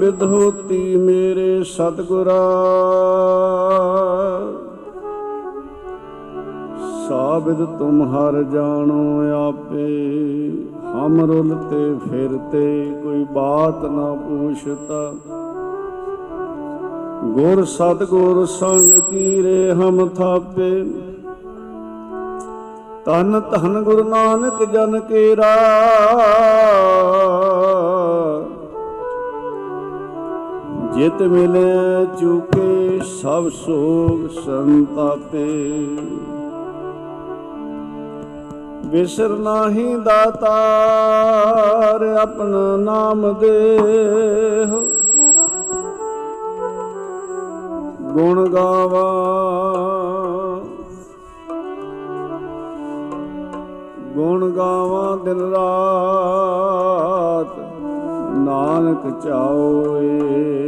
ਬਿਦ 0.00 0.22
ਹੋਤੀ 0.22 0.96
ਮੇਰੇ 0.96 1.64
ਸਤਗੁਰਾ। 1.64 2.40
ਸਾਬਿਦ 7.08 7.64
ਤੁਮ 7.64 8.02
ਹਰ 8.02 8.42
ਜਾਣੋ 8.42 9.20
ਆਪੇ, 9.48 9.88
ਹਮ 10.84 11.20
ਰੁਲਤੇ 11.20 11.94
ਫਿਰਤੇ, 12.10 12.94
ਕੋਈ 13.02 13.24
ਬਾਤ 13.24 13.84
ਨਾ 13.84 14.14
ਪੁੱਛਤਾ। 14.14 15.12
ਗੁਰ 17.24 17.64
ਸਤਗੁਰ 17.64 18.44
ਸੰਗ 18.46 19.00
ਕੀਰੇ 19.10 19.72
ਹਮ 19.72 20.08
ਥਾਪੇ। 20.08 20.84
ਤਨ 23.04 23.40
ਧਨ 23.50 23.82
ਗੁਰੂ 23.82 24.08
ਨਾਨਕ 24.08 24.64
ਜਨ 24.64 25.00
ਕੇਰਾ। 25.00 25.56
ਜਿਤ 31.00 31.22
ਮਿਲੇ 31.22 32.06
ਚੁਕੇ 32.20 33.00
ਸਭ 33.22 33.48
ਸੋਗ 33.48 34.28
ਸੰਤਾਪੇ। 34.28 35.88
ਵਿਸਰ 38.86 39.28
ਨਾਹੀ 39.28 39.94
ਦਾਤਾਰ 39.94 42.02
ਆਪਣਾ 42.02 42.76
ਨਾਮ 42.76 43.36
ਦੇਹ। 43.40 44.66
ਗੁਣ 48.02 48.48
ਗਾਵਾ। 48.48 49.30
ਗੁਣ 54.14 54.50
ਗਾਵਾ 54.50 55.18
ਦਿਨ 55.24 55.40
ਰਾਤ, 55.40 57.58
ਨਾਨਕ 58.36 59.24
ਚਾਓਏ 59.24 60.20
ਹੋ 60.20 60.59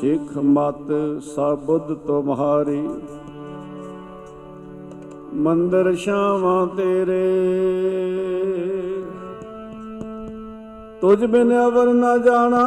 ਸਿੱਖ 0.00 0.38
ਮਤ 0.38 0.92
ਸਬੁੱਧ 1.22 1.94
ਤੁਮਹਾਰੀ 1.94 2.88
ਮੰਦਰ 5.34 5.94
ਸ਼ਾਵਾਂ 5.94 6.66
ਤੇਰੇ। 6.66 7.26
ਤੁਝ 11.00 11.24
ਬਿਨ 11.24 11.52
ਅਵਰ 11.64 11.92
ਨਾ 11.92 12.16
ਜਾਣਾ 12.16 12.64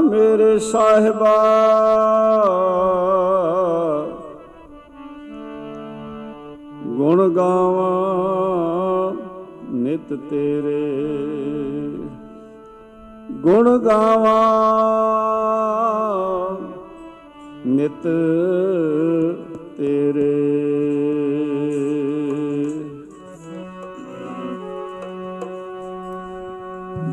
ਮੇਰੇ 0.00 0.58
ਸਾਹਿਬਾ। 0.58 1.36
ਗੁਣ 6.86 7.28
ਗਾਵਾਂ 7.28 9.12
ਨਿਤ 9.72 10.18
ਤੇਰੇ। 10.30 10.96
ਗੁਣ 13.32 13.78
ਗਾਵਾਂ 13.78 15.19
ਨਿਤ 17.80 18.02
ਤੇਰੇ। 19.78 20.32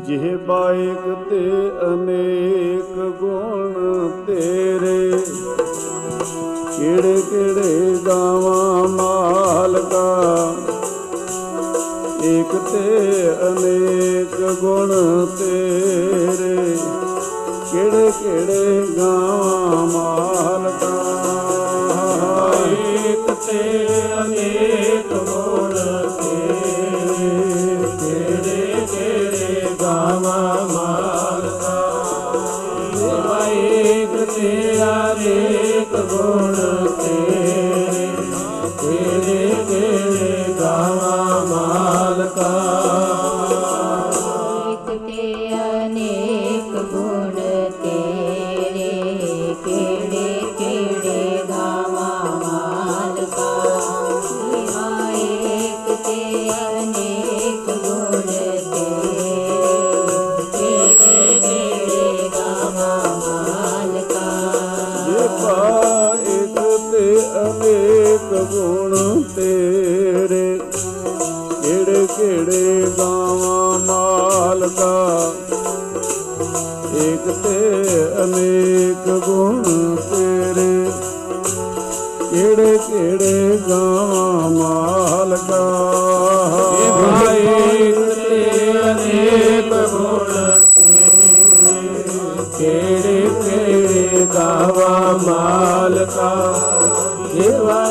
ਜਿਹ 0.06 0.36
ਬਾਇਕ 0.38 1.16
ਤੇ 1.30 1.40
ਅਨੇਕ 1.84 2.98
ਗੁਣ 3.20 4.10
ਤੇਰੇ, 4.26 5.10
ਕਿਹੜੇ 6.76 7.22
ਕਿਹੜੇ 7.30 7.98
ਗਾਵਾਂ 8.06 8.88
ਮਾਲਕਾ। 8.88 10.06
ਏਕ 12.24 12.56
ਤੇ 12.72 12.86
ਅਨੇਕ 13.48 14.40
ਗੁਣ 14.60 14.92
ਤੇਰੇ, 15.38 16.76
ਕਿਹੜੇ 17.72 18.10
ਕਿਹੜੇ 18.22 18.86
ਗਾਵਾਂ 18.98 20.27
ਅਨੇਕ 78.24 79.08
ਗੁਣ 79.26 79.62
ਤੇਰੇ। 80.10 80.90
ਕਿਹੜੇ 82.30 82.78
ਕਿਹੜੇ 82.78 83.58
ਗਾਵਾਂ 83.68 84.50
ਮਾਲਕਾ 84.50 85.60
ਦੇਵਾ 86.72 87.32
ਏਕ 87.32 87.98
ਤੇ 88.28 88.72
ਅਨੇਕ 88.72 89.72
ਗੁਣ 89.72 90.50
ਤੇਰੇ। 90.76 92.02
ਕਿਹੜੇ 92.58 93.30
ਕਿਹੜੇ 93.44 94.26
ਗਾਵਾ 94.34 95.18
ਮਾਲਕਾ 95.26 96.54
ਦੇਵਾ 97.34 97.87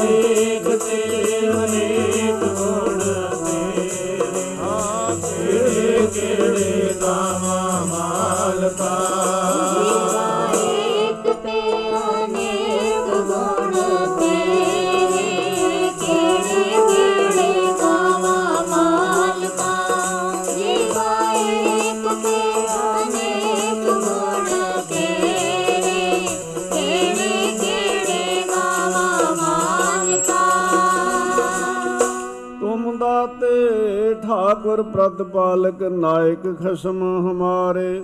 ਠਾਕੁਰ 34.78 34.92
ਪ੍ਰਤਪਾਲਕ 34.94 35.82
ਨਾਇਕ 35.84 36.44
ਖਸਮ 36.60 37.02
ਹਮਾਰੇ। 37.28 38.02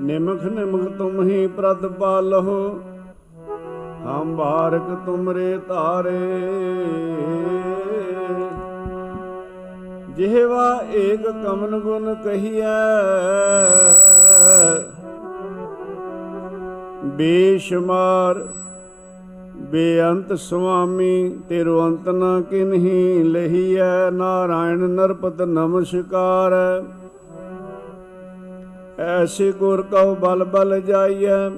ਨਿਮਖ 0.00 0.42
ਨਿਮਖ 0.46 0.88
ਤੁਮ 0.98 1.22
ਹੀ 1.22 1.46
ਪ੍ਰਤਪਾਲਹੁ 1.46 2.58
ਹਮ 4.02 4.34
ਬਾਰਕ 4.36 4.90
ਤੁਮਰੇ 5.06 5.56
ਤਾਰੇ 5.68 6.18
ਜਿਹਵਾ 10.16 10.66
ਏਕ 10.94 11.26
ਕਮਨ 11.44 11.78
ਗੁਣ 11.80 12.14
ਕਹੀਐ, 12.14 12.76
ਬੇਸ਼ੁਮਾਰ 17.16 18.44
ਬੇਅੰਤ 19.62 20.32
ਸੁਆਮੀ, 20.32 21.28
ਤੇਰੋ 21.48 21.86
ਅੰਤ 21.86 22.08
ਨ 22.08 22.42
ਕਿਨਹੀ 22.42 23.22
ਲਹੀਐ, 23.22 24.10
ਨਾਰਾਇਣ 24.10 24.88
ਨਰਪਤ 24.88 25.42
ਨਮਸਕਾਰ। 25.42 26.52
ਐਸੇ 28.98 29.52
ਗੁਰ 29.52 29.82
ਕਉ 29.82 30.14
ਬਲ 30.14 30.44
ਬਲ 30.44 30.80
ਜਾਈਐ, 30.80 31.48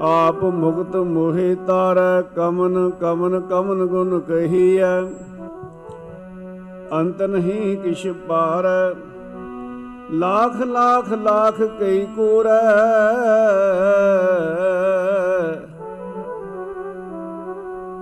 ਆਪ 0.00 0.42
ਮੁਕਤ 0.44 0.96
ਮੋਹਿ 0.96 1.54
ਤਾਰੈ, 1.66 2.22
ਕਮਨ 2.36 2.90
ਕਮਨ 3.00 3.40
ਕਮਨ 3.40 3.86
ਗੁਣ 3.86 4.18
ਕਹੀਐ। 4.20 5.00
ਅੰਤ 6.92 7.22
ਨਹੀਂ 7.22 7.76
ਕਿਛ 7.76 8.06
ਪਾਰੈ 8.28 8.94
ਲਾਖ 10.12 10.60
ਲਾਖ 10.62 11.12
ਲਾਖ 11.12 11.62
ਕਈ 11.80 12.04
ਕੋਰੈ। 12.16 12.60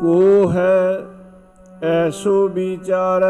ਕੋ 0.01 0.51
ਹੈ 0.53 1.01
ਐਸੋ 1.83 2.49
ਵਿਚਾਰੈ। 2.49 3.29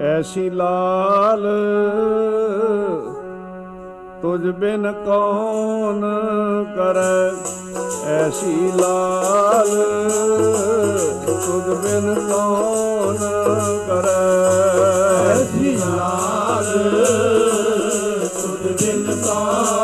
ਐਸੀ 0.00 0.50
ਲਾਲ 0.50 1.46
ਤੁਝ 4.22 4.46
ਬਿਨ 4.50 4.92
ਕੌਣ 5.06 6.00
ਕਰੈ। 6.76 7.30
ਐਸੀ 8.12 8.72
ਲਾਲ 8.74 9.70
ਤੁਝ 11.26 11.76
ਬਿਨ 11.76 12.14
ਕੌਣ 12.32 13.16
ਕਰੈ। 13.88 14.24
ਐਸੀ 15.32 15.76
ਲਾਲ 15.76 16.72
ਤੁਧ 18.42 18.62
ਬਿਨ 18.82 19.16
ਕੌਣ 19.26 19.83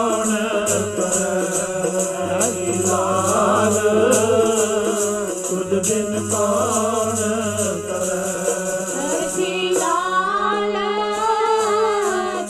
ਬਿਨ 5.89 6.29
ਕੌਣ 6.31 7.17
ਕਰੈ। 7.89 8.17
ਐਸੀ 9.17 9.71
ਲਾਲ 9.71 10.75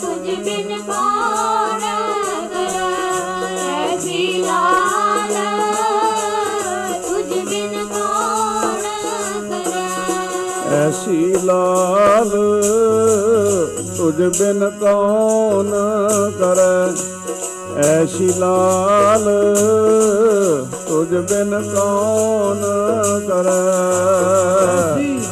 ਤੁਝ 0.01 0.35
ਬਿਨ 0.45 0.81
ਕੌਣ 0.87 1.81
ਕਰੈ। 2.53 2.89
ਐਸੀ 3.83 4.41
ਲਾਲ 4.41 5.35
ਤੁਝ 7.07 7.39
ਬਿਨ 7.49 7.87
ਕੌਣ 7.87 8.83
ਕਰੈ। 9.49 10.81
ਐਸੀ 10.81 11.35
ਲਾਲ 11.43 12.29
ਤੁਝ 13.97 14.15
ਬਿਨ 14.39 14.69
ਕੌਣ 14.79 15.71
ਕਰੈ। 16.39 16.75
ਐਸੀ 17.87 18.33
ਲਾਲ 18.37 19.25
ਤੁਝ 21.01 21.09
ਬਿਨ 21.09 21.71
ਕੌਣ 21.75 22.61
ਕਰੈ? 23.27 25.30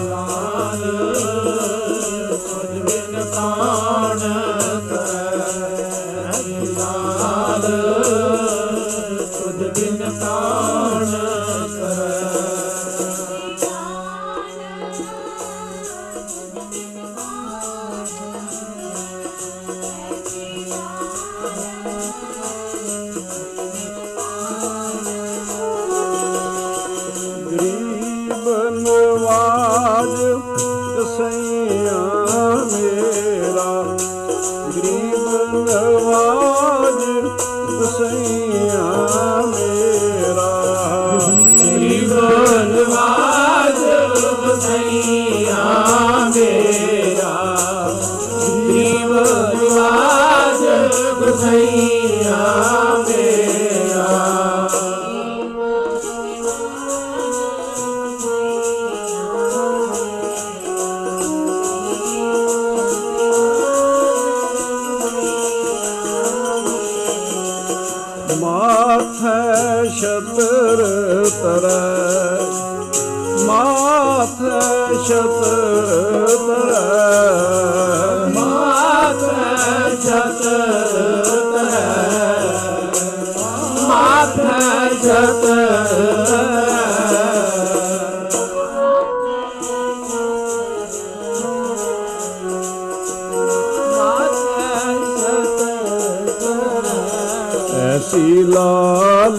ਐਸੀ 97.80 98.44
ਲਾਲ 98.44 99.38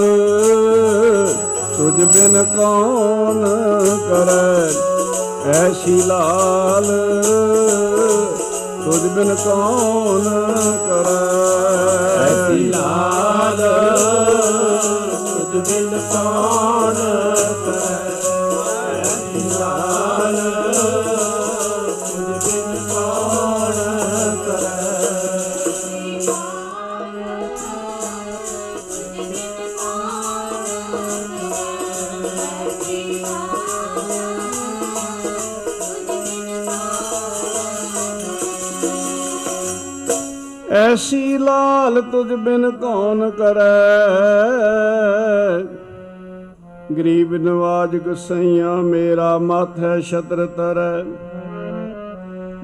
ਤੁਝ 1.77 2.05
ਬਿਨ 2.07 2.43
ਕੌਣ 2.57 3.47
ਕਰੈ 4.09 4.71
ਐਸੀ 5.55 6.01
ਲਾਲ 6.07 6.87
ਤੁਝ 8.85 9.01
ਬਿਨ 9.07 9.35
ਕੌਣ 9.37 10.29
ਕਰੈ 10.89 11.19
ਐਸੀ 12.21 12.69
ਲਾਲ 12.69 13.20
ਤੁਝ 15.65 15.85
ਲਾਲ 41.91 42.03
ਤੁਝ 42.03 42.33
ਬਿਨ 42.33 42.71
ਕੌਣ 42.71 43.31
ਕਰੈ? 43.31 43.79
ਗਰੀਬ 46.97 47.35
ਨਵਾਜ 47.35 47.97
ਗਸਈਆ 47.97 48.75
ਮੇਰਾ 48.75 49.39
ਮਾਥੈ 49.39 50.01
ਛਤਰ 50.01 50.47
ਤਰੈ। 50.47 51.05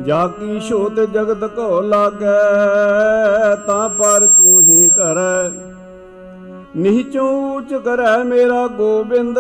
ਜਾ 0.05 0.27
ਕੀ 0.27 0.61
ਛੋਤ 0.61 1.01
ਜਗਤ 1.01 1.45
ਕੋ 1.45 1.81
ਲਾਗੈ, 1.81 2.43
ਤਾਂ 3.67 3.89
ਪਰ 3.89 4.27
ਤੂੰ 4.27 4.61
ਹੀ 4.63 4.89
ਧਰੈ। 4.89 5.51
ਨੀਚੋਂ 6.77 7.57
ਉੱਚ 7.57 7.75
ਕਰੈ 7.75 8.25
ਮੇਰਾ 8.25 8.67
ਗੋਬਿੰਦ। 8.67 9.39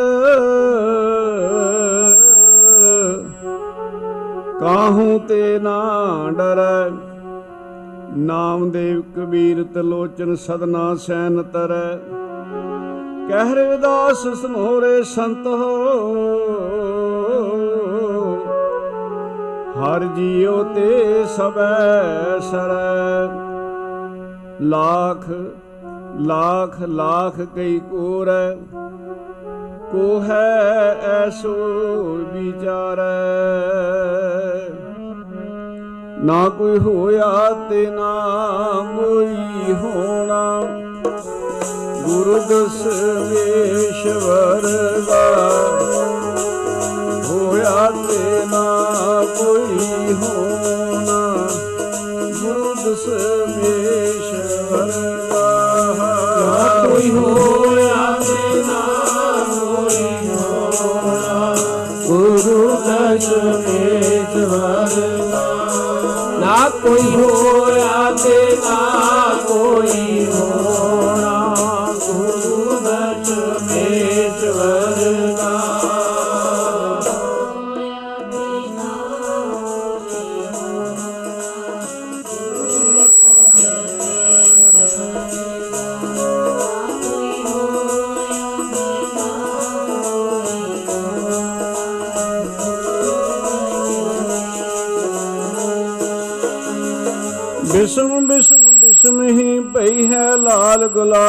ਕਾਹੂ 4.60 5.20
ਤੇ 5.28 5.58
ਨਾ 5.58 5.82
ਡਰੈ? 6.30 7.05
ਨਾਮਦੇਵ 8.16 9.02
ਕਬੀਰ 9.16 9.64
ਤਲੋਚਨ 9.74 10.34
ਸਦਨਾ 10.36 10.94
ਸੈਨ 10.94 11.42
ਤਰੈ। 11.42 11.96
ਕਹਿ 13.28 13.54
ਰਵਿਦਾਸ 13.54 14.28
ਸਨੋਰੇ 14.28 15.02
ਸੰਤ। 15.02 15.46
ਹੋ 15.46 16.26
ਹਰ 19.80 20.04
ਜੀਉ 20.04 20.64
ਤੇ 20.64 21.24
ਸਬੈ 21.28 22.38
ਸਰੈ। 22.38 23.28
ਲਾਖ 24.60 25.30
ਲਾਖ 26.20 26.82
ਲਾਖ 26.82 27.40
ਕਈ 27.54 27.78
ਕੋਰੈ। 27.78 28.54
ਕੋ 29.92 30.20
ਹੈ 30.20 30.92
ਐਸੋ 31.02 31.54
ਵਿਚਾਰੈ। 32.32 33.06
ਨਾ 36.18 36.48
ਕੋਈ 36.48 36.78
ਹੋਇਆ 36.78 37.50
ਤੇ 37.70 37.90
ਨਾ 37.90 38.12
ਕੋਈ 38.96 39.72
ਹੋਣਾ। 39.72 40.60
ਗੁਰੂ 42.06 42.38
ਦਸਵੇਸ਼ਵਰ 42.38 44.62
ਦਾ 45.08 45.50
ਹੋਇਆ 47.24 47.92
ਤੇ 48.08 48.46
ਨਾ 48.46 48.95
ਕੋਈ 66.86 67.16
ਹੋਇਆ 67.16 68.10
ਤੇ 68.24 68.56
ਨਾ 68.56 69.38
ਕੋਈ 69.48 70.05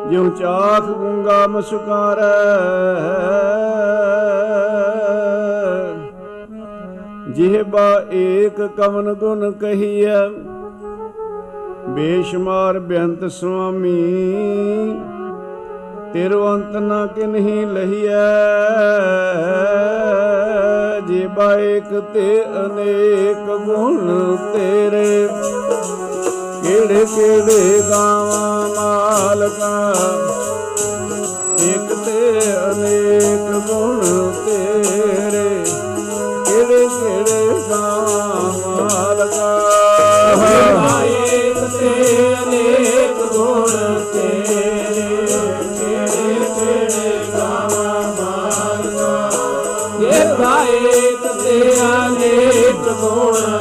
ਜਿਉ 0.10 0.30
ਚਾਖ 0.30 0.84
ਗੁੰਗਾ 0.84 1.48
ਮਸੁਕਾਰੈ 1.48 2.34
ਜਿਹਬਾ 7.30 8.04
ਏਕ 8.12 8.62
ਕਵਨ 8.78 9.14
ਗੁਣ 9.14 9.52
ਕਹੀਐ, 9.52 10.28
ਬੇਸ਼ਮਾਰ 11.90 12.80
ਬੇਅੰਤ 12.80 13.32
ਸੁਆਮੀ। 13.32 14.02
ਤਿਰਵੰਤ 16.16 16.76
ਨਾ 16.76 17.06
ਕਿਨਹੀ 17.06 17.66
ਲਹੀਐ। 17.66 18.20
ਜੇ 21.08 21.26
ਬਾਇਕ 21.28 21.90
ਤੇ 22.14 22.28
ਅਨੇਕ 22.62 23.50
ਗੁਣ 23.58 23.98
ਤੇਰੇ, 24.54 25.28
ਕਿਹੜੇ 26.64 27.06
ਕਿਹੜੇ 27.06 27.82
ਗਾਵਾਂ 27.90 28.70
ਮਾਲਕਾ, 28.70 29.94
ਇੱਕ 31.66 31.94
ਤੇ 32.06 32.42
ਅਨੇਕ 32.62 33.52
ਗੁਣ 33.68 34.32
ਤੇਰੇ, 34.46 35.64
ਕਿਹੜੇ 36.46 36.88
ਕਿਹੜੇ 36.88 37.60
ਗਾਵਾਂ 37.70 38.52
ਮਾਲਕਾ। 38.68 39.65
ਅਨੇਕ 52.96 53.55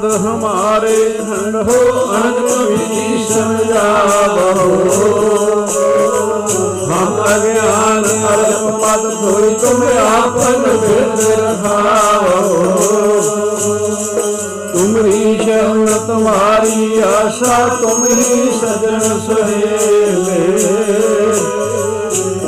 ਪਰਾਧ 0.00 0.12
ਹਮਾਰੇ 0.16 0.96
ਖੰਡ 1.18 1.56
ਹੋ 1.56 1.78
ਅਨੰਤ 2.10 2.52
ਵਿਧੀ 2.58 3.24
ਸਮਝਾਵੋ 3.24 4.46
ਹਮ 6.86 7.22
ਅਗਿਆਨ 7.26 8.04
ਅਲਪ 8.34 8.80
ਪਦ 8.82 9.08
ਧੋਈ 9.14 9.54
ਤੁਮ 9.54 9.82
ਆਪਨ 9.98 10.62
ਬਿਰਦ 10.76 11.20
ਰਖਾਵੋ 11.40 12.40
ਤੁਮਰੀ 14.72 15.38
ਸ਼ਰਨ 15.38 15.86
ਤੁਮਾਰੀ 16.06 17.00
ਆਸ਼ਾ 17.06 17.66
ਤੁਮ 17.80 18.04
ਹੀ 18.06 18.50
ਸਜਣ 18.60 18.98
ਸੁਹੇਲੇ। 19.18 20.40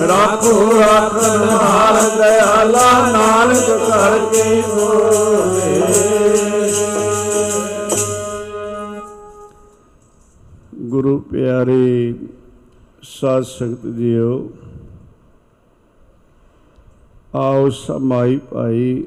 ਰਾਖੋ 0.08 0.70
ਰਾਖਣ 0.78 1.48
ਹਾਰ, 1.50 2.00
ਦਇਆਲਾ 2.16 2.90
ਨਾਨਕ 3.12 3.66
ਕਰਕੇ 3.88 4.62
ਸਾਧ 13.22 13.42
ਸੰਗਤ 13.42 13.86
ਜੀਓ 13.86 14.50
ਆਓ 17.34 17.68
ਸਮਾਈ 17.68 18.40
ਭਾਈ। 18.50 19.06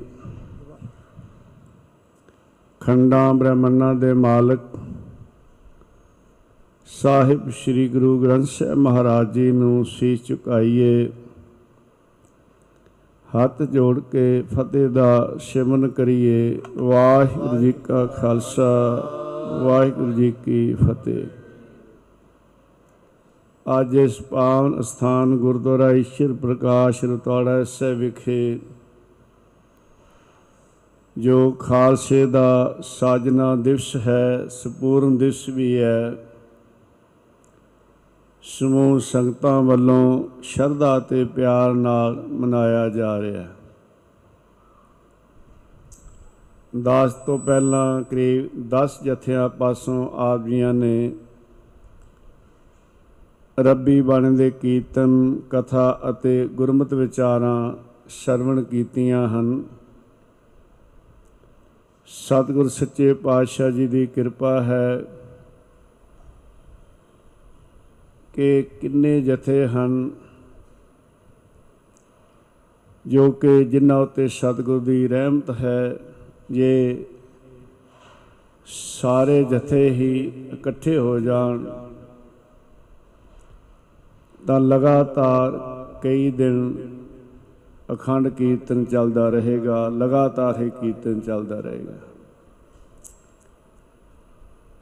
ਖੰਡਾਂ 2.80 3.34
ਬ੍ਰਹਮਣਾ 3.34 3.94
ਦੇ 3.94 4.14
ਮਾਲਕ। 4.14 4.60
ਸਾਹਿਬ 6.88 7.50
ਸ੍ਰੀ 7.50 7.88
ਗੁਰੂ 7.90 8.18
ਗ੍ਰੰਥ 8.24 8.48
ਸਾਹਿਬ 8.48 8.78
ਮਹਾਰਾਜ 8.78 9.34
ਜੀ 9.34 9.52
ਨੂੰ 9.52 9.86
ਸੀਸ 9.86 10.26
ਝੁਕਾਈਏ 10.26 11.10
ਹੱਥ 13.36 13.62
ਜੋੜ 13.64 14.00
ਕੇ 14.00 14.44
ਫਤਿਹ 14.56 14.90
ਦਾ 14.90 15.38
ਸਿਮਰਨ 15.40 15.88
ਕਰੀਏ। 15.90 16.62
ਵਾਹਿਗੁਰੂ 16.78 17.58
ਜੀ 17.58 17.72
ਕਾ 17.72 18.06
ਖਾਲਸਾ, 18.06 18.74
ਵਾਹਿਗੁਰੂ 19.64 20.12
ਜੀ 20.12 20.34
ਕੀ 20.46 20.74
ਫਤਿਹ। 20.74 21.28
ਅੱਜ 23.66 23.96
ਇਸ 23.96 24.22
ਪਾਵਨ 24.22 24.82
ਸਥਾਨ 24.82 25.38
ਗੁਰਦੁਆਰਾ 25.38 25.92
ਈਸ਼ਰ 25.92 26.34
ਪ੍ਰਕਾਸ਼ 26.34 27.04
ਰਤਵਾੜਾ 27.06 27.64
ਸਾਹਿਬ 27.64 27.98
ਵਿਖੇ 27.98 28.60
ਜੋ 31.18 31.52
ਖਾਲਸੇ 31.52 32.26
ਦਾ 32.26 32.78
ਸਾਜਨਾ 32.82 33.56
ਦਿਵਸ 33.56 33.96
ਹੈ, 33.96 34.48
ਸੰਪੂਰਨ 34.48 35.18
ਦਿਵਸ 35.18 35.50
ਵੀ 35.50 35.78
ਹੈ, 35.78 36.16
ਸਮੂਹ 38.42 39.00
ਸੰਗਤਾਂ 39.00 39.62
ਵੱਲੋਂ 39.62 40.24
ਸ਼ਰਧਾ 40.44 41.00
ਤੇ 41.00 41.26
ਪਿਆਰ 41.26 41.74
ਨਾਲ 41.74 42.24
ਮਨਾਇਆ 42.28 42.90
ਜਾ 42.90 43.22
ਰਿਹਾ 43.22 43.44
ਹੈ। 43.44 43.56
ਦਾਸ 46.82 47.14
ਤੋਂ 47.14 47.40
ਪਹਿਲਾਂ 47.40 48.02
ਕਰੀਬ 48.02 48.70
10 48.70 49.04
ਜਥਿਆਂ 49.04 49.50
ਪਾਸੋਂ 49.50 50.10
ਆਪ 50.14 50.44
ਜੀਆਂ 50.44 50.74
ਨੇ 50.74 51.14
ਰੱਬੀ 53.60 54.02
ਬਾਣੀ 54.02 54.36
ਦੇ 54.36 54.52
ਕੀਰਤਨ, 54.52 55.40
ਕਥਾ 55.50 56.00
ਅਤੇ 56.10 56.48
ਗੁਰਮਤਿ 56.48 56.96
ਵਿਚਾਰਾਂ 56.96 57.74
ਸ਼ਰਵਣ 58.10 58.64
ਕੀਤੀਆਂ 58.64 59.28
ਹਨ। 59.28 59.64
ਸਤਿਗੁਰ 62.06 62.68
ਸੱਚੇ 62.68 63.14
ਪਾਤਸ਼ਾਹ 63.14 63.72
ਜੀ 63.72 63.88
ਦੀ 63.88 64.08
ਕਿਰਪਾ 64.08 64.62
ਹੈ 64.62 65.04
ਕਿ 68.34 68.62
ਕਿੰਨੇ 68.82 69.22
ਜਥੇ 69.22 69.68
ਹਨ 69.68 70.12
ਜੋ 73.08 73.32
ਕਿ 73.32 73.64
ਜਿਨ੍ਹਾਂ 73.64 74.00
ਉਤੇ 74.00 74.28
ਸਤਿਗੁਰ 74.28 74.80
ਦੀ 74.80 75.08
ਰਹਿਮਤ 75.08 75.52
ਹੈ, 75.52 75.96
ਜੇ 76.52 77.06
ਸਾਰੇ 78.66 79.44
ਜਥੇ 79.44 79.90
ਹੀ 79.90 80.32
ਇਕੱਠੇ 80.54 80.98
ਹੋ 80.98 81.20
ਜਾਣ। 81.20 81.85
ਤਾਂ 84.48 84.60
ਲਗਾਤਾਰ 84.60 85.52
ਕਈ 86.04 86.32
ਦਿਨ 86.32 86.74
ਅਖੰਡ 87.94 88.28
ਕੀਰਤਨ 88.28 88.86
ਚੱਲਦਾ 88.86 89.30
ਰਹੇਗਾ, 89.30 89.88
ਲਗਾਤਾਰ 89.90 90.62
ਹੀ 90.62 90.70
ਕੀਰਤਨ 90.70 91.20
ਚੱਲਦਾ 91.20 91.60
ਰਹੇਗਾ। 91.60 91.94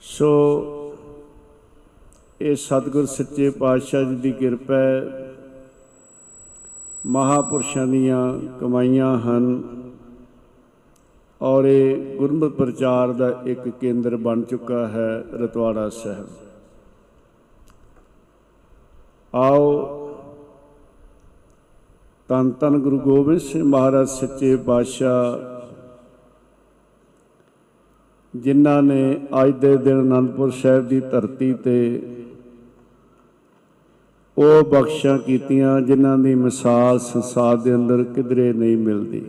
ਸੋ 0.02 0.30
ਇਹ 2.42 2.56
ਸਤਿਗੁਰ 2.56 3.06
ਸੱਚੇ 3.06 3.50
ਪਾਤਸ਼ਾਹ 3.50 4.04
ਜੀ 4.04 4.16
ਦੀ 4.16 4.32
ਕਿਰਪਾ 4.32 4.76
ਹੈ। 4.76 5.34
ਮਹਾਪੁਰਸ਼ਾਂ 7.06 7.88
ਦੀਆਂ 7.88 8.40
ਕਮਾਈਆਂ 8.60 9.18
ਹਨ 9.20 9.64
ਔਰ 11.42 11.66
ਇਹ 11.66 12.18
ਗੁਰਮਤਿ 12.18 12.56
ਪ੍ਰਚਾਰ 12.56 13.12
ਦਾ 13.12 13.42
ਇੱਕ 13.46 13.70
ਕੇਂਦਰ 13.70 14.16
ਬਣ 14.16 14.42
ਚੁੱਕਾ 14.42 14.88
ਹੈ 14.88 15.24
ਰਤਵਾੜਾ 15.34 15.90
ਸਾਹਿਬ। 15.90 16.28
ਆਓ। 19.34 19.68
ਤਨ 22.30 22.50
ਤਨ 22.52 22.78
ਗੁਰੂ 22.80 23.00
ਗੋਬਿੰਦ 23.00 23.40
ਸਿੰਘ 23.40 23.64
ਮਹਾਰਾਜ 23.64 24.08
ਸੱਚੇ 24.08 24.56
ਪਾਤਸ਼ਾਹ, 24.58 25.38
ਜਿਨ੍ਹਾਂ 28.34 28.82
ਨੇ 28.84 29.28
ਅੱਜ 29.44 29.52
ਦੇ 29.52 29.76
ਦਿਨ 29.78 30.02
ਅਨੰਦਪੁਰ 30.02 30.52
ਸਾਹਿਬ 30.52 30.88
ਦੀ 30.88 31.00
ਧਰਤੀ 31.02 31.54
ਤੇ 31.54 31.78
ਉਹ 34.38 34.64
ਬਖਸ਼ਾਂ 34.64 35.18
ਕੀਤੀਆਂ, 35.20 35.80
ਜਿਨ੍ਹਾਂ 35.82 36.18
ਦੀ 36.18 36.36
ਮਿਸਾਲ 36.36 37.00
ਸੰਸਾਰ 37.00 37.58
ਦੇ 37.58 37.76
ਅੰਦਰ 37.76 38.04
ਕਿਧਰੇ 38.06 38.52
ਨਹੀਂ 38.54 38.78
ਮਿਲਦੀ। 38.78 39.26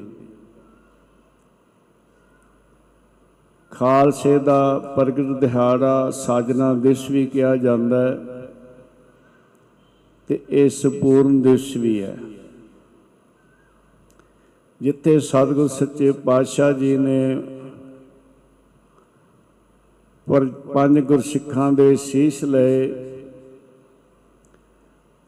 ਖਾਲਸੇ 3.72 4.38
ਦਾ 4.38 4.78
ਪ੍ਰਗਟ 4.96 5.38
ਦਿਹਾੜਾ 5.40 6.10
ਸਾਜਨਾ 6.10 6.72
ਦਿਵਸ 6.74 7.10
ਵੀ 7.10 7.26
ਕਿਹਾ 7.26 7.56
ਜਾਂਦਾ 7.56 8.00
ਹੈ। 8.02 8.43
ਤੇ 10.28 10.38
ਇਹ 10.50 10.68
ਸੰਪੂਰਨ 10.68 11.42
ਦਿਵਸ 11.42 11.76
ਵੀ 11.76 12.02
ਹੈ। 12.02 12.18
ਜਿੱਥੇ 14.80 15.18
ਸਤਿਗੁਰ 15.20 15.68
ਸੱਚੇ 15.68 16.12
ਪਾਤਸ਼ਾਹ 16.12 16.72
ਜੀ 16.72 16.96
ਨੇ 16.96 17.42
ਪਰ 20.26 20.44
ਪੰਜ 20.74 20.98
ਗੁਰਸਿੱਖਾਂ 21.00 21.72
ਦੇ 21.72 21.96
ਸੀਸ 21.96 22.44
ਲਏ, 22.44 22.92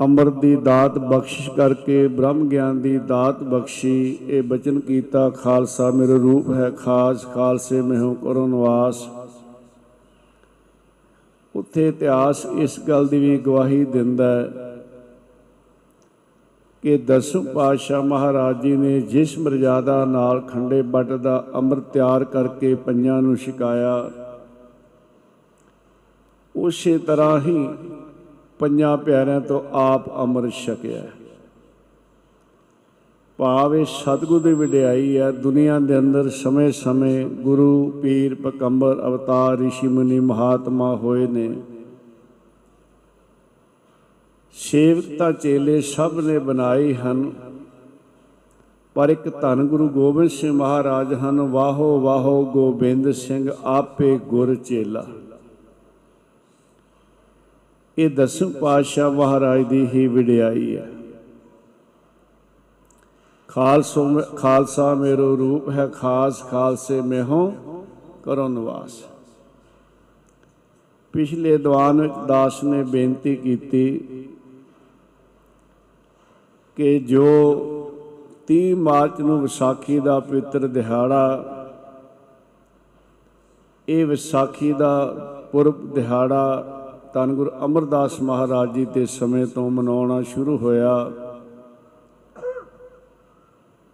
ਅੰਮ੍ਰਿਤ 0.01 0.35
ਦੀ 0.35 0.57
ਦਾਤ 0.57 0.99
ਬਖਸ਼ਿਸ਼ 0.99 1.51
ਕਰਕੇ, 1.51 2.09
ਬ੍ਰਹਮ 2.09 2.49
ਗਿਆਨ 2.49 2.81
ਦੀ 2.81 2.99
ਦਾਤ 2.99 3.43
ਬਖਸ਼ੀ, 3.43 4.19
ਇਹ 4.27 4.43
ਬਚਨ 4.43 4.81
ਕੀਤਾ, 4.81 5.31
ਖਾਲਸਾ 5.31 5.91
ਮੇਰੇ 5.91 6.19
ਰੂਪ 6.19 6.51
ਹੈ 6.53 6.71
ਖਾਸ, 6.71 7.27
ਖਾਲਸੇ 7.27 7.81
ਮੈਂ 7.83 8.01
ਹੂੰ 8.01 8.15
ਕਰੋ 8.15 8.47
ਨਿਵਾਸ। 8.47 9.07
ਉੱਥੇ 11.55 11.89
ਇਤਿਹਾਸ 11.89 12.47
ਇਸ 12.47 12.81
ਗੱਲ 12.81 13.07
ਦੀ 13.07 13.19
ਵੀ 13.19 13.39
ਗਵਾਹੀ 13.39 13.85
ਦਿੰਦਾ 13.85 14.41
ਹੈ 14.41 14.76
ਕਿ 16.87 16.99
ਦਸਮ 16.99 17.45
ਪਾਤਸ਼ਾਹ 17.45 18.03
ਮਹਾਰਾਜ 18.03 18.61
ਜੀ 18.63 18.77
ਨੇ 18.77 19.01
ਜਿਸ 19.01 19.39
ਮਰਜ਼ਾਦਾ 19.39 20.05
ਨਾਲ 20.05 20.41
ਖੰਡੇ 20.41 20.83
ਬੱਟ 20.83 21.09
ਦਾ 21.09 21.47
ਅੰਮ੍ਰਿਤ 21.55 21.85
ਤਿਆਰ 21.85 22.25
ਕਰਕੇ 22.25 22.75
ਪੰਜਾਂ 22.75 23.23
ਨੂੰ 23.23 23.37
ਛਕਾਇਆ, 23.37 24.11
ਉਸੇ 26.57 26.99
ਤਰ੍ਹਾਂ 26.99 27.41
ਹੀ 27.41 27.69
ਪੰਜਾਂ 28.59 28.97
ਪਿਆਰਿਆਂ 28.97 29.41
ਤੋਂ 29.41 29.61
ਆਪ 29.73 30.17
ਅੰਮ੍ਰਿਤ 30.17 30.53
ਛਕਿਆ। 30.53 31.03
ਭਾਵੇਂ 33.39 33.85
ਸਤਿਗੁਰ 33.85 34.41
ਦੀ 34.41 34.53
ਵਡਿਆਈ 34.53 35.17
ਹੈ, 35.19 35.31
ਦੁਨੀਆ 35.31 35.79
ਦੇ 35.79 35.99
ਅੰਦਰ 35.99 36.29
ਸਮੇਂ-ਸਮੇਂ 36.29 37.27
ਗੁਰੂ, 37.27 37.91
ਪੀਰ 38.03 38.35
ਪਕੰਬਰ 38.35 39.03
ਅਵਤਾਰ 39.07 39.59
ઋષਿ 39.59 39.89
ਮੁਨੀ, 39.89 40.21
ਮਹਾਤਮਾ 40.21 40.97
ਹੋਏ 40.97 41.27
ਨੇ। 41.27 41.55
ਸੇਵਕ 44.59 45.05
ਤਾਂ 45.19 45.33
ਚੇਲੇ 45.33 45.81
ਸਭ 45.81 46.21
ਨੇ 46.25 46.39
ਬਣਾਏ 46.39 46.95
ਹਨ। 46.95 47.33
ਪਰ 48.95 49.09
ਇੱਕ 49.09 49.41
ਧੰਨ 49.41 49.67
ਗੁਰੂ 49.67 49.89
ਗੋਬਿੰਦ 49.89 50.31
ਸਿੰਘ 50.31 50.53
ਮਹਾਰਾਜ 50.53 51.15
ਹਨ, 51.15 51.41
ਵਾਹੋ 51.41 52.01
ਵਾਹੋ 52.01 52.45
ਗੋਬਿੰਦ 52.45 53.11
ਸਿੰਘ 53.11 53.51
ਆਪੇ 53.65 54.19
ਗੁਰ 54.19 54.55
ਚੇਲਾ। 54.55 55.07
ਇਹ 57.99 58.11
ਦਸਮ 58.11 58.51
ਪਾਤਸ਼ਾਹ 58.51 59.11
ਮਹਾਰਾਜ 59.11 59.63
ਦੀ 59.63 59.89
ਹੀ 59.95 60.07
ਵਿੜਾਈ 60.07 60.77
ਹੈ। 60.77 60.91
ਖਾਲਸੋ 63.49 64.21
ਖਾਲਸਾ 64.37 64.95
ਮੇਰੋ 64.95 65.37
ਰੂਪ 65.37 65.71
ਹੈ, 65.71 65.87
ਖਾਸ 65.87 66.43
ਖਾਲਸੇ 66.43 67.01
ਮੈਂ 67.01 67.25
ਹੂੰ 67.25 67.55
ਕਰੋ 68.23 68.49
ਨਿਵਾਸ। 68.49 69.05
ਪਿਛਲੇ 71.13 71.59
ਦੀਵਾਨ 71.59 72.01
ਵਿੱਚ 72.01 72.15
ਦਾਸ 72.29 72.65
ਨੇ 72.65 72.83
ਬੇਨਤੀ 72.83 73.37
ਕੀਤੀ 73.37 74.01
ਕਿ 76.77 76.99
ਜੋ 76.99 77.27
30 78.49 78.75
ਮਾਰਚ 78.75 79.21
ਨੂੰ 79.21 79.41
ਵਿਸਾਖੀ 79.43 80.01
ਦਾ 80.01 80.21
ਪਵਿੱਤਰ 80.21 80.67
ਦਿਹਾੜਾ, 80.67 81.45
ਇਹ 83.89 84.07
ਵਿਸਾਖੀ 84.07 84.73
ਦਾ 84.73 85.15
ਪੁਰਬ 85.53 85.95
ਦਿਹਾੜਾ 85.95 86.73
ਧੰਨ 87.15 87.35
ਗੁਰੂ 87.35 87.51
ਅਮਰਦਾਸ 87.65 88.21
ਮਹਾਰਾਜ 88.23 88.73
ਜੀ 88.73 88.85
ਦੇ 88.85 89.07
ਸਮੇਂ 89.07 89.47
ਤੋਂ 89.47 89.71
ਮਨਾਉਣਾ 89.71 90.23
ਸ਼ੁਰੂ 90.23 90.57
ਹੋਇਆ। 90.59 91.11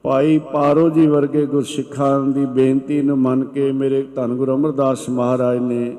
ਭਾਈ 0.04 0.38
ਪਾਰੋ 0.52 0.90
ਜੀ 0.90 1.06
ਵਰਗੇ 1.06 1.46
ਗੁਰਸਿੱਖਾਂ 1.46 2.20
ਦੀ 2.20 2.46
ਬੇਨਤੀ 2.46 3.02
ਨੂੰ 3.02 3.18
ਮੰਨ 3.18 3.44
ਕੇ 3.44 3.72
ਮੇਰੇ 3.72 4.02
ਧੰਨ 4.02 4.36
ਗੁਰੂ 4.36 4.54
ਅਮਰਦਾਸ 4.54 5.08
ਮਹਾਰਾਜ 5.10 5.58
ਨੇ 5.58 5.96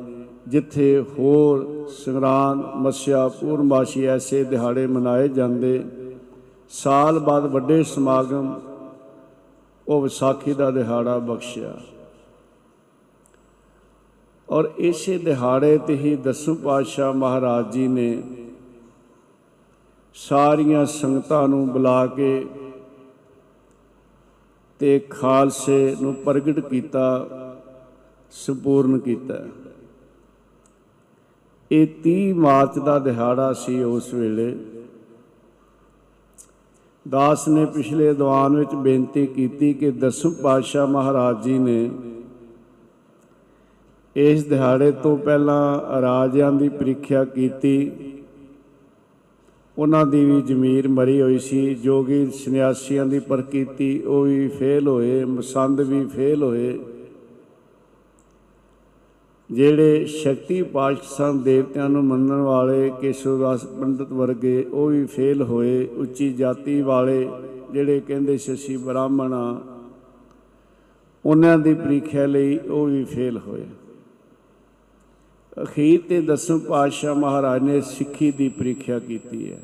ਜਿੱਥੇ 0.47 1.05
ਹੋਰ 1.19 1.85
ਸੰਗਰਾਂਦ, 1.89 2.63
ਮੱਸਿਆ, 2.75 3.27
ਪੂਰਨਮਾਸ਼ੀ 3.27 4.05
ਐਸੇ 4.05 4.43
ਦਿਹਾੜੇ 4.43 4.87
ਮਨਾਏ 4.87 5.27
ਜਾਂਦੇ। 5.27 5.83
ਸਾਲ 6.69 7.19
ਬਾਅਦ 7.19 7.45
ਵੱਡੇ 7.45 7.83
ਸਮਾਗਮ, 7.83 8.61
ਉਹ 9.87 10.01
ਵਿਸਾਖੀ 10.01 10.53
ਦਾ 10.53 10.71
ਦਿਹਾੜਾ 10.71 11.17
ਬਖਸ਼ਿਆ। 11.17 11.81
ਔਰ 14.49 14.71
ਇਸੇ 14.77 15.17
ਦਿਹਾੜੇ 15.17 15.77
ਤੇ 15.77 15.97
ਹੀ 15.97 16.15
ਦਸਮ 16.15 16.55
ਪਾਤਸ਼ਾਹ 16.55 17.13
ਮਹਾਰਾਜ 17.13 17.71
ਜੀ 17.71 17.87
ਨੇ 17.87 18.23
ਸਾਰੀਆਂ 20.13 20.85
ਸੰਗਤਾਂ 20.85 21.47
ਨੂੰ 21.47 21.69
ਬੁਲਾ 21.69 22.07
ਕੇ 22.07 22.45
ਤੇ 24.79 24.99
ਖਾਲਸੇ 24.99 25.95
ਨੂੰ 26.01 26.15
ਪ੍ਰਗਟ 26.15 26.59
ਕੀਤਾ, 26.59 27.27
ਸੰਪੂਰਨ 28.31 28.99
ਕੀਤਾ। 28.99 29.33
ਇਹ 31.71 31.87
30 32.03 32.33
ਮਾਰਚ 32.33 32.79
ਦਾ 32.79 32.99
ਦਿਹਾੜਾ 32.99 33.53
ਸੀ 33.53 33.83
ਉਸ 33.83 34.13
ਵੇਲੇ। 34.13 34.72
ਦਾਸ 37.09 37.47
ਨੇ 37.47 37.65
ਪਿਛਲੇ 37.65 38.13
ਦੀਵਾਨ 38.13 38.55
ਵਿੱਚ 38.55 38.75
ਬੇਨਤੀ 38.75 39.25
ਕੀਤੀ 39.27 39.73
ਕਿ 39.73 39.91
ਦਸਮ 39.91 40.33
ਪਾਤਸ਼ਾਹ 40.33 40.87
ਮਹਾਰਾਜ 40.87 41.43
ਜੀ 41.43 41.57
ਨੇ 41.57 41.89
ਇਸ 44.15 44.43
ਦਿਹਾੜੇ 44.43 44.91
ਤੋਂ 44.91 45.17
ਪਹਿਲਾਂ 45.17 46.01
ਰਾਜਿਆਂ 46.01 46.51
ਦੀ 46.51 46.69
ਪ੍ਰੀਖਿਆ 46.69 47.23
ਕੀਤੀ। 47.25 47.91
ਉਹਨਾਂ 49.77 50.05
ਦੀ 50.05 50.25
ਵੀ 50.25 50.41
ਜ਼ਮੀਰ 50.41 50.87
ਮਰੀ 50.87 51.21
ਹੋਈ 51.21 51.39
ਸੀ 51.39 51.75
ਜੋਗੀ 51.75 52.25
ਸੰਨਿਆਸੀਆਂ 52.31 53.05
ਦੀ 53.05 53.19
ਪਰ 53.19 53.41
ਕੀਤੀ 53.41 54.01
ਉਹ 54.01 54.23
ਵੀ 54.23 54.47
ਫੇਲ 54.47 54.87
ਹੋਏ, 54.87 55.25
ਮਸੰਦ 55.25 55.81
ਵੀ 55.81 56.05
ਫੇਲ 56.05 56.43
ਹੋਏ। 56.43 56.79
ਜਿਹੜੇ 59.53 60.05
ਸ਼ਕਤੀ 60.05 60.61
ਪਾਤਸ਼ਾਹ 60.63 61.33
ਦੇਵਤਿਆਂ 61.33 61.89
ਨੂੰ 61.89 62.03
ਮੰਨਣ 62.03 62.41
ਵਾਲੇ 62.41 62.91
ਕੇਸ਼ਵਦਾਸ 63.01 63.65
ਪੰਡਤ 63.65 64.11
ਵਰਗੇ, 64.11 64.63
ਉਹ 64.73 64.87
ਵੀ 64.87 65.05
ਫੇਲ 65.05 65.41
ਹੋਏ। 65.41 65.85
ਉੱਚੀ 65.87 66.33
ਜਾਤੀ 66.33 66.81
ਵਾਲੇ 66.81 67.29
ਜਿਹੜੇ 67.73 67.99
ਕਹਿੰਦੇ 67.99 68.37
ਸੀ 68.37 68.53
ਅਸੀਂ 68.53 68.77
ਬ੍ਰਾਹਮਣ 68.79 69.33
ਆ, 69.33 69.61
ਉਹਨਾਂ 71.25 71.57
ਦੀ 71.57 71.73
ਪ੍ਰੀਖਿਆ 71.73 72.25
ਲਈ 72.25 72.57
ਉਹ 72.57 72.85
ਵੀ 72.85 73.03
ਫੇਲ 73.03 73.37
ਹੋਏ। 73.37 73.65
ਅਖੀਰ 75.63 75.99
ਤੇ 76.09 76.21
ਦਸਮ 76.21 76.59
ਪਾਤਸ਼ਾਹ 76.59 77.15
ਮਹਾਰਾਜ 77.15 77.63
ਨੇ 77.63 77.81
ਸਿੱਖੀ 77.81 78.31
ਦੀ 78.31 78.49
ਪ੍ਰੀਖਿਆ 78.49 78.99
ਕੀਤੀ 78.99 79.51
ਹੈ। 79.51 79.59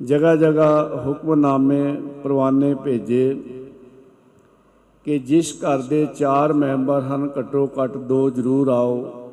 ਜਗਾ 0.00 0.36
ਜਗਾ 0.36 1.02
ਹੁਕਮਨਾਮੇ, 1.06 1.82
ਪਰਵਾਨੇ 2.24 2.74
ਭੇਜੇ। 2.74 3.36
ਕਿ 5.04 5.18
ਜਿਸ 5.18 5.56
ਘਰ 5.60 5.78
ਦੇ 5.78 6.06
ਚਾਰ 6.18 6.52
ਮੈਂਬਰ 6.52 7.00
ਹਨ, 7.00 7.30
ਘੱਟੋ 7.38 7.68
ਘੱਟ 7.82 7.96
ਦੋ 7.96 8.30
ਜ਼ਰੂਰ 8.30 8.68
ਆਓ। 8.68 9.30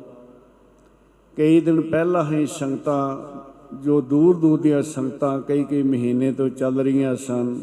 ਕਈ 1.38 1.62
ਦਿਨ 1.62 1.82
ਪਹਿਲਾਂ 1.82 2.32
ਹੀ 2.32 2.46
ਸੰਗਤਾਂ, 2.46 3.18
ਜੋ 3.76 4.02
ਦੂਰ 4.02 4.36
ਦੂਰ 4.36 4.60
ਦੀਆਂ 4.60 4.82
ਸੰਗਤਾਂ 4.82 5.42
ਕਈ 5.42 5.64
ਕਈ 5.64 5.84
ਮਹੀਨੇ 5.84 6.32
ਤੋਂ 6.32 6.50
ਚੱਲ 6.50 6.80
ਰਹੀਆਂ 6.80 7.16
ਸਨ, 7.16 7.62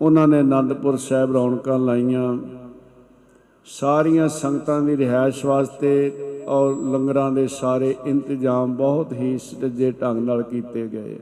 ਉਹਨਾਂ 0.00 0.28
ਨੇ 0.28 0.38
ਆਨੰਦਪੁਰ 0.38 0.96
ਸਾਹਿਬ 0.96 1.32
ਰੌਣਕਾਂ 1.32 1.78
ਲਾਈਆਂ। 1.78 2.38
ਸਾਰੀਆਂ 3.64 4.28
ਸੰਗਤਾਂ 4.28 4.80
ਦੀ 4.80 4.96
ਰਿਹਾਇਸ਼ 4.96 5.46
ਵਾਸਤੇ 5.46 6.12
ਔਰ 6.48 6.74
ਲੰਗਰਾਂ 6.74 7.32
ਦੇ 7.32 7.46
ਸਾਰੇ 7.46 7.94
ਇੰਤਜ਼ਾਮ 8.06 8.74
ਬਹੁਤ 8.74 9.12
ਹੀ 9.12 9.38
ਸਜੇ 9.38 9.90
ਢੰਗ 9.90 10.24
ਨਾਲ 10.24 10.42
ਕੀਤੇ 10.42 10.88
ਗਏ। 10.88 11.18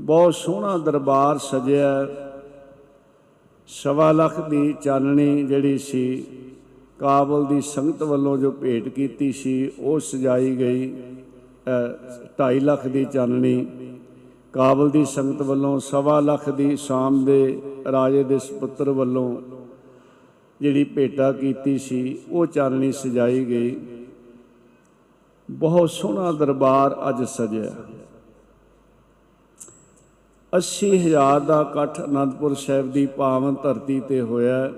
ਬਹੁਤ 0.00 0.34
ਸੋਹਣਾ 0.34 0.78
ਦਰਬਾਰ 0.78 1.38
ਸਜਿਆ। 1.38 2.06
ਸਵਾ 3.72 4.12
ਲੱਖ 4.12 4.48
ਦੀ 4.48 4.74
ਚਾਨਣੀ 4.82 5.42
ਜਿਹੜੀ 5.42 5.78
ਸੀ, 5.78 6.24
ਕਾਬਲ 6.98 7.44
ਦੀ 7.46 7.60
ਸੰਗਤ 7.60 8.02
ਵੱਲੋਂ 8.02 8.38
ਜੋ 8.38 8.50
ਭੇਟ 8.52 8.88
ਕੀਤੀ 8.88 9.32
ਸੀ, 9.32 9.70
ਉਹ 9.78 10.00
ਸਜਾਈ 10.00 10.56
ਗਈ 10.56 10.88
2.5 12.36 12.60
ਲੱਖ 12.60 12.86
ਦੀ 12.86 13.04
ਚਾਨਣੀ। 13.04 13.66
ਕਾਬਲ 14.52 14.90
ਦੀ 14.90 15.04
ਸੰਗਤ 15.04 15.42
ਵੱਲੋਂ 15.42 15.78
ਸਵਾ 15.80 16.20
ਲੱਖ 16.20 16.50
ਦੀ 16.50 16.76
ਸ਼ਾਮ 16.76 17.24
ਦੇ 17.24 17.62
ਰਾਜੇ 17.92 18.24
ਦੇ 18.24 18.38
ਸੁਪੁੱਤਰ 18.38 18.90
ਵੱਲੋਂ 18.90 19.40
ਜਿਹੜੀ 20.60 20.84
ਭੇਟਾ 20.84 21.32
ਕੀਤੀ 21.32 21.78
ਸੀ, 21.78 22.18
ਉਹ 22.30 22.46
ਚਾਨਣੀ 22.46 22.92
ਸਜਾਈ 22.92 23.44
ਗਈ। 23.44 23.76
ਬਹੁਤ 25.50 25.90
ਸੋਹਣਾ 25.90 26.32
ਦਰਬਾਰ 26.32 26.96
ਅੱਜ 27.08 27.22
ਸਜਿਆ। 27.24 27.74
80000 30.52 31.40
ਦਾ 31.40 31.60
ਇਕੱਠ 31.70 32.00
ਅਨੰਦਪੁਰ 32.04 32.54
ਸਾਹਿਬ 32.54 32.92
ਦੀ 32.92 33.06
ਪਾਵਨ 33.06 33.54
ਧਰਤੀ 33.62 34.00
ਤੇ 34.00 34.20
ਹੋਇਆ 34.20 34.72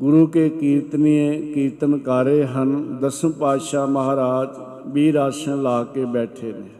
ਗੁਰੂ 0.00 0.26
ਕੇ 0.26 0.48
ਕੀਰਤਨੀਏ, 0.48 1.52
ਕੀਰਤਨਕਾਰੇ 1.52 2.44
ਹਨ, 2.46 2.98
ਦਸਮ 2.98 3.32
ਪਾਤਸ਼ਾਹ 3.32 3.86
ਮਹਾਰਾਜ 3.86 4.48
ਵੀਰ 4.86 5.14
ਆਸਣ 5.14 5.62
ਲਾ 5.62 5.84
ਕੇ 5.84 6.04
ਬੈਠੇ 6.04 6.52
ਨੇ। 6.52 6.70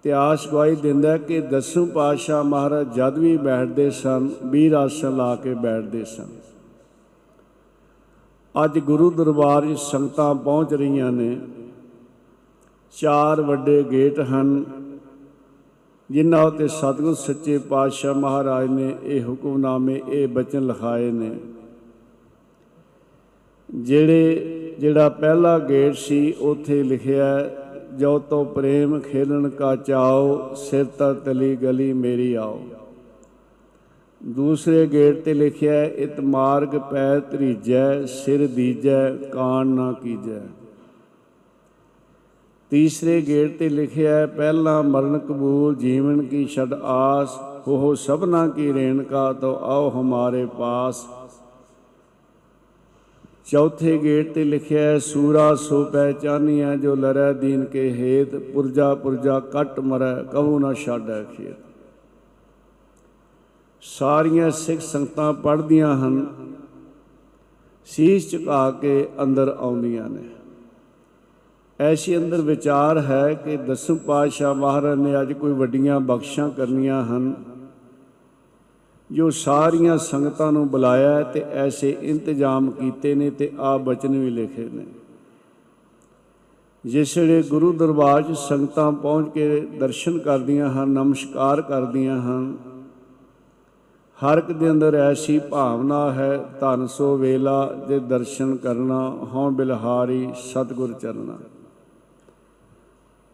ਇਤਿਹਾਸ 0.00 0.48
ਗਵਾਹੀ 0.48 0.76
ਦਿੰਦਾ 0.76 1.16
ਕਿ 1.16 1.40
ਦਸਮ 1.40 1.86
ਪਾਤਸ਼ਾਹ 1.86 2.44
ਮਹਾਰਾਜ 2.44 2.94
ਜਦ 2.94 3.18
ਵੀ 3.18 3.36
ਬੈਠਦੇ 3.36 3.90
ਸਨ 3.90 4.30
ਵੀਰ 4.46 4.72
ਆਸਣ 4.72 5.16
ਲਾ 5.16 5.36
ਕੇ 5.36 5.54
ਬੈਠਦੇ 5.54 6.04
ਸਨ। 6.04 6.28
ਅੱਜ 8.64 8.78
ਗੁਰੂ 8.78 9.10
ਦਰਬਾਰ 9.10 9.66
ਵਿੱਚ 9.66 9.80
ਸੰਗਤਾਂ 9.80 10.34
ਪਹੁੰਚ 10.34 10.74
ਰਹੀਆਂ 10.74 11.12
ਨੇ। 11.12 11.40
ਚਾਰ 13.00 13.40
ਵੱਡੇ 13.40 13.84
ਗੇਟ 13.90 14.20
ਹਨ, 14.20 14.64
ਜਿਨ੍ਹਾਂ 16.10 16.44
ਉਤੇ 16.44 16.68
ਸਤਿਗੁਰ 16.68 17.14
ਸੱਚੇ 17.14 17.58
ਪਾਤਸ਼ਾਹ 17.58 18.14
ਮਹਾਰਾਜ 18.14 18.68
ਨੇ 18.68 18.96
ਇਹ 19.02 19.24
ਹੁਕਮਨਾਮੇ, 19.24 20.00
ਇਹ 20.08 20.28
ਬਚਨ 20.28 20.66
ਲਿਖਾਏ 20.66 21.10
ਨੇ। 21.10 21.30
ਜਿਹੜੇ, 23.74 24.44
ਜਿਹੜਾ 24.78 25.08
ਪਹਿਲਾ 25.08 25.58
ਗੇਟ 25.58 25.94
ਸੀ, 25.94 26.34
ਉਥੇ 26.40 26.82
ਲਿਖਿਆ 26.82 27.50
ਜੋ 27.98 28.18
ਤੋ 28.18 28.44
ਪ੍ਰੇਮ 28.44 29.00
ਖੇਲਣ 29.00 29.48
ਕਾ 29.48 29.76
ਚਾਓ 29.76 30.54
ਸਿਰ 30.54 30.84
ਤਾ 30.84 31.12
ਤਲੀ 31.12 31.56
ਗਲੀ 31.56 31.92
ਮੇਰੀ 31.92 32.34
ਆਓ। 32.34 32.60
ਦੂਸਰੇ 34.24 34.86
ਗੇਟ 34.86 35.22
ਤੇ 35.24 35.34
ਲਿਖਿਆ 35.34 35.72
ਹੈ, 35.72 35.86
ਇਤ 35.86 36.20
ਮਾਰਗ 36.20 36.76
ਪੈ 36.90 37.18
ਧਰੀਜੈ, 37.18 38.04
ਸਿਰ 38.06 38.46
ਦੀਜੈ, 38.46 39.10
ਕਾਣ 39.10 39.66
ਨਾ 39.66 39.92
ਕੀਜੈ। 39.92 40.40
ਤੀਸਰੇ 42.72 43.20
ਗੇਟ 43.20 43.56
ਤੇ 43.58 43.68
ਲਿਖਿਆ 43.68 44.14
ਹੈ, 44.16 44.26
ਪਹਿਲਾ 44.26 44.80
ਮਰਨ 44.82 45.18
ਕਬੂਲ, 45.18 45.74
ਜੀਵਨ 45.74 46.22
ਕੀ 46.22 46.44
ਛਡ 46.46 46.72
ਆਸ 46.74 47.36
ਹੋ 47.66 47.94
ਸਭਨਾ 47.94 48.46
ਕੀ 48.48 48.72
ਰੇਣਕਾ 48.72 49.32
ਤੋ 49.32 49.54
ਆਓ 49.62 49.90
ਹਮਾਰੇ 49.90 50.46
ਪਾਸ। 50.58 51.04
ਚੌਥੇ 53.46 53.98
ਗੇਟ 53.98 54.32
ਤੇ 54.34 54.44
ਲਿਖਿਆ 54.44 54.82
ਹੈ, 54.82 54.98
ਸੂਰਾ 54.98 55.54
ਸੋ 55.54 55.84
ਪਹਿਚਾਨੀਐ 55.84 56.74
ਜੋ 56.76 56.94
ਲਰੈ 56.94 57.32
ਦੀਨ 57.32 57.64
ਕੇ 57.64 57.88
ਹੇਤ, 57.90 58.36
ਪੁਰਜਾ 58.52 58.94
ਪੁਰਜਾ 58.94 59.38
ਕੱਟ 59.52 59.80
ਮਰੈ, 59.80 60.14
ਕਹੂ 60.22 60.58
ਨਾ 60.58 60.72
ਛਾੜੈ 60.74 61.22
ਖੇਤ। 61.36 61.56
ਸਾਰੀਆਂ 63.82 64.50
ਸਿੱਖ 64.50 64.80
ਸੰਗਤਾਂ 64.80 65.32
ਪੜ੍ਹਦੀਆਂ 65.34 65.96
ਹਨ, 65.96 66.26
ਸੀਸ 67.88 68.30
ਝੁਕਾ 68.30 68.70
ਕੇ 68.70 69.08
ਅੰਦਰ 69.22 69.56
ਆਉਂਦੀਆਂ 69.58 70.08
ਨੇ। 70.10 70.28
ਐਸੀ 71.82 72.16
ਅੰਦਰ 72.16 72.40
ਵਿਚਾਰ 72.40 72.98
ਹੈ 73.00 73.32
ਕਿ 73.34 73.56
ਦਸਮ 73.58 73.96
ਪਾਤਸ਼ਾਹ 74.06 74.54
ਮਹਾਰਾਜ 74.54 74.98
ਨੇ 74.98 75.20
ਅੱਜ 75.20 75.32
ਕੋਈ 75.32 75.52
ਵੱਡੀਆਂ 75.52 75.98
ਬਖਸ਼ਾਂ 76.00 76.48
ਕਰਨੀਆਂ 76.50 77.02
ਹਨ, 77.04 77.32
ਜੋ 79.10 79.30
ਸਾਰੀਆਂ 79.30 79.96
ਸੰਗਤਾਂ 79.98 80.50
ਨੂੰ 80.52 80.68
ਬੁਲਾਇਆ 80.68 81.14
ਹੈ 81.16 81.22
ਤੇ 81.24 81.44
ਐਸੇ 81.54 81.96
ਇੰਤਜ਼ਾਮ 82.02 82.70
ਕੀਤੇ 82.70 83.14
ਨੇ 83.14 83.30
ਤੇ 83.30 83.50
ਆ 83.60 83.76
ਬਚਨ 83.78 84.18
ਵੀ 84.18 84.30
ਲਿਖੇ 84.30 84.68
ਨੇ। 84.72 84.84
ਜਿਸ 86.84 87.16
ਵੇਲੇ 87.18 87.42
ਗੁਰੂ 87.42 87.72
ਦਰਬਾਰ 87.72 88.22
'ਚ 88.22 88.36
ਸੰਗਤਾਂ 88.38 88.90
ਪਹੁੰਚ 88.92 89.28
ਕੇ 89.34 89.60
ਦਰਸ਼ਨ 89.80 90.18
ਕਰਦੀਆਂ 90.18 90.68
ਹਨ, 90.70 90.88
ਨਮਸਕਾਰ 90.90 91.60
ਕਰਦੀਆਂ 91.62 92.20
ਹਨ, 92.20 92.54
ਹਰ 94.18 94.38
ਇੱਕ 94.38 94.52
ਦੇ 94.52 94.70
ਅੰਦਰ 94.70 94.94
ਐਸੀ 94.94 95.38
ਭਾਵਨਾ 95.50 96.10
ਹੈ, 96.12 96.36
ਧਨ 96.60 96.86
ਸੋ 96.86 97.16
ਵੇਲਾ 97.16 97.64
ਦੇ 97.88 97.98
ਦਰਸ਼ਨ 97.98 98.56
ਕਰਨਾ, 98.56 99.08
ਹਉ 99.34 99.50
ਬਿਲਹਾਰੀ 99.50 100.28
ਸਤਿਗੁਰ 100.42 100.92
ਚਰਨਾ। 100.92 101.38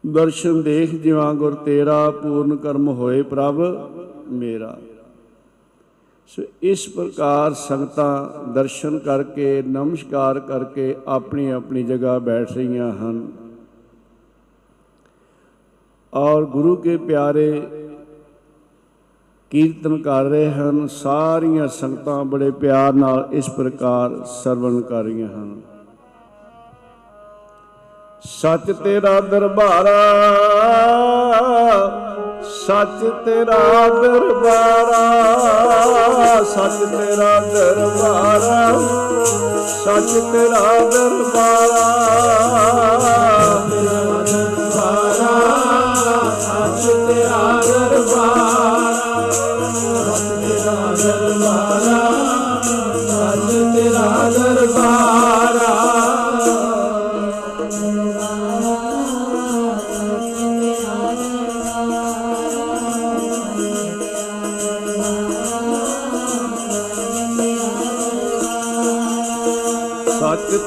ਦਰਸ਼ਨ 0.06 0.62
ਦੇਖ 0.62 0.94
ਜਿਵਾ 0.94 1.32
ਗੁਰ 1.32 1.54
ਤੇਰਾ, 1.54 2.10
ਪੂਰਨ 2.10 2.56
ਕਰਮ 2.56 2.88
ਹੋਏ 2.88 3.22
ਪ੍ਰਭ 3.22 3.60
ਮੇਰਾ। 4.28 4.78
ਸੋ 6.26 6.42
ਇਸ 6.62 6.88
ਪ੍ਰਕਾਰ 6.88 7.54
ਸੰਗਤਾਂ 7.54 8.52
ਦਰਸ਼ਨ 8.52 8.98
ਕਰਕੇ, 8.98 9.62
ਨਮਸਕਾਰ 9.62 10.40
ਕਰਕੇ 10.40 10.96
ਆਪਣੀ 11.06 11.50
ਆਪਣੀ 11.50 11.82
ਜਗ੍ਹਾ 11.82 12.18
ਬੈਠ 12.18 12.52
ਰਹੀਆਂ 12.52 12.90
ਹਨ। 12.92 13.32
ਔਰ 16.14 16.44
ਗੁਰੂ 16.44 16.76
ਕੇ 16.76 16.96
ਪਿਆਰੇ 16.96 17.62
ਕੀਰਤਨ 19.50 20.02
ਕਰ 20.02 20.24
ਰਹੇ 20.24 20.50
ਹਨ। 20.50 20.86
ਸਾਰੀਆਂ 20.86 21.68
ਸੰਗਤਾਂ 21.68 22.24
ਬੜੇ 22.24 22.50
ਪਿਆਰ 22.50 22.92
ਨਾਲ 22.92 23.28
ਇਸ 23.32 23.50
ਪ੍ਰਕਾਰ 23.50 24.24
ਸਰਵਣ 24.24 24.80
ਕਰ 24.80 25.04
ਰਹੀਆਂ 25.04 25.28
ਹਨ। 25.28 25.60
ਸੱਚ 28.22 28.70
ਤੇਰਾ 28.84 29.20
ਦਰਬਾਰਾ 29.20 29.98
ਸੱਚ 32.66 33.04
ਤੇਰਾ 33.24 33.88
ਦਰਬਾਰਾ 33.88 35.02
ਸੱਚ 36.44 36.78
ਤੇਰਾ 36.84 37.38
ਦਰਬਾਰਾ 37.40 38.72
ਸੱਚ 39.84 40.10
ਤੇਰਾ 40.32 40.78
ਦਰਬਾਰਾ। 40.90 41.86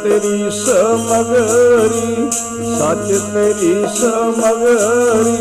ਤੇਰੀ 0.03 0.49
ਸਮਗਰੀ 0.51 2.29
ਸੱਚ 2.77 3.07
ਤੇਰੀ 3.33 3.73
ਸਮਗਰੀ। 3.95 5.35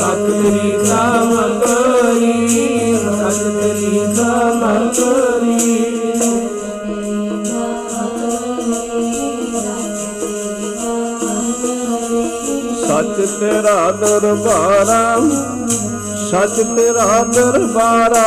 ਸੱਚ 0.00 0.20
ਤੇਰੀ 0.32 0.86
ਸਮਗਰੀ 0.86 2.32
ਸੱਚ 2.98 3.42
ਤੇਰੀ 3.56 4.14
ਸਮਗਰੀ। 4.14 5.76
ਸੱਚ 12.88 13.16
ਤੇਰਾ 13.40 13.90
ਦਰਬਾਰਾ 13.90 15.02
ਸੱਚ 16.30 16.56
ਤੇਰਾ 16.76 17.24
ਦਰਬਾਰਾ 17.24 18.26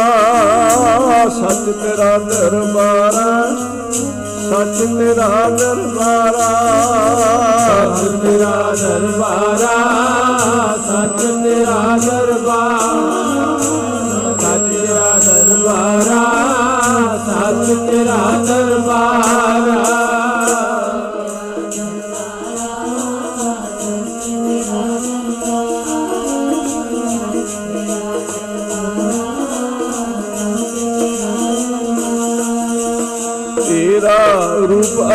ਸੱਚ 1.30 1.66
ਤੇਰਾ 1.84 2.18
ਦਰਬਾਰਾ। 2.18 3.28
ਸੱਚ 4.52 4.78
ਤੇਰਾ 4.98 5.28
ਦਰਬਾਰਾ, 5.50 6.48
ਸੱਚ 7.60 8.02
ਤੇਰਾ 8.22 8.74
ਦਰਬਾਰਾ, 8.82 9.78
ਸੱਚ 10.88 11.22
ਤੇਰਾ 11.44 11.98
ਦਰਬਾਰ, 11.98 12.82
ਸੱਚ 14.42 14.68
ਤੇਰਾ 14.68 15.14
ਦਰਬਾਰਾ, 15.26 16.22
ਸੱਚ 17.28 17.72
ਤੇਰਾ 17.90 18.20
ਦਰਬਾਰਾ। 18.46 19.91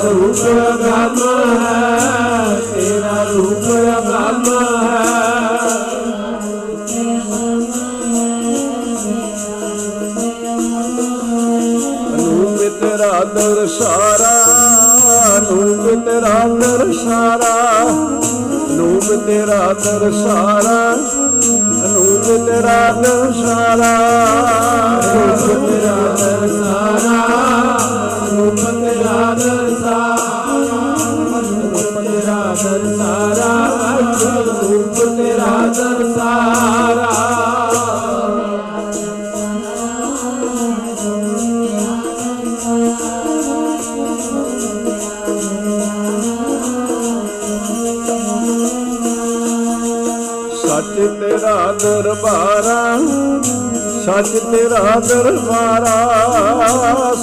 ਰੂਪ 0.04 0.42
ਅਗੰਮ 0.74 1.20
ਹੈ, 1.64 2.60
ਤੇਰਾ 2.74 3.24
ਰੂਪ 3.24 3.66
ਅਗੰਮ 3.98 4.44
ਹੈ। 4.54 5.06
ਅਨੂਪ 12.14 12.60
ਤੇਰਾ 12.82 13.24
ਦਰਸਾਰਾ 13.24 14.36
ਅਨੂਪ 15.38 16.06
ਤੇਰਾ 16.06 16.38
ਦਰਸਾਰਾ 16.62 17.56
ਅਨੂਪ 18.70 19.26
ਤੇਰਾ 19.26 19.74
ਦਰਸਾਰਾ 19.84 20.98
ਰੂਪ 22.18 22.46
ਤੇਰਾ 22.46 22.78
ਨਸਾਰਾ 22.94 23.92
ਰੂਪ 25.06 25.66
ਤੇਰਾ 25.66 25.96
ਨਸਾਰਾ 26.14 28.07
ਦਰਬਾਰਾ 51.84 52.98
ਸੱਚ 54.06 54.28
ਤੇਰਾ 54.28 55.00
ਦਰਬਾਰਾ, 55.00 55.96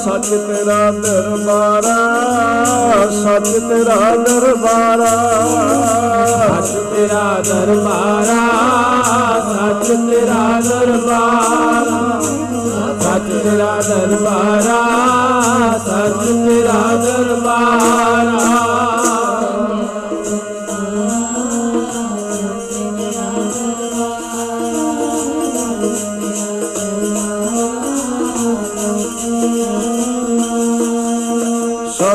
ਸੱਚ 0.05 0.27
ਤੇਰਾ 0.27 0.90
ਦਰਬਾਰਾ, 0.90 1.97
ਸੱਚ 3.11 3.49
ਤੇਰਾ 3.49 4.17
ਦਰਬਾਰਾ। 4.17 5.12
ਸੱਚ 6.27 6.69
ਤੇਰਾ 6.69 7.43
ਦਰਬਾਰਾ, 7.45 8.43
ਸੱਚ 9.53 9.87
ਤੇਰਾ 9.87 10.61
ਦਰਬਾਰਾ। 10.61 12.21
ਸੱਚ 13.01 13.33
ਤੇਰਾ 13.43 13.81
ਦਰਬਾਰਾ, 13.88 14.81
ਸੱਚ 15.87 16.27
ਤੇਰਾ 16.27 16.97
ਦਰਬਾਰਾ। 16.97 18.74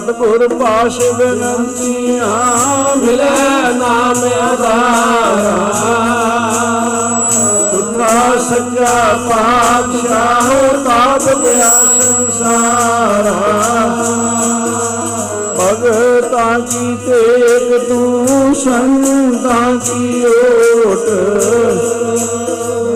ਸਤਿਗੁਰ 0.09 0.47
ਪਾਸ਼ 0.47 0.99
ਬੇਨੰਤੀਆਂ 1.11 2.97
ਮਿਲੈ 2.97 3.29
ਨਾ 3.61 3.69
ਨਾਮ 3.71 4.23
ਆਧਾਰਾ। 4.41 5.57
ਸੁਖਾ 7.71 8.37
ਸੱਚਾ 8.49 9.19
ਪਾਤਸ਼ਾਹ 9.29 10.49
ਤਾਪ 10.83 11.37
ਗਿਆ 11.37 11.69
ਸੰਸਾਰਾ। 11.69 13.35
ਭਗਤਾਂ 15.59 16.59
ਕੀ 16.59 16.97
ਤੇਗ 17.05 17.89
ਤੂੰ 17.89 18.55
ਸੰਤਾਂ 18.55 19.79
ਕੀ 19.79 20.25
ਓਟ। 20.25 21.05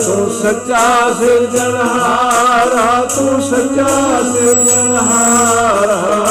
ਤੂੰ 0.04 0.30
ਸੱਚਾ 0.42 1.12
ਸਿਰਜਣਹਾਰਾ, 1.18 3.04
ਤੂੰ 3.16 3.42
ਸੱਚਾ 3.42 3.88
ਸਿਰਜਣਹਾਰਾ। 4.32 6.23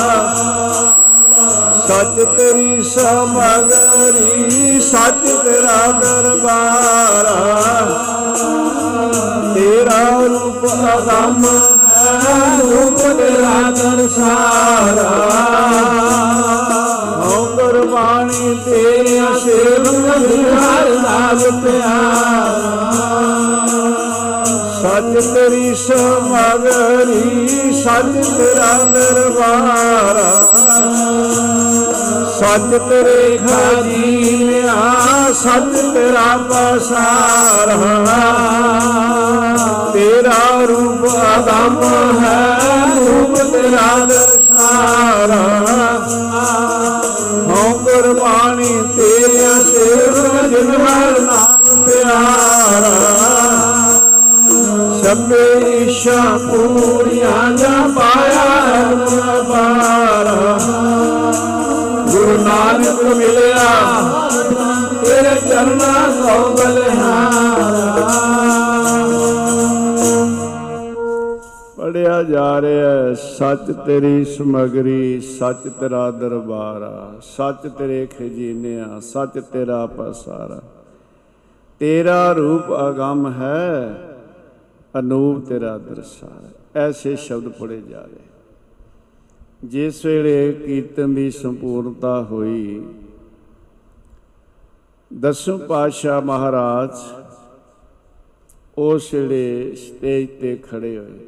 ਸੱਚ 1.87 2.19
ਤੇਰੀ 2.37 2.83
ਸਮਗਰੀ 2.83 4.79
ਸੱਚ 4.81 5.25
ਤੇਰਾ 5.43 5.79
ਦਰਬਾਰਾ 5.99 7.35
ਤੇਰਾ 9.55 9.99
ਰੂਪ 10.23 10.65
ਅਗੰਮ 10.65 11.43
ਹੈ, 11.45 12.59
ਰੂਪ 12.61 12.97
ਤੇਰਾ 13.17 13.61
ਦਰਸਾਰਾ 13.71 15.09
ਹਉ 17.23 17.45
ਗੁਰਬਾਣੀ 17.55 18.55
ਤੇਰੀਆਂ 18.65 19.33
ਸੇਵਕ 19.39 20.07
ਹਰ 20.55 20.89
ਨਾਲ 21.01 21.51
ਪਿਆਰਾ 21.63 22.91
ਸੱਚ 24.81 25.25
ਤੇਰੀ 25.25 25.73
ਸਮਗਰੀ 25.75 27.73
ਸੱਚ 27.83 28.27
ਤੇਰਾ 28.29 28.73
ਦਰਬਾਰਾ 28.85 30.31
ਸੱਚ 32.43 32.71
ਤੇਰੇ 32.89 33.37
ਖਾਜੀਨਿਆ 33.37 34.73
ਸੱਚ 35.33 35.75
ਤੇਰਾ 35.93 36.25
ਪਸਾਰਾ 36.49 37.77
ਤੇਰਾ 39.93 40.39
ਰੂਪ 40.61 41.05
ਅਗੰਮ 41.07 41.83
ਹੈ, 42.19 42.57
ਰੂਪ 42.97 43.37
ਤੇਰਾ 43.51 43.87
ਦਰਸਾਰਾ 44.05 45.39
ਹਉ 47.49 47.77
ਗੁਰਬਾਣੀ 47.79 48.81
ਤੇਰੀਆਂ 48.97 49.53
ਸੇਵਕ 49.63 50.45
ਜਿਨ 50.49 50.71
ਹਰ 50.81 51.19
ਨਾਮ 51.21 51.83
ਪਿਆਰਾ 51.85 52.93
ਸਭੇ 55.03 55.45
ਇਸ਼ਾ 55.77 56.21
ਪੂਰੀਆਂ 56.47 57.51
ਜਾ 57.57 57.75
ਪਾਇਆ 57.95 58.45
ਪਾਰਾ 59.49 60.57
ਗੁਰੂ 60.61 61.02
ਨਾਨਕ 62.53 63.03
ਮਿਲਿਆ। 63.15 63.69
ਤੇਰੇ 65.03 65.49
ਚਰਨਾਂ 65.49 66.09
ਕੋ 66.09 66.51
ਬਲਿਹਾਰਾ। 66.51 68.09
ਪੜਿਆ 71.77 72.23
ਜਾ 72.23 72.61
ਰਿਹਾ 72.61 72.89
ਹੈ, 72.89 73.13
ਸੱਚ 73.13 73.71
ਤੇਰੀ 73.85 74.25
ਸਮਗਰੀ 74.25 75.21
ਸੱਚ 75.21 75.67
ਤੇਰਾ 75.79 76.11
ਦਰਬਾਰਾ 76.11 77.13
ਸੱਚ 77.37 77.71
ਤੇਰੇ 77.77 78.05
ਖਜ਼ਾਨਿਆਂ 78.05 79.01
ਸੱਚ 79.01 79.39
ਤੇਰਾ 79.53 79.85
ਪਸਾਰਾ। 79.85 80.61
ਤੇਰਾ 81.79 82.31
ਰੂਪ 82.31 82.73
ਅਗੰਮ 82.89 83.33
ਹੈ 83.33 84.01
ਅਨੂਪ 84.99 85.45
ਤੇਰਾ 85.49 85.77
ਦਰਸਾਰ। 85.77 86.79
ਐਸੇ 86.79 87.15
ਸ਼ਬਦ 87.15 87.47
ਪੜੇ 87.47 87.81
ਜਾ 87.81 87.99
ਰਹੇ। 87.99 88.32
ਜਿਸ 89.63 90.05
ਵੇਲੇ 90.05 90.51
ਕੀਰਤਨ 90.53 91.13
ਦੀ 91.13 91.31
ਸੰਪੂਰਨਤਾ 91.31 92.23
ਹੋਈ, 92.23 92.85
ਦਸਮ 95.19 95.57
ਪਾਤਸ਼ਾਹ 95.57 96.21
ਮਹਾਰਾਜ 96.21 96.89
ਉਸ 98.77 99.13
ਵੇਲੇ 99.13 99.75
ਸਟੇਜ 99.75 100.29
ਤੇ 100.41 100.55
ਖੜੇ 100.55 100.97
ਹੋਏ। 100.97 101.19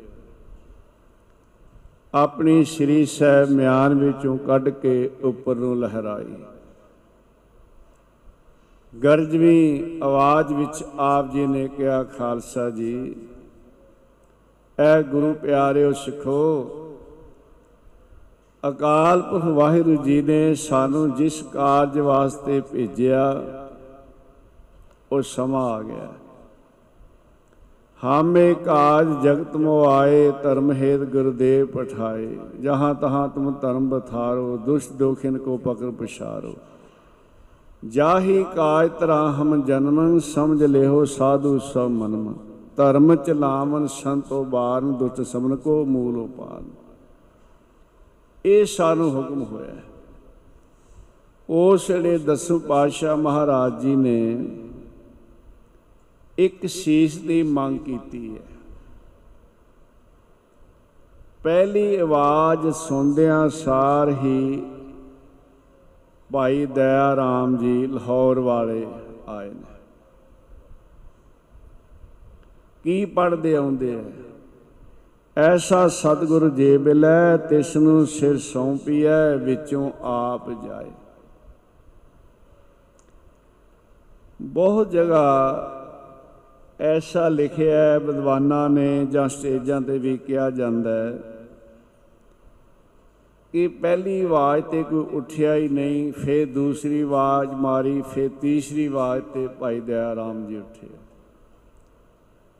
ਆਪਣੀ 2.13 2.63
ਸ੍ਰੀ 2.65 3.05
ਸਾਹਿਬ 3.05 3.49
ਮਿਆਨ 3.49 3.93
ਵਿੱਚੋਂ 3.95 4.37
ਕੱਢ 4.37 4.69
ਕੇ 4.69 5.09
ਉੱਪਰ 5.21 5.55
ਨੂੰ 5.55 5.79
ਲਹਿਰਾਈ। 5.79 6.35
ਗਰਜਵੀਂ 9.03 10.03
ਆਵਾਜ਼ 10.03 10.53
ਵਿੱਚ 10.53 10.83
ਆਪ 10.99 11.31
ਜੀ 11.31 11.45
ਨੇ 11.45 11.67
ਕਿਹਾ, 11.67 12.03
ਖਾਲਸਾ 12.03 12.69
ਜੀ 12.69 13.15
ਐ 14.79 15.01
ਗੁਰੂ 15.01 15.33
ਪਿਆਰਿਓ 15.33 15.91
ਸਿੱਖੋ 15.93 16.81
ਅਕਾਲ 18.69 19.21
ਪੁਰਖ 19.21 19.43
ਵਾਹਿਗੁਰੂ 19.45 20.03
ਜੀ 20.03 20.21
ਨੇ 20.21 20.53
ਸਾਨੂੰ 20.55 21.13
ਜਿਸ 21.15 21.41
ਕਾਰਜ 21.43 21.97
ਵਾਸਤੇ 21.99 22.59
ਭੇਜਿਆ, 22.61 23.41
ਉਹ 25.11 25.21
ਸਮਾਂ 25.21 25.63
ਆ 25.71 25.81
ਗਿਆ। 25.81 26.07
ਹਾਮੇ 28.03 28.53
ਕਾਜ 28.53 29.07
ਜਗਤ 29.23 29.55
ਮੋ 29.55 29.83
ਆਏ, 29.85 30.31
ਧਰਮ 30.43 30.71
ਹੇਤ 30.71 31.01
ਗੁਰਦੇਵ 31.01 31.65
ਪਠਾਏ। 31.65 32.37
ਜਹਾਂ 32.61 32.93
ਤਹਾਂ 32.93 33.27
ਤੁਮ 33.27 33.51
ਧਰਮ 33.61 33.89
ਬਥਾਰੋ, 33.89 34.57
ਦੁਸ਼ਟ 34.57 34.93
ਦੋਖਿਨ 34.93 35.37
ਕੋ 35.37 35.57
ਪਕੜ 35.57 35.91
ਪਛਾਰੋ। 35.91 36.53
ਜਾਹੀ 37.83 38.43
ਕਾਜ 38.55 38.89
ਤਰਾ 38.99 39.19
ਹਮ 39.31 39.61
ਜਨਮੰ 39.61 40.19
ਸਮਝ 40.19 40.63
ਲਿਓ 40.63 41.03
ਸਾਧੂ 41.05 41.57
ਸਭ 41.59 41.89
ਮਨਮ 41.89 42.33
ਧਰਮ 42.77 43.15
ਚਲਾਵਨ 43.15 43.87
ਸੰਤੋ 43.87 44.43
ਬਾਰਨ, 44.43 44.91
ਦੁਸ਼ਟ 44.91 45.21
ਸਮਨ 45.21 45.55
ਕੋ 45.55 45.83
ਮੂਲ 45.85 46.17
ਉਪਾਨ। 46.17 46.63
ਇਹ 48.45 48.65
ਸਾਨੂੰ 48.65 49.15
ਹੁਕਮ 49.15 49.43
ਹੋਇਆ 49.43 49.71
ਹੈ। 49.71 49.83
ਉਸ 51.49 51.89
ਵੇਲੇ 51.89 52.17
ਦਸੂ 52.17 52.59
ਪਾਤਸ਼ਾਹ 52.59 53.17
ਮਹਾਰਾਜ 53.17 53.81
ਜੀ 53.81 53.95
ਨੇ 53.95 54.47
ਇੱਕ 56.37 56.65
ਸੀਸ 56.65 57.17
ਦੀ 57.17 57.43
ਮੰਗ 57.43 57.79
ਕੀਤੀ 57.79 58.35
ਹੈ। 58.35 58.41
ਪਹਿਲੀ 61.43 61.95
ਆਵਾਜ਼ 61.95 62.69
ਸੁਣਦਿਆਂ 62.69 63.49
ਸਾਰ 63.49 64.09
ਹੀ 64.09 64.65
ਭਾਈ 66.31 66.65
ਦਇਆ 66.65 67.15
ਰਾਮ 67.15 67.57
ਜੀ 67.57 67.87
ਲਾਹੌਰ 67.87 68.39
ਵਾਲੇ 68.39 68.87
ਆਏ 69.27 69.49
ਨੇ। 69.49 69.61
ਕੀ 72.83 73.05
ਪੜਦੇ 73.05 73.55
ਆਉਂਦੇ 73.55 73.95
ਆ? 73.95 74.03
ਐਸਾ 75.37 75.87
ਸਤਿਗੁਰ 75.87 76.49
ਜੇ 76.49 76.77
ਬਿਲੈ 76.77 77.37
ਤਿਸ 77.37 77.77
ਨੂੰ 77.77 78.07
ਸਿਰ 78.07 78.37
ਸੌਂਪੀਐ, 78.37 79.35
ਵਿੱਚੋਂ 79.35 79.91
ਆਪ 80.01 80.49
ਜਾਏ। 80.67 80.91
ਬਹੁਤ 84.41 84.91
ਜਗ੍ਹਾ 84.91 85.71
ਐਸਾ 86.79 87.29
ਲਿਖਿਆ 87.29 87.77
ਹੈ, 87.77 87.99
ਵਿਦਵਾਨਾਂ 87.99 88.69
ਨੇ 88.69 89.05
ਜਾਂ 89.05 89.29
ਸਟੇਜਾਂ 89.29 89.81
ਤੇ 89.81 89.97
ਵੀ 89.97 90.17
ਕਿਹਾ 90.17 90.49
ਜਾਂਦਾ 90.49 90.91
ਹੈ 90.91 91.19
ਕਿ 93.51 93.67
ਪਹਿਲੀ 93.67 94.21
ਆਵਾਜ਼ 94.21 94.65
ਤੇ 94.65 94.83
ਕੋਈ 94.83 95.05
ਉੱਠਿਆ 95.17 95.55
ਹੀ 95.55 95.67
ਨਹੀਂ, 95.69 96.11
ਫਿਰ 96.13 96.47
ਦੂਸਰੀ 96.47 97.01
ਆਵਾਜ਼ 97.01 97.49
ਮਾਰੀ, 97.49 98.01
ਫਿਰ 98.01 98.29
ਤੀਸਰੀ 98.41 98.85
ਆਵਾਜ਼ 98.85 99.23
ਤੇ 99.23 99.47
ਭਾਈ 99.47 99.79
ਦਇਆ 99.79 100.15
ਰਾਮ 100.15 100.45
ਜੀ 100.47 100.57
ਉੱਠੇ। 100.57 100.87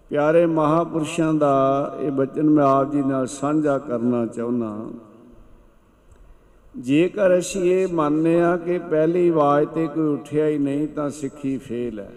ਪਿਆਰੇ 0.09 0.45
ਮਹਾਪੁਰਸ਼ਾਂ 0.45 1.33
ਦਾ 1.33 1.53
ਇਹ 1.99 2.11
ਬਚਨ 2.11 2.49
ਮੈਂ 2.49 2.65
ਆਪ 2.65 2.91
ਜੀ 2.91 3.01
ਨਾਲ 3.01 3.27
ਸਾਂਝਾ 3.27 3.77
ਕਰਨਾ 3.77 4.25
ਚਾਹੁੰਦਾ 4.25 4.89
ਜੇਕਰ 6.77 7.39
ਅਸੀਂ 7.39 7.61
ਇਹ 7.61 7.87
ਮੰਨਦੇ 7.87 8.41
ਆ 8.41 8.57
ਕਿ 8.57 8.79
ਪਹਿਲੀ 8.79 9.29
ਆਵਾਜ਼ 9.29 9.69
ਤੇ 9.69 9.87
ਕੋਈ 9.87 10.03
ਉੱਠਿਆ 10.03 10.47
ਹੀ 10.47 10.57
ਨਹੀਂ 10.57 10.87
ਤਾਂ 10.87 11.09
ਸਿੱਖੀ 11.09 11.57
ਫੇਲ 11.57 11.99
ਹੈ। 11.99 12.11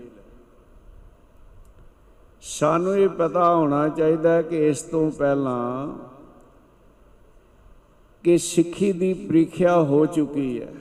ਸਾਨੂੰ 2.40 2.96
ਇਹ 2.96 3.08
ਪਤਾ 3.08 3.54
ਹੋਣਾ 3.54 3.88
ਚਾਹੀਦਾ 3.88 4.32
ਹੈ 4.32 4.42
ਕਿ 4.42 4.68
ਇਸ 4.68 4.82
ਤੋਂ 4.82 5.10
ਪਹਿਲਾਂ 5.10 5.88
ਕਿ 8.24 8.38
ਸਿੱਖੀ 8.38 8.92
ਦੀ 8.92 9.14
ਪ੍ਰੀਖਿਆ 9.14 9.82
ਹੋ 9.82 10.06
ਚੁੱਕੀ 10.06 10.60
ਹੈ। 10.62 10.72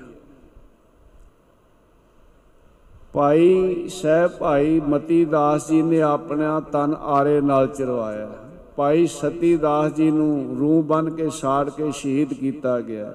ਭਾਈ 3.17 3.87
ਸਹਿਬ, 3.89 4.31
ਭਾਈ 4.31 4.79
ਮਤੀ 4.79 5.25
ਦਾਸ 5.25 5.69
ਜੀ 5.69 5.81
ਨੇ 5.81 6.01
ਆਪਣਾ 6.01 6.59
ਤਨ 6.59 6.95
ਆਰੇ 7.01 7.41
ਨਾਲ 7.41 7.67
ਚਰਵਾਇਆ। 7.67 8.29
ਭਾਈ 8.75 9.07
ਸਤੀ 9.07 9.57
ਦਾਸ 9.57 9.91
ਜੀ 9.91 10.11
ਨੂੰ 10.11 10.55
ਰੂਹ 10.59 10.83
ਬਨ 10.83 11.09
ਕੇ 11.09 11.29
ਸਾੜ 11.29 11.69
ਕੇ 11.69 11.91
ਸ਼ਹੀਦ 11.91 12.33
ਕੀਤਾ 12.33 12.81
ਗਿਆ। 12.81 13.13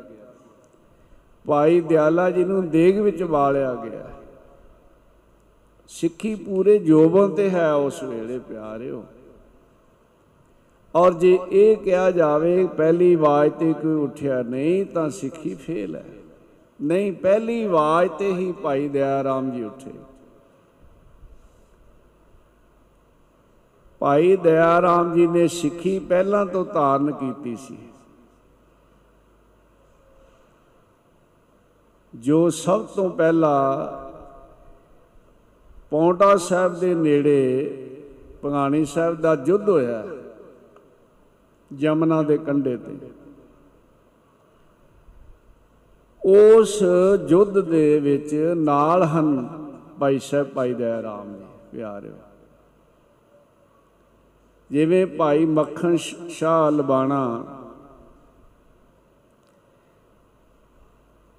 ਭਾਈ 1.46 1.80
ਦਿਆਲਾ 1.80 2.30
ਜੀ 2.30 2.44
ਨੂੰ 2.44 2.70
ਦੇਗ 2.70 2.98
ਵਿੱਚ 2.98 3.22
ਬਾਲਿਆ 3.22 3.74
ਗਿਆ। 3.74 4.10
ਸਿੱਖੀ 5.88 6.34
ਪੂਰੇ 6.34 6.78
ਜੋਬਨ 6.78 7.28
ਤੇ 7.28 7.50
ਹੈ 7.50 7.72
ਉਸ 7.72 8.02
ਵੇਲੇ, 8.02 8.38
ਪਿਆਰਿਓ। 8.38 9.04
ਔਰ 10.94 11.14
ਜੇ 11.14 11.38
ਇਹ 11.50 11.76
ਕਿਹਾ 11.76 12.10
ਜਾਵੇ, 12.10 12.66
ਪਹਿਲੀ 12.66 13.14
ਆਵਾਜ਼ 13.14 13.52
ਤੇ 13.52 13.72
ਕੋਈ 13.72 13.94
ਉੱਠਿਆ, 13.94 14.42
ਨਹੀਂ 14.42 14.86
ਤਾਂ 14.86 15.10
ਸਿੱਖੀ 15.10 15.54
ਫੇਲ 15.54 15.96
ਹੈ। 15.96 16.04
ਨਹੀਂ, 16.82 17.12
ਪਹਿਲੀ 17.12 17.64
ਆਵਾਜ਼ 17.64 18.10
ਤੇ 18.10 18.32
ਹੀ 18.32 18.52
ਭਾਈ 18.52 18.88
ਦਇਆ 18.88 19.22
ਰਾਮ 19.24 19.50
ਜੀ 19.50 19.62
ਉੱਠੇ। 19.64 19.92
ਭਾਈ 24.00 24.36
ਦਇਆ 24.36 24.80
ਰਾਮ 24.82 25.12
ਜੀ 25.14 25.26
ਨੇ 25.26 25.46
ਸਿੱਖੀ 25.48 25.98
ਪਹਿਲਾਂ 25.98 26.44
ਤੋਂ 26.46 26.64
ਧਾਰਨ 26.64 27.12
ਕੀਤੀ 27.12 27.56
ਸੀ। 27.56 27.76
ਜੋ 32.14 32.48
ਸਭ 32.50 32.86
ਤੋਂ 32.86 33.08
ਪਹਿਲਾਂ 33.10 33.60
ਪੌਂਟਾ 35.90 36.36
ਸਾਹਿਬ 36.36 36.78
ਦੇ 36.78 36.94
ਨੇੜੇ 36.94 37.88
ਪੰਗਾਣੀ 38.42 38.84
ਸਾਹਿਬ 38.84 39.20
ਦਾ 39.20 39.36
ਯੁੱਧ 39.46 39.68
ਹੋਇਆ, 39.68 40.04
ਜਮਨਾ 41.70 42.22
ਦੇ 42.22 42.38
ਕੰਢੇ 42.38 42.76
ਤੇ। 42.76 42.96
ਉਸ 46.24 46.82
ਯੁੱਧ 47.28 47.60
ਦੇ 47.60 48.00
ਵਿੱਚ 48.00 48.52
ਨਾਲ 48.56 49.02
ਹਨ। 49.02 49.48
ਭਾਈ 49.98 50.18
ਸਾਹਿਬ, 50.18 50.46
ਭਾਈ 50.46 50.74
ਦਇਆ 50.74 51.02
ਰਾਮ 51.02 51.34
ਜੀ, 51.34 51.44
ਪਿਆਰਿਓ। 51.72 52.12
ਜਿਵੇਂ 54.70 55.06
ਭਾਈ 55.06 55.44
ਮੱਖਣ 55.44 55.96
ਸ਼- 55.96 56.28
ਸ਼ਾਹ 56.28 56.70
ਲਬਾਣਾ। 56.70 57.46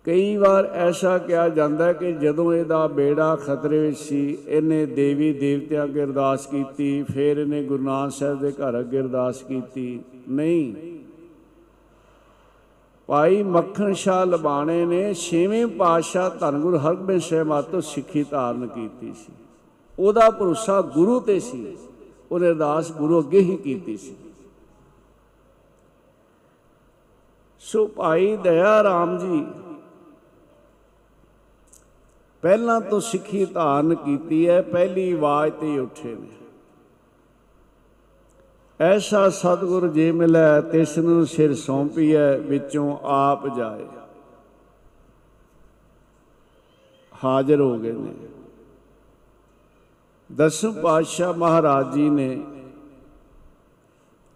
ਕਈ 0.03 0.37
ਵਾਰ 0.37 0.65
ਐਸਾ 0.65 1.17
ਕਿਹਾ 1.17 1.49
ਜਾਂਦਾ 1.49 1.85
ਹੈ 1.85 1.93
ਕਿ 1.93 2.13
ਜਦੋਂ 2.13 2.53
ਇਹਦਾ 2.53 2.87
ਬੇੜਾ 2.87 3.35
ਖਤਰੇ 3.35 3.79
ਵਿੱਚ 3.79 3.97
ਸੀ, 3.97 4.37
ਇਹਨੇ 4.47 4.85
ਦੇਵੀ 4.85 5.33
ਦੇਵਤਿਆਂ 5.33 5.83
ਅੱਗੇ 5.83 6.03
ਅਰਦਾਸ 6.03 6.47
ਕੀਤੀ, 6.47 7.03
ਫਿਰ 7.03 7.37
ਇਹਨੇ 7.37 7.63
ਗੁਰੂ 7.63 7.83
ਨਾਨਕ 7.83 8.11
ਸਾਹਿਬ 8.11 8.39
ਦੇ 8.39 8.51
ਘਰ 8.51 8.79
ਅੱਗੇ 8.79 9.01
ਅਰਦਾਸ 9.01 9.41
ਕੀਤੀ। 9.41 9.99
ਨਹੀਂ 10.29 10.93
ਭਾਈ 13.07 13.43
ਮੱਖਣ 13.43 13.93
ਸ਼ਾਹ 13.93 14.25
ਲਬਾਣੇ 14.25 14.85
ਨੇ 14.85 15.13
ਛੇਵੇਂ 15.13 15.67
ਪਾਤਸ਼ਾਹ 15.67 16.29
ਧੰਨ 16.29 16.61
ਗੁਰੂ 16.61 16.77
ਹਰਗੋਬਿੰਦ 16.77 17.21
ਸਾਹਿਬ 17.21 17.47
ਮਾਤੋਂ 17.47 17.81
ਸਿੱਖੀ 17.81 18.23
ਧਾਰਨ 18.23 18.67
ਕੀਤੀ 18.67 19.13
ਸੀ। 19.13 19.33
ਉਹਦਾ 19.99 20.29
ਭਰੋਸਾ 20.29 20.81
ਗੁਰੂ 20.81 21.19
ਤੇ 21.19 21.39
ਸੀ। 21.39 21.77
ਉਹਨੇ 22.31 22.47
ਅਰਦਾਸ 22.47 22.91
ਗੁਰੂ 22.91 23.19
ਅੱਗੇ 23.19 23.39
ਹੀ 23.39 23.55
ਕੀਤੀ 23.57 23.97
ਸੀ। 23.97 24.15
ਸੋ 27.59 27.87
ਭਾਈ 27.87 28.37
ਦਇਆ 28.37 28.83
ਰਾਮ 28.83 29.17
ਜੀ, 29.17 29.45
ਪਹਿਲਾਂ 32.41 32.81
ਤੋਂ 32.81 32.99
ਸਿੱਖੀ 32.99 33.45
ਧਾਰਨ 33.45 33.95
ਕੀਤੀ 33.95 34.49
ਹੈ, 34.49 34.61
ਪਹਿਲੀ 34.61 35.11
ਆਵਾਜ਼ 35.11 35.53
ਤੇ 35.53 35.67
ਹੀ 35.67 35.79
ਉੱਠੇ 35.79 36.15
ਨੇ। 36.15 36.42
ਐਸਾ 38.79 39.29
ਸਤਿਗੁਰ 39.29 39.87
ਜੇ 39.87 40.11
ਮਿਲੈ 40.11 40.61
ਤਿਸ 40.61 40.97
ਨੂੰ 40.97 41.25
ਸਿਰ 41.25 41.53
ਸੌਂਪੀਐ, 41.55 42.37
ਵਿੱਚੋਂ 42.37 42.97
ਆਪ 43.03 43.57
ਜਾਏ। 43.57 43.85
ਹਾਜ਼ਰ 47.23 47.61
ਹੋ 47.61 47.79
ਗਏ 47.79 47.91
ਨੇ। 47.91 48.13
ਦਸਮ 50.35 50.73
ਪਾਤਸ਼ਾਹ 50.81 51.33
ਮਹਾਰਾਜ 51.33 51.93
ਜੀ 51.93 52.09
ਨੇ 52.09 52.41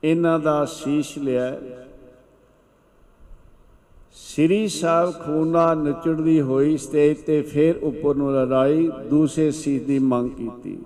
ਇਹਨਾਂ 0.04 0.40
ਦਾ 0.40 0.66
ਸੀਸ 0.66 1.18
ਲਿਆ। 1.18 1.58
ਸ੍ਰੀ 4.14 4.68
ਸਾਹਿਬ 4.68 5.12
ਖੂਨਾ 5.12 5.74
ਨਚੜਦੀ 5.74 6.42
ਹੋਈ 6.42 6.78
ਸਟੇਜ 6.78 7.18
ਤੇ 7.18 7.42
ਫੇਰ 7.42 7.78
ਉੱਪਰ 7.78 8.16
ਨੂੰ 8.16 8.34
ਲੜਾਈ, 8.34 8.92
ਦੂਸਰੇ 9.10 9.52
ਸੀਸ 9.52 9.82
ਦੀ 9.82 10.00
ਮੰਗ 10.00 10.30
ਕੀਤੀ। 10.32 10.78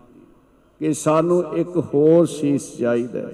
ਕਿ 0.81 0.93
ਸਾਨੂੰ 0.93 1.43
ਇੱਕ 1.57 1.77
ਹੋਰ 1.93 2.25
ਸੀਸ 2.25 2.77
ਚਾਹੀਦਾ 2.77 3.19
ਹੈ। 3.19 3.33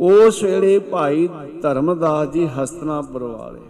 ਉਸ 0.00 0.42
ਵੇਲੇ 0.42 0.78
ਭਾਈ 0.78 1.28
ਧਰਮਦਾਸ 1.62 2.28
ਜੀ 2.28 2.46
ਹਸਤਨਾਪੁਰ 2.46 3.22
ਵਾਲੇ 3.22 3.60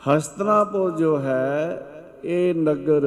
ਹਸਤਨਾਪੁਰ 0.00 0.90
ਜੋ 0.90 1.18
ਹੈ, 1.18 1.86
ਇਹ 2.24 2.54
ਨਗਰ 2.54 3.06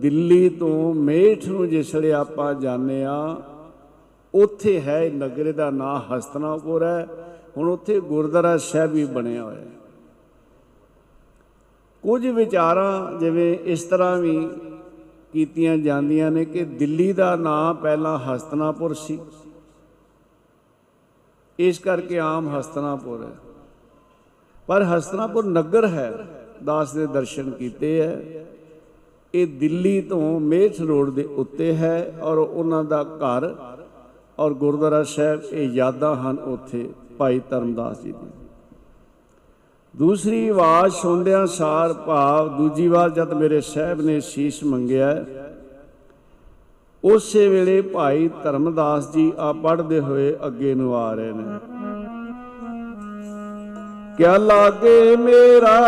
ਦਿੱਲੀ 0.00 0.48
ਤੋਂ 0.48 0.94
ਮੇਠ 0.94 1.46
ਨੂੰ 1.48 1.68
ਜਿਸੜੇ 1.68 2.12
ਆਪਾਂ 2.12 2.54
ਜਾਂਦੇ 2.54 3.04
ਆ 3.04 3.36
ਉੱਥੇ 4.34 4.80
ਹੈ 4.80 5.02
ਇਹ 5.04 5.12
ਨਗਰ 5.12 5.52
ਦਾ 5.52 5.70
ਨਾਂ 5.70 6.00
ਹਸਤਨਾਪੁਰ 6.00 6.82
ਹੈ। 6.82 7.06
ਹੁਣ 7.56 7.68
ਉੱਥੇ 7.68 8.00
ਗੁਰਦੁਆਰਾ 8.00 8.56
ਸਾਹਿਬ 8.56 8.92
ਵੀ 8.92 9.04
ਬਣਿਆ 9.04 9.42
ਹੋਇਆ 9.44 9.60
ਹੈ। 9.60 9.83
ਕੁਝ 12.04 12.26
ਵਿਚਾਰਾਂ 12.26 13.18
ਜਿਵੇਂ 13.18 13.58
ਇਸ 13.64 13.82
ਤਰ੍ਹਾਂ 13.82 14.16
ਵੀ 14.16 14.48
ਕੀਤੀਆਂ 15.32 15.76
ਜਾਂਦੀਆਂ 15.78 16.30
ਨੇ 16.30 16.44
ਕਿ 16.44 16.64
ਦਿੱਲੀ 16.64 17.12
ਦਾ 17.12 17.36
ਨਾਂ 17.36 17.74
ਪਹਿਲਾਂ 17.74 18.18
ਹਸਤਨਾਪੁਰ 18.18 18.94
ਸੀ। 18.94 19.18
ਇਸ 21.58 21.78
ਕਰਕੇ 21.78 22.18
ਆਮ 22.18 22.48
ਹਸਤਨਾਪੁਰ 22.48 23.22
ਹੈ। 23.22 23.32
ਪਰ 24.66 24.82
ਹਸਤਨਾਪੁਰ 24.82 25.44
ਨਗਰ 25.44 25.86
ਹੈ, 25.86 26.12
ਦਾਸ 26.64 26.92
ਦੇ 26.92 27.06
ਦਰਸ਼ਨ 27.06 27.50
ਕੀਤੇ 27.50 28.00
ਹੈ। 28.00 28.46
ਇਹ 29.34 29.46
ਦਿੱਲੀ 29.46 30.00
ਤੋਂ 30.00 30.40
ਮੇਠ 30.40 30.80
ਰੋਡ 30.80 31.10
ਦੇ 31.10 31.24
ਉੱਤੇ 31.24 31.74
ਹੈ 31.76 32.18
ਔਰ 32.22 32.38
ਉਹਨਾਂ 32.38 32.84
ਦਾ 32.84 33.02
ਘਰ 33.02 33.54
ਔਰ 34.38 34.54
ਗੁਰਦੁਆਰਾ 34.54 35.02
ਸਾਹਿਬ, 35.02 35.42
ਇਹ 35.52 35.70
ਯਾਦਾਂ 35.70 36.16
ਹਨ 36.16 36.38
ਉੱਥੇ 36.38 36.88
ਭਾਈ 37.18 37.40
ਧਰਮਦਾਸ 37.50 38.02
ਜੀ 38.02 38.12
ਦੀ। 38.12 38.43
ਦੂਸਰੀ 39.94 40.48
ਆਵਾਜ਼ 40.48 40.92
ਸੁਣਦਿਆਂ 40.92 41.46
ਸਾਰ 41.46 41.92
ਭਾਵ 42.06 42.48
ਦੂਜੀ 42.56 42.86
ਵਾਰ 42.88 43.10
ਜਦ 43.10 43.32
ਮੇਰੇ 43.32 43.60
ਸਾਹਿਬ 43.60 44.00
ਨੇ 44.00 44.20
ਸੀਸ 44.20 44.62
ਮੰਗਿਆ, 44.64 45.24
ਉਸੇ 47.04 47.46
ਵੇਲੇ 47.48 47.80
ਭਾਈ 47.82 48.28
ਧਰਮਦਾਸ 48.44 49.10
ਜੀ 49.12 49.32
ਆ 49.38 49.52
ਪੜ੍ਹਦੇ 49.52 50.00
ਹੋਏ 50.00 50.34
ਅੱਗੇ 50.46 50.74
ਨੂੰ 50.74 50.96
ਆ 50.96 51.12
ਰਹੇ 51.14 51.32
ਨੇ। 51.32 51.58
ਕਿਆ 54.18 54.36
ਲਾਗੇ 54.36 55.16
ਮੇਰਾ, 55.16 55.78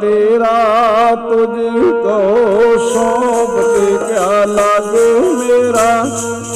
ਤੇਰਾ 0.00 1.14
ਤੁਝ 1.28 1.56
ਕੋ 2.02 2.76
ਸੌਂਪ 2.92 3.56
ਕੇ 3.60 3.96
ਕਿਆ 4.06 4.44
ਲਾਗੇ 4.44 5.08
ਮੇਰਾ, 5.38 6.04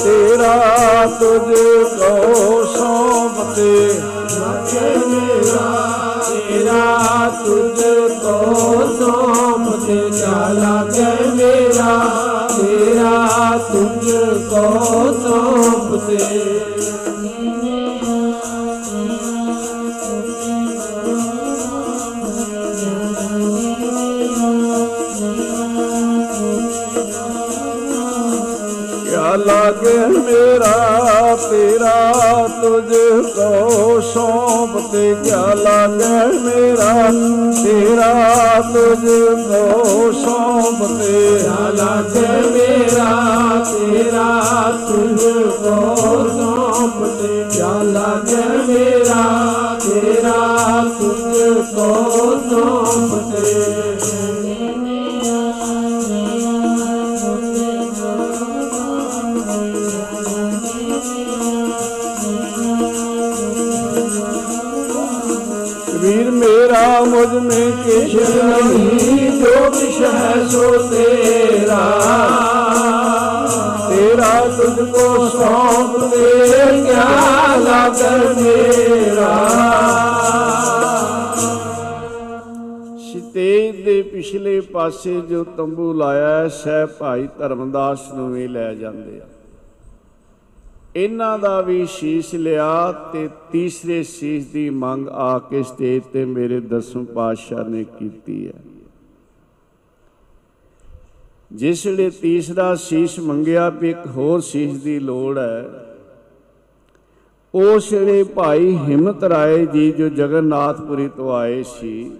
ਤੇਰਾ 0.04 1.06
ਤੁਝ 1.20 1.54
ਕੋ 1.98 2.62
ਸੌਂਪ 2.76 3.54
ਤੇ 3.56 3.88
ਲਾਗੇ 4.30 4.96
ਮੇਰਾ 5.08 5.20
ਤੇਰਾ 5.20 5.29
ਤੁਝ 7.30 7.80
ਕੋ 8.22 8.86
ਸੌਂਪ 8.98 9.86
ਤੇ 9.86 10.10
ਚਾਲਾ 10.10 10.84
ਕੇ 10.84 11.28
ਮੇਰਾ, 11.34 11.98
ਤੇਰਾ 12.56 13.58
ਤੁਝ 13.72 14.10
ਕੋ 14.50 15.12
ਸੌਂਪ 15.22 16.00
ਤੇ। 16.06 16.18
ਲਾਗੇ 29.36 29.98
ਮੇਰਾ, 30.06 31.36
ਤੇਰਾ 31.50 32.48
ਤੁਝ 32.62 32.96
ਕੋ 33.26 33.89
ਤੇ 34.92 35.14
ਕਿਆ 35.24 35.54
ਲਾਗੇ 35.54 36.38
ਮੇਰਾ, 36.38 37.10
ਤੇਰਾ 37.62 38.60
ਤੁਝ 38.72 39.10
ਕੋ 39.48 40.12
ਸੌਂਪ 40.12 40.86
ਤੇ 40.98 41.38
ਚਾਲਾ 41.42 42.02
ਕੇ 42.02 42.26
ਮੇਰਾ, 42.50 43.64
ਤੇਰਾ 43.64 44.72
ਤੁਝ 44.88 45.22
ਕੋ 45.62 46.28
ਸੌਂਪ 46.28 47.04
ਤੇ 47.22 47.44
ਚਾਲਾ 47.58 48.20
ਕੇ 48.26 48.42
ਮੇਰਾ, 48.68 49.24
ਤੇਰਾ 49.84 50.84
ਤੁਝ 51.00 51.58
ਕੋ 51.74 52.29
में 68.10 68.20
ਕਿਛ 68.20 68.30
ਨਹੀਂ 68.36 69.30
ਜੋ 69.40 69.70
ਕਿਛ 69.70 70.00
ਹੈ 70.02 70.46
ਸੋ 70.48 70.70
ਤੇਰਾ 70.88 71.80
ਤੇਰਾ 73.90 74.30
ਤੁਝ 74.56 74.88
ਕੋ 74.90 75.28
ਸੌਂਪ 75.28 75.98
ਦੇ 76.06 76.82
ਕਿਆ 76.82 77.56
ਲਾਗਰ 77.58 78.34
ਮੇਰਾ 78.34 79.34
ਸਟੇਜ 83.04 83.84
ਦੇ 83.84 84.00
ਪਿਛਲੇ 84.04 84.60
ਪਾਸੇ 84.72 85.20
ਜੋ 85.20 85.44
ਤੰਬੂ 85.56 85.92
ਲਾਇਆ 85.92 86.28
ਹੈ 86.30 86.48
ਸਹਿ 86.54 86.86
ਭਾਈ 87.00 87.28
ਧਰਮਦਾਸ 87.38 88.12
ਨੂੰ 88.14 88.30
ਵੀ 88.32 88.46
ਲੈ 88.48 88.72
ਜਾਂਦੇ 88.74 89.20
ਆ 89.20 89.39
ਇਹਨਾਂ 90.96 91.38
ਦਾ 91.38 91.60
ਵੀ 91.60 91.84
ਸ਼ੀਸ਼ 91.86 92.34
ਲਿਆ 92.34 92.92
ਤੇ 93.12 93.28
ਤੀਸਰੇ 93.52 94.02
ਸ਼ੀਸ਼ 94.02 94.46
ਦੀ 94.52 94.68
ਮੰਗ 94.70 95.08
ਆ 95.08 95.38
ਕੇ 95.50 95.62
ਸਟੇਜ 95.62 96.02
ਤੇ 96.12 96.24
ਮੇਰੇ 96.24 96.60
ਦਸਮ 96.60 97.04
ਪਾਤਸ਼ਾਹ 97.04 97.64
ਨੇ 97.64 97.84
ਕੀਤੀ 97.98 98.46
ਹੈ। 98.46 98.52
ਜਿਸ 101.52 101.86
ਵੇਲੇ 101.86 102.08
ਤੀਸਰਾ 102.10 102.74
ਸ਼ੀਸ਼ 102.74 103.18
ਮੰਗਿਆ 103.20 103.68
ਵੀ 103.70 103.90
ਇੱਕ 103.90 104.06
ਹੋਰ 104.06 104.40
ਸ਼ੀਸ਼ 104.40 104.82
ਦੀ 104.82 104.98
ਲੋੜ 104.98 105.38
ਹੈ, 105.38 105.64
ਉਸ 107.54 107.92
ਵੇਲੇ 107.92 108.22
ਭਾਈ 108.24 108.76
ਹਿੰਮਤ 108.78 109.24
ਰਾਏ 109.24 109.64
ਜੀ 109.66 109.90
ਜੋ 109.92 110.08
ਜਗਨਨਾਥਪੁਰੀ 110.08 111.08
ਤੋਂ 111.08 111.32
ਆਏ 111.34 111.62
ਸੀ 111.62 112.10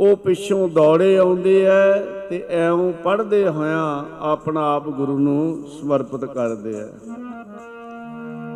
ਉਹ 0.00 0.16
ਪਿੱਛੋਂ 0.16 0.68
ਦੌੜੇ 0.68 1.16
ਆਉਂਦੇ 1.18 1.64
ਐ 1.66 1.92
ਤੇ 2.30 2.42
ਐਉਂ 2.50 2.92
ਪੜਦੇ 3.04 3.48
ਹੋਇਆਂ 3.48 4.04
ਆਪਣਾ 4.20 4.74
ਆਪ 4.74 4.88
ਗੁਰੂ 4.88 5.18
ਨੂੰ 5.18 5.64
ਸਮਰਪਿਤ 5.80 6.24
ਕਰਦੇ 6.24 6.74
ਐ। 6.80 6.86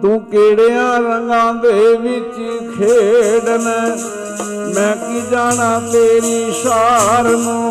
ਤੂੰ 0.02 0.20
ਕਿਹੜਿਆਂ 0.20 1.00
ਰੰਗਾਂ 1.00 1.54
ਦੇ 1.54 1.96
ਵਿੱਚ 1.96 2.36
ਖੇਡਣ 2.76 3.64
ਮੈਂ 4.74 4.96
ਕੀ 4.96 5.20
ਜਾਣਾ 5.30 5.80
ਤੇਰੀ 5.92 6.50
ਸਾਰ 6.52 7.24
ਨੂੰ? 7.24 7.70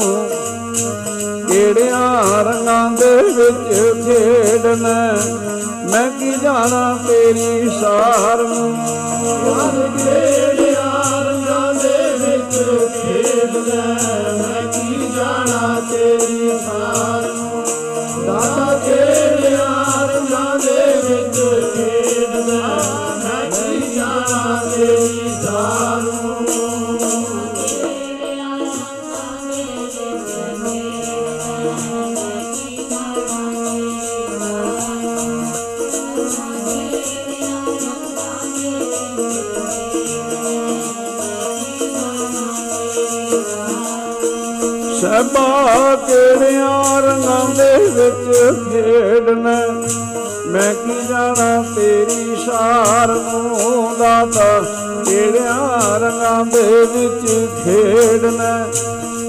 ਕਿਹੜਿਆਂ 1.47 2.43
ਰੰਗਾਂ 2.43 2.91
ਦੇ 2.91 3.15
ਵਿੱਚ 3.24 4.05
ਖੇਡਣਾ 4.05 5.17
ਮੈਂ 5.91 6.09
ਕੀ 6.11 6.32
ਜਾਣਾ 6.43 6.97
ਤੇਰੀ 7.07 7.70
ਸਾਰ 7.82 8.38
ਨੂੰ? 8.38 8.76
ਕਿਹੜਿਆਂ 9.97 11.24
ਰੰਗਾਂ 11.24 11.74
ਦੇ 11.74 11.97
ਵਿੱਚ 12.20 12.57
ਖੇਡਦਾ 13.50 13.84
ਮੈਂ 14.34 14.62
ਕੀ 14.72 15.08
ਜਾਣਾ 15.16 15.80
ਤੇਰੀ 15.91 16.50
ਸਾਰ 16.58 17.22
ਨੂੰ। 17.28 17.64
ਦਾਤਾ 18.26 18.78
ਕਿਹੜਿਆਂ 18.86 20.08
ਰੰਗਾਂ 20.08 20.60
ਦੇ 20.60 20.86
ਵਿੱਚ 21.04 21.39
ਖੇਡਦਾ 21.76 22.78
ਮੈਂ 23.18 23.50
ਕੀ 23.52 23.95
ਜਾਣਾ 23.95 24.62
ਤੇਰੀ 24.76 25.30
ਸਾਰ 25.43 26.02
ਰੰਗਾਂ 47.02 47.56
ਦੇ 47.56 47.78
ਵਿੱਚ 47.78 48.54
ਖੇਡਣਾ। 48.70 49.60
ਮੈਂ 50.47 50.74
ਕੀ 50.74 51.02
ਜਾਣਾ 51.10 51.64
ਤੇਰੀ 51.76 52.36
ਸਾਰ 52.36 53.08
ਨੂੰ 53.08 53.95
ਦਾਤਾ 54.00 54.64
ਕਿਹੜਿਆਂ 55.06 56.00
ਰੰਗਾਂ 56.00 56.45
ਦੇ 56.45 56.64
ਵਿੱਚ 56.64 57.47
ਖੇਡਣਾ। 57.64 58.68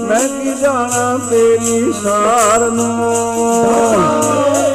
ਮੈਂ 0.07 0.27
ਕੀ 0.27 0.53
ਜਾਣਾ 0.61 1.19
ਤੇਰੀ 1.29 1.93
ਸਾਰ 2.03 2.59
ਨੂੰ। 2.59 4.70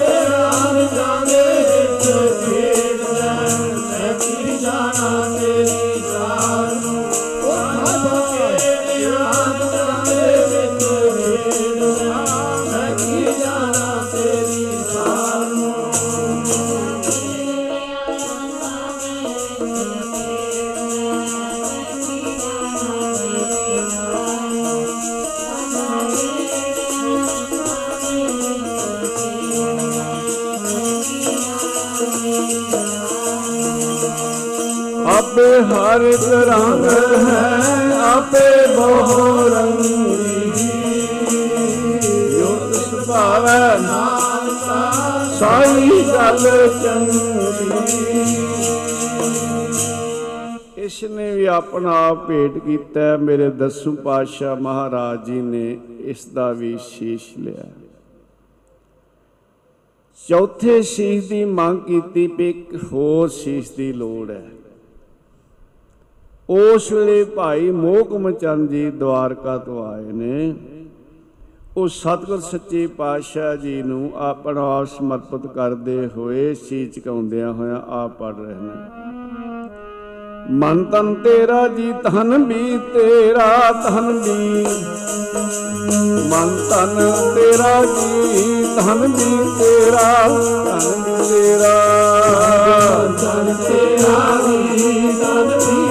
ਹਰ 35.62 36.00
ਇੱਕ 36.00 36.24
ਰੰਗ 36.48 36.84
ਹੈ, 37.26 37.98
ਆਪੇ 38.02 38.74
ਬਹੁ 38.76 39.48
ਰੰਗੀ 39.48 40.50
ਜੋ 42.30 42.72
ਸੁਭਾਵੈ 42.72 43.78
ਸਾਈ 45.38 46.02
ਗੱਲ 46.08 46.68
ਚੰਗੀ। 46.82 47.24
ਇਸ 50.76 51.02
ਨੇ 51.04 51.30
ਵੀ 51.36 51.44
ਆਪਣਾ 51.44 51.92
ਆਪ 52.08 52.26
ਭੇਟ 52.26 52.58
ਕੀਤਾ 52.58 53.00
ਹੈ। 53.00 53.16
ਮੇਰੇ 53.16 53.48
ਦਸੂ 53.50 53.94
ਪਾਤਸ਼ਾਹ 53.96 54.56
ਮਹਾਰਾਜ 54.56 55.24
ਜੀ 55.26 55.40
ਨੇ 55.40 55.78
ਇਸ 56.00 56.24
ਦਾ 56.26 56.52
ਵੀ 56.52 56.76
ਸ਼ੀਸ਼ 56.88 57.24
ਲਿਆ। 57.38 57.64
ਚੌਥੇ 60.28 60.82
ਸ਼ੀਸ਼ 60.82 61.28
ਦੀ 61.28 61.44
ਮੰਗ 61.44 61.78
ਕੀਤੀ 61.78 62.26
ਵੀ 62.26 62.50
ਇੱਕ 62.50 62.74
ਹੋਰ 62.92 63.28
ਸ਼ੀਸ਼ 63.28 63.72
ਦੀ 63.76 63.92
ਲੋੜ 63.92 64.30
ਹੈ। 64.30 64.44
ਉਸ 66.48 66.90
ਵੇਲੇ 66.92 67.24
ਭਾਈ 67.24 67.70
ਮੋਹਕਮ 67.70 68.30
ਚੰਦ 68.30 68.70
ਜੀ 68.70 68.90
ਦਵਾਰਕਾ 68.90 69.56
ਤੋਂ 69.58 69.86
ਆਏ 69.86 70.12
ਨੇ। 70.12 70.54
ਉਹ 71.76 71.88
ਸਤਿਗੁਰ 71.88 72.40
ਸੱਚੇ 72.40 72.86
ਪਾਤਸ਼ਾਹ 72.86 73.56
ਜੀ 73.56 73.82
ਨੂੰ 73.82 74.10
ਆਪਣਾ 74.16 74.60
ਆਪ 74.76 74.86
ਸਮਰਪਿਤ 74.86 75.46
ਕਰਦੇ 75.46 76.08
ਹੋਏ 76.16 76.54
ਸੀ 76.54 76.84
ਝੁਕਾਉਂਦਿਆਂ 76.86 77.52
ਹੋਇਆਂ 77.52 77.80
ਆਪ 77.88 78.18
ਪੜ 78.18 78.34
ਰਹੇ 78.36 78.54
ਨੇ। 78.54 78.76
ਮਨ 80.50 80.84
ਤਨ 80.84 81.14
ਤੇਰਾ 81.14 81.66
ਜੀ 81.68 81.92
ਤਨ 81.92 82.44
ਵੀ 82.44 82.78
ਤੇਰਾ 82.94 83.72
ਤਨ 83.72 84.12
ਵੀ। 84.18 84.64
ਮਨ 86.30 86.56
ਤਨ 86.70 86.94
ਤੇਰਾ 87.34 87.82
ਜੀ 87.84 88.64
ਤਨ 88.76 89.06
ਵੀ 89.06 89.36
ਤੇਰਾ 89.58 90.28
ਤਨ 90.64 91.02
ਵੀ 91.02 91.16
ਤੇਰਾ। 91.28 91.76
ਤਨ 93.20 93.54
ਤੇਰਾ 93.68 94.18
ਵੀ 94.46 95.12
ਤਨ 95.22 95.58
ਵੀ 95.58 95.85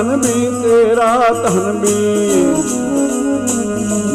ਜੀ 0.00 0.06
ਤਨ 0.06 0.16
ਵੀ 0.16 0.62
ਤੇਰਾ 0.62 1.16
ਤਨ 1.28 1.80
ਵੀ। 1.80 2.44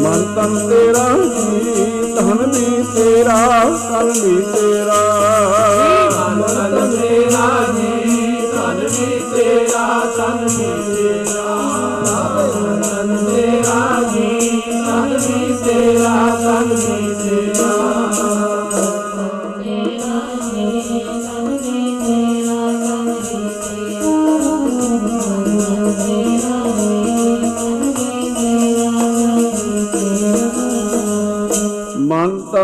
ਮਨ 0.00 0.22
ਤਨ 0.36 0.68
ਤੇਰਾ 0.68 1.08
ਜੀ 1.18 2.14
ਤਨ 2.14 2.52
ਵੀ 2.54 2.84
ਤੇਰਾ 2.94 3.64
ਤਨ 3.64 4.08
ਵੀ 4.08 4.42
ਤੇਰਾ। 4.42 4.96
ਤਨ 6.48 6.96
ਤੇਰਾ 6.96 7.72
ਜੀ 7.72 8.36
ਤਨ 8.52 8.86
ਵੀ 8.86 9.20
ਤੇਰਾ 9.36 10.00
ਤਨ 10.16 10.48
ਵੀ 10.58 10.94
ਤੇਰਾ। 10.94 11.58
ਤਨ 12.82 13.16
ਤੇਰਾ 13.16 14.02
ਜੀ 14.12 14.62
ਤਨ 14.86 15.18
ਵੀ 15.28 15.54
ਤੇਰਾ। 15.64 16.25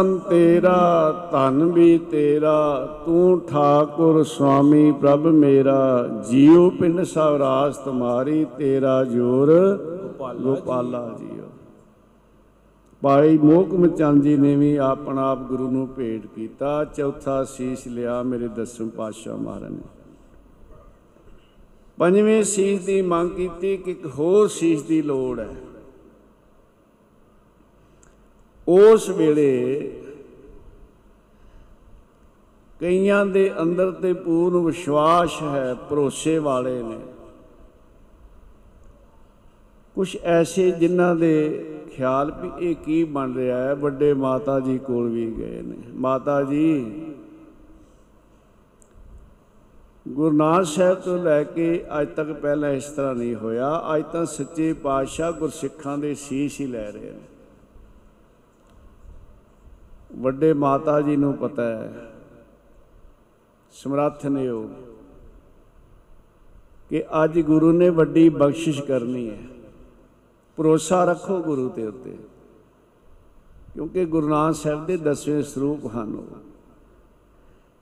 ਤਨ 0.02 0.18
ਤੇਰਾ, 0.18 1.28
ਧਨ 1.32 1.64
ਵੀ 1.64 1.98
ਤੇਰਾ, 1.98 2.86
ਤੂੰ 3.06 3.40
ਠਾਕੁਰ 3.40 4.22
ਸੁਆਮੀ 4.24 4.92
ਪ੍ਰਭ 4.92 5.26
ਮੇਰਾ, 5.26 6.08
ਜੀਉ 6.30 6.70
ਪਿੰਡ 6.70 7.02
ਸਵਰਾਜ 7.02 7.76
ਤੁਮਾਰੀ, 7.76 8.46
ਤੇਰਾ 8.58 9.04
ਜੋਰ 9.04 9.52
ਗੋਪਾਲਾ 10.42 11.16
ਜੀਓ। 11.18 11.44
ਭਾਈ 13.02 13.38
ਮੋਹਕਮ 13.38 13.86
ਚੰਦ 13.86 14.22
ਜੀ 14.22 14.36
ਨੇ 14.36 14.56
ਵੀ 14.56 14.76
ਆਪਣਾ 14.76 15.30
ਆਪ 15.30 15.38
ਗੁਰੂ 15.38 15.70
ਨੂੰ 15.70 15.88
ਭੇਟ 15.88 16.26
ਕੀਤਾ, 16.26 16.84
ਚੌਥਾ 16.84 17.44
ਸੀਸ 17.44 17.86
ਲਿਆ 17.86 18.22
ਮੇਰੇ 18.22 18.48
ਦਸਮ 18.48 18.88
ਪਾਤਸ਼ਾਹ 18.88 19.36
ਮਹਾਰਾਜ 19.36 19.72
ਨੇ। 19.72 19.82
ਪੰਜਵੇਂ 21.98 22.42
ਸੀਸ 22.42 22.84
ਦੀ 22.84 23.02
ਮੰਗ 23.02 23.30
ਕੀਤੀ 23.30 23.76
ਕਿ 23.76 23.90
ਇੱਕ 23.90 24.06
ਹੋਰ 24.18 24.48
ਸੀਸ 24.48 24.82
ਦੀ 24.82 25.02
ਲੋੜ 25.02 25.40
ਹੈ। 25.40 25.56
ਉਸ 28.68 29.08
ਵੇਲੇ 29.08 29.90
ਕਈਆਂ 32.80 33.26
ਦੇ 33.26 33.52
ਅੰਦਰ 33.62 33.90
ਤੇ 33.90 34.12
ਪੂਰਨ 34.12 34.64
ਵਿਸ਼ਵਾਸ 34.64 35.42
ਹੈ, 35.42 35.74
ਭਰੋਸੇ 35.74 36.38
ਵਾਲੇ 36.38 36.82
ਨੇ। 36.82 36.98
ਕੁਝ 39.94 40.16
ਐਸੇ 40.22 40.70
ਜਿਨ੍ਹਾਂ 40.70 41.14
ਦੇ 41.16 41.64
ਖਿਆਲ 41.96 42.32
ਵੀ 42.32 42.70
ਇਹ 42.70 42.76
ਕੀ 42.76 43.04
ਬਣ 43.04 43.34
ਰਿਹਾ 43.34 43.58
ਹੈ, 43.58 43.74
ਵੱਡੇ 43.74 44.14
ਮਾਤਾ 44.14 44.60
ਜੀ 44.60 44.78
ਕੋਲ 44.78 45.10
ਵੀ 45.10 45.32
ਗਏ 45.32 45.62
ਨੇ। 45.62 45.76
ਮਾਤਾ 45.94 46.42
ਜੀ, 46.42 47.02
ਗੁਰੂ 50.08 50.36
ਨਾਨਕ 50.36 50.66
ਸਾਹਿਬ 50.66 51.00
ਤੋਂ 51.00 51.18
ਲੈ 51.18 51.42
ਕੇ 51.44 51.84
ਅੱਜ 52.00 52.08
ਤੱਕ 52.08 52.32
ਪਹਿਲਾਂ 52.32 52.70
ਇਸ 52.70 52.84
ਤਰ੍ਹਾਂ 52.84 53.14
ਨਹੀਂ 53.14 53.34
ਹੋਇਆ। 53.34 53.82
ਅੱਜ 53.96 54.04
ਤਾਂ 54.12 54.24
ਸੱਚੇ 54.24 54.72
ਪਾਤਸ਼ਾਹ 54.72 55.32
ਗੁਰਸਿੱਖਾਂ 55.32 55.98
ਦੇ 55.98 56.14
ਸੀਸ 56.14 56.60
ਹੀ 56.60 56.66
ਲੈ 56.66 56.90
ਰਹੇ 56.90 57.10
ਨੇ। 57.10 57.31
ਵੱਡੇ 60.14 60.52
ਮਾਤਾ 60.52 61.00
ਜੀ 61.00 61.16
ਨੂੰ 61.16 61.34
ਪਤਾ 61.34 61.62
ਹੈ 61.62 61.92
ਸਮਰੱਥ 63.72 64.26
ਨੇ 64.26 64.48
ਉਹ 64.48 64.68
ਕਿ 66.90 67.04
ਅੱਜ 67.24 67.40
ਗੁਰੂ 67.40 67.72
ਨੇ 67.72 67.88
ਵੱਡੀ 67.90 68.28
ਬਖਸ਼ਿਸ਼ 68.28 68.82
ਕਰਨੀ 68.82 69.30
ਹੈ। 69.30 69.38
ਭਰੋਸਾ 70.56 71.04
ਰੱਖੋ 71.04 71.42
ਗੁਰੂ 71.42 71.68
ਤੇ 71.68 71.86
ਉੱਤੇ 71.86 72.16
ਕਿਉਂਕਿ 73.74 74.04
ਗੁਰੂ 74.04 74.28
ਨਾਨਕ 74.28 74.54
ਸਾਹਿਬ 74.54 74.86
ਦੇ 74.86 74.96
ਦਸਵੇਂ 74.96 75.42
ਸਰੂਪ 75.42 75.86
ਹਨ 75.86 76.14
ਉਹ। 76.14 76.36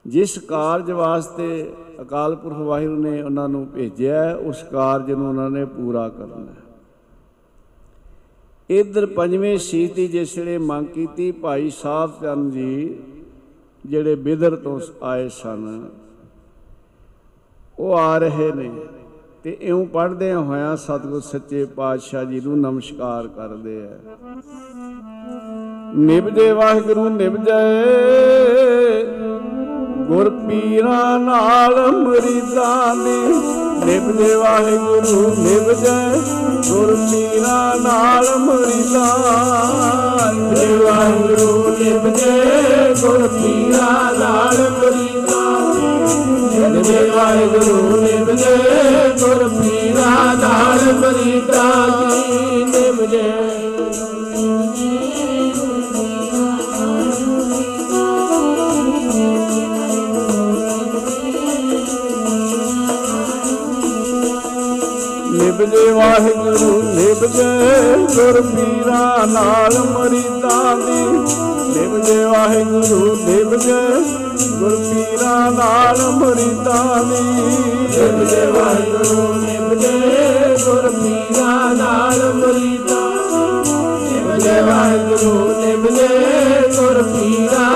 ਜਿਸ 0.06 0.38
ਕਾਰਜ 0.38 0.90
ਵਾਸਤੇ 0.90 1.74
ਅਕਾਲ 2.00 2.36
ਪੁਰਖ 2.36 2.56
ਵਾਹਿਗੁਰੂ 2.56 3.02
ਨੇ 3.02 3.22
ਉਹਨਾਂ 3.22 3.48
ਨੂੰ 3.48 3.66
ਭੇਜਿਆ 3.66 4.24
ਹੈ, 4.24 4.36
ਉਸ 4.36 4.62
ਕਾਰਜ 4.62 5.12
ਨੂੰ 5.12 5.28
ਉਹਨਾਂ 5.28 5.50
ਨੇ 5.50 5.64
ਪੂਰਾ 5.64 6.08
ਕਰਨਾ 6.08 6.52
ਹੈ। 6.52 6.59
ਇਧਰ 8.70 9.06
ਪੰਜਵੇਂ 9.06 9.56
ਸ਼ੀਤ 9.58 9.94
ਦੀ 9.94 10.06
ਜਿਸ 10.08 10.36
ਵੇਲੇ 10.38 10.56
ਮੰਗ 10.58 10.86
ਕੀਤੀ, 10.86 11.30
ਭਾਈ 11.32 11.70
ਸਾਹਿਬ 11.70 12.10
ਚੰਦ 12.22 12.52
ਜੀ 12.52 12.98
ਜਿਹੜੇ 13.84 14.14
ਬਿਦਰ 14.14 14.56
ਤੋਂ 14.56 14.78
ਆਏ 15.02 15.28
ਸਨ, 15.28 15.88
ਉਹ 17.78 17.94
ਆ 17.94 18.18
ਰਹੇ 18.18 18.50
ਨੇ 18.52 18.70
ਤੇ 19.42 19.56
ਇਉਂ 19.60 19.84
ਪੜ੍ਹਦੇ 19.86 20.32
ਹੋਇਆਂ 20.34 20.76
ਸਤਿਗੁਰ 20.76 21.20
ਸੱਚੇ 21.20 21.64
ਪਾਤਸ਼ਾਹ 21.76 22.24
ਜੀ 22.24 22.40
ਨੂੰ 22.40 22.58
ਨਮਸਕਾਰ 22.60 23.28
ਕਰਦੇ 23.28 23.76
ਆ। 23.82 23.98
ਨਿਭਜੇ 25.96 26.50
ਵਾਹਿਗੁਰੂ, 26.52 27.08
ਨਿਭਜੇ। 27.08 27.60
ਗੁਰ 30.10 30.28
ਪੀਰਾਂ 30.38 31.18
ਨਾਲ 31.20 31.74
ਮਰੀਦਾਂ 31.92 32.94
ਦੀ 32.96 33.34
ਨਿਭਜੇ 33.84 34.34
ਵਾਹਿਗੁਰੂ 34.34 35.28
ਨਿਭਜੇ 35.36 35.92
ਗੁਰ 36.68 36.94
ਪੀਰਾਂ 37.02 37.76
ਨਾਲ 37.82 38.26
ਮਰੀਦਾਂ 38.38 39.04
ਨਿਭਜੇ 40.32 40.76
ਵਾਹਿਗੁਰੂ 40.76 41.76
ਨਿਭਜੇ 41.78 42.94
ਗੁਰ 43.00 43.28
ਪੀਰਾਂ 43.28 44.12
ਨਾਲ 44.14 44.58
ਮਰੀਦਾਂ 44.72 45.46
ਨਿਭਜੇ 46.50 47.08
ਵਾਹਿਗੁਰੂ 47.10 48.00
ਨਿਭਜੇ 48.02 48.56
ਗੁਰ 49.20 49.48
ਪੀਰਾਂ 49.50 50.34
ਨਾਲ 50.36 50.92
ਮਰੀਦਾਂ 50.94 51.88
ਦੀ 52.00 52.64
ਨਿਭਜੇ 52.64 53.49
ਨਿਭਜੇ 65.60 65.90
ਵਾਹਿਗੁਰੂ 65.92 66.82
ਨਿਭਜੇ 66.82 67.46
ਗੁਰ 68.14 68.40
ਪੀਰਾਂ 68.42 69.26
ਨਾਲ 69.26 69.74
ਮਰੀਦਾਂ 69.88 70.76
ਦੀ 70.76 71.02
ਨਿਭਜੇ 71.74 72.24
ਵਾਹਿਗੁਰੂ 72.24 73.16
ਨਿਭਜੇ 73.16 73.80
ਗੁਰ 74.50 74.76
ਪੀਰਾਂ 74.76 75.50
ਨਾਲ 75.50 76.00
ਮਰੀਦਾਂ 76.12 77.04
ਦੀ 77.04 77.20
ਨਿਭਜੇ 77.90 78.46
ਵਾਹਿਗੁਰੂ 78.46 79.32
ਨਿਭਜੇ 79.34 80.56
ਗੁਰ 80.64 80.90
ਪੀਰਾਂ 80.92 81.74
ਨਾਲ 81.74 82.32
ਮਰੀਦਾਂ। 82.34 83.10
ਨਿਭਜੇ 84.04 84.60
ਵਾਹਿਗੁਰੂ 84.60 85.34
ਨਿਭਜੇ 85.60 86.08
ਗੁਰ 86.76 87.02
ਪੀਰਾਂ 87.02 87.69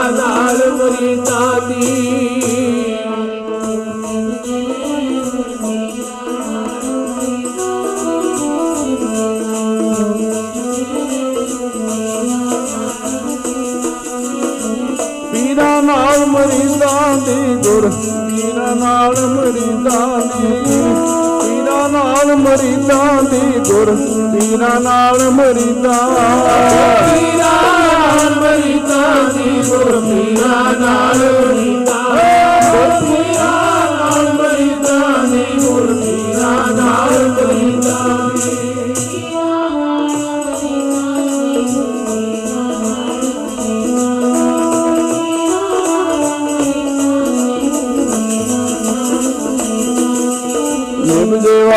ਮਰੀਦਾਂ 17.35 17.53
ਦੀ 17.53 17.69
ਗੁਰ 17.69 17.89
ਪੀਰਾਂ 17.91 18.77
ਨਾਲ 18.77 19.27
ਮਰੀਦਾਂ 19.27 20.19
ਦੀ 20.19 20.47
ਪੀਰਾਂ 21.41 21.89
ਨਾਲ 21.89 22.37
ਮਰੀਦਾਂ 22.37 23.23
ਦੀ 23.23 23.41
ਗੁਰ 23.69 23.95
ਪੀਰਾਂ 24.33 24.81
ਨਾਲ 24.81 25.31
ਮਰੀਦਾਂ। 25.31 26.09
ਪੀਰਾਂ 27.09 28.41
ਮਰੀਦਾਂ 28.41 29.25
ਦੀ 29.35 29.63
ਗੁਰ 29.69 30.01
ਪੀਰਾਂ 30.01 30.81
ਨਾਲ 30.81 31.19
ਮਰੀਦਾਂ। 31.19 32.03
ਗੁਰ 32.71 33.01
ਪੀਰਾਂ 33.01 33.74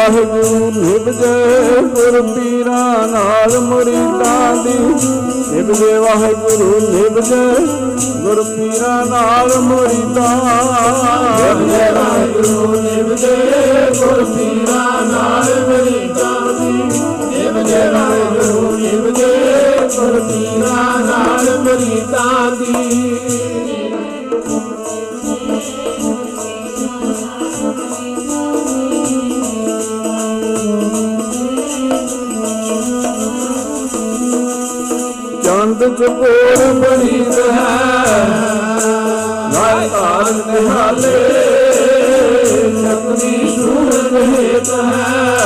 ਨਿਭਜੇ 0.09 0.25
ਵਾਹਿਗੁਰੂ 0.25 0.71
ਨਿਭਜੇ 0.71 1.81
ਗੁਰ 1.95 2.21
ਪੀਰਾਂ 2.21 3.07
ਨਾਲ 3.07 3.59
ਮੁਰੀਦਾਂ 3.59 4.55
ਦੀ। 4.63 4.77
ਨਿਭਜੇ 5.51 5.97
ਵਾਹਿਗੁਰੂ 5.97 6.79
ਨਿਭਜੇ 6.91 7.65
ਗੁਰ 8.21 8.43
ਪੀਰਾਂ 8.43 9.05
ਨਾਲ 9.05 9.51
ਮੁਰੀਦਾਂ 9.61 10.35
ਨਿਭਜੇ 11.55 11.91
ਵਾਹਿਗੁਰੂ 11.91 12.81
ਨਿਭਜੇ 12.81 13.35
ਗੁਰ 13.99 14.23
ਪੀਰਾਂ 14.25 15.01
ਨਾਲ 15.07 15.53
ਮਰੀਦਾਂ 15.67 16.53
ਦੀ। 16.53 16.71
ਨਿਭਜੇ 17.27 17.81
ਵਾਹਿਗੁਰੂ 17.87 18.71
ਨਿਭਜੇ 18.77 19.33
ਗੁਰ 19.97 20.19
ਪੀਰਾਂ 20.19 20.99
ਨਾਲ 20.99 21.59
ਮਰੀਦਾਂ 21.59 22.51
ਦੀ। 22.51 23.46
ਚੰਦ 35.97 36.05
ਚਕੋਰ 36.07 36.73
ਬਰੀਦ 36.73 37.39
ਹੈ 37.39 38.17
ਨਾਇ 39.53 39.87
ਤਾਰ 39.89 40.31
ਨਿਹਾਲੇ 40.47 41.13
ਸ਼ਕਤੀ 42.45 43.47
ਸੂਰਜ 43.55 44.13
ਹੇਤ 44.29 44.69
ਹੈ 44.69 45.36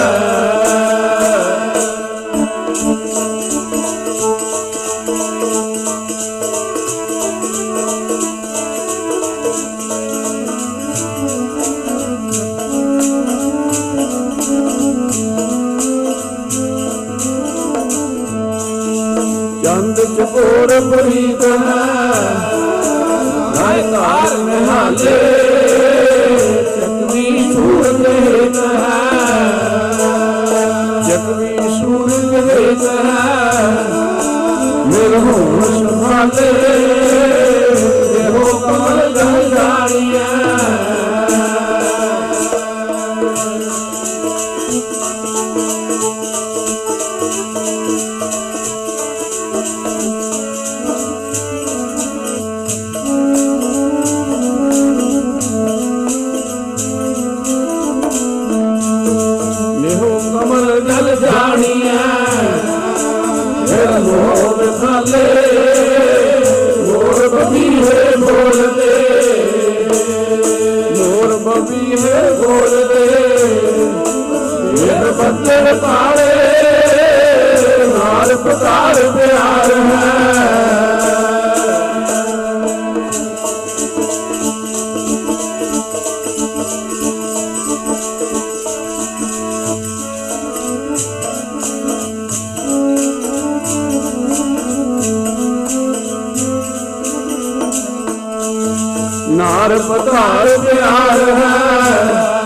ਨਾਰ 100.14 100.47
ਪਤਾਰ 100.47 100.57
ਪਿਆਰ 100.57 101.20
ਹੈ। 101.30 102.43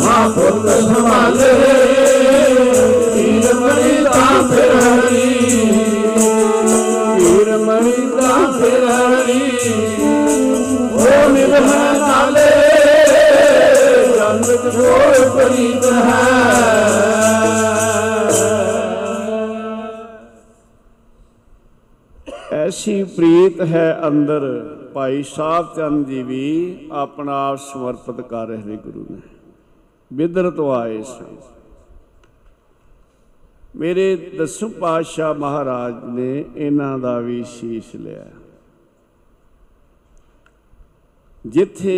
ਮਾਂ 0.00 0.30
ਪੁੱਤ 0.30 0.68
ਸੰਭਾਲੇ। 0.68 1.52
ਤੀਰ 3.14 3.54
ਬੜੀ 3.54 4.04
ਤਾਂ 4.04 4.42
ਫਿਰ 4.48 4.74
ਹਰੀ 4.76 5.60
ਨਿਰਮਲੀ 7.14 8.06
ਦਾ 8.06 8.52
ਫਿਰੜੀ 8.58 9.50
ਉਹ 10.92 11.28
ਨਿਰਮਲ 11.30 11.98
ਨਾਲੇ 11.98 12.50
ਜਨਮ 14.18 14.70
ਜੋੜ 14.70 15.28
ਪ੍ਰੀਤ 15.28 15.84
ਹੈ। 15.84 16.22
ਐਸੀ 22.52 23.04
ਪ੍ਰੀਤ 23.04 23.60
ਹੈ 23.60 24.00
ਅੰਦਰ 24.06 24.40
ਭਾਈ 24.94 25.22
ਸਾਹਿਬ 25.22 25.66
ਚੰਦ 25.76 26.06
ਜੀ 26.06 26.22
ਵੀ। 26.22 26.81
ਆਪਣਾ 27.22 27.48
ਆਪ 27.48 27.58
ਸਮਰਪਿਤ 27.58 28.20
ਕਰ 28.20 28.46
ਰਹੇ 28.46 28.64
ਨੇ 28.64 28.76
ਗੁਰੂ 28.76 29.06
ਨੇ। 29.10 29.20
ਬਿਦਰ 30.12 30.50
ਤੋਂ 30.50 30.74
ਆਏ 30.74 31.02
ਸਨ 31.02 31.36
ਮੇਰੇ 33.76 34.16
ਦਸਮ 34.38 34.70
ਪਾਤਸ਼ਾਹ 34.70 35.34
ਮਹਾਰਾਜ 35.34 36.04
ਨੇ 36.04 36.44
ਇਹਨਾਂ 36.56 36.98
ਦਾ 36.98 37.18
ਵੀ 37.18 37.42
ਸ਼ੀਸ਼ 37.44 37.94
ਲਿਆ। 37.96 38.24
ਜਿੱਥੇ 41.46 41.94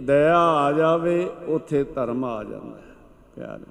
ਦਇਆ 0.00 0.38
ਆ 0.38 0.72
ਜਾਵੇ, 0.72 1.30
ਉੱਥੇ 1.46 1.84
ਧਰਮ 1.84 2.24
ਆ 2.24 2.42
ਜਾਂਦਾ 2.44 2.76
ਹੈ, 2.76 2.94
ਪਿਆਰੇ। 3.36 3.64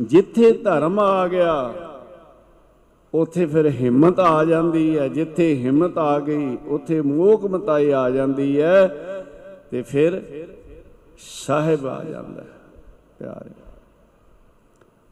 ਜਿੱਥੇ 0.00 0.52
ਧਰਮ 0.52 1.00
ਆ 1.00 1.28
ਗਿਆ 1.28 1.72
ਉੱਥੇ 3.14 3.46
ਫਿਰ 3.46 3.66
ਹਿੰਮਤ 3.70 4.20
ਆ 4.20 4.44
ਜਾਂਦੀ 4.44 4.98
ਹੈ। 4.98 5.06
ਜਿੱਥੇ 5.08 5.54
ਹਿੰਮਤ 5.56 5.98
ਆ 5.98 6.18
ਗਈ, 6.18 6.56
ਉੱਥੇ 6.66 7.00
ਮੋਹ 7.02 7.48
ਮਤਾਈ 7.48 7.90
ਆ 7.90 8.08
ਜਾਂਦੀ 8.10 8.60
ਹੈ 8.60 8.86
ਤੇ 9.70 9.82
ਫਿਰ 9.82 10.20
ਸਾਹਿਬ 11.18 11.86
ਆ 11.86 12.02
ਜਾਂਦਾ 12.04 12.42
ਹੈ। 12.42 12.46
ਪਿਆਰੇ, 13.18 13.50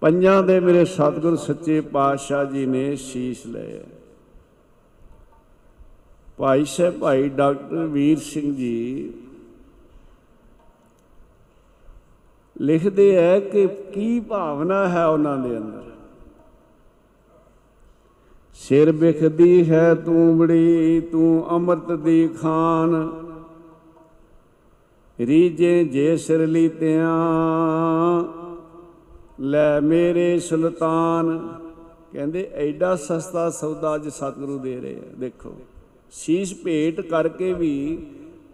ਪੰਜਾਂ 0.02 0.42
ਦੇ 0.42 0.58
ਮੇਰੇ 0.60 0.84
ਸਤਿਗੁਰ 0.84 1.36
ਸੱਚੇ 1.36 1.80
ਪਾਤਸ਼ਾਹ 1.92 2.44
ਜੀ 2.44 2.66
ਨੇ 2.66 2.94
ਸ਼ੀਸ਼ 2.96 3.46
ਲਏ। 3.46 3.80
ਭਾਈ 6.38 6.64
ਸਾਹਿਬ, 6.64 6.98
ਭਾਈ 6.98 7.28
ਡਾਕਟਰ 7.28 7.86
ਵੀਰ 7.86 8.18
ਸਿੰਘ 8.18 8.54
ਜੀ 8.54 9.12
ਲਿਖਦੇ 12.56 13.14
ਹੈ 13.16 13.38
ਕਿ 13.40 13.66
ਕੀ 13.92 14.18
ਭਾਵਨਾ 14.20 14.86
ਹੈ 14.88 15.06
ਉਹਨਾਂ 15.06 15.36
ਦੇ 15.38 15.56
ਅੰਦਰ? 15.56 15.82
ਸਿਰ 18.58 18.92
ਬਿਖਦੀ 18.92 19.70
ਹੈ 19.70 19.94
ਤੂੰ 19.94 20.38
ਬੜੀ, 20.38 21.00
ਤੂੰ 21.00 21.50
ਅੰਮ੍ਰਿਤ 21.50 21.92
ਦੀ 21.92 22.28
ਖਾਨ। 22.28 22.94
ਰੀਜੇ 25.20 25.84
ਜੇ 25.84 26.16
ਸਿਰ 26.16 26.46
ਲੀਤਿਆਂ, 26.46 27.10
ਲੈ 29.40 29.80
ਮੇਰੇ 29.80 30.38
ਸੁਲਤਾਨ। 30.38 31.38
ਕਹਿੰਦੇ, 32.12 32.50
ਐਡਾ 32.54 32.96
ਸਸਤਾ 32.96 33.50
ਸੌਦਾ 33.50 33.94
ਅੱਜ 33.94 34.08
ਸਤਿਗੁਰੂ 34.08 34.58
ਦੇ 34.58 34.80
ਰਹੇ 34.80 34.96
ਆ। 34.96 35.14
ਦੇਖੋ, 35.18 35.54
ਸ਼ੀਸ਼ 36.10 36.54
ਭੇਟ 36.54 37.00
ਕਰਕੇ 37.00 37.52
ਵੀ 37.52 38.06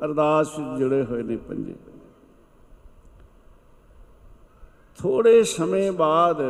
ਅਰਦਾਸ 0.05 0.59
ਵਿੱਚ 0.59 0.79
ਜੁੜੇ 0.79 1.03
ਹੋਏ 1.05 1.23
ਨੇ 1.23 1.37
ਪੰਜੇ। 1.37 1.75
ਥੋੜੇ 4.99 5.43
ਸਮੇਂ 5.43 5.93
ਬਾਅਦ 5.93 6.43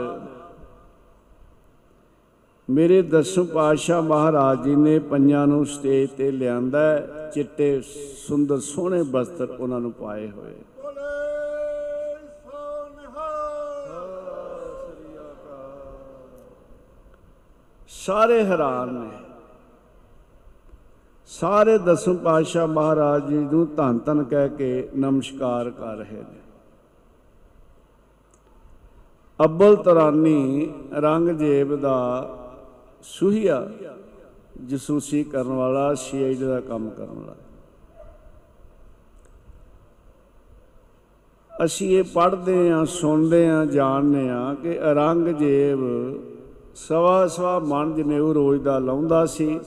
ਮੇਰੇ 2.71 3.03
ਦਸਮ 3.03 3.45
ਪਾਤਸ਼ਾਹ 3.45 4.03
ਮਹਾਰਾਜ 4.03 4.63
ਜੀ 4.63 4.75
ਨੇ 4.77 4.99
ਪੰਜਾਂ 4.99 5.47
ਨੂੰ 5.47 5.67
ਸਟੇਜ 5.67 6.11
ਤੇ 6.11 6.31
ਲਿਆਂਦਾ। 6.31 6.99
ਚਿੱਟੇ 7.35 7.81
ਸੁੰਦਰ 8.29 8.59
ਸੋਹਣੇ 8.59 9.03
ਵਸਤਰ 9.03 9.49
ਉਹਨਾਂ 9.61 9.81
ਨੂੰ 9.81 9.93
ਪਾਏ 9.93 10.31
ਹੋਏ। 10.31 10.55
ਸਾਰੇ 17.89 18.45
ਹੈਰਾਨ 18.45 18.95
ਨੇ। 18.95 19.11
ਸਾਰੇ 21.27 21.79
ਦਸਮ 21.79 22.17
ਪਾਤਸ਼ਾਹ 22.17 22.67
ਮਹਾਰਾਜ 22.67 23.29
ਜੀ 23.29 23.37
ਨੂੰ 23.37 23.75
ਧੰਨ 23.75 23.99
ਧੰਨ 23.99 24.25
ਕਹਿ 24.25 24.49
ਕੇ 24.49 24.89
ਨਮਸਕਾਰ 24.97 25.71
ਕਰ 25.71 25.97
ਰਹੇ 25.97 26.17
ਨੇ। 26.17 26.41
ਅੱਬਲ 29.45 29.77
ਤਰਾਨੀ 29.77 30.73
ਰੰਗਜੇਬ 30.93 31.77
ਦਾ 31.77 32.29
ਸੁਹੀਆ 33.03 33.71
ਜਸੂਸੀ 34.67 35.23
ਕਰਨ 35.25 35.49
ਵਾਲਾ, 35.49 35.95
ਸੀਆਈਡੀ 35.95 36.45
ਦਾ 36.45 36.61
ਕੰਮ 36.61 36.91
ਕਰਨ 36.91 37.07
ਵਾਲਾ। 37.07 37.35
ਅਸੀਂ 41.65 41.89
ਇਹ 41.99 42.05
ਪੜ੍ਹਦੇ 42.05 42.71
ਆਂ 42.71 42.85
ਸੁਣਦੇ 42.85 43.49
ਆਂ 43.49 43.65
ਜਾਣਦੇ 43.67 44.29
ਆਂ 44.31 44.55
ਕਿ 44.55 44.79
ਔਰੰਗਜ਼ੇਬ 44.79 45.81
ਸਵਾ 46.75 47.27
ਸਵਾ 47.27 47.59
ਮਨ 47.59 47.95
ਜਨੇਊ 47.95 48.33
ਰੋਜ਼ 48.35 48.63
ਦਾ 48.63 48.79
ਲਾਉਂਦਾ 48.79 49.25
ਸੀ, 49.27 49.61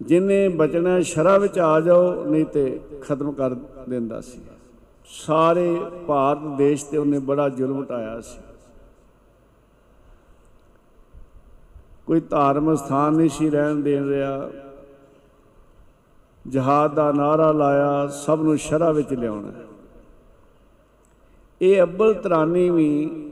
ਜਿਨੇ 0.00 0.48
ਬਚਣਾ 0.48 1.00
ਸ਼ਰਾ 1.00 1.38
ਵਿੱਚ 1.38 1.58
ਆ 1.58 1.80
ਜਾਓ, 1.80 2.24
ਨਹੀਂ 2.24 2.44
ਤੇ 2.44 2.80
ਖਤਮ 3.00 3.32
ਕਰ 3.32 3.54
ਦਿੰਦਾ 3.88 4.20
ਸੀ। 4.20 4.40
ਸਾਰੇ 5.08 5.80
ਭਾਰਤ 6.06 6.56
ਦੇਸ਼ 6.58 6.84
ਤੇ 6.84 6.98
ਉਹਨੇ 6.98 7.18
ਬੜਾ 7.18 7.48
ਜ਼ੁਲਮ 7.48 7.84
ਢਾਇਆ 7.84 8.20
ਸੀ। 8.20 8.38
ਕੋਈ 12.06 12.20
ਧਾਰਮਿਕ 12.20 12.78
ਸਥਾਨ 12.78 13.14
ਨਹੀਂ 13.14 13.28
ਸੀ 13.28 13.50
ਰਹਿਣ 13.50 13.74
ਦੇਣ 13.74 14.08
ਰਿਹਾ। 14.08 14.50
ਜਹਾਦ 16.48 16.94
ਦਾ 16.94 17.12
ਨਾਰਾ 17.12 17.52
ਲਾਇਆ, 17.52 18.06
ਸਭ 18.06 18.40
ਨੂੰ 18.42 18.58
ਸ਼ਰਾ 18.58 18.92
ਵਿੱਚ 18.92 19.12
ਲਿਆਉਣਾ। 19.12 19.52
ਇਹ 21.62 21.82
ਅੱਬਲ 21.82 22.14
ਤਰਾਨੀ 22.14 22.70
ਵੀ 22.70 23.22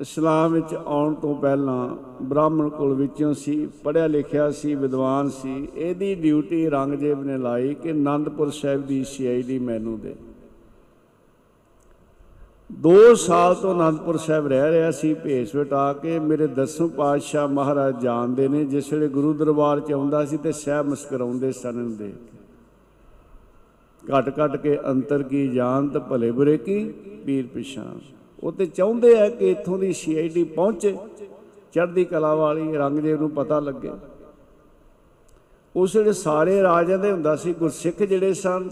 ਇਸਲਾਮ 0.00 0.52
ਵਿੱਚ 0.52 0.74
ਆਉਣ 0.74 1.14
ਤੋਂ 1.14 1.34
ਪਹਿਲਾਂ 1.34 1.96
ਬ੍ਰਾਹਮਣ 2.22 2.68
ਕੁਲ 2.68 2.94
ਵਿੱਚੋਂ 2.94 3.34
ਸੀ, 3.34 3.68
ਪੜ੍ਹਿਆ 3.84 4.06
ਲਿਖਿਆ 4.06 4.50
ਸੀ, 4.50 4.74
ਵਿਦਵਾਨ 4.74 5.28
ਸੀ। 5.28 5.68
ਇਹਦੀ 5.74 6.14
ਡਿਊਟੀ 6.14 6.68
ਰੰਗਜੇਬ 6.70 7.24
ਨੇ 7.24 7.38
ਲਾਈ 7.38 7.74
ਕਿ 7.74 7.90
ਆਨੰਦਪੁਰ 7.90 8.50
ਸਾਹਿਬ 8.50 8.86
ਦੀ 8.86 9.04
ਸੀਆਈਡੀ 9.04 9.58
ਮੈਨੂੰ 9.58 10.00
ਦੇ। 10.00 10.14
2 12.72 13.14
ਸਾਲ 13.14 13.54
ਤੋਂ 13.54 13.72
ਅਨੰਦਪੁਰ 13.74 14.16
ਸਾਹਿਬ 14.16 14.46
ਰਹਿ 14.46 14.70
ਰਿਹਾ 14.72 14.90
ਸੀ, 14.90 15.12
ਭੇਸ 15.14 15.54
ਵਟਾ 15.56 15.92
ਕੇ 15.92 16.18
ਮੇਰੇ 16.18 16.46
ਦਸਮ 16.46 16.88
ਪਾਤਸ਼ਾਹ 16.88 17.48
ਮਹਾਰਾਜ 17.48 18.00
ਜਾਣਦੇ 18.02 18.48
ਨੇ, 18.48 18.64
ਜਿਸ 18.64 18.92
ਵੇਲੇ 18.92 19.08
ਗੁਰੂ 19.08 19.32
ਦਰਬਾਰ 19.34 19.80
ਚ 19.80 19.92
ਆਉਂਦਾ 19.92 20.24
ਸੀ 20.24 20.36
ਤੇ 20.36 20.52
ਸਹਿਬ 20.52 20.86
ਮੁਸਕਰਾਉਂਦੇ 20.86 21.52
ਸਨ 21.52 21.68
ਇਹਨੂੰ 21.70 21.96
ਦੇਖ 21.96 22.14
ਕੇ। 22.14 22.38
ਘਟ 24.04 24.28
ਘਟ 24.38 24.56
ਕੇ 24.56 24.78
ਅੰਤਰ 24.90 25.22
ਕੀ 25.22 25.46
ਜਾਣਤ 25.48 25.98
ਭਲੇ 25.98 26.30
ਬੁਰੇ 26.30 26.56
ਕੀ, 26.58 26.84
ਪੀਰ 27.26 27.46
ਪਿਛਾਨ 27.46 28.00
ਉਹ 28.42 28.52
ਤੇ 28.52 28.66
ਚਾਹੁੰਦੇ 28.66 29.18
ਆ 29.20 29.28
ਕਿ 29.28 29.50
ਇੱਥੋਂ 29.50 29.78
ਦੀ 29.78 29.92
ਸੀਆਈਡੀ 29.92 30.44
ਪਹੁੰਚੇ, 30.44 30.96
ਚੜ੍ਹਦੀ 31.72 32.04
ਕਲਾ 32.04 32.34
ਵਾਲੀ 32.34 32.76
ਰੰਗਜੇਬ 32.76 33.20
ਨੂੰ 33.20 33.30
ਪਤਾ 33.30 33.58
ਲੱਗੇ। 33.60 33.90
ਉਸ 35.74 35.94
ਵੇਲੇ 35.96 36.12
ਸਾਰੇ 36.12 36.62
ਰਾਜਾਂ 36.62 36.98
ਦੇ 36.98 37.12
ਹੁੰਦਾ 37.12 37.36
ਸੀ, 37.36 37.52
ਗੁਰਸਿੱਖ 37.52 38.02
ਜਿਹੜੇ 38.02 38.32
ਸਨ 38.34 38.68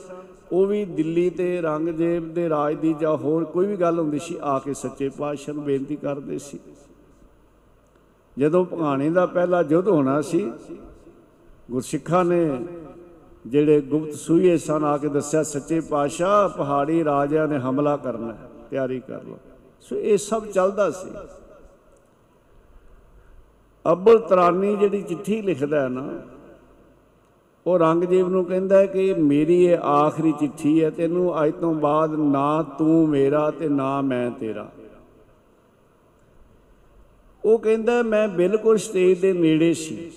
ਉਹ 0.52 0.66
ਵੀ 0.66 0.84
ਦਿੱਲੀ 0.84 1.28
ਤੇ 1.30 1.60
ਰੰਗਜੇਬ 1.60 2.32
ਦੇ 2.34 2.48
ਰਾਜ 2.48 2.76
ਦੀ 2.76 2.94
ਜਾਂ 3.00 3.16
ਹੋਰ 3.16 3.44
ਕੋਈ 3.44 3.66
ਵੀ 3.66 3.76
ਗੱਲ 3.76 3.98
ਹੁੰਦੀ 3.98 4.18
ਸੀ, 4.18 4.36
ਆ 4.42 4.58
ਕੇ 4.58 4.74
ਸੱਚੇ 4.74 5.08
ਪਾਤਸ਼ਾਹ 5.08 5.54
ਨੂੰ 5.54 5.64
ਬੇਨਤੀ 5.64 5.96
ਕਰਦੇ 5.96 6.38
ਸੀ। 6.38 6.58
ਜਦੋਂ 8.36 8.64
ਭਗਾਣੇ 8.64 9.10
ਦਾ 9.10 9.26
ਪਹਿਲਾ 9.26 9.60
ਯੁੱਧ 9.70 9.88
ਹੋਣਾ 9.88 10.20
ਸੀ, 10.20 10.52
ਗੁਰਸਿੱਖਾਂ 11.70 12.24
ਨੇ 12.24 12.66
ਜਿਹੜੇ 13.46 13.80
ਗੁਪਤ 13.80 14.14
ਸੂਏ 14.14 14.56
ਸਨ, 14.56 14.84
ਆ 14.84 14.96
ਕੇ 14.98 15.08
ਦੱਸਿਆ, 15.08 15.42
ਸੱਚੇ 15.42 15.80
ਪਾਤਸ਼ਾਹ, 15.80 16.48
ਪਹਾੜੀ 16.48 17.04
ਰਾਜਿਆਂ 17.04 17.46
ਨੇ 17.48 17.58
ਹਮਲਾ 17.58 17.96
ਕਰਨਾ 17.96 18.32
ਹੈ, 18.32 18.48
ਤਿਆਰੀ 18.70 19.00
ਕਰ 19.00 19.22
ਲਓ। 19.22 19.38
ਸੋ 19.80 19.96
ਇਹ 19.96 20.16
ਸਭ 20.18 20.46
ਚੱਲਦਾ 20.46 20.90
ਸੀ। 20.90 21.10
ਅਬਲ 23.84 24.18
ਤਰਾਨੀ 24.18 24.76
ਜਿਹੜੀ 24.76 25.02
ਚਿੱਠੀ 25.02 25.40
ਲਿਖਦਾ 25.42 25.80
ਹੈ 25.80 25.88
ਨਾ 25.88 26.02
ਉਹ 27.70 27.78
ਰੰਗਜੀਤ 27.78 28.26
ਨੂੰ 28.26 28.44
ਕਹਿੰਦਾ 28.44 28.78
ਹੈ 28.78 28.86
ਕਿ 28.86 29.12
ਮੇਰੀ 29.14 29.62
ਇਹ 29.64 29.78
ਆਖਰੀ 29.78 30.32
ਚਿੱਠੀ 30.40 30.82
ਹੈ, 30.82 30.90
ਤੈਨੂੰ 30.90 31.44
ਅੱਜ 31.44 31.52
ਤੋਂ 31.60 31.74
ਬਾਅਦ 31.76 32.14
ਨਾ 32.20 32.62
ਤੂੰ 32.78 33.08
ਮੇਰਾ 33.08 33.50
ਤੇ 33.50 33.68
ਨਾ 33.68 34.00
ਮੈਂ 34.02 34.30
ਤੇਰਾ। 34.30 34.70
ਉਹ 37.42 37.58
ਕਹਿੰਦਾ 37.58 38.02
ਮੈਂ 38.02 38.26
ਬਿਲਕੁਲ 38.28 38.78
ਸਟੇਜ 38.78 39.20
ਦੇ 39.20 39.32
ਨੇੜੇ 39.32 39.72
ਸੀ, 39.74 40.10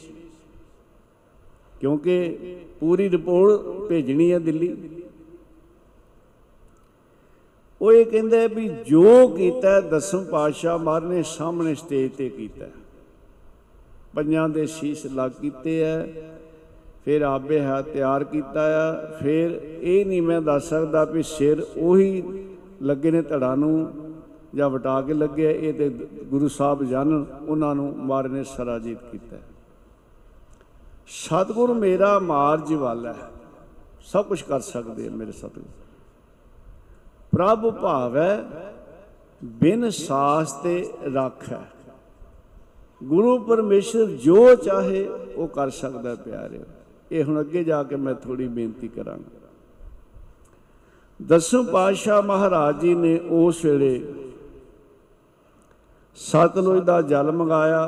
ਕਿਉਂਕਿ 1.82 2.58
ਪੂਰੀ 2.80 3.10
ਰਿਪੋਰਟ 3.10 3.62
ਭੇਜਣੀ 3.90 4.32
ਹੈ 4.32 4.40
ਦਿੱਲੀ। 4.40 4.76
ਉਹ 7.82 7.92
ਇਹ 7.92 8.06
ਕਹਿੰਦਾ 8.06 8.38
ਹੈ 8.38 8.48
ਵੀ 8.48 8.68
ਜੋ 8.88 9.28
ਕੀਤਾ 9.28 9.80
ਦਸਮ 9.82 10.24
ਪਾਤਸ਼ਾਹ 10.26 10.78
ਮਹਾਰਾਜ 10.80 11.12
ਨੇ 11.12 11.24
ਸਾਹਮਣੇ 11.28 11.74
ਸਟੇਜ 11.76 12.12
ਤੇ 12.12 12.30
ਕੀਤਾ 12.30 12.70
ਪੰਜਾਂ 14.16 14.48
ਦੇ 14.50 14.66
ਸ਼ੀਸ਼ 14.68 15.06
ਲੱਗ 15.08 15.32
ਕੀਤੇ 15.42 15.82
ਐ 15.84 15.98
ਫਿਰ 17.06 17.22
ਆਪੇ 17.22 17.60
ਹੈ 17.60 17.82
ਤਿਆਰ 17.82 18.24
ਕੀਤਾ 18.24 18.62
ਆ। 18.62 19.18
ਫਿਰ 19.20 19.52
ਇਹ 19.82 20.06
ਨਹੀਂ 20.06 20.22
ਮੈਂ 20.22 20.42
ਦੱਸ 20.42 20.70
ਸਕਦਾ 20.70 21.04
ਵੀ 21.04 21.24
ਸਿਰ 21.24 21.66
ਉਹੀ 21.78 22.24
ਲੱਗੇ 22.82 23.12
ਨੇ 23.12 23.22
ਧੜਾ 23.22 23.56
ਨੂੰ 23.56 23.92
ਜਾਂ 24.56 24.70
ਵਟਾ 24.70 25.02
ਕੇ 25.02 25.14
ਲੱਗੇ 25.14 25.52
ਇਹ 25.62 25.74
ਤੇ 25.74 25.90
ਗੁਰੂ 26.24 26.48
ਸਾਹਿਬ 26.48 26.84
ਜਾਣਨ 26.84 27.26
ਉਹਨਾਂ 27.48 27.76
ਨੂੰ 27.76 27.98
ਮਾਰ 27.98 28.28
ਨੇ 28.30 28.44
ਸਰਾਜੀਤ 28.44 28.98
ਕੀਤਾ। 29.12 29.38
ਸਤਿਗੁਰ 31.08 31.74
ਮੇਰਾ 31.74 32.20
ਮਾਰਜ 32.20 32.74
ਵਾਲਾ 32.74 33.14
ਹੈ। 33.14 33.30
ਸਭ 34.06 34.26
ਕੁਝ 34.26 34.42
ਕਰ 34.42 34.60
ਸਕਦੇ 34.60 35.08
ਆ 35.08 35.12
ਮੇਰੇ 35.12 35.32
ਸਤਿਗੁਰ। 35.32 35.82
ਪ੍ਰਭ 37.32 37.74
ਭਾਵੈ 37.74 38.44
ਬਿਨ 39.44 39.90
ਸਾਸ 39.90 40.54
ਤੇ 40.54 40.90
ਰੱਖ। 41.14 41.52
ਹੈ 41.52 41.62
ਗੁਰੂ 43.04 43.38
ਪਰਮੇਸ਼ਰ 43.40 44.06
ਜੋ 44.06 44.56
ਚਾਹੇ 44.56 45.08
ਉਹ 45.36 45.48
ਕਰ 45.48 45.70
ਸਕਦਾ 45.70 46.10
ਹੈ 46.10 46.16
ਪਿਆਰਿਓ। 46.16 46.62
ਇਹ 47.14 47.24
ਹੁਣ 47.24 47.40
ਅੱਗੇ 47.40 47.64
ਜਾ 47.64 47.82
ਕੇ 47.84 47.96
ਮੈਂ 47.96 48.14
ਥੋੜੀ 48.16 48.48
ਬੇਨਤੀ 48.48 48.88
ਕਰਾਂਗਾ। 48.88 49.42
ਦਸਮ 51.20 51.66
ਪਾਤਸ਼ਾਹ 51.66 52.22
ਮਹਾਰਾਜ 52.22 52.80
ਜੀ 52.80 52.94
ਨੇ 52.96 53.18
ਉਸ 53.32 53.64
ਵੇਲੇ 53.66 54.02
ਸਤਲੁਜ 56.18 56.84
ਦਾ 56.84 57.02
ਜਲ 57.02 57.32
ਮੰਗਾਇਆ, 57.32 57.82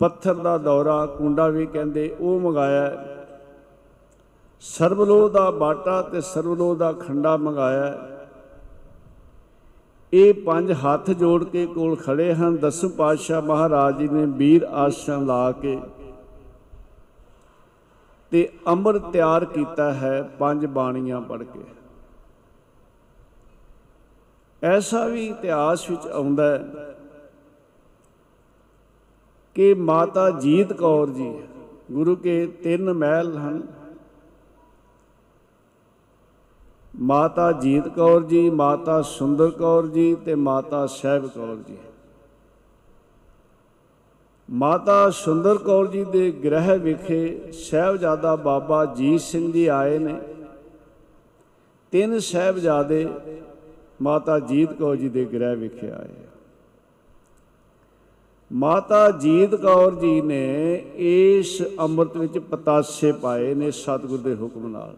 ਪੱਥਰ 0.00 0.34
ਦਾ 0.34 0.56
ਦੌਰਾ, 0.58 1.04
ਕੁੰਡਾ 1.06 1.48
ਵੀ 1.48 1.66
ਕਹਿੰਦੇ 1.66 2.16
ਉਹ 2.20 2.40
ਮੰਗਾਇਆ 2.40 3.04
ਸਰਬਲੋ 4.62 5.28
ਦਾ 5.28 5.50
ਬਾਟਾ 5.50 6.00
ਤੇ 6.02 6.20
ਸਰਬਲੋ 6.20 6.74
ਦਾ 6.74 6.92
ਖੰਡਾ 6.92 7.36
ਮੰਗਾਇਆ। 7.36 8.08
ਇਹ 10.12 10.34
ਪੰਜ 10.34 10.72
ਹੱਥ 10.72 11.10
ਜੋੜ 11.10 11.44
ਕੇ 11.44 11.66
ਕੋਲ 11.66 11.96
ਖੜੇ 11.96 12.32
ਹਨ। 12.34 12.56
ਦਸਮ 12.56 12.88
ਪਾਤਸ਼ਾਹ 12.88 13.42
ਮਹਾਰਾਜ 13.42 13.98
ਜੀ 13.98 14.08
ਨੇ 14.08 14.24
ਵੀਰ 14.26 14.64
ਆਸਣ 14.64 15.26
ਲਾ 15.26 15.50
ਕੇ 15.52 15.78
ਤੇ 18.32 18.48
ਅੰਮ੍ਰਿਤ 18.66 19.02
ਤਿਆਰ 19.02 19.44
ਕੀਤਾ 19.44 19.92
ਹੈ 19.92 20.22
ਪੰਜ 20.38 20.66
ਬਾਣੀਆਂ 20.66 21.20
ਪੜ 21.20 21.42
ਕੇ। 21.42 21.64
ਐਸਾ 24.62 25.06
ਵੀ 25.06 25.26
ਇਤਿਹਾਸ 25.26 25.88
ਵਿੱਚ 25.90 26.06
ਆਉਂਦਾ 26.06 26.44
ਹੈ 26.48 26.94
ਕਿ 29.56 29.74
ਮਾਤਾ 29.74 30.30
ਜੀਤ 30.30 30.72
ਕੌਰ 30.72 31.10
ਜੀ, 31.10 31.32
ਗੁਰੂ 31.92 32.16
ਕੇ 32.16 32.46
ਤਿੰਨ 32.62 32.92
ਮਹਿਲ 32.92 33.36
ਹਨ। 33.36 33.62
ਮਾਤਾ 37.00 37.50
ਜੀਤ 37.52 37.88
ਕੌਰ 37.88 38.22
ਜੀ, 38.22 38.48
ਮਾਤਾ 38.50 39.00
ਸੁੰਦਰ 39.02 39.50
ਕੌਰ 39.50 39.86
ਜੀ 39.86 40.14
ਤੇ 40.14 40.34
ਮਾਤਾ 40.34 40.86
ਸਹਿਬ 40.86 41.26
ਕੌਰ 41.26 41.56
ਜੀ। 41.56 41.78
ਮਾਤਾ 44.48 45.10
ਸੁੰਦਰ 45.10 45.58
ਕੌਰ 45.58 45.86
ਜੀ 45.86 46.04
ਦੇ 46.04 46.30
ਗ੍ਰਹਿ 46.44 46.78
ਵਿਖੇ 46.78 47.52
ਸਹਿਬਜ਼ਾਦਾ 47.52 48.36
ਬਾਬਾ 48.36 48.84
ਜੀਤ 48.84 49.20
ਸਿੰਘ 49.20 49.52
ਜੀ 49.52 49.66
ਆਏ 49.66 49.98
ਨੇ। 49.98 50.14
ਤਿੰਨ 51.92 52.18
ਸਹਿਬਜ਼ਾਦੇ 52.18 53.06
ਮਾਤਾ 54.02 54.38
ਜੀਤ 54.38 54.72
ਕੌਰ 54.72 54.96
ਜੀ 54.96 55.08
ਦੇ 55.08 55.24
ਗ੍ਰਹਿ 55.24 55.56
ਵਿਖੇ 55.56 55.90
ਆਏ 55.90 56.14
ਮਾਤਾ 58.50 59.10
ਜੀਤ 59.10 59.54
ਕੌਰ 59.54 59.94
ਜੀ 59.94 60.20
ਨੇ 60.20 60.74
ਇਸ 60.96 61.62
ਅੰਮ੍ਰਿਤ 61.80 62.16
ਵਿੱਚ 62.16 62.38
ਪਤਾਸੇ 62.38 63.12
ਪਾਏ 63.12 63.54
ਨੇ 63.54 63.70
ਸਤਿਗੁਰ 63.70 64.18
ਦੇ 64.18 64.34
ਹੁਕਮ 64.34 64.66
ਨਾਲ। 64.66 64.94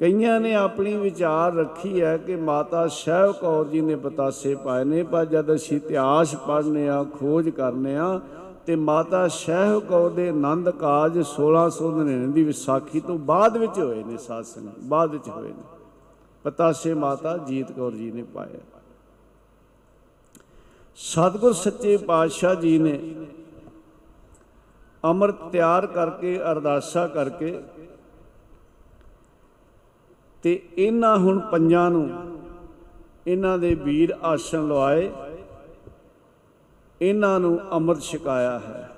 ਕਈਆਂ 0.00 0.40
ਨੇ 0.40 0.54
ਆਪਣੀ 0.54 0.96
ਵਿਚਾਰ 0.96 1.54
ਰੱਖੀ 1.54 2.02
ਹੈ 2.02 2.16
ਕਿ 2.16 2.36
ਮਾਤਾ 2.36 2.86
ਸਹਿਬ 2.88 3.32
ਕੌਰ 3.32 3.64
ਜੀ 3.64 3.80
ਨੇ 3.80 3.96
ਪਤਾਸੇ 3.96 4.54
ਪਾਏ 4.54 4.84
ਨੇ, 4.84 5.02
ਪਰ 5.02 5.24
ਜਦ 5.24 5.54
ਅਸੀਂ 5.54 5.76
ਇਤਿਹਾਸ 5.76 6.34
ਪੜ੍ਹਨੇ 6.34 6.88
ਆ, 6.88 7.04
ਖੋਜ 7.04 7.48
ਕਰਨੇ 7.48 7.96
ਆ, 7.96 8.20
ਤੇ 8.66 8.76
ਮਾਤਾ 8.76 9.28
ਸਹਿਬ 9.28 9.80
ਕੌਰ 9.80 10.10
ਦੇ 10.10 10.28
ਆਨੰਦ 10.28 10.70
ਕਾਜ 10.70 11.18
1699 11.22 12.32
ਦੀ 12.32 12.42
ਵਿਸਾਖੀ 12.42 13.00
ਤੋਂ 13.00 13.18
ਬਾਅਦ 13.18 13.56
ਵਿੱਚ 13.56 13.78
ਹੋਏ 13.78 14.04
ਨੇ 14.04 14.16
ਸਾਧ 14.16 14.44
ਸੰਗਤ 14.44 14.78
ਬਾਅਦ 14.82 15.10
ਵਿੱਚ 15.10 15.28
ਹੋਏ 15.28 15.48
ਨੇ। 15.48 15.62
ਪਤਾਸੇ 16.44 16.94
ਮਾਤਾ 16.94 17.36
ਜੀਤ 17.36 17.72
ਕੌਰ 17.72 17.92
ਜੀ 17.92 18.12
ਨੇ 18.12 18.22
ਪਾਏ। 18.22 18.58
ਸਤਿਗੁਰ 20.96 21.52
ਸੱਚੇ 21.52 21.96
ਪਾਤਸ਼ਾਹ 21.96 22.54
ਜੀ 22.54 22.78
ਨੇ 22.78 23.14
ਅੰਮ੍ਰਿਤ 25.04 25.36
ਤਿਆਰ 25.52 25.86
ਕਰਕੇ, 25.86 26.40
ਅਰਦਾਸਾ 26.52 27.06
ਕਰਕੇ 27.06 27.58
ਤੇ 30.46 30.60
ਇਹਨਾਂ 30.78 31.16
ਹੁਣ 31.18 31.38
ਪੰਜਾਂ 31.38 31.90
ਨੂੰ 31.90 32.08
ਇਹਨਾਂ 33.26 33.58
ਦੇ 33.58 33.74
ਵੀਰ 33.74 34.12
ਆਸਣ 34.22 34.66
ਲਵਾਏ। 34.68 35.10
ਇਹਨਾਂ 37.00 37.40
ਨੂੰ 37.40 37.58
ਅੰਮ੍ਰਿਤ 37.72 38.02
ਛਕਾਇਆ 38.02 38.58
ਹੈ। 38.58 38.90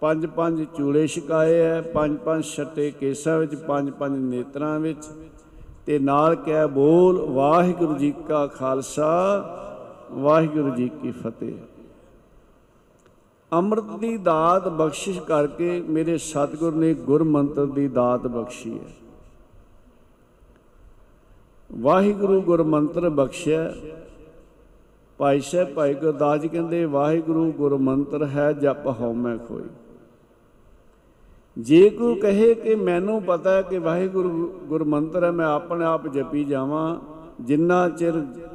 ਪੰਜ 0.00 0.26
ਪੰਜ 0.26 0.64
ਚੂੜੇ 0.76 1.06
ਛਕਾਏ 1.06 1.60
ਹੈ, 1.62 1.80
ਪੰਜ 1.80 2.16
ਪੰਜ 2.18 2.44
ਛੱਟੇ 2.44 2.90
ਕੇਸਾਂ 2.90 3.38
ਵਿੱਚ, 3.38 3.54
ਪੰਜ 3.54 3.90
ਪੰਜ 3.90 4.18
ਨੇਤਰਾਂ 4.18 4.80
ਵਿੱਚ 4.80 5.08
ਤੇ 5.86 5.98
ਨਾਲ 5.98 6.36
ਕਹਿ 6.36 6.66
ਬੋਲ, 6.66 7.20
ਵਾਹਿਗੁਰੂ 7.30 7.94
ਜੀ 7.94 8.14
ਕਾ 8.28 8.46
ਖਾਲਸਾ, 8.46 9.12
ਵਾਹਿਗੁਰੂ 10.12 10.70
ਜੀ 10.70 10.88
ਕੀ 11.02 11.10
ਫਤਿਹ। 11.10 11.54
ਅੰਮ੍ਰਿਤ 13.52 13.96
ਦੀ 14.00 14.16
ਦਾਤ 14.16 14.68
ਬਖਸ਼ਿਸ਼ 14.68 15.20
ਕਰਕੇ 15.20 15.80
ਮੇਰੇ 15.88 16.18
ਸਤਿਗੁਰ 16.18 16.74
ਨੇ 16.74 16.94
ਗੁਰਮੰਤਰ 16.94 17.66
ਦੀ 17.66 17.88
ਦਾਤ 17.88 18.26
ਬਖਸ਼ੀ 18.26 18.78
ਹੈ। 18.78 19.03
ਵਾਹਿਗੁਰੂ 21.80 22.40
ਗੁਰਮੰਤਰ 22.42 23.08
ਬਖਸ਼ਿਆ। 23.08 23.74
ਭਾਈ 25.18 25.40
ਸਾਹਿਬ, 25.40 25.68
ਭਾਈ 25.68 25.94
ਗੁਰਦਾਸ 25.94 26.40
ਜੀ 26.40 26.48
ਕਹਿੰਦੇ, 26.48 26.84
ਵਾਹਿਗੁਰੂ 26.84 27.52
ਗੁਰਮੰਤਰ 27.52 28.24
ਹੈ, 28.24 28.52
ਜਪ 28.52 28.86
ਹਉਮੈ 29.00 29.36
ਕੋਈ 29.36 29.62
ਜੇ 31.58 31.90
ਕੋਈ 31.90 32.14
ਕਹੇ 32.14 32.54
ਕਿ 32.54 32.74
ਮੈਨੂੰ 32.74 33.22
ਪਤਾ 33.22 33.50
ਹੈ 33.50 33.62
ਕਿ 33.62 33.78
ਵਾਹਿਗੁਰੂ 33.78 34.46
ਗੁਰਮੰਤਰ 34.64 35.24
ਹੈ, 35.24 35.30
ਮੈਂ 35.30 35.46
ਆਪਣੇ 35.46 35.84
ਆਪ 35.84 36.08
ਜਪੀ 36.08 36.44
ਜਾਵਾਂ, 36.44 37.00
ਜਿੰਨਾ 37.40 37.88
ਚਿਰ 37.88 38.12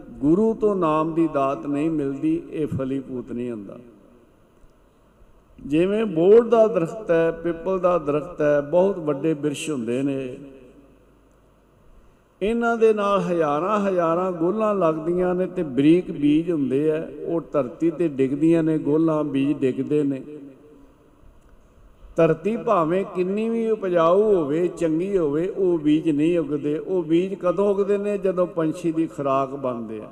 ਗੁਰੂ 0.10 0.54
ਤੋਂ 0.54 0.76
ਨਾਮ 0.76 1.14
ਦੀ 1.14 1.30
ਦਾਤ 1.34 1.66
ਨਹੀਂ 1.66 1.90
ਮਿਲਦੀ, 1.90 2.44
ਇਹ 2.50 2.68
ਫਲੀਭੂਤ 2.68 3.32
ਨਹੀਂ 3.32 3.52
ਹੁੰਦਾ। 3.52 3.80
ਜਿਵੇਂ 5.66 6.06
ਬੋੜ 6.06 6.48
ਦਾ 6.48 6.68
ਦਰਖਤ 6.68 7.12
ਹੈ, 7.12 7.32
ਪਿੱਪਲ 7.32 7.80
ਦਾ 7.80 7.98
ਦਰਖਤ 7.98 8.42
ਹੈ, 8.42 8.62
ਬਹੁਤ 8.62 9.00
ਵੱਡੇ 9.00 9.34
ਬਿਰਸ਼ 9.34 9.70
ਹੁੰਦੇ 9.70 10.02
ਨੇ। 10.04 10.38
ਇਹਨਾਂ 12.42 12.78
ਦੇ 12.78 12.94
ਨਾਲ 12.94 13.20
ਹਜ਼ਾਰਾਂ 13.20 13.80
ਹਜ਼ਾਰਾਂ 13.80 14.32
ਗੋਲਾਂ 14.32 14.76
ਲੱਗਦੀਆਂ 14.76 15.36
ਨੇ 15.36 15.46
ਤੇ 15.46 15.64
ਬਰੀਕ 15.64 16.12
ਬੀਜ 16.12 16.52
ਹੁੰਦੇ 16.52 16.92
ਆ, 16.92 17.08
ਉਹ 17.26 17.42
ਧਰਤੀ 17.52 17.92
ਤੇ 17.92 18.08
ਡਿੱਗਦੀਆਂ 18.08 18.64
ਨੇ, 18.64 18.78
ਗੋਲਾਂ 18.78 19.24
ਬੀਜ 19.24 19.58
ਡਿੱਗਦੇ 19.58 20.04
ਨੇ। 20.04 20.22
ਧਰਤੀ 22.16 22.58
ਭਾਵੇਂ 22.58 23.06
ਕਿੰਨੀ 23.16 23.50
ਵੀ 23.50 23.70
ਉਪਜਾਊ 23.70 24.24
ਹੋਵੇ, 24.24 24.68
ਚੰਗੀ 24.68 25.18
ਹੋਵੇ, 25.18 25.48
ਉਹ 25.48 25.80
ਬੀਜ 25.80 26.10
ਨਹੀਂ 26.10 26.40
ਉਗਦੇ। 26.40 26.78
ਉਹ 26.78 27.04
ਬੀਜ 27.04 27.34
ਕਦੋਂ 27.34 27.70
ਉਗਦੇ 27.70 27.98
ਨੇ? 27.98 28.18
ਜਦੋਂ 28.18 28.48
ਪੰਛੀ 28.48 28.92
ਦੀ 28.92 29.08
ਖੁਰਾਕ 29.08 29.50
ਬਣਦੇ 29.50 30.00
ਆ। 30.00 30.10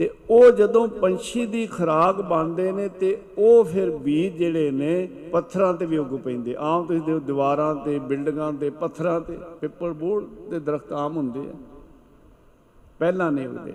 ਤੇ 0.00 0.10
ਉਹ 0.30 0.50
ਜਦੋਂ 0.50 0.88
ਪੰਛੀ 0.88 1.46
ਦੀ 1.46 1.66
ਖੁਰਾਕ 1.66 2.20
ਬਣਦੇ 2.20 2.72
ਨੇ 2.72 2.88
ਤੇ 2.88 3.22
ਉਹ 3.38 3.64
ਫਿਰ 3.64 3.90
ਬੀਜ 3.90 4.32
ਜਿਹੜੇ 4.32 4.70
ਨੇ 4.70 5.06
ਪੱਥਰਾਂ 5.32 5.74
ਤੇ 5.74 5.86
ਵੀ 5.86 5.96
ਉੱਗ 5.96 6.18
ਪੈਂਦੇ। 6.18 6.56
ਆਮ 6.58 6.86
ਤੁਸੀਂ 6.86 7.02
ਦੇਖੋ 7.02 7.18
ਦੀਵਾਰਾਂ 7.18 7.74
ਤੇ, 7.74 7.98
ਬਿਲਡਿੰਗਾਂ 7.98 8.52
ਤੇ, 8.52 8.70
ਪੱਥਰਾਂ 8.70 9.20
ਤੇ, 9.20 9.38
ਪਿੱਪਲ 9.60 9.92
ਬੋੜ 9.92 10.24
ਦੇ 10.50 10.60
ਦਰਖਤ 10.60 10.92
ਆਮ 10.92 11.16
ਹੁੰਦੇ 11.16 11.40
ਆ। 11.40 11.52
ਪਹਿਲਾਂ 12.98 13.32
ਨਹੀਂ 13.32 13.48
ਉੱਗਦੇ। 13.48 13.72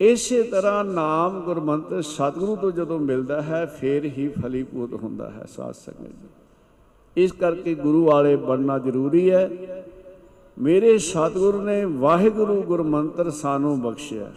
ਇਸੇ 0.00 0.42
ਤਰ੍ਹਾਂ 0.42 0.84
ਨਾਮ 0.84 1.40
ਗੁਰਮੰਤਰ 1.40 2.02
ਸਤਿਗੁਰੂ 2.02 2.56
ਤੋਂ 2.56 2.70
ਜਦੋਂ 2.70 2.98
ਮਿਲਦਾ 2.98 3.42
ਹੈ, 3.42 3.66
ਫਿਰ 3.66 4.04
ਹੀ 4.04 4.28
ਫਲੀਭੂਤ 4.28 4.94
ਹੁੰਦਾ 4.94 5.30
ਹੈ 5.30 5.46
ਸਾਧ 5.56 5.72
ਸੰਗਤ 5.72 6.08
ਜੀ। 6.08 6.28
ਇਸ 7.16 7.32
ਕਰਕੇ 7.32 7.74
ਗੁਰੂ 7.74 8.04
ਵਾਲੇ 8.04 8.36
ਬਣਨਾ 8.36 8.78
ਜ਼ਰੂਰੀ 8.78 9.30
ਹੈ। 9.30 9.50
ਮੇਰੇ 10.58 10.98
ਸਤਿਗੁਰੂ 10.98 11.60
ਨੇ 11.60 11.84
ਵਾਹਿਗੁਰੂ 11.84 12.62
ਗੁਰਮੰਤਰ 12.62 13.30
ਸਾਨੂੰ 13.30 13.80
ਬਖਸ਼ਿਆ। 13.80 14.32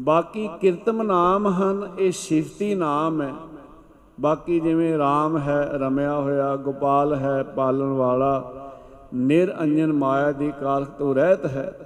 ਬਾਕੀ 0.00 0.48
ਕਿਰਤਮ 0.60 1.02
ਨਾਮ 1.02 1.48
ਹਨ, 1.48 1.90
ਇਹ 1.98 2.12
ਸਿਫਤੀ 2.12 2.74
ਨਾਮ 2.74 3.22
ਹੈ। 3.22 3.34
ਬਾਕੀ 4.20 4.60
ਜਿਵੇਂ 4.60 4.98
RAM 4.98 5.38
ਹੈ, 5.38 5.70
ਰਮਿਆ 5.72 6.14
ਹੋਇਆ, 6.14 6.56
ਗੋਪਾਲ 6.56 7.14
ਹੈ, 7.14 7.42
ਪਾਲਣ 7.42 7.88
ਵਾਲਾ 7.88 8.52
ਨਿਰਅੰਜਨ 9.14 9.92
ਮਾਇਆ 9.92 10.32
ਦੀ 10.32 10.52
ਕਾਲਖ 10.60 10.88
ਤੋਂ 10.88 11.14
ਰਹਿਤ 11.14 11.46
ਹੈ। 11.46 11.78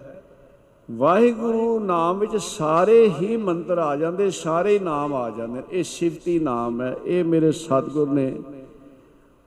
ਵਾਹਿਗੁਰੂ 0.91 1.81
ਨਾਮ 1.81 2.19
ਵਿੱਚ 2.19 2.37
ਸਾਰੇ 2.37 3.09
ਹੀ 3.09 3.37
ਮੰਤਰ 3.37 3.79
ਆ 3.79 3.97
ਜਾਂਦੇ, 3.97 4.31
ਸਾਰੇ 4.31 4.75
ਹੀ 4.75 4.79
ਨਾਮ 4.79 5.15
ਆ 5.15 5.31
ਜਾਂਦੇ 5.31 5.63
ਇਹ 5.71 5.85
ਸਿਫਤੀ 5.85 6.39
ਨਾਮ 6.39 6.83
ਹੈ, 6.83 6.97
ਇਹ 7.05 7.25
ਮੇਰੇ 7.25 7.53
ਸਤਿਗੁਰ 7.53 8.09
ਨੇ 8.09 8.43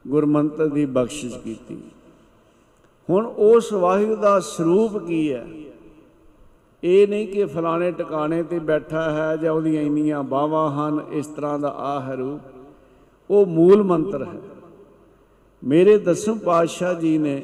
ਗੁਰਮੰਤਰ 0.08 0.68
ਦੀ 0.68 0.86
ਬਖਸ਼ਿਸ਼ 0.86 1.38
ਕੀਤੀ। 1.38 1.78
ਹੁਣ 3.10 3.26
ਉਸ 3.26 3.74
ਵਾਹਿਗੁਰੂ 3.74 4.16
ਦਾ 4.16 4.40
ਸਰੂਪ 4.40 4.98
ਕੀ 4.98 5.34
ਹੈ? 5.34 5.48
ਇਹ 6.84 7.08
ਨਹੀਂ 7.08 7.28
ਕਿ 7.28 7.46
ਫਲਾਣੇ 7.46 7.92
ਟਿਕਾਣੇ 7.92 8.44
ਤੇ 8.44 8.60
ਬੈਠਾ 8.60 9.12
ਹੈ 9.12 9.36
ਜਾਂ 9.38 9.52
ਉਹਦੀਆਂ 9.54 9.82
ਇੰਨੀਆਂ 9.82 10.24
ਬਾਹਾਂ 10.24 10.70
ਹਨ, 10.72 11.00
ਇਸ 11.12 11.28
ਤਰ੍ਹਾਂ 11.28 11.60
ਦਾ 11.60 11.70
ਆਹ 11.70 12.02
ਹੈ 12.02 12.16
ਰੂਪ। 12.16 12.42
ਉਹ 13.30 13.46
ਮੂਲ 13.46 13.84
ਮੰਤਰ 13.84 14.24
ਹੈ। 14.24 14.40
ਮੇਰੇ 15.64 15.98
ਦਸਮ 15.98 16.38
ਪਾਤਸ਼ਾਹ 16.38 16.94
ਜੀ 16.94 17.18
ਨੇ 17.18 17.44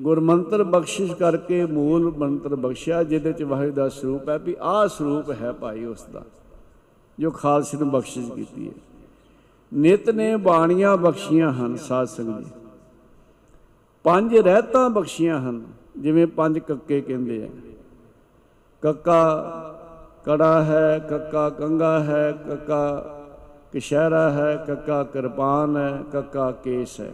ਗੁਰਮੰਤਰ 0.00 0.62
ਬਖਸ਼ਿਸ਼ 0.64 1.12
ਕਰਕੇ 1.12 1.64
ਮੂਲ 1.66 2.12
ਮੰਤਰ 2.16 2.54
ਬਖਸ਼ਿਆ, 2.56 3.02
ਜਿਹਦੇ 3.02 3.32
ਚ 3.32 3.42
ਵਾਹਿਗੁਰੂ 3.42 3.76
ਦਾ 3.76 3.88
ਸਰੂਪ 3.88 4.28
ਹੈ 4.28 4.38
ਵੀ 4.38 4.56
ਆਹ 4.60 4.86
ਸਰੂਪ 4.88 5.30
ਹੈ 5.30 5.52
ਭਾਈ 5.52 5.84
ਉਸ 5.84 6.04
ਦਾ, 6.12 6.22
ਜੋ 7.18 7.30
ਖਾਲਸੇ 7.30 7.78
ਨੂੰ 7.78 7.90
ਬਖਸ਼ਿਸ਼ 7.90 8.30
ਕੀਤੀ 8.32 8.68
ਹੈ। 8.68 8.72
ਨਿਤ 9.72 10.10
ਨੇ 10.10 10.36
ਬਾਣੀਆਂ 10.36 10.96
ਬਖਸ਼ੀਆਂ 10.96 11.52
ਹਨ 11.52 11.76
ਸਾਧ 11.76 12.06
ਸੰਗਤ 12.06 12.44
ਜੀ 12.44 12.50
ਪੰਜ 14.04 14.36
ਰਹਿਤਾਂ 14.36 14.90
ਬਖਸ਼ੀਆਂ 14.90 15.40
ਹਨ, 15.40 15.62
ਜਿਵੇਂ 15.98 16.26
ਪੰਜ 16.26 16.58
ਕੱਕੇ 16.58 17.00
ਕਹਿੰਦੇ 17.00 17.42
ਆ। 17.44 17.48
ਕੱਕਾ 18.82 19.44
ਕੜਾ 20.24 20.64
ਹੈ 20.64 20.98
ਕੱਕਾ 20.98 21.50
ਕੰਗਾ 21.50 22.00
ਹੈ 22.00 22.32
ਕੱਕਾ 22.32 23.06
ਕਿਸ਼ਹਿਰਾ 23.72 24.30
ਹੈ 24.30 24.64
ਕੱਕਾ 24.66 25.04
ਕਿਰਪਾਨ 25.04 25.76
ਹੈ 25.76 26.02
ਕੱਕਾ 26.12 26.50
ਕੇਸ 26.50 27.00
ਹੈ। 27.00 27.12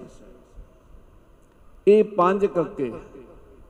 ਇਹ 1.88 2.04
ਪੰਜ 2.04 2.46
ਕੱਕੇ 2.46 2.92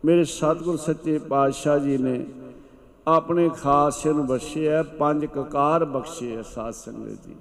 ਮੇਰੇ 0.04 0.24
ਸਤਿਗੁਰ 0.24 0.76
ਸੱਚੇ 0.76 1.18
ਪਾਤਸ਼ਾਹ 1.18 1.78
ਜੀ 1.78 1.98
ਨੇ 1.98 2.26
ਆਪਣੇ 3.08 3.48
ਖਾਸ 3.48 4.06
ਨੂੰ 4.06 4.26
ਬਖਸ਼ਿਆ 4.26 4.82
ਪੰਜ 4.82 5.26
ਕਕਾਰ 5.26 5.84
ਬਖਸ਼ੇ 5.84 6.42
ਸਾਧ 6.42 6.72
ਸੰਗਤ 6.72 7.26
ਜੀ। 7.26 7.34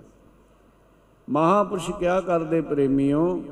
ਮਹਾਪੁਰਸ਼ 1.29 1.91
ਕਿਆ 1.91 2.21
ਕਰਦੇ 2.21 2.61
ਪ੍ਰੇਮੀਓ? 2.61 3.43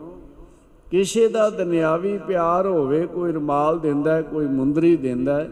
ਕਿਸੇ 0.92 1.28
ਦਾ 1.28 1.50
ਦੁਨਿਆਵੀ 1.50 2.18
ਪਿਆਰ 2.18 2.68
ਹੋਵੇ 2.68 3.08
ਕੋਈ 3.08 3.32
ਰੁਮਾਲ 3.32 3.80
ਦਿੰਦਾ 3.80 4.16
ਹੈ, 4.16 4.22
ਕੋਈ 4.22 4.48
ਮੁੰਦਰੀ 4.48 4.98
ਦਿੰਦਾ 4.98 5.46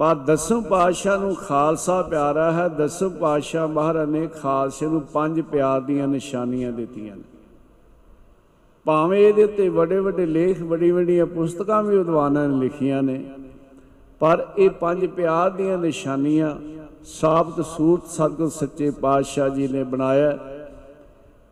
ਹੈ। 0.00 0.14
ਪਰ 0.14 0.14
ਦਸਮ 0.14 0.62
ਪਾਤਸ਼ਾਹ 0.62 1.18
ਨੂੰ 1.18 1.34
ਖਾਲਸਾ 1.34 2.02
ਪਿਆਰਾ 2.02 2.50
ਹੈ, 2.52 2.68
ਦਸਮ 2.68 3.08
ਪਾਤਸ਼ਾਹ 3.10 3.68
ਮਹਾਰਾਜ 3.68 4.08
ਨੇ 4.10 4.26
ਖਾਲਸੇ 4.26 4.86
ਨੂੰ 4.86 5.00
ਪੰਜ 5.00 5.40
ਪਿਆਰ 5.40 5.80
ਦੀਆਂ 5.80 6.08
ਨਿਸ਼ਾਨੀਆਂ 6.08 6.72
ਦਿੱਤੀਆਂ 6.72 7.16
ਨੇ 7.16 7.22
ਭਾਵੇਂ 8.86 9.18
ਇਹਦੇ 9.28 9.44
ਉੱਤੇ 9.44 9.68
ਵੱਡੇ 9.68 9.98
ਵੱਡੇ 9.98 10.26
ਲੇਖ, 10.26 10.62
ਵੱਡੀ 10.62 10.90
ਵੱਡੀਆਂ 10.90 11.26
ਪੁਸਤਕਾਂ 11.26 11.82
ਵੀ 11.82 11.96
ਵਿਦਵਾਨਾਂ 11.98 12.48
ਨੇ 12.48 12.60
ਲਿਖੀਆਂ 12.60 13.02
ਨੇ, 13.02 13.24
ਪਰ 14.20 14.46
ਇਹ 14.58 14.70
ਪੰਜ 14.70 15.06
ਪਿਆਰ 15.06 15.50
ਦੀਆਂ 15.50 15.78
ਨਿਸ਼ਾਨੀਆਂ 15.78 16.56
ਸਾਬਤ 17.04 17.60
ਸੂਰਤ 17.66 18.06
ਸਤਿਗੁਰ 18.06 18.48
ਸੱਚੇ 18.48 18.90
ਪਾਤਸ਼ਾਹ 18.90 19.48
ਜੀ 19.48 19.68
ਨੇ 19.68 19.84
ਬਣਾਇਆ 19.84 20.38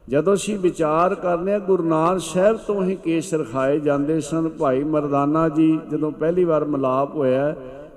ਜਦੋਂ 0.09 0.34
ਅਸੀਂ 0.34 0.59
ਵਿਚਾਰ 0.59 1.14
ਕਰਨੇ 1.14 1.55
ਆ 1.55 1.59
ਗੁਰੂ 1.59 1.82
ਨਾਨਕ 1.82 2.20
ਸਾਹਿਬ 2.20 2.57
ਤੋਂ 2.57 2.82
ਹੀ 2.84 2.94
ਕੇਸ 2.96 3.34
ਰਖਾਏ 3.34 3.78
ਜਾਂਦੇ 3.78 4.20
ਸਨ 4.20 4.49
ਭਾਈ 4.49 4.84
ਮਰਦਾਨਾ 4.84 5.49
ਜੀ 5.49 5.78
ਜਦੋਂ 5.90 6.12
ਪਹਿਲੀ 6.12 6.44
ਵਾਰ 6.44 6.64
ਮਿਲਾਪ 6.64 7.14
ਹੋਇਆ 7.14 7.55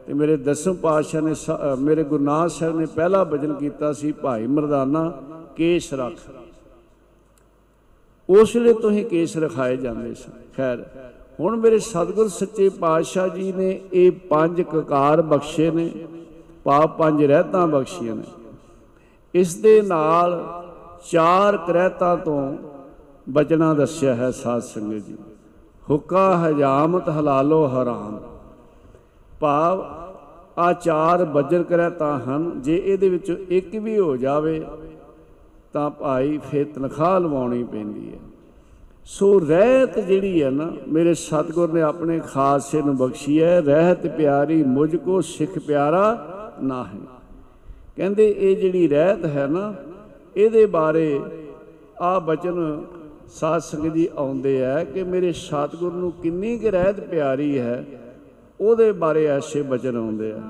ਤੇ 0.07 0.13
ਮੇਰੇ 0.13 0.37
ਦਸਮ 0.37 0.73
ਪਾਤਸ਼ਾਹ 0.73 1.21
ਨੇ 1.21 1.33
ਸ- 1.33 1.49
ਅ, 1.49 1.75
ਮੇਰੇ 1.79 2.03
ਗੁਰੂ 2.03 2.23
ਨਾਨਕ 2.23 2.51
ਸਾਹਿਬ 2.51 2.79
ਨੇ 2.79 2.85
ਪਹਿਲਾ 2.85 3.23
ਭਜਨ 3.23 3.53
ਕੀਤਾ 3.53 3.93
ਸੀ 3.93 4.11
ਭਾਈ 4.11 4.47
ਮਰਦਾਨਾ 4.47 5.13
ਕੇਸ 5.55 5.93
ਰੱਖ। 5.93 6.13
ਉਸ 8.29 8.55
ਵੇਲੇ 8.55 8.73
ਤੋਂ 8.73 8.91
ਹੀ 8.91 9.03
ਕੇਸ 9.03 9.37
ਰਖਾਏ 9.37 9.77
ਜਾਂਦੇ 9.77 10.13
ਸਨ। 10.13 10.31
ਖੈਰ 10.57 10.85
ਹੁਣ 11.39 11.55
ਮੇਰੇ 11.55 11.79
ਸਤਿਗੁਰ 11.79 12.27
ਸੱਚੇ 12.27 12.69
ਪਾਤਸ਼ਾਹ 12.69 13.27
ਜੀ 13.27 13.51
ਨੇ 13.51 13.81
ਇਹ 13.93 14.11
ਪੰਜ 14.11 14.61
ਕਕਾਰ 14.61 15.21
ਬਖਸ਼ੇ 15.21 15.71
ਨੇ 15.71 15.91
ਪਾਪ 16.63 16.97
ਪੰਜ 16.97 17.23
ਰਹਿਤਾਂ 17.23 17.67
ਬਖਸ਼ੀਆਂ 17.67 18.15
ਨੇ। 18.15 18.23
ਇਸ 19.33 19.55
ਦੇ 19.55 19.81
ਨਾਲ 19.81 20.63
ਚਾਰ 21.11 21.57
ਕਰਹਿਤਾਂ 21.57 22.17
ਤੋਂ 22.17 22.57
ਬਚਣਾ 23.29 23.73
ਦੱਸਿਆ 23.73 24.15
ਹੈ 24.15 24.31
ਸਾਧ 24.31 24.61
ਸੰਗਤ 24.61 25.05
ਜੀ। 25.05 25.15
ਹੁਕਾ 25.89 26.47
ਹਜਾਮਤ 26.47 27.09
ਹਲਾਲੋ 27.09 27.67
ਹਰਾਮ। 27.67 28.19
ਭਾਵ 29.41 29.83
ਆ 30.57 30.71
ਚਾਰ 30.73 31.23
ਬੱਜਰ 31.25 31.63
ਕਰਹਿਤਾਂ 31.63 32.17
ਹਨ, 32.19 32.51
ਜੇ 32.61 32.75
ਇਹਦੇ 32.75 33.09
ਵਿੱਚੋਂ 33.09 33.35
ਇੱਕ 33.49 33.75
ਵੀ 33.75 33.97
ਹੋ 33.99 34.15
ਜਾਵੇ, 34.17 34.59
ਤਾਂ 35.73 35.89
ਭਾਈ 35.89 36.37
ਫੇਰ 36.51 36.65
ਤਨਖਾਹ 36.75 37.19
ਲਵਾਉਣੀ 37.19 37.63
ਪੈਂਦੀ 37.63 38.09
ਹੈ। 38.09 38.19
ਸੋ 39.05 39.39
ਰਹਿਤ 39.39 39.99
ਜਿਹੜੀ 39.99 40.41
ਹੈ 40.43 40.49
ਨਾ, 40.49 40.71
ਮੇਰੇ 40.87 41.13
ਸਤਿਗੁਰ 41.13 41.71
ਨੇ 41.73 41.81
ਆਪਣੇ 41.81 42.19
ਖਾਸੇ 42.19 42.81
ਨੂੰ 42.81 42.95
ਬਖਸ਼ੀ 42.97 43.41
ਹੈ, 43.41 43.59
ਰਹਿਤ 43.61 44.07
ਪਿਆਰੀ 44.07 44.63
ਮੁਝ 44.63 44.95
ਕੋ 44.95 45.21
ਸਿੱਖ 45.21 45.57
ਪਿਆਰਾ 45.59 46.03
ਨਾ 46.61 46.83
ਹੈ 46.83 46.99
ਕਹਿੰਦੇ 47.97 48.27
ਇਹ 48.29 48.55
ਜਿਹੜੀ 48.55 48.87
ਰਹਿਤ 48.87 49.25
ਹੈ 49.25 49.47
ਨਾ, 49.47 49.73
ਇਹਦੇ 50.37 50.65
ਬਾਰੇ 50.65 51.19
ਆ 52.01 52.17
ਬਚਨ 52.19 52.83
ਸਾਧ 53.29 53.61
ਸੰਗਤ 53.61 53.93
ਜੀ 53.93 54.07
ਆਉਂਦੇ 54.17 54.63
ਆ 54.65 54.83
ਕਿ 54.83 55.03
ਮੇਰੇ 55.03 55.31
ਸਤਿਗੁਰ 55.31 55.93
ਨੂੰ 55.93 56.11
ਕਿੰਨੀ 56.11 56.57
ਕੁ 56.57 56.69
ਰਹਿਤ 56.69 56.99
ਪਿਆਰੀ 56.99 57.57
ਹੈ 57.59 57.83
ਉਹਦੇ 58.61 58.91
ਬਾਰੇ 58.91 59.25
ਐਸੇ 59.25 59.61
ਬਚਨ 59.61 59.95
ਆਉਂਦੇ 59.97 60.31
ਆ। 60.31 60.41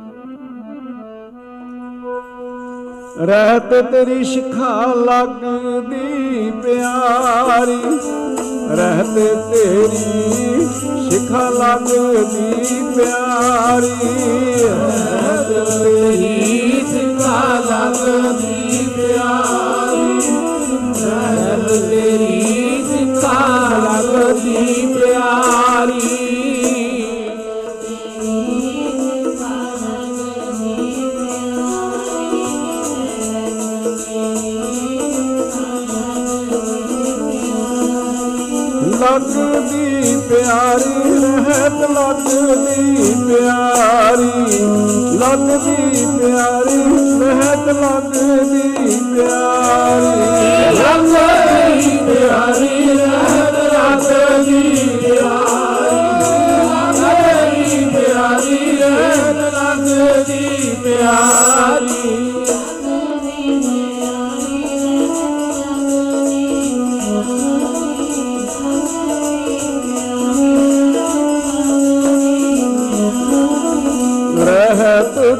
ਰਹਿਤ 3.26 3.74
ਤੇਰੀ 3.92 4.24
ਸਿਖਾ 4.24 4.72
ਲੱਗਦੀ 4.98 6.52
ਪਿਆਰੀ, 6.64 7.80
ਰਹਿਤ 8.72 9.16
ਤੇਰੀ 9.52 10.66
ਸਿਖਾ 11.10 11.50
ਲੱਗਦੀ 11.50 12.82
ਪਿਆਰੀ। 12.96 13.92
ਰਹਿਤ 14.60 15.70
ਤੇਰੀ 15.74 16.84
ਸਿਖਾ 16.92 17.42
ਲੱਗਦੀ 17.66 18.88
ਪਿਆਰੀ, 18.96 20.20
ਰਹਿਤ 21.02 21.70
ਤੇਰੀ 21.90 22.84
ਸਿਖਾ 22.86 23.40
ਲੱਗਦੀ 23.76 24.91
ਪਿਆਰੀ 40.32 41.14
ਰਹਿਤ 41.22 41.80
ਲੱਗਦੀ 41.92 43.14
ਪਿਆਰੀ 43.28 44.30
ਲੱਗਦੀ 45.18 46.06
ਪਿਆਰੀ 46.18 46.78
ਰਹਿਤ 47.20 47.68
ਲੱਗਦੀ 47.68 48.70
ਪਿਆਰੀ। 49.16 50.16
ਲੱਗਦੀ 50.78 51.98
ਪਿਆਰੀ 51.98 52.88
ਰਹਿਤ 52.98 53.58
ਲੱਗਦੀ 53.74 54.88
ਪਿਆਰੀ। 55.02 56.00
ਪਿਆਰੀ 57.94 58.78
ਰਹਿਤ 58.78 59.54
ਲੱਗਦੀ 59.54 60.76
ਪਿਆਰੀ। 60.84 62.41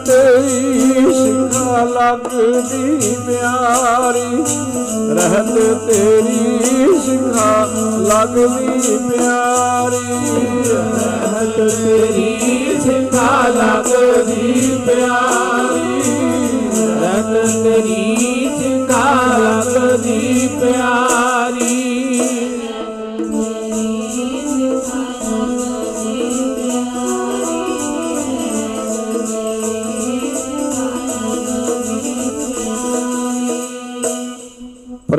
ਤੇਰੀ 0.06 1.14
ਸਿਖਾ 1.14 1.84
ਲੱਗਦੀ 1.86 3.16
ਪਿਆਰੀ 3.26 4.44
ਰਹਿਤ 5.16 5.54
ਤੇਰੀ 5.88 7.00
ਸਿਖਾ 7.00 7.66
ਲੱਗਦੀ 8.02 8.98
ਪਿਆਰੀ 9.10 10.20
ਰਹਿਤ 10.68 11.58
ਤੇਰੀ 11.78 12.80
ਸਿਖਾ 12.80 13.48
ਲੱਗਦੀ 13.50 14.78
ਪਿਆਰੀ 14.88 16.02
ਰਹਿਤ 16.92 17.64
ਤੇਰੀ 17.64 18.50
ਸਿਖਾ 18.60 19.16
ਲੱਗਦੀ 19.38 20.48
ਪਿਆਰੀ 20.62 21.11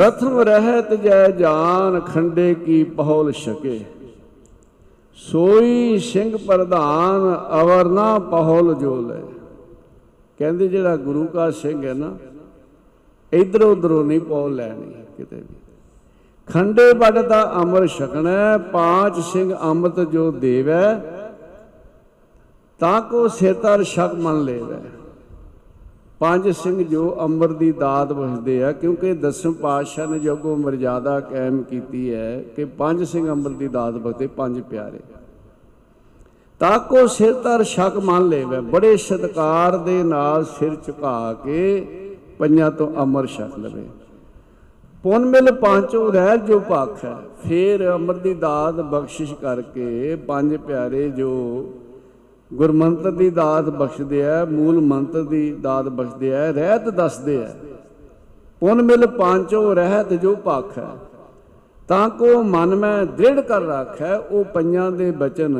ਪ੍ਰਥਮ 0.03 0.39
ਰਹਿਤ 0.39 0.93
ਜੈ 0.93 1.27
ਜਾਨ 1.31 1.99
ਖੰਡੇ 1.99 2.53
ਕੀ 2.55 2.83
ਪਹੌਲ 2.95 3.31
ਛਕੇ। 3.31 3.79
ਸੋਈ 5.17 5.97
ਸਿੰਘ 5.97 6.35
ਪ੍ਰਧਾਨ 6.37 7.21
ਅਵਰ 7.61 7.89
ਨਾ 7.89 8.07
ਪਹੌਲ 8.31 8.73
ਜੋ 8.73 8.95
ਲੈ 9.01 9.19
ਕਹਿੰਦੇ 10.39 10.67
ਜਿਹੜਾ 10.67 10.95
ਗੁਰੂ 10.97 11.25
ਕਾ 11.25 11.49
ਸਿੰਘ 11.51 11.83
ਹੈ 11.85 11.93
ਨਾ, 11.93 12.11
ਇਧਰ 13.31 13.63
ਉਧਰੋਂ 13.63 14.03
ਨਹੀਂ 14.03 14.19
ਪਹੌਲ 14.19 14.55
ਲੈਣੀ 14.55 14.91
ਕਿਤੇ 15.17 15.35
ਵੀ। 15.35 15.55
ਖੰਡੇ 16.47 16.91
ਵੱਡ 16.93 17.19
ਦਾ 17.19 17.41
ਅਮਰ 17.61 17.87
ਛਕਣਾ, 17.87 18.57
ਪਾਂਚ 18.73 19.19
ਸਿੰਘ 19.23 19.53
ਅੰਮ੍ਰਿਤ 19.61 19.99
ਜੋ 20.09 20.31
ਦੇਵੈ, 20.31 20.99
ਤਾਂ 22.79 23.01
ਕੋ 23.01 23.27
ਸਿਰਤਰ 23.29 23.83
ਛਕ 23.85 24.15
ਮੰਨ 24.15 24.43
ਲੇਵੈ। 24.43 24.81
ਪੰਜ 26.23 26.47
ਸਿੰਘ 26.49 26.83
ਜੋ 26.83 27.15
ਅੰਮ੍ਰਿਤ 27.21 27.57
ਦੀ 27.57 27.71
ਦਾਤ 27.71 28.11
ਬਖਸ਼ਦੇ 28.13 28.63
ਆ, 28.63 28.71
ਕਿਉਂਕਿ 28.71 29.13
ਦਸਮ 29.13 29.53
ਪਾਤਸ਼ਾਹ 29.53 30.07
ਨੇ 30.07 30.19
ਜੋਗੋ 30.19 30.55
ਮਰਜ਼ਾਦਾ 30.55 31.19
ਕਾਇਮ 31.19 31.61
ਕੀਤੀ 31.61 32.13
ਹੈ 32.13 32.43
ਕਿ 32.55 32.65
ਪੰਜ 32.77 33.03
ਸਿੰਘ 33.03 33.27
ਅੰਮ੍ਰਿਤ 33.31 33.57
ਦੀ 33.57 33.67
ਦਾਤ 33.67 33.93
ਬਖਸ਼ਦੇ 33.95 34.27
ਪੰਜ 34.37 34.59
ਪਿਆਰੇ। 34.61 34.99
ਤਾਕੋ 36.61 37.05
ਸਿਰ 37.07 37.33
ਤਰ 37.33 37.63
ਸ਼ਕ 37.63 37.97
ਮੰਨ 38.03 38.27
ਲੇਵੇ, 38.29 38.59
ਬੜੇ 38.61 38.95
ਸਤਕਾਰ 38.97 39.77
ਦੇ 39.79 40.01
ਨਾਲ 40.03 40.45
ਸਿਰ 40.49 40.75
ਝੁਕਾ 40.85 41.33
ਕੇ 41.43 41.85
ਪੰਜਾਂ 42.39 42.71
ਤੋਂ 42.71 42.91
ਅਮਰ 43.03 43.27
ਛਕ 43.27 43.59
ਲਵੇ। 43.59 43.85
ਪੁੰਨ 45.03 45.25
ਮਿਲ 45.25 45.51
ਪਾਂਚੋ 45.53 46.09
ਰਹਿ 46.11 46.37
ਜੋ 46.37 46.59
ਭਖ 46.71 47.05
ਹੈ, 47.05 47.15
ਫੇਰ 47.43 47.89
ਅੰਮ੍ਰਿਤ 47.91 48.21
ਦੀ 48.21 48.33
ਦਾਤ 48.33 48.73
ਬਖਸ਼ਿਸ਼ 48.73 49.33
ਕਰਕੇ 49.33 50.15
ਪੰਜ 50.27 50.55
ਪਿਆਰੇ 50.57 51.09
ਜੋ 51.09 51.31
ਗੁਰਮੰਤਰ 52.53 53.11
ਦੀ 53.11 53.29
ਦਾਤ 53.29 53.69
ਬਖਸ਼ਦੇ 53.69 54.25
ਆ, 54.25 54.43
ਮੂਲ 54.45 54.79
ਮੰਤਰ 54.81 55.23
ਦੀ 55.23 55.51
ਦਾਤ 55.61 55.85
ਬਖਸ਼ਦੇ 55.85 56.35
ਆ, 56.35 56.49
ਰਹਿਤ 56.51 56.89
ਦੱਸਦੇ 56.89 57.43
ਆ। 57.43 57.49
ਪੁੰਨ 58.61 58.81
ਮਿਲ 58.81 59.05
ਪਾਂਚੋ 59.07 59.73
ਰਹਿਤ 59.73 60.13
ਜੋ 60.13 60.35
ਭਖ। 60.47 60.77
ਹੈ 60.77 60.87
ਤਾਂ 61.89 62.09
ਕੋ 62.09 62.41
ਮਨ 62.43 62.75
ਮੈਂ 62.75 63.05
ਦ੍ਰਿੜ 63.05 63.39
ਕਰ 63.39 63.61
ਰੱਖੈ, 63.61 64.15
ਉਹ 64.15 64.43
ਪੰਜਾਂ 64.43 64.91
ਦੇ 64.91 65.09
ਬਚਨ 65.11 65.57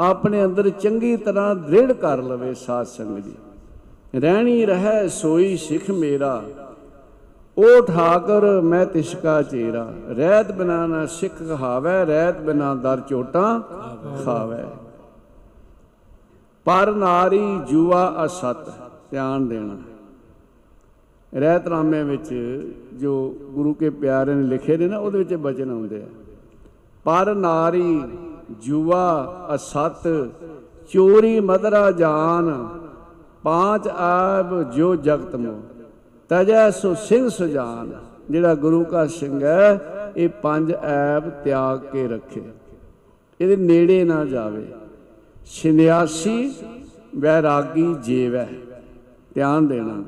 ਆਪਣੇ 0.00 0.44
ਅੰਦਰ 0.44 0.68
ਚੰਗੀ 0.70 1.16
ਤਰ੍ਹਾਂ 1.16 1.54
ਦ੍ਰਿੜ 1.54 1.92
ਕਰ 1.92 2.22
ਲਵੇ 2.22 2.52
ਸਾਧ 2.54 2.86
ਸੰਗਤ 2.86 3.24
ਜੀ। 3.24 4.20
ਰਹਿਣੀ 4.20 4.64
ਰਹਿ 4.66 5.08
ਸੋਈ 5.08 5.56
ਸਿੱਖ 5.56 5.90
ਮੇਰਾ 5.90 6.42
ਉਹ 7.56 7.82
ਠਾਕਰ 7.86 8.60
ਮੈਂ 8.60 8.84
ਤਿਸਕਾ 8.86 9.40
ਚੇਰਾ। 9.42 9.86
ਰਹਿਤ 10.08 10.52
ਬਿਨਾ 10.52 10.86
ਨਾ 10.86 11.04
ਸਿੱਖ 11.06 11.42
ਕਹਾਵੈ 11.42 12.04
ਰਹਿਤ 12.04 12.40
ਬਿਨਾ 12.40 12.74
ਦਰ 12.74 13.00
ਚੋਟਾਂ 13.00 13.60
ਖਾਵੈ। 14.24 14.64
ਪਰ 16.64 16.94
ਨਾਰੀ 16.94 17.60
ਜੂਆ 17.70 18.24
ਅਸਤ, 18.24 18.72
ਧਿਆਨ 19.10 19.48
ਦੇਣਾ। 19.48 19.76
ਰਹਿਤਨਾਮੇ 21.34 22.02
ਵਿੱਚ 22.02 22.34
ਜੋ 22.94 23.36
ਗੁਰੂ 23.42 23.74
ਕੇ 23.74 23.90
ਪਿਆਰੇ 23.90 24.34
ਨੇ 24.34 24.42
ਲਿਖੇ 24.42 24.76
ਨੇ 24.76 24.86
ਨਾ, 24.86 24.98
ਉਹਦੇ 24.98 25.18
ਵਿੱਚ 25.18 25.34
ਬਚਨ 25.34 25.70
ਆਉਂਦੇ 25.70 26.02
ਆ। 26.02 26.06
ਪਰ 27.04 27.34
ਨਾਰੀ 27.34 28.02
ਜੂਆ 28.60 29.36
ਅਸਤ, 29.54 30.28
ਚੋਰੀ 30.92 31.40
ਮਦਰਾ 31.40 31.90
ਜਾਨ, 31.90 32.68
ਪਾਂਚ 33.42 33.88
ਆਬ 33.88 34.70
ਜੋ 34.72 34.96
ਜਗਤ 34.96 35.36
ਮੋ। 35.36 35.60
ਤਜੈ 36.28 36.70
ਸੁ 36.70 36.94
ਸਿੰਘ 36.94 37.28
ਸੁਜਾਨ, 37.28 37.92
ਜਿਹੜਾ 38.30 38.54
ਗੁਰੂ 38.54 38.84
ਕਾ 38.84 39.06
ਸਿੰਘ 39.06 39.44
ਹੈ, 39.44 39.80
ਇਹ 40.16 40.28
ਪੰਜ 40.28 40.72
ਐਬ 40.72 41.30
ਤਿਆਗ 41.44 41.78
ਕੇ 41.78 42.08
ਰੱਖੇ। 42.08 42.42
ਇਹਦੇ 43.40 43.56
ਨੇੜੇ 43.56 44.04
ਨਾ 44.04 44.24
ਜਾਵੇ। 44.24 44.66
ਛਿਨਿਆਸੀ 45.54 46.54
ਵੈਰਾਗੀ 47.16 47.94
ਜੀਵੈ 47.94 48.46
ਧਿਆਨ 49.34 49.66
ਦੇਣਾ। 49.66 50.02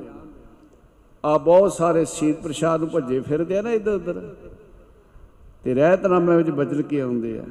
ਆ 1.25 1.37
ਬਹੁਤ 1.37 1.73
ਸਾਰੇ 1.73 2.05
ਸੀਤ 2.05 2.41
ਪ੍ਰਸ਼ਾਦ 2.41 2.79
ਨੂੰ 2.79 2.89
ਭੱਜੇ 2.89 3.19
ਫਿਰਦੇ 3.19 3.57
ਆ 3.57 3.61
ਨਾ 3.61 3.71
ਇੱਧਰ 3.71 3.91
ਉੱਧਰ। 3.91 4.35
ਤੇ 5.63 5.73
ਰਹਿਤਨਾਮੇ 5.73 6.35
ਵਿੱਚ 6.35 6.49
ਬਚਨ 6.49 6.81
ਕੀ 6.81 6.99
ਆਉਂਦੇ 6.99 7.39
ਆ। 7.39 7.43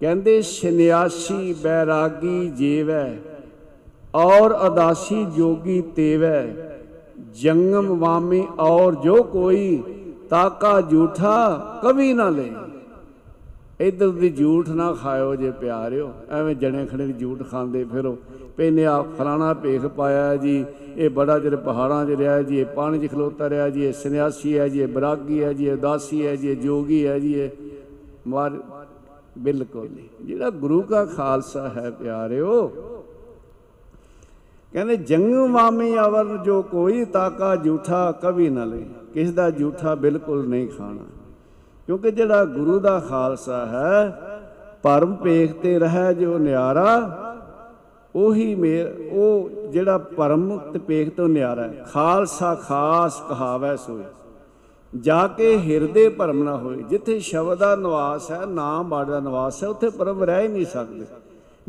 ਕਹਿੰਦੇ 0.00 0.42
ਛਿਨਿਆਸੀ 0.42 1.52
ਬੈਰਾਗੀ 1.52 2.50
ਜੀਵੈ 2.50 3.16
ਔਰ 4.14 4.56
ਅਦਾਸੀ 4.66 5.24
ਜੋਗੀ 5.24 5.80
ਤੇਵੈ 5.96 6.46
ਜੰਗਮ 7.32 7.98
ਵਾਮੀ 7.98 8.46
ਔਰ 8.58 8.94
ਜੋ 8.94 9.22
ਕੋਈ 9.22 9.82
ਤਾਕਾ 10.30 10.80
ਝੂਠਾ 10.80 11.56
ਕਵੀ 11.82 12.12
ਨਾ 12.12 12.28
ਲੈ। 12.28 12.48
ਇਧਰ 13.80 14.08
ਦੀ 14.10 14.28
ਝੂਠ 14.30 14.68
ਨਾ 14.68 14.92
ਖਾਇਓ 14.92 15.34
ਜੇ 15.34 15.50
ਪਿਆਰਿਓ, 15.50 16.10
ਐਵੇਂ 16.30 16.54
ਜਣੇ 16.54 16.84
ਖੜੇ 16.86 17.06
ਦੀ 17.06 17.12
ਝੂਠ 17.12 17.42
ਖਾਂਦੇ 17.50 17.84
ਫਿਰੋ। 17.84 18.16
ਪੈਨੇ 18.56 18.84
ਆ 18.86 19.00
ਫਲਾਣਾ 19.18 19.52
ਭੇਖ 19.54 19.86
ਪਾਇਆ 19.86 20.36
ਜੀ, 20.36 20.64
ਇਹ 20.96 21.10
ਬੜਾ 21.10 21.38
ਜਿਹੜੇ 21.38 21.56
ਪਹਾੜਾਂ 21.56 22.04
'ਚ 22.06 22.18
ਰਿਹਾ 22.18 22.40
ਜੀ, 22.42 22.58
ਇਹ 22.60 22.66
ਪਾਣੀ 22.66 22.98
'ਚ 22.98 23.10
ਖਲੋਤਾ 23.10 23.48
ਰਿਹਾ 23.50 23.68
ਜੀ, 23.68 23.84
ਇਹ 23.84 23.92
ਸੰਨਿਆਸੀ 23.92 24.56
ਹੈ 24.58 24.68
ਜੀ, 24.68 24.80
ਇਹ 24.80 24.88
ਬਰਾਗੀ 24.88 25.42
ਹੈ 25.42 25.52
ਜੀ, 25.52 25.66
ਇਹ 25.66 25.76
ਦਾਸੀ 25.76 26.26
ਹੈ 26.26 26.34
ਜੀ, 26.36 26.48
ਇਹ 26.48 26.56
ਜੋਗੀ 26.56 27.06
ਹੈ 27.06 27.18
ਜੀ, 27.18 27.32
ਇਹ 27.34 27.50
ਮਾਰ, 28.28 28.58
ਬਿਲਕੁਲ 29.38 29.88
ਨਹੀਂ। 29.88 30.26
ਜਿਹੜਾ 30.26 30.50
ਗੁਰੂ 30.50 30.82
ਦਾ 30.82 31.04
ਖਾਲਸਾ 31.06 31.68
ਹੈ 31.68 31.90
ਪਿਆਰਿਓ, 31.90 32.66
ਕਹਿੰਦੇ 34.74 34.96
ਜੰਗ 34.96 35.34
ਮਾਮੀ 35.50 35.96
ਅਵਰ 35.98 36.36
ਜੋ 36.36 36.60
ਕੋਈ 36.62 37.04
ਤਾਕਾ 37.04 37.54
ਝੂਠਾ 37.56 38.10
ਕਵੀ 38.12 38.48
ਨਾ 38.48 38.64
ਲੈ, 38.64 38.82
ਕਿਸ 39.14 39.30
ਦਾ 39.30 39.50
ਝੂਠਾ 39.50 39.94
ਬਿਲਕੁਲ 39.94 40.46
ਨਹੀਂ 40.48 40.68
ਖਾਣਾ। 40.68 41.06
ਕਿਉਂਕਿ 41.90 42.10
ਜਿਹੜਾ 42.10 42.44
ਗੁਰੂ 42.44 42.80
ਦਾ 42.80 43.00
ਖਾਲਸਾ 43.00 43.66
ਹੈ, 43.66 44.20
ਪਰਮ 44.82 45.14
ਪੇਖ 45.14 45.52
ਤੇ 45.52 45.78
ਰਹਿ 45.78 46.14
ਜੋ 46.14 46.38
ਨਿਆਰਾ, 46.38 47.16
ਉਹੀ 48.14 48.54
ਮੇਰ, 48.54 49.08
ਉਹ 49.12 49.50
ਜਿਹੜਾ 49.72 49.98
ਪਰਮ 49.98 50.58
ਤੇ 50.58 50.78
ਪੇਖ 50.78 51.16
ਤੋਂ 51.16 51.28
ਨਿਆਰਾ 51.28 51.62
ਹੈ। 51.62 51.86
ਖਾਲਸਾ 51.92 52.54
ਖਾਸ 52.54 53.20
ਕਹਾਵੈ 53.28 53.76
ਸੋਈ। 53.76 54.02
ਜਾ 55.00 55.26
ਕੇ 55.26 55.58
ਹਿਰਦੇ 55.58 56.08
ਭਰਮ 56.08 56.42
ਨਾ 56.42 56.56
ਹੋਏ। 56.56 56.76
ਜਿੱਥੇ 56.76 57.18
ਸ਼ਬਦ 57.18 57.58
ਦਾ 57.58 57.76
ਨਿਵਾਸ 57.76 58.30
ਹੈ, 58.30 58.46
ਨਾਮ 58.46 58.88
ਬਾੜ 58.88 59.06
ਦਾ 59.06 59.20
ਨਿਵਾਸ 59.20 59.64
ਹੈ, 59.64 59.68
ਉੱਥੇ 59.68 59.90
ਪਰਮ 59.90 60.24
ਰਹਿ 60.24 60.42
ਹੀ 60.42 60.48
ਨਹੀਂ 60.48 60.66
ਸਕਦੇ। 60.66 61.06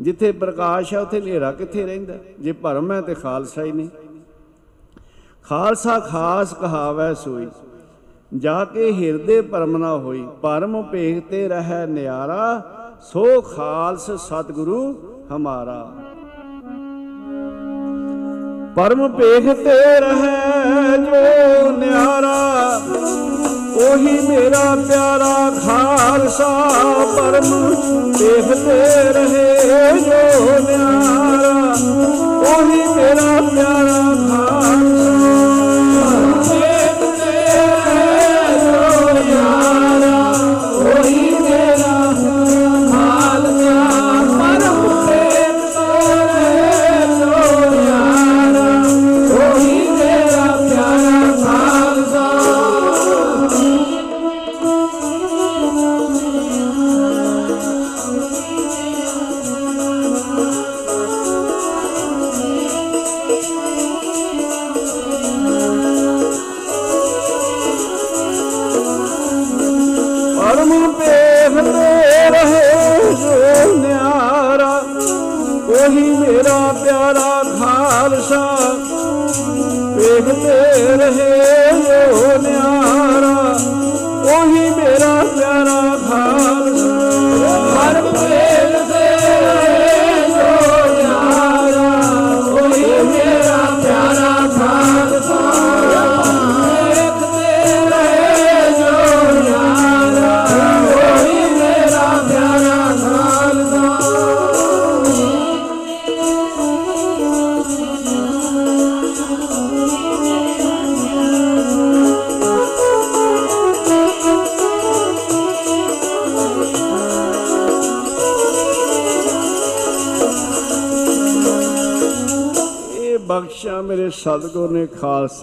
ਜਿੱਥੇ 0.00 0.32
ਪ੍ਰਕਾਸ਼ 0.32 0.94
ਹੈ, 0.94 1.00
ਉੱਥੇ 1.00 1.20
ਹਨੇਰਾ 1.20 1.52
ਕਿੱਥੇ 1.52 1.86
ਰਹਿੰਦਾ? 1.86 2.14
ਜੇ 2.40 2.52
ਭਰਮ 2.52 2.92
ਹੈ 2.92 3.00
ਤੇ 3.00 3.14
ਖਾਲਸਾ 3.14 3.62
ਹੀ 3.62 3.72
ਨਹੀਂ। 3.72 3.88
ਖਾਲਸਾ 5.42 5.98
ਖਾਸ 5.98 6.54
ਕਹਾਵੈ 6.54 7.14
ਸੋਈ। 7.14 7.48
ਜਾ 8.32 8.64
ਕੇ 8.64 8.92
ਹਿਰਦੇ 8.92 9.40
ਭਰਮ 9.40 9.76
ਨਾ 9.76 9.88
ਹੋਈ, 9.96 10.22
ਪਰਮ 10.42 10.80
ਭੇਖ 10.82 11.22
ਤੇ 11.30 11.46
ਰਹਿ 11.48 11.86
ਨਿਆਰਾ, 11.86 12.62
ਸੋ 13.02 13.24
ਖਾਲਸ 13.40 14.10
ਸਤਿਗੁਰੂ 14.20 14.78
ਹਮਾਰਾ। 15.30 15.82
ਪਰਮ 18.76 19.06
ਭੇਖ 19.08 19.44
ਤੇ 19.56 19.76
ਰਹਿ 20.00 20.96
ਜੋ 20.98 21.70
ਨਿਆਰਾ, 21.70 22.80
ਉਹੀ 23.82 24.18
ਮੇਰਾ 24.28 24.64
ਪਿਆਰਾ 24.88 25.50
ਖਾਲਸਾ, 25.60 26.48
ਪਰਮ 27.16 27.50
ਭੇਖ 28.18 28.48
ਤੇ 28.56 28.80
ਰਹੇ 29.12 30.00
ਜੋ 30.00 30.58
ਨਿਆਰਾ, 30.60 31.74
ਉਹੀ 32.48 32.82
ਮੇਰਾ 32.96 33.40
ਪਿਆਰਾ 33.54 34.00
ਖਾਲਸਾ। 34.28 35.21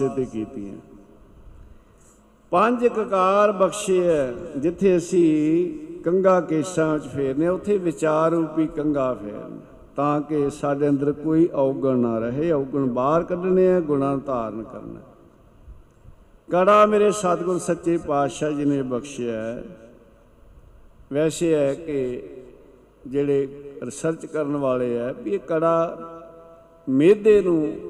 ਖਾਲਸੇ 0.00 0.14
ਤੇ 0.16 0.24
ਕੀਤੀਆਂ। 0.24 0.74
ਪੰਜ 2.52 2.86
ਕਕਾਰ 2.86 3.52
ਬਖਸ਼ੇ 3.52 4.02
ਹੈ 4.06 4.34
ਜਿੱਥੇ 4.56 4.96
ਅਸੀਂ 4.96 6.02
ਕੰਗਾ 6.02 6.40
ਕੇਸਾਂ 6.40 6.92
ਵਿੱਚ 6.94 7.06
ਫੇਰਨੇ 7.06 7.46
ਆ, 7.46 7.52
ਉੱਥੇ 7.52 7.78
ਵਿਚਾਰ 7.78 8.30
ਰੂਪੀ 8.30 8.66
ਕੰਗਾ 8.66 9.12
ਫੇਰਨ। 9.14 9.58
ਤਾਂ 9.96 10.20
ਕਿ 10.20 10.50
ਸਾਡੇ 10.50 10.88
ਅੰਦਰ 10.88 11.12
ਕੋਈ 11.12 11.48
ਔਗਣ 11.54 11.98
ਨਾ 11.98 12.18
ਰਹੇ 12.18 12.50
ਔਗਣ 12.52 12.86
ਬਾਹਰ 12.86 13.22
ਕੱਢਣੇ 13.22 13.72
ਆ 13.72 13.80
ਗੁਣਾ 13.80 14.16
ਧਾਰਨ 14.16 14.62
ਕਰਨਾ। 14.62 15.00
ਕੜਾ 16.50 16.86
ਮੇਰੇ 16.86 17.10
ਸਤਿਗੁਰ 17.10 17.58
ਸੱਚੇ 17.58 17.96
ਪਾਤਸ਼ਾਹ 17.96 18.50
ਜੀ 18.50 18.64
ਨੇ 18.64 18.82
ਬਖਸ਼ਿਆ 18.82 19.40
ਹੈ। 19.42 19.62
ਵੈਸੇ 21.12 21.54
ਹੈ 21.54 21.74
ਕਿ 21.74 22.22
ਜਿਹੜੇ 23.06 23.46
ਰਿਸਰਚ 23.82 24.26
ਕਰਨ 24.26 24.56
ਵਾਲੇ 24.56 24.98
ਆ 25.00 25.12
ਵੀ 25.12 25.30
ਇਹ 25.30 25.38
ਕੜਾ 25.38 25.98
ਮਿਹਦੇ 26.88 27.40
ਨੂੰ 27.42 27.89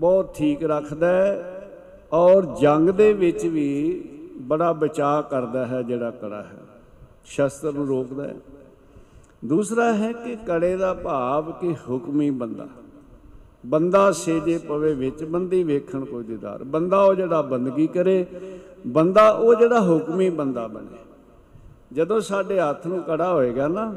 ਬਹੁਤ 0.00 0.34
ਠੀਕ 0.34 0.62
ਰੱਖਦਾ 0.64 1.08
ਹੈ 1.08 1.68
ਔਰ 2.12 2.46
ਜੰਗ 2.60 2.90
ਦੇ 2.90 3.12
ਵਿੱਚ 3.12 3.46
ਵੀ 3.46 3.68
ਬੜਾ 4.40 4.72
ਬਚਾਅ 4.72 5.22
ਕਰਦਾ 5.22 5.66
ਹੈ 5.66 5.82
ਜਿਹੜਾ 5.82 6.10
ਕੜਾ 6.10 6.42
ਹੈ, 6.42 6.58
ਸ਼ਸਤਰ 7.24 7.72
ਨੂੰ 7.72 7.86
ਰੋਕਦਾ 7.86 8.24
ਹੈ। 8.24 8.36
ਦੂਸਰਾ 9.44 9.92
ਹੈ 9.94 10.12
ਕਿ 10.12 10.36
ਕੜੇ 10.46 10.76
ਦਾ 10.76 10.92
ਭਾਵ 10.94 11.50
ਕਿ 11.52 11.74
ਹੁਕਮੀ 11.88 12.30
ਬੰਦਾ 12.30 12.66
ਬੰਦਾ 13.66 14.10
ਸੇਜੇ 14.12 14.58
ਪਵੇ 14.58 14.92
ਵਿੱਚ, 14.94 15.24
ਬੰਦੀ 15.24 15.62
ਵੇਖਣ 15.62 16.04
ਕੋਈ 16.04 16.24
ਦੀਦਾਰ। 16.24 16.64
ਬੰਦਾ 16.64 17.02
ਉਹ 17.02 17.14
ਜਿਹੜਾ 17.14 17.42
ਬੰਦਗੀ 17.42 17.86
ਕਰੇ, 17.86 18.26
ਬੰਦਾ 18.86 19.28
ਉਹ 19.30 19.54
ਜਿਹੜਾ 19.54 19.80
ਹੁਕਮੀ 19.80 20.28
ਬੰਦਾ 20.30 20.66
ਬਣੇ। 20.66 20.98
ਜਦੋਂ 21.92 22.20
ਸਾਡੇ 22.20 22.60
ਹੱਥ 22.60 22.86
ਨੂੰ 22.86 23.02
ਕੜਾ 23.02 23.32
ਹੋਏਗਾ 23.32 23.68
ਨਾ 23.68 23.92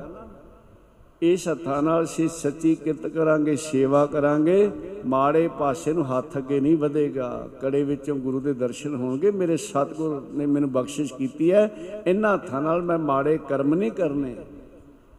ਇਸ 1.23 1.47
ਹੱਥਾਂ 1.49 1.83
ਨਾਲ 1.83 2.03
ਅਸੀਂ 2.03 2.29
ਸੱਚੀ 2.29 2.75
ਕਿਰਤ 2.75 3.07
ਕਰਾਂਗੇ, 3.07 3.55
ਸੇਵਾ 3.55 4.05
ਕਰਾਂਗੇ, 4.05 4.71
ਮਾੜੇ 5.05 5.49
ਪਾਸੇ 5.59 5.93
ਨੂੰ 5.93 6.17
ਹੱਥ 6.17 6.37
ਅੱਗੇ 6.37 6.59
ਨਹੀਂ 6.59 6.77
ਵਧੇਗਾ। 6.77 7.47
ਕੜੇ 7.61 7.83
ਵਿੱਚੋਂ 7.83 8.15
ਗੁਰੂ 8.15 8.39
ਦੇ 8.39 8.53
ਦਰਸ਼ਨ 8.53 8.95
ਹੋਣਗੇ। 8.95 9.31
ਮੇਰੇ 9.31 9.57
ਸਤਿਗੁਰ 9.57 10.27
ਨੇ 10.31 10.45
ਮੈਨੂੰ 10.45 10.71
ਬਖਸ਼ਿਸ਼ 10.71 11.13
ਕੀਤੀ 11.13 11.51
ਹੈ, 11.51 11.75
ਇਹਨਾਂ 12.07 12.33
ਹੱਥਾਂ 12.33 12.61
ਨਾਲ 12.61 12.81
ਮੈਂ 12.81 12.97
ਮਾੜੇ 12.97 13.39
ਕਰਮ 13.49 13.73
ਨਹੀਂ 13.73 13.91
ਕਰਨੇ। 13.91 14.35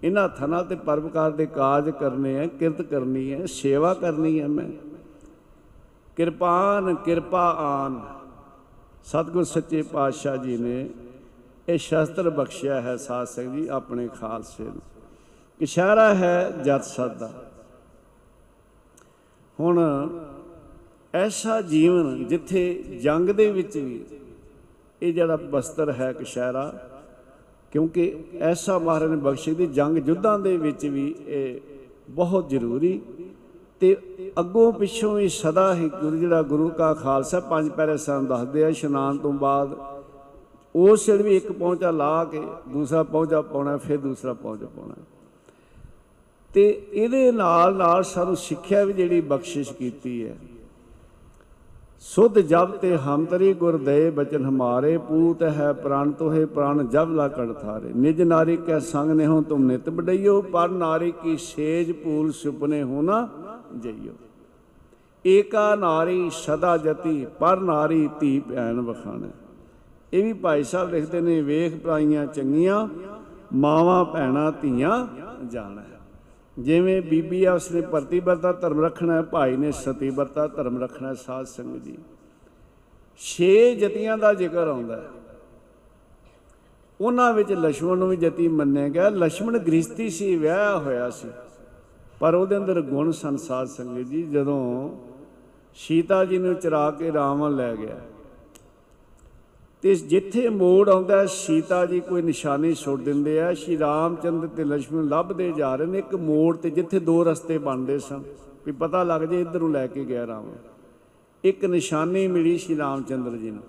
ਇਹਨਾਂ 0.04 0.24
ਹੱਥਾਂ 0.24 0.48
ਨਾਲ 0.48 0.64
ਤੇ 0.64 0.74
ਪਰਵਕਾਰ 0.74 1.30
ਦੇ 1.30 1.46
ਕਾਜ 1.46 1.90
ਕਰਨੇ 1.90 2.38
ਆ 2.40 2.46
ਕਿਰਤ 2.46 2.82
ਕਰਨੀ 2.82 3.32
ਹੈ, 3.32 3.46
ਸੇਵਾ 3.46 3.94
ਕਰਨੀ 3.94 4.40
ਹੈ 4.40 4.48
ਮੈਂ। 4.48 4.70
ਕਿਰਪਾਨ 6.16 6.94
ਕਿਰਪਾ 6.94 7.50
ਆਨ। 7.58 8.00
ਸਤਿਗੁਰ 9.04 9.44
ਸੱਚੇ 9.44 9.82
ਪਾਤਸ਼ਾਹ 9.82 10.36
ਜੀ 10.36 10.56
ਨੇ 10.56 10.90
ਇਹ 11.68 11.78
ਸ਼ਸਤਰ 11.78 12.30
ਬਖਸ਼ਿਆ 12.30 12.80
ਹੈ 12.80 12.96
ਸਾਧ 12.96 13.26
ਸੰਗਤ 13.26 13.56
ਜੀ 13.56 13.68
ਆਪਣੇ 13.68 14.08
ਖਾਲਸੇ 14.20 14.64
ਨੂੰ। 14.64 14.93
ਇਸ਼ਾਰਾ 15.60 16.14
ਹੈ 16.14 16.50
ਜਤ 16.64 16.84
ਸਤ 16.84 17.16
ਦਾ 17.18 17.30
ਹੁਣ 19.60 19.80
ਐਸਾ 21.14 21.60
ਜੀਵਨ 21.60 22.24
ਜਿੱਥੇ 22.28 22.72
ਜੰਗ 23.02 23.28
ਦੇ 23.30 23.50
ਵਿੱਚ 23.50 23.76
ਵੀ 23.78 24.04
ਇਹ 25.02 25.12
ਜਿਹੜਾ 25.14 25.36
ਬਸਤਰ 25.36 25.92
ਹੈ 25.92 26.12
ਕਸ਼ਹਿਰਾ 26.12 26.72
ਕਿਉਂਕਿ 27.72 28.12
ਐਸਾ 28.40 28.78
ਮਹਾਰਾਜ 28.78 29.10
ਨੇ 29.10 29.16
ਬਖਸ਼ੀ 29.16 29.54
ਦੀ 29.54 29.66
ਜੰਗ 29.66 30.08
ਯੁੱਧਾਂ 30.08 30.38
ਦੇ 30.38 30.56
ਵਿੱਚ 30.56 30.86
ਵੀ 30.86 31.14
ਇਹ 31.26 31.60
ਬਹੁਤ 32.10 32.48
ਜ਼ਰੂਰੀ 32.48 33.00
ਤੇ 33.80 33.96
ਅੱਗੋਂ 34.40 34.72
ਪਿੱਛੋਂ 34.72 35.14
ਵੀ 35.14 35.28
ਸਦਾ 35.28 35.74
ਹੀ 35.74 35.88
ਗੁਰੂ 35.88 36.16
ਜਿਹੜਾ 36.16 36.42
ਗੁਰੂ 36.42 36.68
ਕਾ 36.68 36.92
ਖਾਲਸਾ 36.94 37.40
ਪੰਜ 37.40 37.70
ਪੈਰੇ 37.70 37.96
ਸਾਨੂੰ 37.96 38.26
ਦੱਸਦੇ 38.26 38.64
ਆ, 38.64 38.68
ਇਸ਼ਨਾਨ 38.68 39.18
ਤੋਂ 39.18 39.32
ਬਾਅਦ 39.32 39.76
ਉਸ 40.74 41.04
ਸਿਰ 41.04 41.22
ਵੀ 41.22 41.36
ਇੱਕ 41.36 41.52
ਪੌਂਚਾ 41.52 41.90
ਲਾ 41.90 42.24
ਕੇ 42.24 42.42
ਦੂਸਰਾ 42.68 43.02
ਪੌਂਚਾ 43.02 43.40
ਪਾਉਣਾ, 43.40 43.76
ਫਿਰ 43.76 43.98
ਦੂਸਰਾ 43.98 44.32
ਪੌਂਚਾ 44.32 44.66
ਪਾਉਣਾ। 44.66 44.94
ਤੇ 46.54 46.88
ਇਹਦੇ 46.92 47.30
ਨਾਲ 47.32 47.74
ਨਾਲ 47.74 48.02
ਸਾਨੂੰ 48.02 48.36
ਸਿੱਖਿਆ 48.36 48.84
ਵੀ 48.84 48.92
ਜਿਹੜੀ 48.92 49.20
ਬਖਸ਼ਿਸ਼ 49.20 49.72
ਕੀਤੀ 49.72 50.24
ਹੈ। 50.24 50.36
ਸੁਧ 52.00 52.38
ਜਬ 52.38 52.70
ਤੇ 52.70 52.96
ਹਮਤਰੀ 52.96 53.52
ਗੁਰ 53.52 53.76
ਦੇ 53.76 54.10
ਬਚਨ 54.10 54.44
ਹਮਾਰੇ, 54.44 54.96
ਪੂਤ 54.98 55.42
ਹੈ 55.42 55.72
ਪ੍ਰਾਨ 55.72 56.12
ਤੋਹੇ 56.12 56.44
ਪ੍ਰਾਨ 56.44 56.88
ਜਬ 56.88 57.12
ਲਾ 57.12 57.28
ਕੜ 57.28 57.52
ਥਾਰੇ। 57.52 57.92
ਨਿਜ 57.96 58.22
ਨਾਰੀ 58.22 58.56
ਕੈ 58.56 58.78
ਸੰਗ 58.78 59.10
ਨੇ 59.10 59.26
ਹੋ 59.26 59.40
ਤੁਮ 59.42 59.64
ਨਿਤ 59.64 59.88
ਬਡਈਓ 59.90 60.40
ਪਰ 60.42 60.68
ਨਾਰੀ 60.68 61.10
ਕੀ 61.22 61.36
ਸੇਜ 61.36 61.92
ਪੂਲ 61.92 62.32
ਸੁਪਨੇ 62.32 62.82
ਹੋਣਾ 62.82 63.28
ਜਈਓ। 63.76 64.12
ਏਕਾ 65.24 65.74
ਨਾਰੀ 65.74 66.30
ਸਦਾ 66.32 66.76
ਜਤੀ, 66.76 67.26
ਪਰ 67.40 67.60
ਨਾਰੀ 67.60 68.08
ਧੀ 68.20 68.38
ਭੈਣ 68.40 68.80
ਵਖਾਣਾ। 68.80 69.28
ਇਹ 70.12 70.24
ਵੀ 70.24 70.32
ਭਾਈ 70.32 70.62
ਸਾਹਿਬ 70.62 70.90
ਲਿਖਦੇ 70.90 71.20
ਨੇ, 71.20 71.40
ਵੇਖ 71.42 71.76
ਪ੍ਰਾਈਆਂ 71.76 72.26
ਚੰਗੀਆਂ, 72.26 72.88
ਮਾਵਾਂ 73.54 74.04
ਭੈਣਾਂ 74.04 74.52
ਧੀਆਂ 74.52 75.06
ਜਾਣਾ। 75.46 75.82
ਜਿਵੇਂ 76.58 77.02
ਬੀਬੀ 77.02 77.44
ਆ, 77.44 77.52
ਉਸਨੇ 77.52 77.80
ਪ੍ਰਤੀਬੱਧਤਾ 77.80 78.52
ਧਰਮ 78.52 78.84
ਰੱਖਣਾ 78.84 79.14
ਹੈ, 79.14 79.22
ਭਾਈ 79.22 79.56
ਨੇ 79.56 79.72
ਸਤੀਬੱਧਤਾ 79.72 80.46
ਧਰਮ 80.46 80.82
ਰੱਖਣਾ 80.82 81.08
ਹੈ, 81.08 81.14
ਸਾਧ 81.14 81.46
ਸੰਗਤ 81.46 81.84
ਜੀ 81.84 81.98
ਛੇ 83.16 83.74
ਜਤੀਆਂ 83.74 84.18
ਦਾ 84.18 84.34
ਜ਼ਿਕਰ 84.34 84.68
ਆਉਂਦਾ 84.68 84.96
ਹੈ। 84.96 85.08
ਉਹਨਾਂ 87.00 87.32
ਵਿੱਚ 87.32 87.52
ਲక్ష్మణ 87.52 87.96
ਨੂੰ 87.96 88.08
ਵੀ 88.08 88.16
ਜਤੀ 88.16 88.48
ਮੰਨਿਆ 88.48 88.88
ਗਿਆ। 88.88 89.08
ਲక్ష్మణ 89.08 89.58
ਗ੍ਰਸਤੀ 89.58 90.10
ਸੀ, 90.10 90.36
ਵਿਆਹ 90.36 90.78
ਹੋਇਆ 90.78 91.10
ਸੀ। 91.10 91.28
ਪਰ 92.20 92.34
ਉਹਦੇ 92.34 92.56
ਅੰਦਰ 92.56 92.80
ਗੁਣ 92.80 93.10
ਸੰਸਾਰ 93.10 93.66
ਸੰਗਤ 93.66 94.08
ਜੀ। 94.08 94.22
ਜਦੋਂ 94.22 94.90
ਸੀਤਾ 95.74 96.24
ਜੀ 96.24 96.38
ਨੂੰ 96.38 96.54
ਚਰਾ 96.54 96.90
ਕੇ 96.90 97.12
ਰਾਵਣ 97.12 97.56
ਲੈ 97.56 97.76
ਗਿਆ। 97.76 97.96
ਤੇ 99.84 99.94
ਜਿੱਥੇ 99.94 100.48
ਮੋੜ 100.48 100.88
ਆਉਂਦਾ 100.88 101.26
ਸੀਤਾ 101.26 101.86
ਜੀ 101.86 102.00
ਕੋਈ 102.00 102.22
ਨਿਸ਼ਾਨੇ 102.22 102.74
ਛੋੜ 102.74 103.00
ਦਿੰਦੇ 103.00 103.40
ਆ, 103.40 103.54
ਸ਼੍ਰੀ 103.54 103.78
ਰਾਮਚੰਦਰ 103.78 104.46
ਤੇ 104.46 104.64
ਲక్ష్మణ 104.64 105.02
ਲੱਭਦੇ 105.08 105.52
ਜਾ 105.52 105.74
ਰਹੇ 105.74 105.86
ਨੇ, 105.86 105.98
ਇੱਕ 105.98 106.14
ਮੋੜ 106.14 106.56
ਤੇ 106.56 106.70
ਜਿੱਥੇ 106.70 106.98
ਦੋ 106.98 107.24
ਰਸਤੇ 107.24 107.58
ਬਣਦੇ 107.58 107.98
ਸਨ, 107.98 108.22
ਵੀ 108.66 108.72
ਪਤਾ 108.72 109.02
ਲੱਗ 109.02 109.20
ਜੇ 109.20 109.40
ਇੱਧਰ 109.40 109.60
ਨੂੰ 109.60 109.72
ਲੈ 109.72 109.86
ਕੇ 109.86 110.04
ਗਿਆ 110.04 110.26
ਰਾਮ। 110.26 110.50
ਇੱਕ 111.44 111.64
ਨਿਸ਼ਾਨੀ 111.64 112.28
ਮਿਲੀ 112.28 112.58
ਸ਼੍ਰੀ 112.58 112.76
ਰਾਮਚੰਦਰ 112.76 113.30
ਜੀ 113.30 113.50
ਨੂੰ। 113.50 113.62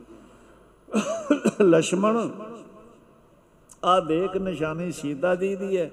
ਲక్ష్మణ 1.62 2.30
ਆ 3.84 4.00
ਦੇਖ 4.00 4.38
ਨਿਸ਼ਾਨੀ 4.38 4.92
ਸੀਤਾ 4.92 5.36
ਜੀ 5.36 5.56
ਦੀ 5.56 5.78
ਹੈ। 5.78 5.92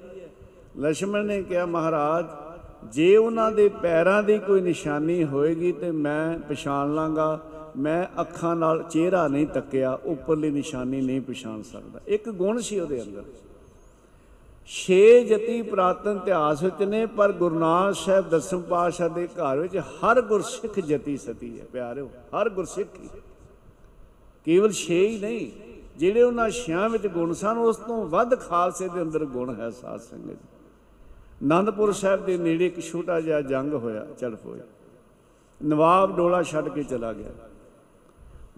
ਲక్ష్మణ 0.79 1.23
ਨੇ 1.23 1.43
ਕਿਹਾ, 1.43 1.66
ਮਹਾਰਾਜ, 1.66 2.27
ਜੇ 2.93 3.16
ਉਹਨਾਂ 3.16 3.53
ਦੇ 3.53 3.68
ਪੈਰਾਂ 3.68 4.23
ਦੀ 4.23 4.39
ਕੋਈ 4.39 4.61
ਨਿਸ਼ਾਨੀ 4.61 5.25
ਹੋਏਗੀ 5.25 5.73
ਤੇ 5.73 5.91
ਮੈਂ 5.91 6.39
ਪਛਾਣ 6.39 6.95
ਲਾਂਗਾ 6.95 7.41
ਮੈਂ 7.77 8.20
ਅੱਖਾਂ 8.20 8.57
ਨਾਲ 8.57 8.83
ਚਿਹਰਾ 8.83 9.29
ਨਹੀਂ 9.29 9.47
ਤੱਕਿਆ, 9.47 9.99
ਉੱਪਰਲੀ 10.05 10.51
ਨਿਸ਼ਾਨੀ 10.51 11.01
ਨਹੀਂ 11.01 11.20
ਪਛਾਣ 11.20 11.62
ਸਕਦਾ। 11.62 12.01
ਇੱਕ 12.07 12.31
ਗੁਣ 12.31 12.61
ਸੀ 12.61 12.81
ਉਹਦੇ 12.81 13.03
ਅੰਦਰ। 13.03 13.25
ਛੇ 14.66 15.25
ਜਤੀ 15.25 15.62
ਪ੍ਰਾਤਨ 15.62 16.16
ਇਤਿਹਾਸ 16.23 16.62
ਵਿੱਚ 16.62 16.83
ਨੇ, 16.83 17.07
ਪਰ 17.07 17.33
ਗੁਰੂ 17.33 17.59
ਨਾਨਕ 17.59 17.95
ਸਾਹਿਬ 17.95 18.31
ਦਸਮ 18.31 18.62
ਪਾਤਸ਼ਾਹ 18.62 19.09
ਦੇ 19.09 19.27
ਘਰ 19.27 19.59
ਵਿੱਚ 19.59 19.79
ਹਰ 19.79 20.23
ਗੁਰਸਿੱਖ 20.23 20.81
ਜਤੀ 20.81 21.16
ਸਤੀ 21.16 21.61
ਹੈ, 21.61 21.64
ਪਿਆਰਿਓ, 21.73 22.07
ਹਰ 22.07 22.49
ਗੁਰਸਿੱਖ 22.49 22.89
ਹੀ। 23.01 23.09
ਕੇਵਲ 24.45 24.73
ਛੇ 24.73 25.07
ਹੀ 25.07 25.18
ਨਹੀਂ, 25.18 25.51
ਜਿਹੜੇ 25.99 26.23
ਉਹਨਾਂ 26.23 26.51
ਛਿਆਂ 26.51 26.89
ਵਿੱਚ 26.89 27.07
ਗੁਣ 27.07 27.33
ਸਨ, 27.33 27.59
ਉਸ 27.59 27.77
ਤੋਂ 27.77 28.07
ਵੱਧ 28.07 28.41
ਖਾਲਸੇ 28.41 28.89
ਦੇ 28.89 29.03
ਅੰਦਰ 29.03 29.25
ਗੁਣ 29.25 29.61
ਹੈ 29.61 29.70
ਸਾਧ 29.70 30.01
ਸੰਗਤ। 30.01 30.37
ਆਨੰਦਪੁਰ 31.43 31.93
ਸਾਹਿਬ 31.93 32.27
ਦੇ 32.27 32.39
ਨੇੜੇ 32.39 32.66
ਇੱਕ 32.66 32.81
ਛੋਟਾ 32.81 33.20
ਜਿਹਾ 33.20 33.41
ਜੰਗ 33.41 33.73
ਹੋਇਆ, 33.73 34.07
ਝੜਪ 34.18 34.47
ਹੋਈ। 34.47 34.61
ਨਵਾਬ 35.64 36.16
ਡੋਲਾ 36.16 36.43
ਛੱਡ 36.43 36.68
ਕੇ 36.68 36.83
ਚਲਾ 36.83 37.12
ਗਿਆ। 37.12 37.31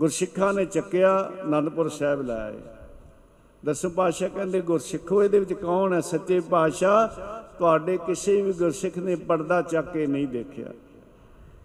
ਗੁਰਸਿੱਖਾਂ 0.00 0.54
ਨੇ 0.54 0.64
ਚੱਕਿਆ 0.64 1.32
ਆਨੰਦਪੁਰ 1.42 1.88
ਸਾਹਿਬ 1.88 2.22
ਲੈ 2.22 2.34
ਆਏ। 2.34 2.58
ਦਸਮ 3.64 3.90
ਪਾਤਸ਼ਾਹ 3.90 4.28
ਕਹਿੰਦੇ, 4.28 4.60
ਗੁਰਸਿੱਖੋ 4.60 5.22
ਇਹਦੇ 5.24 5.38
ਵਿੱਚ 5.38 5.52
ਕੌਣ 5.52 5.92
ਹੈ? 5.92 6.00
ਸੱਚੇ 6.00 6.40
ਪਾਤਸ਼ਾਹ 6.40 7.08
ਤੁਹਾਡੇ 7.58 7.98
ਕਿਸੇ 8.06 8.42
ਵੀ 8.42 8.52
ਗੁਰਸਿੱਖ 8.52 8.98
ਨੇ 8.98 9.16
ਪਰਦਾ 9.16 9.62
ਚੱਕ 9.62 9.92
ਕੇ 9.92 10.06
ਨਹੀਂ 10.06 10.28
ਦੇਖਿਆ। 10.28 10.72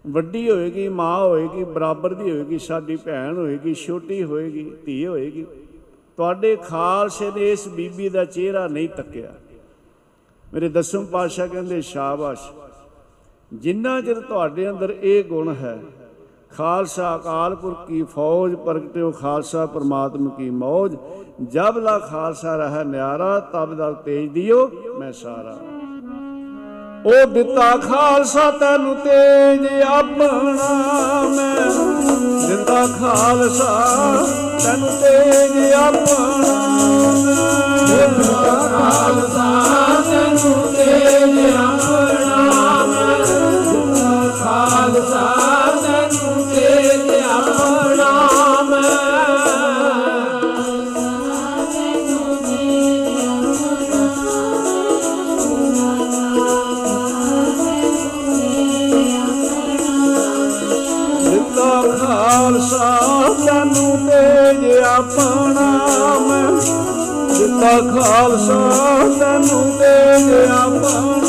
ਵੱਡੀ 0.07 0.49
ਹੋਏਗੀ, 0.49 0.87
ਮਾਂ 0.87 1.25
ਹੋਏਗੀ, 1.25 1.63
ਬਰਾਬਰ 1.63 2.13
ਦੀ 2.13 2.31
ਹੋਏਗੀ, 2.31 2.59
ਸਾਡੀ 2.59 2.95
ਭੈਣ 2.95 3.37
ਹੋਏਗੀ, 3.37 3.73
ਛੋਟੀ 3.73 4.23
ਹੋਏਗੀ, 4.23 4.71
ਧੀ 4.85 5.07
ਹੋਏਗੀ। 5.07 5.45
ਤੁਹਾਡੇ 6.17 6.55
ਖਾਲਸੇ 6.55 7.31
ਨੇ 7.31 7.51
ਇਸ 7.51 7.67
ਬੀਬੀ 7.67 8.09
ਦਾ 8.09 8.25
ਚਿਹਰਾ 8.25 8.67
ਨਹੀਂ 8.67 8.89
ਤੱਕਿਆ। 8.89 9.33
ਮੇਰੇ 10.53 10.69
ਦਸਮ 10.69 11.05
ਪਾਤਸ਼ਾਹ 11.05 11.47
ਕਹਿੰਦੇ, 11.47 11.81
ਸ਼ਾਬਾਸ਼, 11.81 12.51
ਜਿੰਨਾ 13.53 14.01
ਚਿਰ 14.01 14.19
ਤੁਹਾਡੇ 14.19 14.69
ਅੰਦਰ 14.69 14.89
ਇਹ 15.01 15.23
ਗੁਣ 15.23 15.53
ਹੈ 15.53 15.79
ਖਾਲਸਾ 16.57 17.15
ਅਕਾਲ 17.15 17.55
ਪੁਰਖ 17.55 17.87
ਕੀ 17.87 18.03
ਫੌਜ 18.03 18.55
ਪ੍ਰਗਟਿਓ 18.55 19.11
ਖਾਲਸਾ 19.11 19.65
ਪਰਮਾਤਮ 19.65 20.29
ਕੀ 20.29 20.49
ਮੌਜ। 20.49 20.95
ਜਬ 21.49 21.77
ਲਾ 21.77 21.99
ਖਾਲਸਾ 21.99 22.55
ਰਹਾ 22.55 22.83
ਨਿਆਰਾ, 22.83 23.39
ਤਬ 23.39 23.73
ਦਾ 23.73 23.91
ਤੇਜ 23.91 24.31
ਦਿਓ, 24.31 24.69
ਮੈਂ 24.99 25.11
ਸਾਰਾ। 25.11 25.57
ਉਹ 27.05 27.27
ਦਿੱਤਾ 27.27 27.77
ਖਾਲਸਾ 27.77 28.51
ਤੈਨੂੰ 28.51 28.95
ਤੇਜ 28.95 29.81
ਆਪਣਾ 29.81 30.31
ਮੈਂ। 31.29 31.55
ਦਿੱਤਾ 32.47 32.87
ਖਾਲਸਾ 32.87 33.93
ਤੈਨੂੰ 34.63 34.89
ਤੇਜ 34.89 35.73
ਆਪਣਾ 35.73 36.25
ਮੈਂ। 36.37 37.87
ਦਿੱਤਾ 37.87 38.55
ਖਾਲਸਾ 38.69 39.65
ਤੈਨੂੰ 40.11 40.73
ਤੇਜ 40.73 41.55
ਆਪਣਾ 41.55 42.85
ਮੈਂ। 42.85 43.17
ਦਿੱਤਾ 43.63 44.29
ਖਾਲਸਾ 44.43 45.58
ਪਾਣਾ 65.15 65.67
ਮੈਂ 66.19 66.51
ਦਿੱਤਾ 67.29 67.79
ਖਾਲਸਾ 67.91 68.59
ਤੈਨੂੰ 69.19 69.63
ਦੇ 69.77 69.95
ਗਿਆ 70.25 70.67
ਪਾਣਾ 70.81 71.28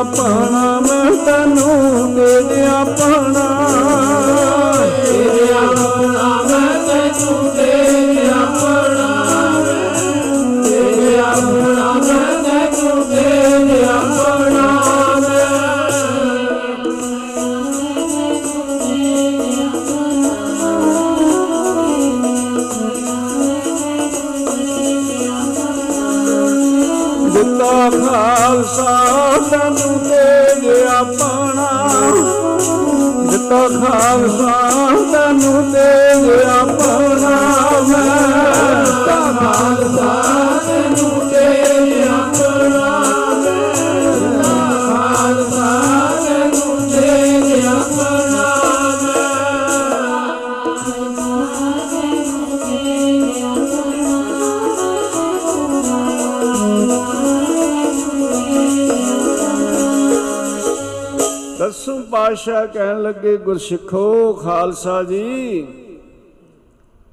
ਆਪਣਾ 0.00 0.80
ਮੈਂ 0.80 1.12
ਤੈਨੂੰ 1.26 2.14
ਤੇਜ 2.16 2.66
ਆਪਣਾ। 2.68 3.44
ਤੇਰੇ 5.06 5.48
ਆਪਣਾ 5.52 6.42
ਮੈਂ 6.42 6.78
ਤੈਨੂੰ 6.86 7.50
ਤੇਰੇ 7.50 8.28
ਆਪਣਾ। 8.30 9.08
ਤੇਰੇ 10.64 11.18
ਆਪਣਾ 11.18 11.92
ਮੈਂ 11.92 12.42
ਤੈਨੂੰ 12.42 13.04
ਤੇਰੇ 13.04 13.84
ਆਪਣਾ। 13.84 14.66
ਦਿੱਤਾ 27.34 27.90
ਖਾਲਸਾ 27.90 28.96
ਤੈਨੂੰ 29.50 29.89
भुदे 35.42 35.88
प 36.76 37.40
ਪਾਤਸ਼ਾਹ 62.20 62.66
ਕਹਿਣ 62.66 63.00
ਲੱਗੇ, 63.02 63.36
ਗੁਰਸਿੱਖੋ, 63.36 64.32
ਖਾਲਸਾ 64.32 65.02
ਜੀ, 65.02 65.66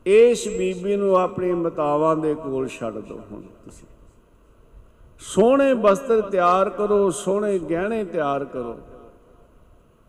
ਇਸ 0.05 0.47
ਬੀਬੀ 0.47 0.95
ਨੂੰ 0.95 1.15
ਆਪਣੀ 1.17 1.51
ਮਤਾਵਾਂ 1.53 2.15
ਦੇ 2.15 2.33
ਕੋਲ 2.35 2.67
ਛੱਡ 2.69 2.97
ਦਿਓ 2.97 3.19
ਹੁਣ 3.31 3.41
ਤੁਸੀਂ। 3.65 3.87
ਸੋਹਣੇ 5.21 5.73
ਬਸਤਰ 5.73 6.21
ਤਿਆਰ 6.21 6.69
ਕਰੋ, 6.69 7.09
ਸੋਹਣੇ 7.09 7.59
ਗਹਿਣੇ 7.59 8.03
ਤਿਆਰ 8.03 8.45
ਕਰੋ। 8.45 8.77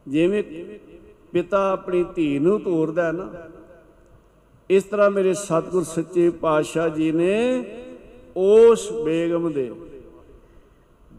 ਜਿਵੇਂ 0.07 0.43
ਪਿਤਾ 1.33 1.61
ਆਪਣੀ 1.73 2.05
ਧੀ 2.15 2.39
ਨੂੰ 2.39 2.59
ਤੋਰਦਾ 2.61 3.07
ਹੈ 3.07 3.13
ਨਾ, 3.13 3.29
ਇਸ 4.71 4.85
ਤਰ੍ਹਾਂ 4.85 5.11
ਮੇਰੇ 5.11 5.35
ਸਤਿਗੁਰ 5.35 5.85
ਸੱਚੇ 5.85 6.29
ਪਾਤਸ਼ਾਹ 6.41 6.89
ਜੀ 6.89 7.11
ਨੇ 7.13 7.65
ਉਸ 8.37 8.91
ਬੇਗਮ 9.05 9.53
ਦੇ 9.53 9.71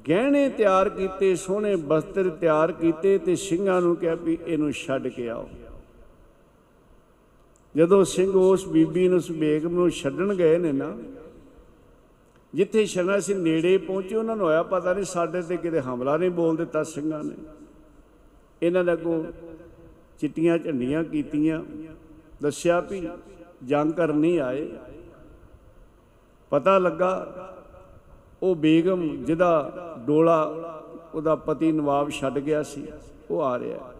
ਗਹਿਣੇ 0.09 0.49
ਤਿਆਰ 0.49 0.89
ਕੀਤੇ, 0.89 1.35
ਸੋਹਣੇ 1.35 1.75
ਬਸਤਰ 1.75 2.29
ਤਿਆਰ 2.31 2.71
ਕੀਤੇ 2.71 3.17
ਤੇ 3.17 3.35
ਸਿੰਘਾਂ 3.35 3.81
ਨੂੰ 3.81 3.95
ਕਿਹਾ 3.95 4.15
ਵੀ 4.15 4.37
ਇਹਨੂੰ 4.45 4.71
ਛੱਡ 4.73 5.07
ਕੇ 5.07 5.29
ਆਓ। 5.29 5.47
ਜਦੋਂ 7.75 8.03
ਸਿੰਘ 8.05 8.31
ਉਸ 8.31 8.67
ਬੀਬੀ 8.67 9.07
ਨੂੰ 9.07 9.17
ਉਸ 9.17 9.31
ਬੇਗਮ 9.31 9.73
ਨੂੰ 9.73 9.89
ਛੱਡਣ 9.91 10.33
ਗਏ 10.35 10.57
ਨੇ 10.57 10.71
ਨਾ, 10.71 10.95
ਜਿੱਥੇ 12.53 12.85
ਛੱਡਣਾ 12.85 13.19
ਸੀ 13.19 13.33
ਨੇੜੇ 13.33 13.77
ਪਹੁੰਚੇ, 13.77 14.15
ਉਹਨਾਂ 14.15 14.35
ਨੂੰ 14.35 14.45
ਹੋਇਆ 14.45 14.63
ਪਤਾ 14.63 14.93
ਨਹੀਂ 14.93 15.05
ਸਾਡੇ 15.05 15.41
ਤੇ 15.41 15.57
ਕਿਤੇ 15.57 15.81
ਹਮਲਾ 15.81 16.17
ਨਹੀਂ 16.17 16.31
ਬੋਲ 16.31 16.55
ਦਿੱਤਾ 16.57 16.83
ਸਿੰਘਾਂ 16.83 17.23
ਨੇ। 17.23 17.35
ਇਹਨਾਂ 18.61 18.83
ਨੇ 18.83 18.93
ਅੱਗੋਂ 18.93 19.23
ਚਿੱਟੀਆਂ 20.19 20.57
ਝੰਡੀਆਂ 20.57 21.03
ਕੀਤੀਆਂ, 21.03 21.63
ਦੱਸਿਆ 22.41 22.79
ਵੀ 22.81 23.07
ਜੰਗ 23.65 23.91
ਕਰਨ 23.93 24.17
ਨਹੀਂ 24.17 24.39
ਆਏ। 24.39 24.67
ਪਤਾ 26.51 26.77
ਲੱਗਾ 26.77 27.11
ਉਹ 28.43 28.55
ਬੇਗਮ 28.55 29.07
ਜਿਹਦਾ 29.25 29.71
ਡੋਲਾ 30.05 30.41
ਉਹਦਾ 31.15 31.35
ਪਤੀ 31.35 31.71
ਨਵਾਬ 31.71 32.09
ਛੱਡ 32.09 32.37
ਗਿਆ 32.39 32.61
ਸੀ, 32.63 32.85
ਉਹ 33.31 33.41
ਆ 33.41 33.57
ਰਿਹਾ। 33.59 33.91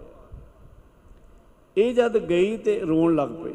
ਇਹ 1.77 1.93
ਜਦ 1.93 2.17
ਗਈ 2.29 2.57
ਤੇ 2.57 2.79
ਰੋਣ 2.79 3.15
ਲੱਗ 3.15 3.29
ਪਈ। 3.43 3.53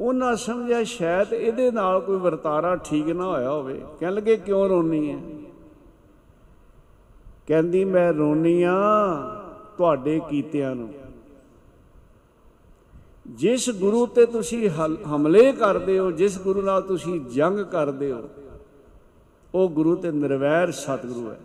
ਉਹਨਾਂ 0.00 0.34
ਸਮਝਿਆ 0.36 0.82
ਸ਼ਾਇਦ 0.84 1.32
ਇਹਦੇ 1.32 1.70
ਨਾਲ 1.70 2.00
ਕੋਈ 2.00 2.16
ਵਰਤਾਰਾ 2.16 2.74
ਠੀਕ 2.76 3.08
ਨਾ 3.08 3.24
ਹੋਇਆ 3.24 3.50
ਹੋਵੇ। 3.50 3.80
ਕਹਿਣ 4.00 4.14
ਲੱਗੇ, 4.14 4.36
ਕਿਉਂ 4.36 4.68
ਰੋਣੀ 4.68 5.10
ਹੈ 5.10 5.18
ਕਹਿੰਦੀ, 7.46 7.84
ਮੈਂ 7.84 8.12
ਰੋਣੀ 8.12 8.62
ਆ 8.62 8.74
ਤੁਹਾਡੇ 9.78 10.20
ਕੀਤਿਆਂ 10.30 10.74
ਨੂੰ। 10.74 10.92
ਜਿਸ 13.26 13.70
ਗੁਰੂ 13.70 14.06
ਤੇ 14.06 14.26
ਤੁਸੀਂ 14.26 14.68
ਹਲ- 14.68 15.06
ਹਮਲੇ 15.06 15.52
ਕਰਦੇ 15.52 15.98
ਹੋ, 15.98 16.10
ਜਿਸ 16.10 16.38
ਗੁਰੂ 16.38 16.62
ਨਾਲ 16.62 16.82
ਤੁਸੀਂ 16.82 17.20
ਜੰਗ 17.20 17.60
ਕਰਦੇ 17.60 18.12
ਹੋ, 18.12 18.28
ਉਹ 19.54 19.68
ਗੁਰੂ 19.68 19.96
ਤੇ 19.96 20.10
ਨਿਰਵੈਰ 20.10 20.70
ਸਤਿਗੁਰੂ 20.70 21.30
ਹੈ। 21.30 21.40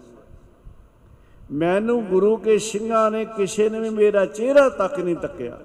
ਮੈਨੂੰ 1.51 2.05
ਗੁਰੂ 2.05 2.37
ਕੇ 2.37 2.57
ਸਿੰਘਾਂ 2.57 3.11
ਨੇ 3.11 3.25
ਕਿਸੇ 3.25 3.69
ਨੇ 3.69 3.79
ਵੀ 3.79 3.89
ਮੇਰਾ 3.89 4.25
ਚਿਹਰਾ 4.25 4.69
ਤੱਕ 4.69 4.99
ਨਹੀਂ 4.99 5.15
ਤੱਕਿਆ। 5.15 5.59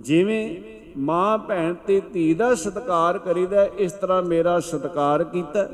ਜਿਵੇਂ 0.00 0.62
ਮਾਂ 0.98 1.38
ਭੈਣ 1.38 1.74
ਤੇ 1.74 2.02
ਧੀ 2.12 2.34
ਦਾ 2.34 2.54
ਸਤਿਕਾਰ 2.54 3.18
ਕਰੀਦਾ, 3.18 3.64
ਇਸ 3.64 3.92
ਤਰ੍ਹਾਂ 3.92 4.22
ਮੇਰਾ 4.22 4.60
ਸਤਿਕਾਰ 4.60 5.24
ਕੀਤਾ। 5.24 5.68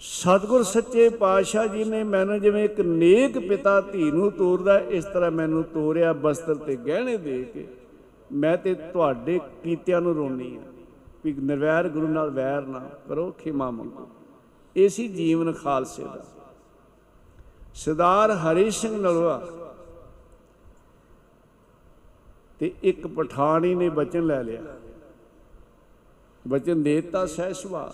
ਸਤਿਗੁਰ 0.00 0.62
ਸੱਚੇ 0.62 1.08
ਪਾਤਸ਼ਾਹ 1.08 1.66
ਜੀ 1.66 1.84
ਨੇ 1.84 2.02
ਮੈਨੂੰ 2.04 2.40
ਜਿਵੇਂ 2.40 2.64
ਇੱਕ 2.64 2.80
ਨੇਕ 2.80 3.38
ਪਿਤਾ 3.38 3.80
ਧੀ 3.80 4.10
ਨੂੰ 4.10 4.30
ਤੋਰਦਾ, 4.32 4.78
ਇਸ 4.78 5.04
ਤਰ੍ਹਾਂ 5.04 5.30
ਮੈਨੂੰ 5.30 5.62
ਤੋਰਿਆ 5.64 6.12
ਬਸਤਰ 6.12 6.54
ਤੇ 6.54 6.76
ਗਹਿਣੇ 6.76 7.16
ਦੇ 7.16 7.42
ਕੇ। 7.44 7.66
ਮੈਂ 8.32 8.56
ਤੇ 8.56 8.74
ਤੁਹਾਡੇ 8.74 9.38
ਕੀਤਿਆਂ 9.62 10.00
ਨੂੰ 10.00 10.14
ਰੋਣੀ 10.14 10.56
ਆ 10.56 10.60
ਵੀ 11.24 11.32
ਨਿਰਵੈਰ 11.32 11.88
ਗੁਰੂ 11.88 12.08
ਨਾਲ 12.08 12.30
ਵੈਰ 12.30 12.62
ਨਾ 12.62 12.88
ਕਰੋ, 13.08 13.30
ਖਿਮਾ 13.38 13.70
ਮੰਗੋ। 13.70 14.08
ਏਸੀ 14.76 15.08
ਜੀਵਨ 15.08 15.52
ਖਾਲਸੇ 15.52 16.04
ਦਾ। 16.04 16.24
ਸਰਦਾਰ 17.74 18.30
ਹਰੀ 18.32 18.70
ਸਿੰਘ 18.70 18.96
ਨਲਵਾ 18.96 19.42
ਤੇ 22.58 22.72
ਇੱਕ 22.82 23.06
ਪਠਾਣੀ 23.06 23.74
ਨੇ 23.74 23.88
ਬਚਨ 23.88 24.26
ਲੈ 24.26 24.42
ਲਿਆ। 24.42 24.62
ਬਚਨ 26.48 26.82
ਦੇਤਾ 26.82 27.26
ਸਹਿ 27.26 27.54
ਸੁਭਾ 27.54 27.92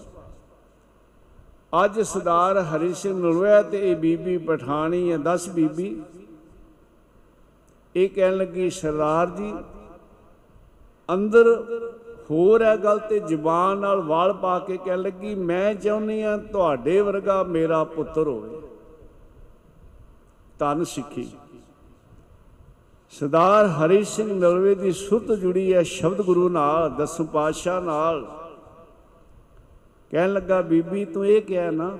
ਅੱਜ 1.74 2.00
ਸਰਦਾਰ 2.00 2.58
ਹਰੀ 2.64 2.92
ਸਿੰਘ 2.94 3.14
ਨਲਵਾ 3.14 3.60
ਤੇ 3.62 3.78
ਇਹ 3.90 3.96
ਬੀਬੀ 3.96 4.36
ਪਠਾਣੀ 4.38 5.10
ਹੈ 5.12 5.18
10 5.24 5.48
ਬੀਬੀ, 5.54 5.96
ਇਹ 7.94 8.08
ਕਹਿਣ 8.08 8.36
ਲੱਗੀ, 8.36 8.68
ਸਰਦਾਰ 8.70 9.30
ਜੀ, 9.30 9.52
ਅੰਦਰ 11.08 11.48
ਹੋਰ 12.30 12.62
ਹੈ 12.62 12.76
ਗੱਲ 12.76 12.98
ਤੇ 12.98 13.18
ਜ਼ੁਬਾਨ 13.20 13.78
ਨਾਲ 13.78 14.00
ਵਾਲ 14.02 14.32
ਪਾ 14.32 14.58
ਕੇ 14.58 14.76
ਕਹਿਣ 14.76 15.02
ਲੱਗੀ, 15.02 15.34
ਮੈਂ 15.34 15.74
ਚਾਹੁੰਦੀ 15.74 16.20
ਆ 16.22 16.36
ਤੁਹਾਡੇ 16.52 17.00
ਵਰਗਾ 17.00 17.42
ਮੇਰਾ 17.42 17.82
ਪੁੱਤਰ 17.84 18.26
ਹੋਵੇ। 18.26 18.60
ਤਨ 20.58 20.84
ਸਿੱਖੀ। 20.84 21.28
ਸਰਦਾਰ 23.12 23.66
ਹਰੀ 23.68 24.02
ਸਿੰਘ 24.04 24.32
ਨਲਵੇ 24.32 24.74
ਦੀ 24.74 24.92
ਸੁਰਤ 24.92 25.32
ਜੁੜੀ 25.32 25.72
ਹੈ 25.74 25.82
ਸ਼ਬਦ 25.82 26.22
ਗੁਰੂ 26.22 26.48
ਨਾਲ, 26.48 26.88
ਦਸਮ 26.90 27.26
ਪਾਤਸ਼ਾਹ 27.26 27.80
ਨਾਲ। 27.80 28.24
ਕਹਿਣ 30.14 30.32
ਲੱਗਾ, 30.32 30.60
ਬੀਬੀ 30.62 31.04
ਤੂੰ 31.04 31.26
ਇਹ 31.26 31.40
ਕਿਹਾ 31.42 31.70
ਨਾ, 31.70 31.90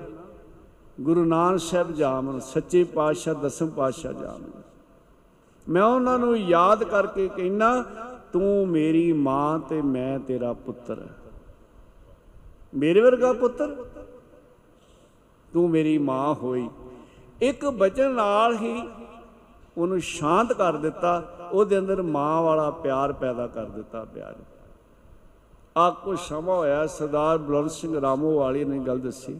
ਗੁਰੂ 1.01 1.23
ਨਾਨਕ 1.25 1.59
ਸਾਹਿਬ 1.59 1.91
ਜਾਮਨ 1.91 2.39
ਸੱਚੇ 2.39 2.83
ਪਾਤਸ਼ਾਹ, 2.83 3.33
ਦਸਮ 3.33 3.69
ਪਾਤਸ਼ਾਹ 3.69 4.13
ਜਾਮਨ 4.13 4.61
ਮੈਂ 5.67 5.83
ਉਹਨਾਂ 5.83 6.17
ਨੂੰ 6.19 6.37
ਯਾਦ 6.37 6.83
ਕਰਕੇ 6.83 7.27
ਕਹਿਣਾ 7.27 7.83
ਤੂੰ 8.33 8.67
ਮੇਰੀ 8.67 9.11
ਮਾਂ 9.13 9.59
ਤੇ 9.59 9.81
ਮੈਂ 9.81 10.19
ਤੇਰਾ 10.19 10.53
ਪੁੱਤਰ 10.53 11.05
ਮੇਰੇ 12.75 13.01
ਵਰਗਾ 13.01 13.33
ਪੁੱਤਰ? 13.33 13.75
ਤੂੰ 15.53 15.69
ਮੇਰੀ 15.69 15.97
ਮਾਂ 15.97 16.33
ਹੋਈ। 16.33 16.69
ਇੱਕ 17.41 17.65
ਬਚਨ 17.65 18.11
ਨਾਲ 18.11 18.57
ਹੀ 18.57 18.89
ਉਹਨੂੰ 19.77 19.99
ਸ਼ਾਂਤ 19.99 20.53
ਕਰ 20.53 20.77
ਦਿੱਤਾ, 20.77 21.21
ਉਹਦੇ 21.51 21.79
ਅੰਦਰ 21.79 22.01
ਮਾਂ 22.01 22.41
ਵਾਲਾ 22.41 22.71
ਪਿਆਰ 22.71 23.13
ਪੈਦਾ 23.13 23.47
ਕਰ 23.47 23.65
ਦਿੱਤਾ 23.65 24.05
ਪਿਆਰ। 24.05 24.35
ਆ 25.75 25.89
ਕੁਝ 26.03 26.17
ਸਮਾਂ 26.19 26.55
ਹੋਇਆ 26.55 26.85
ਸਰਦਾਰ 26.87 27.37
ਬਲਵੰਤ 27.37 27.71
ਸਿੰਘ 27.71 27.99
ਰਾਮੋ 28.01 28.31
ਵਾਲੀ 28.33 28.63
ਨੇ 28.63 28.77
ਗੱਲ 28.79 28.99
ਦੱਸੀ 28.99 29.37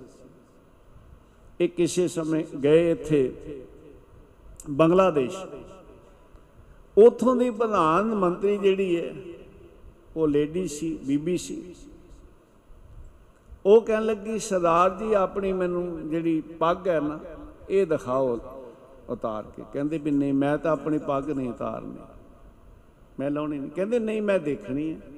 ਇਹ 1.59 1.69
ਕਿਸੇ 1.69 2.07
ਸਮੇਂ 2.07 2.43
ਗਏ 2.63 2.89
ਇੱਥੇ 2.91 3.31
ਬੰਗਲਾਦੇਸ਼ 4.71 5.35
ਉਥੋਂ 6.97 7.35
ਦੀ 7.35 7.49
ਪ੍ਰਧਾਨ 7.51 8.13
ਮੰਤਰੀ 8.15 8.57
ਜਿਹੜੀ 8.57 8.95
ਹੈ 8.97 9.13
ਉਹ 10.15 10.27
ਲੇਡੀ 10.27 10.67
ਸੀ 10.67 10.93
ਬੀਬੀ 11.05 11.37
ਸੀ 11.37 11.61
ਉਹ 13.65 13.81
ਕਹਿਣ 13.81 14.03
ਲੱਗੀ 14.03 14.37
ਸਰਦਾਰ 14.41 14.97
ਜੀ 14.97 15.13
ਆਪਣੀ 15.13 15.53
ਮੈਨੂੰ 15.53 16.09
ਜਿਹੜੀ 16.09 16.39
ਪੱਗ 16.59 16.87
ਹੈ 16.87 16.99
ਨਾ 16.99 17.19
ਇਹ 17.69 17.85
ਦਿਖਾਓ 17.87 18.37
ਉਤਾਰ 19.09 19.43
ਕੇ 19.55 19.63
ਕਹਿੰਦੇ 19.73 19.97
ਵੀ 19.97 20.11
ਨਹੀਂ 20.11 20.33
ਮੈਂ 20.33 20.57
ਤਾਂ 20.57 20.71
ਆਪਣੀ 20.71 20.97
ਪੱਗ 20.97 21.29
ਨਹੀਂ 21.29 21.49
ਉਤਾਰਨੀ 21.49 21.97
ਮੈਂ 23.19 23.31
ਲਾਉਣੀ 23.31 23.59
ਨਹੀਂ 23.59 23.71
ਕਹਿੰਦੇ 23.71 23.99
ਨਹੀਂ 23.99 24.21
ਮੈਂ 24.21 24.39
ਦੇਖਣੀ 24.39 24.91
ਹੈ 24.91 25.14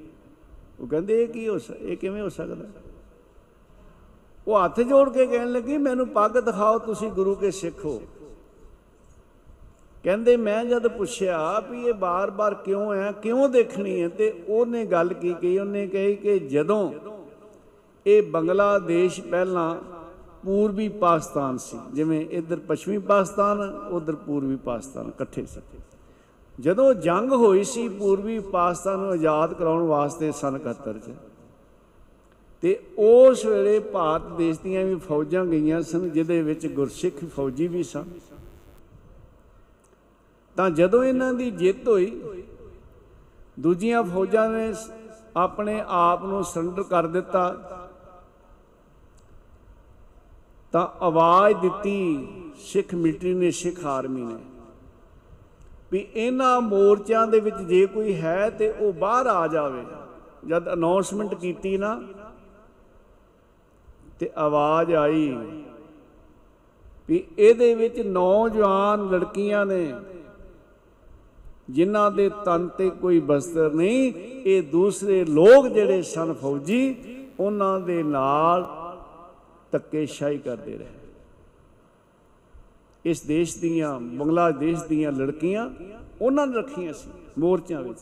ਉਹ 0.80 0.86
ਕਹਿੰਦੇ, 0.86 1.22
ਇਹ 1.22 1.28
ਕੀ 1.28 1.48
ਹੋ 1.48 1.58
ਸ- 1.58 1.70
ਇਹ 1.70 1.96
ਕਿਵੇਂ 1.96 2.22
ਹੋ 2.22 2.28
ਸਕਦਾ? 2.28 2.64
ਉਹ 4.46 4.64
ਹੱਥ 4.64 4.80
ਜੋੜ 4.80 5.10
ਕੇ 5.10 5.26
ਕਹਿਣ 5.26 5.52
ਲੱਗੀ, 5.52 5.78
ਮੈਨੂੰ 5.78 6.08
ਪੱਗ 6.08 6.30
ਦਿਖਾਓ, 6.30 6.78
ਤੁਸੀਂ 6.78 7.10
ਗੁਰੂ 7.10 7.34
ਕੇ 7.34 7.50
ਸਿੱਖ 7.50 7.84
ਹੋ। 7.84 8.02
ਕਹਿੰਦੇ, 10.04 10.36
ਮੈਂ 10.36 10.64
ਜਦ 10.64 10.86
ਪੁੱਛਿਆ 10.86 11.60
ਵੀ 11.60 11.86
ਇਹ 11.86 11.94
ਬਾਰ-ਬਾਰ 11.94 12.54
ਕਿਉਂ 12.54 12.94
ਹੈ 12.94 13.12
ਕਿਉਂ 13.12 13.48
ਦੇਖਣੀ 13.48 14.02
ਹੈ 14.02 14.08
ਤੇ 14.08 14.44
ਉਹਨੇ 14.48 14.84
ਗੱਲ 14.84 15.14
ਕੀ 15.14 15.34
ਕਹੀ? 15.34 15.58
ਉਹਨੇ 15.58 15.86
ਕਹੀ 15.86 16.14
ਕਿ 16.14 16.38
ਜਦੋਂ 16.38 16.92
ਇਹ 18.06 18.22
ਬੰਗਲਾਦੇਸ਼ 18.22 19.20
ਪਹਿਲਾਂ 19.20 19.76
ਪੂਰਬੀ 20.44 20.88
ਪਾਕਿਸਤਾਨ 20.88 21.56
ਸੀ, 21.56 21.78
ਜਿਵੇਂ 21.92 22.26
ਇੱਧਰ 22.30 22.56
ਪੱਛਮੀ 22.56 22.98
ਪਾਕਿਸਤਾਨ, 22.98 23.60
ਉਧਰ 23.90 24.16
ਪੂਰਬੀ 24.16 24.56
ਪਾਕਿਸਤਾਨ, 24.56 25.08
ਇਕੱਠੇ 25.08 25.46
ਸੀ। 25.46 25.60
ਜਦੋਂ 26.60 26.94
ਜੰਗ 26.94 27.32
ਹੋਈ 27.32 27.64
ਸੀ 27.64 27.88
ਪੂਰਬੀ 27.88 28.38
ਪਾਕਿਸਤਾਨ 28.38 28.98
ਨੂੰ 28.98 29.10
ਆਜ਼ਾਦ 29.10 29.54
ਕਰਾਉਣ 29.54 29.82
ਵਾਸਤੇ 29.82 30.32
ਸਨ 30.32 30.58
71 30.58 30.98
ਚ, 30.98 31.14
ਤੇ 32.60 32.82
ਉਸ 32.98 33.44
ਵੇਲੇ 33.44 33.78
ਭਾਰਤ 33.78 34.22
ਦੇਸ਼ 34.22 34.60
ਦੀਆਂ 34.60 34.84
ਵੀ 34.84 34.94
ਫੌਜਾਂ 34.94 35.46
ਗਈਆਂ 35.46 35.82
ਸਨ, 35.82 36.10
ਜਿਹਦੇ 36.10 36.42
ਵਿੱਚ 36.42 36.66
ਗੁਰਸਿੱਖ 36.66 37.24
ਫੌਜੀ 37.24 37.66
ਵੀ 37.66 37.82
ਸਨ। 37.82 38.04
ਤਾਂ 40.56 40.70
ਜਦੋਂ 40.70 41.04
ਇਹਨਾਂ 41.04 41.34
ਦੀ 41.34 41.50
ਜਿੱਤ 41.50 41.88
ਹੋਈ, 41.88 42.22
ਦੂਜੀਆਂ 43.60 44.02
ਫੌਜਾਂ 44.02 44.50
ਨੇ 44.50 44.72
ਸ- 44.72 44.90
ਆਪਣੇ 45.36 45.84
ਆਪ 45.88 46.24
ਨੂੰ 46.24 46.44
ਸਰੈਂਡਰ 46.44 46.82
ਕਰ 46.82 47.06
ਦਿੱਤਾ, 47.06 47.54
ਤਾਂ 50.72 51.04
ਆਵਾਜ਼ 51.04 51.56
ਦਿੱਤੀ 51.56 52.28
ਸਿੱਖ 52.58 52.94
ਮਿਲਟਰੀ 52.94 53.34
ਨੇ, 53.34 53.50
ਸਿੱਖ 53.50 53.86
ਆਰਮੀ 53.86 54.20
ਨੇ। 54.20 54.57
ਵੀ 55.92 56.06
ਇਹਨਾਂ 56.14 56.60
ਮੋਰਚਿਆਂ 56.60 57.26
ਦੇ 57.26 57.40
ਵਿੱਚ 57.40 57.56
ਜੇ 57.58 57.84
ਕੋਈ 57.86 58.14
ਹੈ 58.14 58.48
ਤੇ 58.50 58.70
ਉਹ 58.70 58.92
ਬਾਹਰ 58.92 59.26
ਆ 59.26 59.46
ਜਾਵੇ। 59.46 59.84
ਜਦ 60.48 60.72
ਅਨਾਉਂਸਮੈਂਟ 60.72 61.34
ਕੀਤੀ 61.34 61.76
ਨਾ, 61.76 62.00
ਤੇ 64.20 64.30
ਆਵਾਜ਼ 64.38 64.94
ਆਈ 64.94 65.36
ਵੀ 67.08 67.22
ਇਹਦੇ 67.38 67.74
ਵਿੱਚ 67.74 68.00
ਨੌਜਵਾਨ 68.00 69.08
ਲੜਕੀਆਂ 69.10 69.64
ਨੇ, 69.66 69.94
ਜਿਨ੍ਹਾਂ 71.70 72.10
ਦੇ 72.10 72.28
ਤਨ 72.44 72.68
ਤੇ 72.68 72.88
ਕੋਈ 72.90 73.20
ਬਸਤਰ 73.20 73.72
ਨਹੀਂ, 73.72 74.12
ਇਹ 74.44 74.62
ਦੂਸਰੇ 74.62 75.24
ਲੋਕ 75.24 75.66
ਜਿਹੜੇ 75.68 76.02
ਸਨ 76.04 76.32
ਫੌਜੀ, 76.32 76.94
ਉਹਨਾਂ 77.40 77.78
ਦੇ 77.80 78.02
ਨਾਲ 78.02 78.66
ਧੱਕੇਸ਼ਾਹੀ 79.72 80.38
ਕਰਦੇ 80.38 80.76
ਰਹੇ। 80.76 80.97
ਇਸ 83.10 83.20
ਦੇਸ਼ 83.22 83.56
ਦੀਆਂ, 83.58 83.98
ਬੰਗਲਾਦੇਸ਼ 84.00 84.84
ਦੀਆਂ 84.84 85.12
ਲੜਕੀਆਂ, 85.12 85.68
ਉਹਨਾਂ 86.20 86.46
ਨੇ 86.46 86.56
ਰੱਖੀਆਂ 86.56 86.92
ਸੀ 86.92 87.10
ਮੋਰਚਿਆਂ 87.38 87.82
ਵਿੱਚ। 87.82 87.98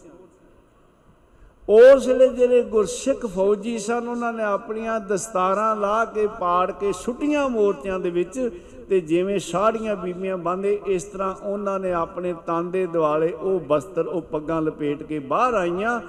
ਉਸ 1.69 2.07
ਵੇਲੇ 2.07 2.29
ਜਿਹੜੇ 2.29 2.63
ਗੁਰਸਿੱਖ 2.63 3.25
ਫੌਜੀ 3.27 3.79
ਸਨ, 3.79 4.09
ਉਹਨਾਂ 4.09 4.33
ਨੇ 4.33 4.43
ਆਪਣੀਆਂ 4.43 4.99
ਦਸਤਾਰਾਂ 5.01 5.75
ਲਾ 5.77 6.05
ਕੇ, 6.05 6.27
ਪਾੜ 6.41 6.71
ਕੇ 6.71 6.93
ਛੁੱਟੀਆਂ 6.93 7.49
ਮੋਰਚਿਆਂ 7.49 7.99
ਦੇ 8.01 8.11
ਵਿੱਚ 8.11 8.51
ਤੇ 8.89 9.01
ਜਿਵੇਂ 9.01 9.39
ਸਾੜੀਆਂ 9.39 9.97
ਬੀਬੀਆਂ 9.97 10.37
ਬੰਦੇ 10.39 10.79
ਇਸ 10.87 11.05
ਤਰ੍ਹਾਂ 11.05 11.35
ਉਹਨਾਂ 11.43 11.79
ਨੇ 11.81 11.93
ਆਪਣੇ 11.93 12.35
ਤਨ 12.47 12.71
ਦੇ 12.71 12.87
ਦਿਵਾਲੇ 12.87 13.33
ਉਹ 13.33 13.59
ਬਸਤਰ, 13.61 14.07
ਉਹ 14.07 14.23
ਪੱਗਾਂ 14.23 14.61
ਲਪੇਟ 14.63 15.03
ਕੇ 15.03 15.19
ਬਾਹਰ 15.19 15.55
ਆਈਆਂ। 15.55 16.01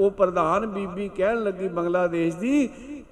ਉਹ 0.00 0.10
ਪ੍ਰਧਾਨ 0.10 0.66
ਬੀਬੀ 0.66 1.08
ਕਹਿਣ 1.16 1.42
ਲੱਗੀ, 1.42 1.68
ਬੰਗਲਾਦੇਸ਼ 1.68 2.36
ਦੀ 2.36 2.68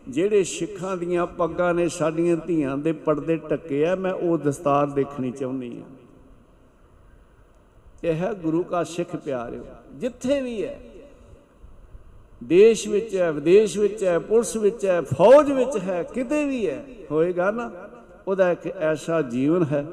ਜਿਹੜੇ 0.08 0.42
ਸਿੱਖਾਂ 0.44 0.96
ਦੀਆਂ 0.96 1.26
ਪੱਗਾਂ 1.38 1.72
ਨੇ 1.74 1.88
ਸਾਡੀਆਂ 1.88 2.36
ਧੀਆਂ 2.36 2.76
ਦੇ 2.76 2.92
ਪਰਦੇ 2.92 3.36
ਟੱਕੇ 3.48 3.84
ਆ, 3.86 3.94
ਮੈਂ 3.94 4.12
ਉਹ 4.12 4.38
ਦਸਤਾਰ 4.38 4.86
ਦੇਖਣੀ 4.88 5.30
ਚਾਹੁੰਦੀ 5.30 5.76
ਆ 5.78 5.96
ਇਹ 8.04 8.14
ਹੈ 8.14 8.32
ਗੁਰੂ 8.34 8.62
ਕਾ 8.62 8.82
ਸਿੱਖ 8.84 9.14
ਪਿਆਰਿਓ, 9.16 9.64
ਜਿੱਥੇ 9.94 10.40
ਵੀ 10.40 10.62
ਹੈ, 10.64 10.78
ਦੇਸ਼ 12.44 12.86
ਵਿੱਚ 12.88 13.14
ਹੈ, 13.16 13.30
ਵਿਦੇਸ਼ 13.32 13.78
ਵਿੱਚ 13.78 14.04
ਹੈ, 14.04 14.18
ਪੁਲਿਸ 14.18 14.56
ਵਿੱਚ 14.56 14.84
ਹੈ, 14.86 15.00
ਫੌਜ 15.02 15.50
ਵਿੱਚ 15.52 15.78
ਹੈ, 15.78 16.02
ਕਿਤੇ 16.04 16.44
ਵੀ 16.44 16.66
ਹੈ, 16.68 16.84
ਹੋਏਗਾ 17.10 17.50
ਨਾ, 17.50 17.70
ਉਹਦਾ 18.28 18.50
ਇੱਕ 18.52 18.66
ਐਸਾ 18.66 19.20
ਜੀਵਨ 19.22 19.64
ਹੈ 19.64 19.84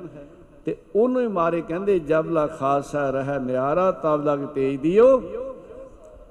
ਤੇ 0.66 0.76
ਉਹਨੂੰ 0.96 1.22
ਹੀ 1.22 1.28
ਮਾਰੇ 1.28 1.62
ਕਹਿੰਦੇ, 1.62 2.00
ਜਬ 2.00 2.30
ਲਾ 2.30 2.46
ਖਾਲਸਾ 2.50 3.10
ਰਹਿ 3.10 3.40
ਨਿਆਰਾ, 3.40 3.92
ਤਬ 4.04 4.26
ਲਗ 4.26 4.46
ਤੇਜ 4.46 4.80
ਦਿਓ, 4.82 5.22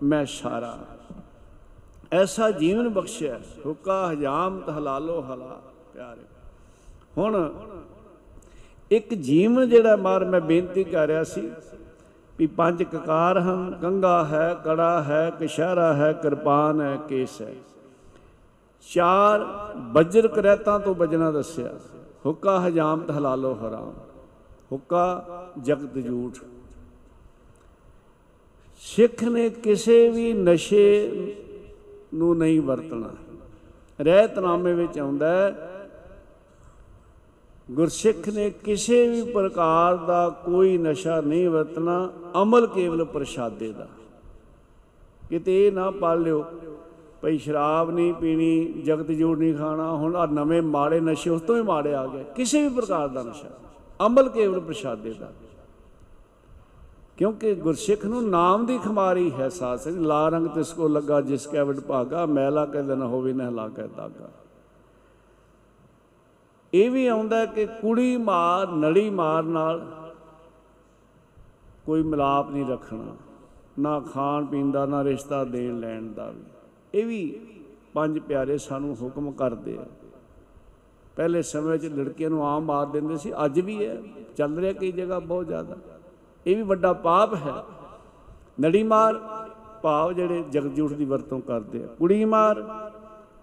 ਮੈਂ 0.03 0.25
ਸਾਰਾ। 0.31 0.77
ਐਸਾ 2.13 2.51
ਜੀਵਨ 2.51 2.89
ਬਖਸ਼ਿਆ, 2.89 3.39
ਹੁਕਾ 3.67 4.13
ਹਜਾਮ 4.13 4.61
ਤਹਲਾਲੋ 4.61 5.21
ਹਲਾ, 5.23 5.61
ਪਿਆਰੇ। 5.95 6.25
ਹੁਣ 7.19 7.51
ਇੱਕ 8.91 9.15
ਜੀਵਨ 9.15 9.69
ਜਿਹੜਾ 9.69 9.97
ਮਾਰ 9.97 10.25
ਮੈਂ 10.25 10.41
ਬੇਨਤੀ 10.41 10.85
ਕਰ 10.85 11.07
ਰਿਹਾ 11.07 11.25
ਸੀ 11.25 11.51
ਵੀ 12.39 12.47
ਪੰਜ 12.47 12.83
ਕਕਾਰ 12.83 13.39
ਹਨ 13.39 13.79
ਕੰਗਾ 13.83 14.25
ਹੈ, 14.25 14.55
ਕੜਾ 14.65 15.03
ਹੈ 15.03 15.31
ਕਸ਼ਹਿਰਾ 15.41 15.93
ਹੈ, 15.95 16.13
ਕਿਰਪਾਨ 16.13 16.81
ਹੈ, 16.81 16.97
ਕੇਸ 17.09 17.41
ਹੈ। 17.43 17.55
ਚਾਰ 18.89 19.45
ਵਜਰ 19.93 20.29
ਕਰੈਤਾਂ 20.29 20.79
ਤੋਂ 20.81 20.95
ਬਜਣਾ 20.95 21.31
ਦੱਸਿਆ, 21.31 21.71
ਹੁਕਾ 22.27 22.59
ਹਜਾਮ 22.61 23.01
ਤਹਲਾਲੋ 23.01 23.55
ਹਰਾਮ, 23.55 23.93
ਹੁਕਾ 24.73 25.47
ਜਗਤ 25.63 26.05
ਝੂਠ। 26.07 26.39
ਸਿੱਖ 28.83 29.23
ਨੇ 29.25 29.49
ਕਿਸੇ 29.51 30.09
ਵੀ 30.09 30.33
ਨਸ਼ੇ 30.33 30.85
ਨੂੰ 32.15 32.37
ਨਹੀਂ 32.39 32.61
ਵਰਤਣਾ। 32.61 33.11
ਰਹਿਤਨਾਮੇ 34.01 34.73
ਵਿੱਚ 34.73 34.99
ਆਉਂਦਾ 34.99 35.31
ਹੈ, 35.31 35.71
ਗੁਰਸਿੱਖ 37.71 38.29
ਨੇ 38.29 38.51
ਕਿਸੇ 38.51 39.07
ਵੀ 39.09 39.23
ਪ੍ਰਕਾਰ 39.33 39.97
ਦਾ 39.97 40.29
ਕੋਈ 40.45 40.79
ਨਸ਼ਾ 40.79 41.21
ਨਹੀਂ 41.21 41.49
ਵਰਤਣਾ, 41.49 42.13
ਅਮਲ 42.43 42.67
ਕੇਵਲ 42.67 43.05
ਪ੍ਰਸ਼ਾਦੇ 43.05 43.73
ਦਾ। 43.73 43.87
ਕਿਤੇ 45.31 45.67
ਇਹ 45.67 45.73
ਨਾ 45.73 45.91
ਪੜ 45.91 46.17
ਲਿਓ, 46.19 46.45
ਭਈ 47.23 47.39
ਸ਼ਰਾਬ 47.39 47.91
ਨਹੀਂ 47.91 48.13
ਪੀਣੀ, 48.15 48.83
ਜਗਤ 48.85 49.11
ਜੋੜ 49.11 49.39
ਨਹੀਂ 49.39 49.55
ਖਾਣਾ, 49.55 49.91
ਹੁਣ 49.93 50.17
ਆ 50.17 50.27
ਨਵੇਂ 50.27 50.63
ਮਾੜੇ 50.63 51.01
ਨਸ਼ੇ 51.01 51.31
ਉਸ 51.31 51.41
ਤੋਂ 51.41 51.55
ਵੀ 51.57 51.63
ਮਾੜੇ 51.63 51.95
ਆ 51.95 52.07
ਗਏ। 52.07 52.25
ਕਿਸੇ 52.37 52.63
ਵੀ 52.63 52.69
ਪ੍ਰਕਾਰ 52.69 53.09
ਦਾ 53.09 53.23
ਨਸ਼ਾ, 53.23 53.49
ਅਮਲ 54.07 54.29
ਕੇਵਲ 54.29 54.61
ਪ੍ਰਸ਼ਾਦੇ 54.61 55.13
ਦਾ। 55.13 55.33
ਕਿਉਂਕਿ 57.19 57.55
ਗੁਰਸਿੱਖ 57.55 58.05
ਨੂੰ 58.05 58.23
ਨਾਮ 58.31 58.65
ਦੀ 58.67 58.79
ਖਮਾਰੀ 58.79 59.31
ਹੈ 59.33 59.49
ਸਾਧ 59.49 59.79
ਸੰਗ 59.79 59.97
ਲਾ 59.97 60.29
ਰੰਗ 60.29 60.47
ਤਿਸ 60.47 60.73
ਕੋ 60.73 60.89
ਲੱਗਾ, 60.89 61.21
ਜਿਸ 61.21 61.47
ਕੈ 61.47 61.63
ਵਡ 61.65 61.81
ਭਾਗਾ 61.81 62.25
ਮੈਲਾ 62.27 62.65
ਕੈ 62.67 62.83
ਦਿਨ 62.83 63.03
ਹੋਵੇ 63.03 63.33
ਨਾ 63.33 63.49
ਲਾ 63.51 63.69
ਕੈ 63.69 63.87
ਦਾਗਾ। 63.87 64.31
ਇਹ 66.73 66.91
ਵੀ 66.91 67.07
ਆਉਂਦਾ 67.07 67.45
ਕਿ 67.47 67.67
ਕੁੜੀ 67.81 68.17
ਮਾਰ 68.17 68.69
ਨਲੀ 68.69 69.09
ਮਾਰ 69.11 69.43
ਨਾਲ 69.43 69.87
ਕੋਈ 71.87 72.03
ਮਿਲਾਪ 72.03 72.51
ਨਹੀਂ 72.51 72.65
ਰੱਖਣਾ, 72.67 73.17
ਨਾ 73.79 73.99
ਖਾਣ 74.13 74.47
ਪੀਣ 74.47 74.71
ਦਾ 74.71 74.85
ਨਾ 74.87 75.05
ਰਿਸ਼ਤਾ 75.05 75.45
ਦੇਣ 75.45 75.79
ਲੈਣ 75.81 76.13
ਦਾ 76.13 76.31
ਵੀ। 76.31 76.43
ਇਹ 76.95 77.07
ਵੀ 77.07 77.41
ਪੰਜ 77.95 78.19
ਪਿਆਰੇ 78.19 78.59
ਸਾਨੂੰ 78.59 78.97
ਹੁਕਮ 79.03 79.31
ਕਰਦੇ 79.33 79.77
ਆ। 79.79 79.87
ਪਹਿਲੇ 81.17 81.43
ਸਮੇਂ 81.43 81.79
'ਚ 81.79 81.87
ਲੜਕੀਆਂ 81.87 82.31
ਨੂੰ 82.31 82.47
ਆਮ 82.47 82.65
ਮਾਰ 82.65 82.87
ਦਿੰਦੇ 82.87 83.17
ਸੀ, 83.17 83.33
ਅੱਜ 83.45 83.61
ਵੀ 83.61 83.85
ਹੈ, 83.87 83.97
ਚੱਲ 84.37 84.59
ਰਿਹਾ 84.59 84.73
ਕਈ 84.73 84.93
ਜਗ੍ਹਾ 84.93 85.19
ਬਹੁਤ 85.19 85.47
ਜ਼ਿਆਦਾ। 85.47 85.77
ਇਹ 86.47 86.57
ਵੀ 86.57 86.63
ਵੱਡਾ 86.63 86.93
ਪਾਪ 86.93 87.35
ਹੈ। 87.35 87.53
ਨੜੀ 88.61 88.83
ਮਾਰ 88.83 89.21
ਭਾਵ 89.83 90.13
ਜਿਹੜੇ 90.13 90.43
ਜਗਜੂਠ 90.51 90.93
ਦੀ 90.93 91.05
ਵਰਤੋਂ 91.05 91.41
ਕਰਦੇ 91.41 91.83
ਆ। 91.85 91.87
ਕੁੜੀ 91.99 92.25
ਮਾਰ 92.25 92.63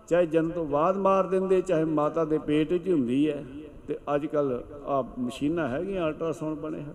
ਚਾਹੇ 0.07 0.25
ਜਨਮ 0.25 0.49
ਤੋਂ 0.49 0.65
ਬਾਅਦ 0.65 0.97
ਮਾਰ 0.97 1.23
ਦਿੰਦੇ, 1.23 1.61
ਚਾਹੇ 1.61 1.83
ਮਾਤਾ 1.83 2.25
ਦੇ 2.25 2.37
ਪੇਟ 2.37 2.73
'ਚ 2.73 2.89
ਹੁੰਦੀ 2.89 3.29
ਹੈ। 3.29 3.43
ਤੇ 3.87 3.97
ਅੱਜ 4.15 4.25
ਕੱਲ 4.25 4.63
ਆ 4.85 5.03
ਮਸ਼ੀਨਾਂ 5.19 5.67
ਹੈਗੀਆਂ 5.67 6.07
ਅਲਟਰਾਸਾਊਂਡ 6.07 6.57
ਬਣੇ 6.57 6.79
ਹੈ 6.79 6.93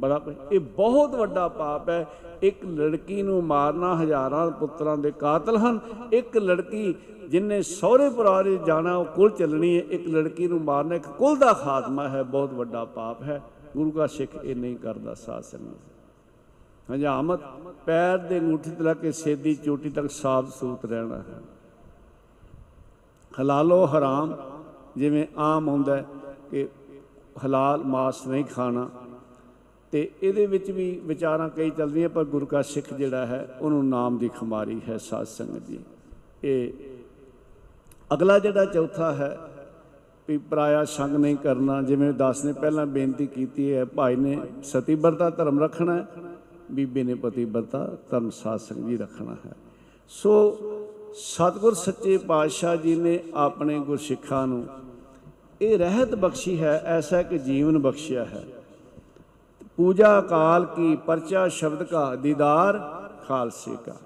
ਬੜਾ 0.00 0.18
ਕੁਛ। 0.18 0.34
ਇਹ 0.52 0.60
ਬਹੁਤ 0.60 1.14
ਵੱਡਾ 1.14 1.48
ਪਾਪ 1.48 1.88
ਹੈ। 1.88 2.06
ਇੱਕ 2.42 2.64
ਲੜਕੀ 2.64 3.22
ਨੂੰ 3.22 3.44
ਮਾਰਨਾ 3.44 3.94
ਹਜ਼ਾਰਾਂ 4.02 4.50
ਪੁੱਤਰਾਂ 4.50 4.96
ਦੇ 4.96 5.10
ਕਾਤਲ 5.10 5.56
ਹਨ। 5.56 5.78
ਇੱਕ 6.12 6.36
ਲੜਕੀ 6.36 6.94
ਜਿਨੇ 7.28 7.62
ਸਹੁਰੇ 7.62 8.08
ਪਰਿਵਾਰ 8.10 8.48
ਵਿੱਚ 8.48 8.62
ਜਾਣਾ, 8.62 8.96
ਉਹ 8.96 9.04
ਕੁਲ 9.04 9.30
ਚੱਲਣੀ 9.30 9.76
ਹੈ। 9.76 9.82
ਇੱਕ 9.90 10.08
ਲੜਕੀ 10.08 10.46
ਨੂੰ 10.46 10.60
ਮਾਰਨਾ 10.64 10.94
ਇੱਕ 10.94 11.08
ਕੁਲ 11.08 11.38
ਦਾ 11.38 11.52
ਖਾਤਮਾ 11.52 12.08
ਹੈ। 12.08 12.22
ਬਹੁਤ 12.22 12.54
ਵੱਡਾ 12.54 12.84
ਪਾਪ 12.84 13.22
ਹੈ। 13.22 13.42
ਗੁਰੂ 13.76 13.90
ਕਾ 13.90 14.06
ਸਿੱਖ 14.06 14.34
ਇਹ 14.36 14.56
ਨਹੀਂ 14.56 14.76
ਕਰਦਾ 14.76 15.14
ਸਾਧ 15.14 15.42
ਸੰਗਤ। 15.42 16.92
ਹਜਾਮਤ 16.92 17.40
ਪੈਰ 17.86 18.18
ਦੇ 18.18 18.38
ਅੰਗੂਠੇ 18.38 18.70
ਤੋਂ 18.70 18.84
ਲੈ 18.84 18.94
ਕੇ 18.94 19.12
ਸੇਦੀ 19.12 19.54
ਚੋਟੀ 19.54 19.90
ਤੱਕ 19.90 20.10
ਸਾਫ਼ 20.10 20.54
ਸੂਤ 20.54 20.84
ਰਹਿਣਾ 20.84 21.16
ਹੈ। 21.18 21.40
ਹਲਾਲੋ 23.32 23.84
ਹਰਾਮ, 23.86 24.36
ਜਿਵੇਂ 24.96 25.26
ਆਮ 25.38 25.68
ਹੁੰਦਾ 25.68 25.96
ਹੈ 25.96 26.04
ਕਿ 26.50 26.66
ਹਲਾਲ 27.44 27.84
ਮਾਸ 27.84 28.26
ਨਹੀਂ 28.26 28.44
ਖਾਣਾ, 28.44 28.88
ਤੇ 29.92 30.10
ਇਹਦੇ 30.22 30.46
ਵਿੱਚ 30.46 30.70
ਵੀ 30.70 30.90
ਵਿਚਾਰਾਂ 31.04 31.48
ਕਈ 31.48 31.70
ਚੱਲਦੀਆਂ, 31.70 32.08
ਪਰ 32.08 32.24
ਗੁਰੂ 32.24 32.46
ਕਾ 32.46 32.62
ਸਿੱਖ 32.62 32.92
ਜਿਹੜਾ 32.94 33.26
ਹੈ, 33.26 33.46
ਉਹਨੂੰ 33.60 33.88
ਨਾਮ 33.88 34.18
ਦੀ 34.18 34.28
ਖਮਾਰੀ 34.28 34.80
ਹੈ 34.88 34.96
ਸਾਧ 34.98 35.26
ਸੰਗਤ 35.26 35.66
ਜੀ 35.66 35.78
ਇਹ 36.44 36.72
ਅਗਲਾ 38.10 38.38
ਜਿਹੜਾ 38.38 38.64
ਚੌਥਾ 38.64 39.12
ਹੈ 39.12 39.36
ਵੀ 40.30 40.38
ਪਰਾਇਆ 40.38 40.84
ਸੰਗ 40.84 41.16
ਨਹੀਂ 41.16 41.36
ਕਰਨਾ, 41.36 41.82
ਜਿਵੇਂ 41.82 42.12
ਦਾਸ 42.12 42.44
ਨੇ 42.44 42.52
ਪਹਿਲਾਂ 42.52 42.86
ਬੇਨਤੀ 42.86 43.26
ਕੀਤੀ 43.26 43.72
ਹੈ, 43.74 43.84
ਭਾਈ 43.84 44.16
ਨੇ 44.16 44.38
ਸਤੀ 44.62 44.94
ਵਰਤਾ, 44.94 45.30
ਧਰਮ 45.30 45.60
ਰੱਖਣਾ 45.60 45.94
ਹੈ, 45.94 46.06
ਬੀਬੀ 46.70 47.02
ਨੇ 47.02 47.14
ਪਤੀ 47.14 47.44
ਵਰਤਾ, 47.44 47.96
ਧਰਮ 48.10 48.30
ਸਾਧ 48.30 48.58
ਸੰਗ 48.58 48.88
ਜੀ 48.88 48.96
ਰੱਖਣਾ 48.96 49.36
ਹੈ। 49.46 49.52
ਸੋ 50.08 50.58
ਸਤਿਗੁਰ 51.14 51.74
ਸੱਚੇ 51.74 52.16
ਪਾਤਸ਼ਾਹ 52.18 52.76
ਜੀ 52.76 52.94
ਨੇ 52.96 53.18
ਆਪਣੇ 53.34 53.78
ਗੁਰਸਿੱਖਾਂ 53.78 54.46
ਨੂੰ 54.46 54.66
ਇਹ 55.62 55.78
ਰਹਿਤ 55.78 56.14
ਬਖਸ਼ੀ 56.14 56.60
ਹੈ, 56.60 56.82
ਐਸਾ 56.84 57.22
ਕਿ 57.22 57.38
ਜੀਵਨ 57.38 57.78
ਬਖਸ਼ਿਆ 57.78 58.24
ਹੈ। 58.24 58.44
ਪੂਜਾ 59.76 60.20
ਕਾਲ 60.20 60.64
ਕੀ 60.64 60.96
ਪਰਚਾ 61.06 61.48
ਸ਼ਬਦ 61.48 61.82
ਕਾ 61.82 62.14
ਦੀਦਾਰ 62.16 62.78
ਖਾਲਸੇ 63.28 63.76
ਕਾ। 63.86 63.96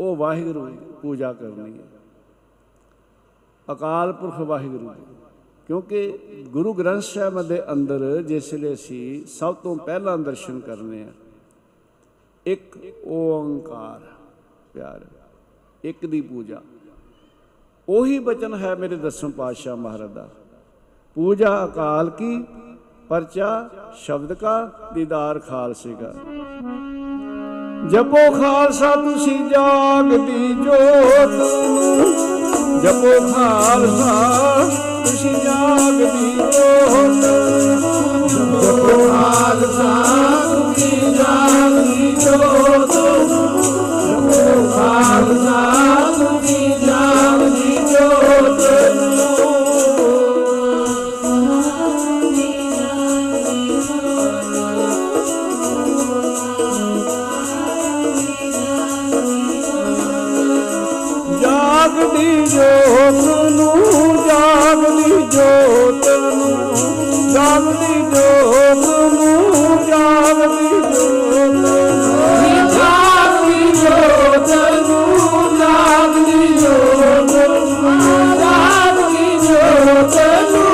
ਉਹ 0.00 0.16
ਵਾਹਿਗੁਰੂ 0.16 0.66
ਦੀ 0.66 0.76
ਪੂਜਾ 1.02 1.32
ਕਰਨੀ 1.32 1.78
ਹੈ। 1.78 1.97
ਅਕਾਲ 3.68 4.12
ਪੁਰਖ 4.12 4.40
ਵਾਹਿਗੁਰੂ 4.40 4.88
ਦੀ 4.88 5.14
ਕਿਉਂਕਿ 5.66 6.18
ਗੁਰੂ 6.52 6.72
ਗ੍ਰੰਥ 6.72 7.02
ਸਾਹਿਬ 7.02 7.42
ਦੇ 7.42 7.62
ਅੰਦਰ 7.72 8.22
ਜਿਸ 8.22 8.52
ਲਈ 8.54 8.72
ਅਸੀਂ 8.74 9.26
ਸਭ 9.26 9.54
ਤੋਂ 9.54 9.76
ਪਹਿਲਾਂ 9.76 10.16
ਦਰਸ਼ਨ 10.18 10.60
ਕਰਨੇ 10.60 11.02
ਆ, 11.02 11.12
ਇੱਕ 12.46 12.78
ਓੰਕਾਰ 13.06 14.00
ਪਿਆਰ, 14.74 15.00
ਇੱਕ 15.84 16.06
ਦੀ 16.06 16.20
ਪੂਜਾ। 16.20 16.60
ਉਹੀ 17.88 18.18
ਬਚਨ 18.18 18.54
ਹੈ 18.54 18.74
ਮੇਰੇ 18.74 18.96
ਦਸਮ 18.96 19.30
ਪਾਤਸ਼ਾਹ 19.30 19.76
ਮਹਾਰਾਜ 19.76 20.10
ਦਾ, 20.10 20.28
ਪੂਜਾ 21.16 21.64
ਅਕਾਲ 21.64 22.10
ਕੀ, 22.10 22.44
ਪਰਚਾ 23.08 23.68
ਸ਼ਬਦ 23.96 24.32
ਕਾ, 24.32 24.70
ਦੀਦਾਰ 24.94 25.38
ਖਾਲਸੇ 25.38 25.94
ਕਾ। 26.00 26.12
ਜਪੋ 27.88 28.30
ਖਾਲਸਾ, 28.34 28.94
ਤੁਸੀਂ 28.94 29.38
ਜਾਗਦੀ 29.50 30.54
ਜੋਤ। 30.54 32.37
जपो 32.82 33.12
खालसा 33.32 34.12
ख़ुशी 35.04 35.32
जाग 35.44 36.00
बीतो 36.14 36.68
जपो 38.34 38.96
खालसा 39.08 39.90
ख़ुशी 40.50 41.12
जाग 41.18 41.78
बीतो 41.88 42.36
जपो 42.94 44.44
खालसा 44.74 45.60
ख़ुशी 46.18 46.68
जाग 46.86 47.17
सुत 62.88 63.18
जामी 64.28 65.12
जो 65.34 65.78
सुनी 79.08 79.28
जोत 79.44 80.16
जो 80.52 80.67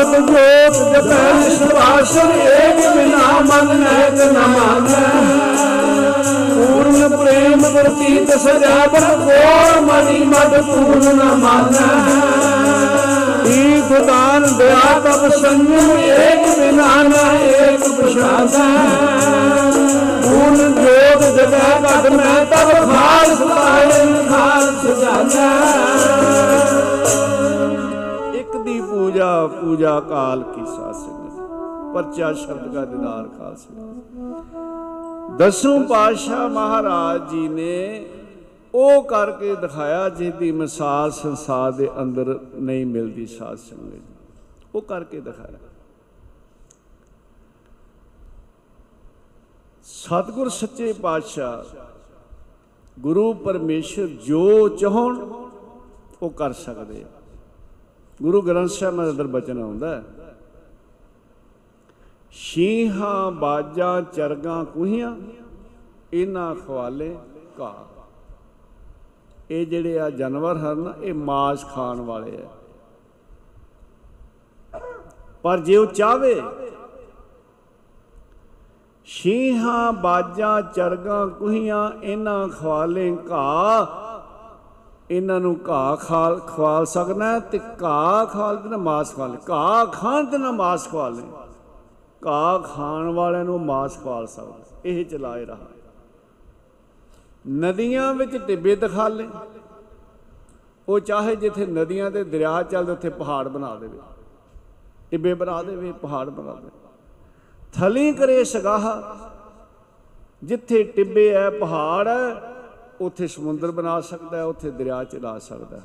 ਜਾਗਤ 0.00 0.20
ਜੋਤ 0.20 0.76
ਜਪੈ 0.92 1.48
ਸਵਾਸਨ 1.50 2.30
ਏਕ 2.40 2.78
ਬਿਨਾ 2.96 3.40
ਮਨ 3.40 3.80
ਨੈਕ 3.80 4.20
ਨ 4.32 4.46
ਮਾਨੈ। 4.50 5.10
ਪੂਰਨ 6.50 7.16
ਪ੍ਰੇਮ 7.16 7.62
ਪ੍ਰਤੀਤ 7.64 8.30
ਸਜਾਵਨ, 8.38 9.04
ਕੋਰ 9.18 9.80
ਮਨੀ 9.80 10.18
ਮਦ 10.24 10.60
ਪੂਰਨ 10.62 11.16
ਨ 11.16 11.34
ਮਾਨੈ। 11.42 11.90
ਤੀਰਥ 13.44 13.90
ਦਾਨ 14.06 14.46
ਦਇਆ 14.58 14.98
ਤਪ 15.04 15.28
ਸੰਯਮ 15.36 15.90
ਏਕ 15.98 16.48
ਬਿਨਾ 16.58 16.92
ਨ 17.02 17.14
ਏਕ 17.60 17.88
ਪ੍ਰਸ਼ਾਦੈ 17.90 18.70
ਪੂਰਨ 20.24 20.74
ਜੋਤ 20.74 21.22
ਜਗੈ 21.36 21.70
ਘਟ 21.84 22.10
ਮੈਂ 22.12 22.44
ਤਬ 22.46 22.72
ਖਾਲਸ 22.90 23.38
ਪਾਏ, 23.40 24.06
ਖਾਲਸ 24.28 24.98
ਜਾਣੈ। 25.00 25.48
ਇੱਕ 27.30 27.39
ਦੀ 29.20 29.26
ਪੂਜਾ 29.26 29.46
ਪੂਜਾ 29.46 30.00
ਕਾਲ 30.00 30.42
ਕੀ 30.42 30.64
ਸਾਸਨ 30.66 31.92
ਪਰਚਾ 31.94 32.32
ਸ਼ਬਦ 32.32 32.72
ਦਾ 32.72 32.84
ਦਿਦਾਰ 32.84 33.28
ਖਾਲਸਾ। 33.28 33.74
ਦਸੋਂ 35.36 35.80
ਪਾਤਸ਼ਾਹ 35.84 36.48
ਮਹਾਰਾਜ 36.48 37.30
ਜੀ 37.30 37.48
ਨੇ 37.48 38.06
ਉਹ 38.74 39.02
ਕਰਕੇ 39.02 39.54
ਦਿਖਾਇਆ 39.54 40.08
ਜਿਹਦੀ 40.08 40.52
ਮਿਸਾਲ 40.52 41.10
ਸੰਸਾਰ 41.10 41.72
ਦੇ 41.72 41.90
ਅੰਦਰ 42.02 42.40
ਨਹੀਂ 42.54 42.86
ਮਿਲਦੀ 42.86 43.26
ਸਾਧ 43.26 43.58
ਸੰਗਤ 43.58 43.94
ਜੀ। 43.94 44.00
ਉਹ 44.74 44.82
ਕਰਕੇ 44.82 45.20
ਦਿਖਾਇਆ। 45.20 45.58
ਸਤਿਗੁਰ 49.84 50.48
ਸੱਚੇ 50.48 50.92
ਪਾਤਸ਼ਾਹ, 50.92 51.76
ਗੁਰੂ 53.00 53.32
ਪਰਮੇਸ਼ਰ 53.32 54.06
ਜੋ 54.06 54.68
ਚਾਹਣ, 54.68 55.16
ਉਹ 56.22 56.30
ਕਰ 56.30 56.52
ਸਕਦੇ 56.52 57.02
ਆ। 57.02 57.19
ਗੁਰੂ 58.22 58.40
ਗ੍ਰੰਥ 58.42 58.70
ਸਾਹਿਬ 58.70 59.02
ਦੇ 59.02 59.10
ਅੰਦਰ 59.10 59.26
ਬਚਨ 59.26 59.62
ਆਉਂਦਾ 59.62 59.94
ਹੈ। 59.96 60.02
ਸ਼ੀਹਾਂ 62.30 63.30
ਬਾਜਾਂ 63.32 64.00
ਚਰਗਾਂ 64.02 64.64
ਕੁਹੀਆਂ, 64.64 65.14
ਇਹਨਾਂ 66.12 66.54
ਖਵਾਲੇ 66.54 67.16
ਘਾ 67.60 67.72
ਇਹ 69.50 69.66
ਜਿਹੜੇ 69.66 69.98
ਆ 70.00 70.10
ਜਾਨਵਰ 70.10 70.56
ਹਨ 70.56 70.92
ਇਹ 71.02 71.14
ਮਾਸ 71.14 71.64
ਖਾਣ 71.64 72.00
ਵਾਲੇ 72.00 72.36
ਆ। 72.42 72.48
ਪਰ 75.42 75.60
ਜੇ 75.60 75.76
ਉਹ 75.76 75.86
ਚਾਵੇ 75.86 76.40
ਸ਼ੀਹਾਂ 79.08 79.92
ਬਾਜਾਂ 79.92 80.60
ਚਰਗਾਂ 80.74 81.26
ਕੁਹੀਆਂ, 81.28 81.90
ਇਹਨਾਂ 82.02 82.48
ਖਵਾਲੇ 82.48 83.16
ਘਾ 83.30 83.84
ਇਹਨਾਂ 85.10 85.40
ਨੂੰ 85.40 85.60
ਘਾਹ 85.68 85.96
ਖਾਲ 85.96 86.40
ਖਵਾਲ 86.40 86.86
ਸਕਣਾ 86.86 87.32
ਹੈ 87.32 87.40
ਤੇ 87.40 87.60
ਘਾਹ 87.82 88.26
ਖਾਲ 88.26 88.56
ਤੇ 88.56 88.68
ਨਾ 88.68 88.76
ਮਾਸ 88.76 89.14
ਖਵਾਲ 89.14 89.36
ਘਾਹ 89.50 89.86
ਖਾਣ 89.86 90.26
ਤੇ 90.26 90.38
ਨਾ 90.38 90.50
ਮਾਸ 90.50 90.88
ਖਵਾਲ 90.88 91.20
ਘਾਹ 92.26 92.58
ਖਾਣ 92.58 93.08
ਵਾਲਿਆਂ 93.08 93.44
ਨੂੰ 93.44 93.66
ਮਾਸ 93.66 93.98
ਖਵਾਲ 94.02 94.26
ਸਕਦਾ 94.26 94.54
ਇਹ 94.84 95.04
ਚਲਾਏ 95.04 95.44
ਰਹਾ। 95.44 95.56
ਨਦੀਆਂ 97.50 98.14
ਵਿੱਚ 98.14 98.36
ਟਿੱਬੇ 98.36 98.76
ਦਿਖਾ 98.76 99.08
ਲੈ। 99.08 99.24
ਉਹ 100.88 101.00
ਚਾਹੇ 101.00 101.36
ਜਿੱਥੇ 101.36 101.66
ਨਦੀਆਂ 101.66 102.10
ਤੇ 102.10 102.24
ਦਰਿਆ 102.24 102.62
ਚੱਲਦੇ 102.62 102.92
ਉੱਥੇ 102.92 103.08
ਪਹਾੜ 103.08 103.48
ਬਣਾ 103.48 103.74
ਦੇਵੇ। 103.74 103.98
ਟਿੱਬੇ 105.10 105.34
ਬਣਾ 105.34 105.62
ਦੇਵੇ, 105.62 105.92
ਪਹਾੜ 105.92 106.28
ਬਣਾ 106.28 106.54
ਦੇਵੇ। 106.54 106.70
ਥਲੀ 107.72 108.12
ਕਰੇ 108.12 108.44
ਸਗਾਹ। 108.44 108.82
ਜਿੱਥੇ 110.44 110.82
ਟਿੱਬੇ 110.82 111.34
ਹੈ, 111.34 111.50
ਪਹਾੜ 111.50 112.08
ਹੈ 112.08 112.49
ਉੱਥੇ 113.00 113.26
ਸਮੁੰਦਰ 113.26 113.70
ਬਣਾ 113.70 114.00
ਸਕਦਾ 114.00 114.36
ਹੈ, 114.36 114.44
ਉੱਥੇ 114.44 114.70
ਦਰਿਆ 114.70 115.02
ਚਲਾ 115.04 115.38
ਸਕਦਾ 115.38 115.76
ਹੈ। 115.76 115.82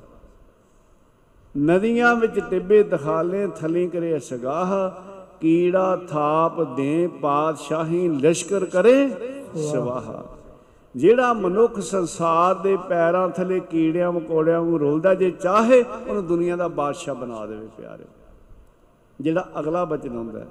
ਨਦੀਆਂ 1.55 2.15
ਵਿੱਚ 2.15 2.39
ਟਿੱਬੇ 2.39 2.81
ਦਿਖਾਲੇ, 2.83 3.47
ਥਲੀ 3.47 3.87
ਕਰੇ 3.87 4.19
ਸਗਾਹ 4.19 4.71
ਕੀੜਾ 5.41 5.95
ਥਾਪ 6.09 6.61
ਦੇ, 6.75 7.07
ਪਾਤਸ਼ਾਹੀ 7.21 8.07
ਲਸ਼ਕਰ 8.09 8.65
ਕਰੇ 8.65 9.09
ਸਵਾਹਾ। 9.71 10.23
ਜਿਹੜਾ 10.95 11.31
ਮਨੁੱਖ 11.33 11.79
ਸੰਸਾਰ 11.79 12.55
ਦੇ 12.55 12.75
ਪੈਰਾਂ 12.89 13.27
ਥਲੇ 13.29 13.59
ਕੀੜਿਆਂ 13.59 14.11
ਮਕੌੜਿਆਂ 14.11 14.61
ਨੂੰ 14.61 14.79
ਰੋਲਦਾ 14.79 15.13
ਜੇ 15.13 15.31
ਚਾਹੇ, 15.31 15.83
ਉਹਨੂੰ 16.07 16.25
ਦੁਨੀਆ 16.27 16.55
ਦਾ 16.55 16.67
ਬਾਦਸ਼ਾਹ 16.67 17.15
ਬਣਾ 17.15 17.45
ਦੇਵੇ 17.45 17.67
ਪਿਆਰੇ 17.77 18.05
ਜਿਹੜਾ 19.21 19.47
ਅਗਲਾ 19.59 19.85
ਬਚਨ 19.85 20.15
ਹੁੰਦਾ 20.17 20.39
ਹੈ, 20.39 20.47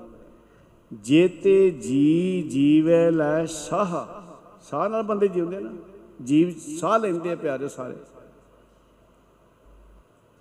ਜੇਤੇ 0.93 1.71
ਜੀ 1.71 2.43
ਜੀਵੈ 2.43 3.11
ਲੈ 3.11 3.45
ਸਾਹ। 3.47 3.95
ਸਾਹ 4.63 4.89
ਨਾਲ 4.89 5.03
ਬੰਦੇ 5.03 5.29
ਜਿਉਂਦੇ 5.29 5.59
ਨਾ। 5.59 5.71
ਜੀਵ 6.23 6.79
ਸਾਹ 6.81 6.99
ਲੈਂਦੇ 6.99 7.33
ਆ 7.33 7.37
ਪਿਆਰੇ 7.37 7.69
ਸਾਰੇ। 7.69 7.95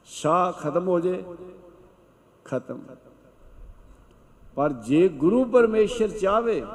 ਸਾਹ 0.06 0.52
ਖਤਮ 0.52 0.88
ਹੋ 0.88 1.00
ਜੇ, 1.00 1.24
ਖਤਮ। 2.46 2.80
ਪਰ 4.56 4.74
ਜੇ 4.74 5.08
ਗੁਰੂ 5.08 5.46
ਪਰਮੇਸ਼ਰ 5.46 6.08
ਚਾਵੇ 6.08 6.66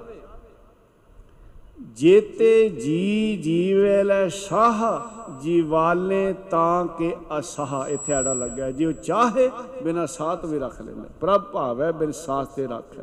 ਜੇਤੇ 1.93 2.69
ਜੀ 2.69 3.37
ਜੀਵੇ 3.37 4.03
ਲੈ 4.03 4.29
ਸਾਹ 4.29 5.01
ਜੀਵਾਲੇ 5.41 6.35
ਤਾਂ 6.51 6.87
ਕਿ 6.87 7.17
ਅਸਾਹ। 7.39 7.89
ਇੱਥੇ 7.89 8.13
ਆੜਾ 8.13 8.33
ਲੱਗਿਆ, 8.33 8.71
ਜੇ 8.71 8.87
ਉਹ 8.87 8.93
ਚਾਹੇ, 8.93 9.51
ਬਿਨਾ 9.83 10.07
ਸਾਹ 10.07 10.37
ਤੋਂ 10.37 10.49
ਵੀ 10.49 10.59
ਰੱਖ 10.59 10.83
ਲੈਂਦਾ। 10.83 11.09
ਪ੍ਰਭ 11.21 11.43
ਭਾਵੈ, 11.43 11.93
ਬਿਨ 11.93 12.13
ਸਾਹ 12.13 12.45
ਤੇ 12.45 12.67
ਰੱਖੈ। 12.67 13.03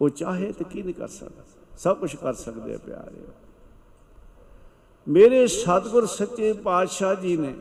ਉਹ 0.00 0.08
ਚਾਹੇ 0.08 0.52
ਤੇ 0.52 0.64
ਕੀ 0.64 0.82
ਨਹੀਂ 0.82 0.94
ਕਰ 0.94 1.08
ਸਕਦਾ। 1.08 1.42
ਸਭ 1.78 1.96
ਕੁਝ 1.96 2.16
ਕਰ 2.16 2.32
ਸਕਦੇ 2.32 2.74
ਆ 2.74 2.78
ਪਿਆਰੇ। 2.86 3.41
ਮੇਰੇ 5.08 5.46
ਸਤਿਗੁਰ 5.46 6.06
ਸੱਚੇ 6.06 6.52
ਪਾਤਸ਼ਾਹ 6.52 7.14
ਜੀ 7.14 7.36
ਨੇ 7.36 7.54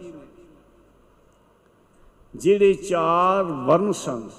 ਜਿਹੜੇ 2.36 2.74
ਚਾਰ 2.74 3.44
ਵਰਨ 3.44 3.92
ਸਨ, 3.92 4.30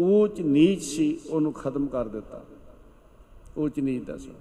ਊਚ 0.00 0.40
ਨੀਚ 0.40 0.82
ਸੀ, 0.82 1.20
ਉਹਨੂੰ 1.30 1.52
ਖਤਮ 1.52 1.86
ਕਰ 1.86 2.08
ਦਿੱਤਾ। 2.08 2.42
ਊਚ 3.58 3.78
ਨੀਚ 3.78 4.04
ਦਾ 4.04 4.18
ਸੀ। 4.18 4.32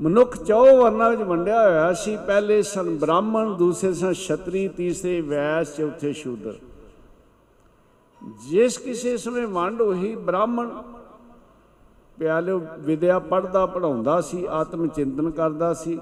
ਮਨੁੱਖ 0.00 0.44
ਚੌ 0.44 0.76
ਵਰਨਾਂ 0.76 1.10
ਵਿੱਚ 1.10 1.22
ਵੰਡਿਆ 1.22 1.68
ਹੋਇਆ 1.68 1.92
ਸੀ, 1.92 2.16
ਪਹਿਲੇ 2.16 2.62
ਸਨ 2.62 2.98
ਬ੍ਰਾਹਮਣ, 2.98 3.54
ਦੂਸਰੇ 3.54 3.92
ਸਨ 3.94 4.12
ਛਤਰੀ, 4.12 4.68
ਤੀਸਰੇ 4.68 5.20
ਵੈਸ, 5.20 5.76
ਚੌਥੇ 5.76 6.12
ਸ਼ੂਦਰ। 6.12 6.58
ਜਿਸ 8.50 8.78
ਕਿਸੇ 8.78 9.16
ਸਮੇਂ 9.16 9.46
ਵੰਡ 9.46 9.82
ਹੋਈ, 9.82 10.14
ਬ੍ਰਾਹਮਣ 10.16 10.70
ਪਿਆਲੇ 12.20 12.52
ਵਿਦਿਆ 12.78 13.18
ਪੜਦਾ 13.18 13.66
ਪੜਾਉਂਦਾ 13.66 14.20
ਸੀ, 14.20 14.44
ਆਤਮ 14.44 14.86
ਚਿੰਤਨ 14.86 15.30
ਕਰਦਾ 15.30 15.72
ਸੀ। 15.74 15.98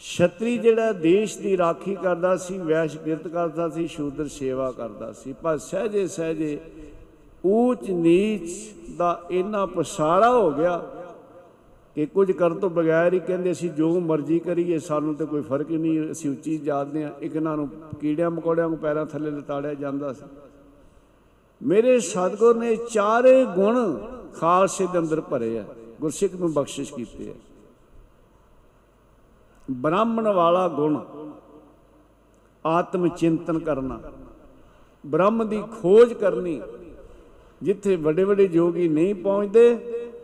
ਛਤਰੀ 0.00 0.56
ਜਿਹੜਾ 0.58 0.92
ਦੇਸ਼ 0.92 1.38
ਦੀ 1.38 1.56
ਰਾਖੀ 1.56 1.94
ਕਰਦਾ 1.94 2.36
ਸੀ, 2.36 2.58
ਵੈਸ਼ 2.58 2.96
ਕਿਰਤ 2.98 3.28
ਕਰਦਾ 3.28 3.68
ਸੀ, 3.68 3.86
ਸ਼ੂਦਰ 3.86 4.28
ਸੇਵਾ 4.28 4.70
ਕਰਦਾ 4.72 5.12
ਸੀ। 5.12 5.34
ਪਰ 5.42 5.58
ਸਹਜੇ 5.58 6.06
ਸਹਜੇ 6.06 6.58
ਊਚ 7.46 7.90
ਨੀਚ 7.90 8.50
ਦਾ 8.98 9.20
ਇੰਨਾ 9.30 9.66
ਪਸਾਰਾ 9.66 10.30
ਹੋ 10.30 10.50
ਗਿਆ 10.50 10.76
ਕਿ 11.96 12.06
ਕੁਝ 12.06 12.30
ਕਰਨ 12.32 12.58
ਤੋਂ 12.58 12.70
ਬਗੈਰ 12.70 13.14
ਹੀ 13.14 13.18
ਕਹਿੰਦੇ 13.18 13.52
ਅਸੀਂ 13.52 13.70
ਜੋ 13.70 14.00
ਮਰਜ਼ੀ 14.00 14.38
ਕਰੀਏ, 14.38 14.78
ਸਾਨੂੰ 14.78 15.14
ਤੇ 15.14 15.26
ਕੋਈ 15.26 15.42
ਫ਼ਰਕ 15.42 15.70
ਹੀ 15.70 15.76
ਨਹੀਂ, 15.76 16.10
ਅਸੀਂ 16.10 16.30
ਉੱਚੀ 16.30 16.58
ਜਾਤਦੇ 16.58 17.04
ਆ 17.04 17.12
ਇੱਕ 17.20 17.36
ਇਹਨਾਂ 17.36 17.56
ਨੂੰ 17.56 17.68
ਕੀੜਿਆਂ 18.00 18.30
ਮਕੌੜਿਆਂ 18.30 18.68
ਨੂੰ 18.68 18.78
ਪੈਰਾਂ 18.78 19.06
ਥੱਲੇ 19.06 19.30
ਲਤਾੜਿਆ 19.30 19.74
ਜਾਂਦਾ 19.74 20.12
ਸੀ। 20.12 20.24
ਮੇਰੇ 21.62 21.98
ਸਤਿਗੁਰ 22.00 22.56
ਨੇ 22.56 22.76
ਚਾਰੇ 22.76 23.44
ਗੁਣ 23.44 23.76
ਖਾਲਸੇ 24.36 24.86
ਦੇ 24.86 24.98
ਅੰਦਰ 24.98 25.20
ਭਰੇ 25.20 25.58
ਆ, 25.58 25.64
ਗੁਰਸਿੱਖ 26.00 26.34
ਨੂੰ 26.34 26.52
ਬਖਸ਼ਿਸ਼ 26.52 26.92
ਕੀਤੇ 26.94 27.30
ਆ। 27.30 27.34
ਬ੍ਰਾਹਮਣ 29.68 30.28
ਵਾਲਾ 30.28 30.66
ਗੁਣ, 30.68 30.98
ਆਤਮ 32.64 33.08
ਚਿੰਤਨ 33.08 33.58
ਕਰਨਾ, 33.58 34.00
ਬ੍ਰਹਮ 35.04 35.48
ਦੀ 35.48 35.62
ਖੋਜ 35.72 36.12
ਕਰਨੀ, 36.12 36.60
ਜਿੱਥੇ 37.62 37.96
ਵੱਡੇ 37.96 38.24
ਵੱਡੇ 38.24 38.46
ਜੋਗੀ 38.48 38.88
ਨਹੀਂ 38.88 39.14
ਪਹੁੰਚਦੇ, 39.14 39.66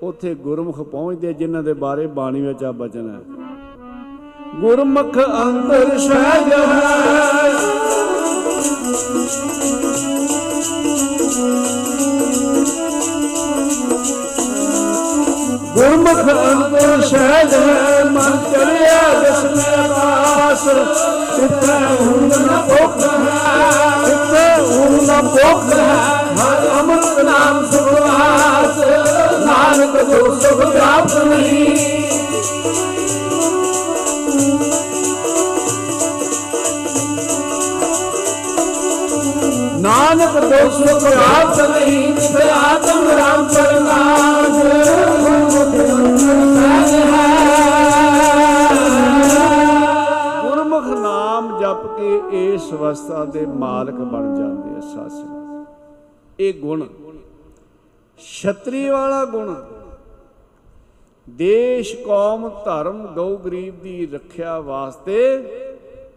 ਉੱਥੇ 0.03 0.35
ਗੁਰਮੁਖ 0.35 0.81
ਪਹੁੰਚਦੇ 0.81 1.32
ਜਿਨ੍ਹਾਂ 1.32 1.62
ਦੇ 1.62 1.73
ਬਾਰੇ 1.74 2.07
ਬਾਣੀ 2.07 2.41
ਵਿੱਚ 2.41 2.65
ਆ 2.65 2.73
ਬਚਨ 2.73 3.11
ਹੈ। 3.11 3.20
ਗੁਰਮੁਖ 4.61 5.19
ਅੰਦਰ 5.43 5.99
ਸਹਿਜ 5.99 6.53
ਹੈ। 6.53 7.01
ਗੁਰਮੁਖ 15.74 16.18
ਅੰਦਰ 16.20 17.01
ਸਹਿਜ 17.01 17.55
ਹੈ 17.55 18.05
ਮਨ 18.05 18.38
ਚੜਿਆ 18.52 19.02
ਜਿਸਨੇ 19.20 19.88
ਪਾਸ 19.88 20.66
ਇੱਥੇ 21.42 21.76
ਹੁੰਦ 22.01 22.36
ਨ 22.36 22.56
ਭੁੱਖ 22.68 23.05
ਹੈ 23.05 24.09
ਇੱਥੇ 24.09 24.44
ਹੁੰਦ 24.62 25.02
ਨ 25.02 25.20
ਭੁੱਖ 25.28 25.72
ਹੈ 25.74 25.86
ਹਰ 26.38 26.68
ਅੰਮ੍ਰਿਤ 26.78 27.18
ਨਾਮ 27.24 27.64
ਸੁਖਵਾਸ 27.72 28.78
ਨਾਨਕ 29.47 29.97
ਜੋ 30.10 30.34
ਸੁਖ 30.34 30.64
ਪ੍ਰਾਪਤ 30.64 31.24
ਨਹੀਂ 31.24 31.78
ਨਾਨਕ 39.80 40.34
ਜੋ 40.40 40.70
ਸੁਖ 40.70 41.02
ਪ੍ਰਾਪਤ 41.02 41.60
ਨਹੀਂ 41.70 42.12
ਤੇ 42.14 42.48
ਆਤਮ 42.51 43.09
ਰਾਮ 43.18 43.44
ਪ੍ਰਕਾਸ਼। 43.44 45.19
ਗੁਰਮੁਖ 50.43 50.85
ਨਾਮ 50.85 51.59
ਜਪ 51.60 51.86
ਕੇ 51.98 52.20
ਇਸ 52.55 52.70
ਅਵਸਥਾ 52.72 53.24
ਦੇ 53.24 53.47
ਮਾਲਕ 53.47 53.94
ਬਣ 53.94 54.35
ਜਾਂਦੇ 54.36 54.77
ਆ 54.77 54.81
ਸਾਧ 54.81 56.40
ਇਹ 56.40 56.55
ਗੁਣ 56.55 56.86
ਛਤਰੀ 58.18 58.89
ਵਾਲਾ 58.89 59.24
ਗੁਣ। 59.24 59.55
ਦੇਸ਼, 61.31 61.97
ਕੌਮ, 61.97 62.48
ਧਰਮ, 62.64 63.06
ਗਊ, 63.06 63.36
ਗਰੀਬ 63.36 63.81
ਦੀ 63.81 64.06
ਰੱਖਿਆ 64.06 64.60
ਵਾਸਤੇ 64.60 65.18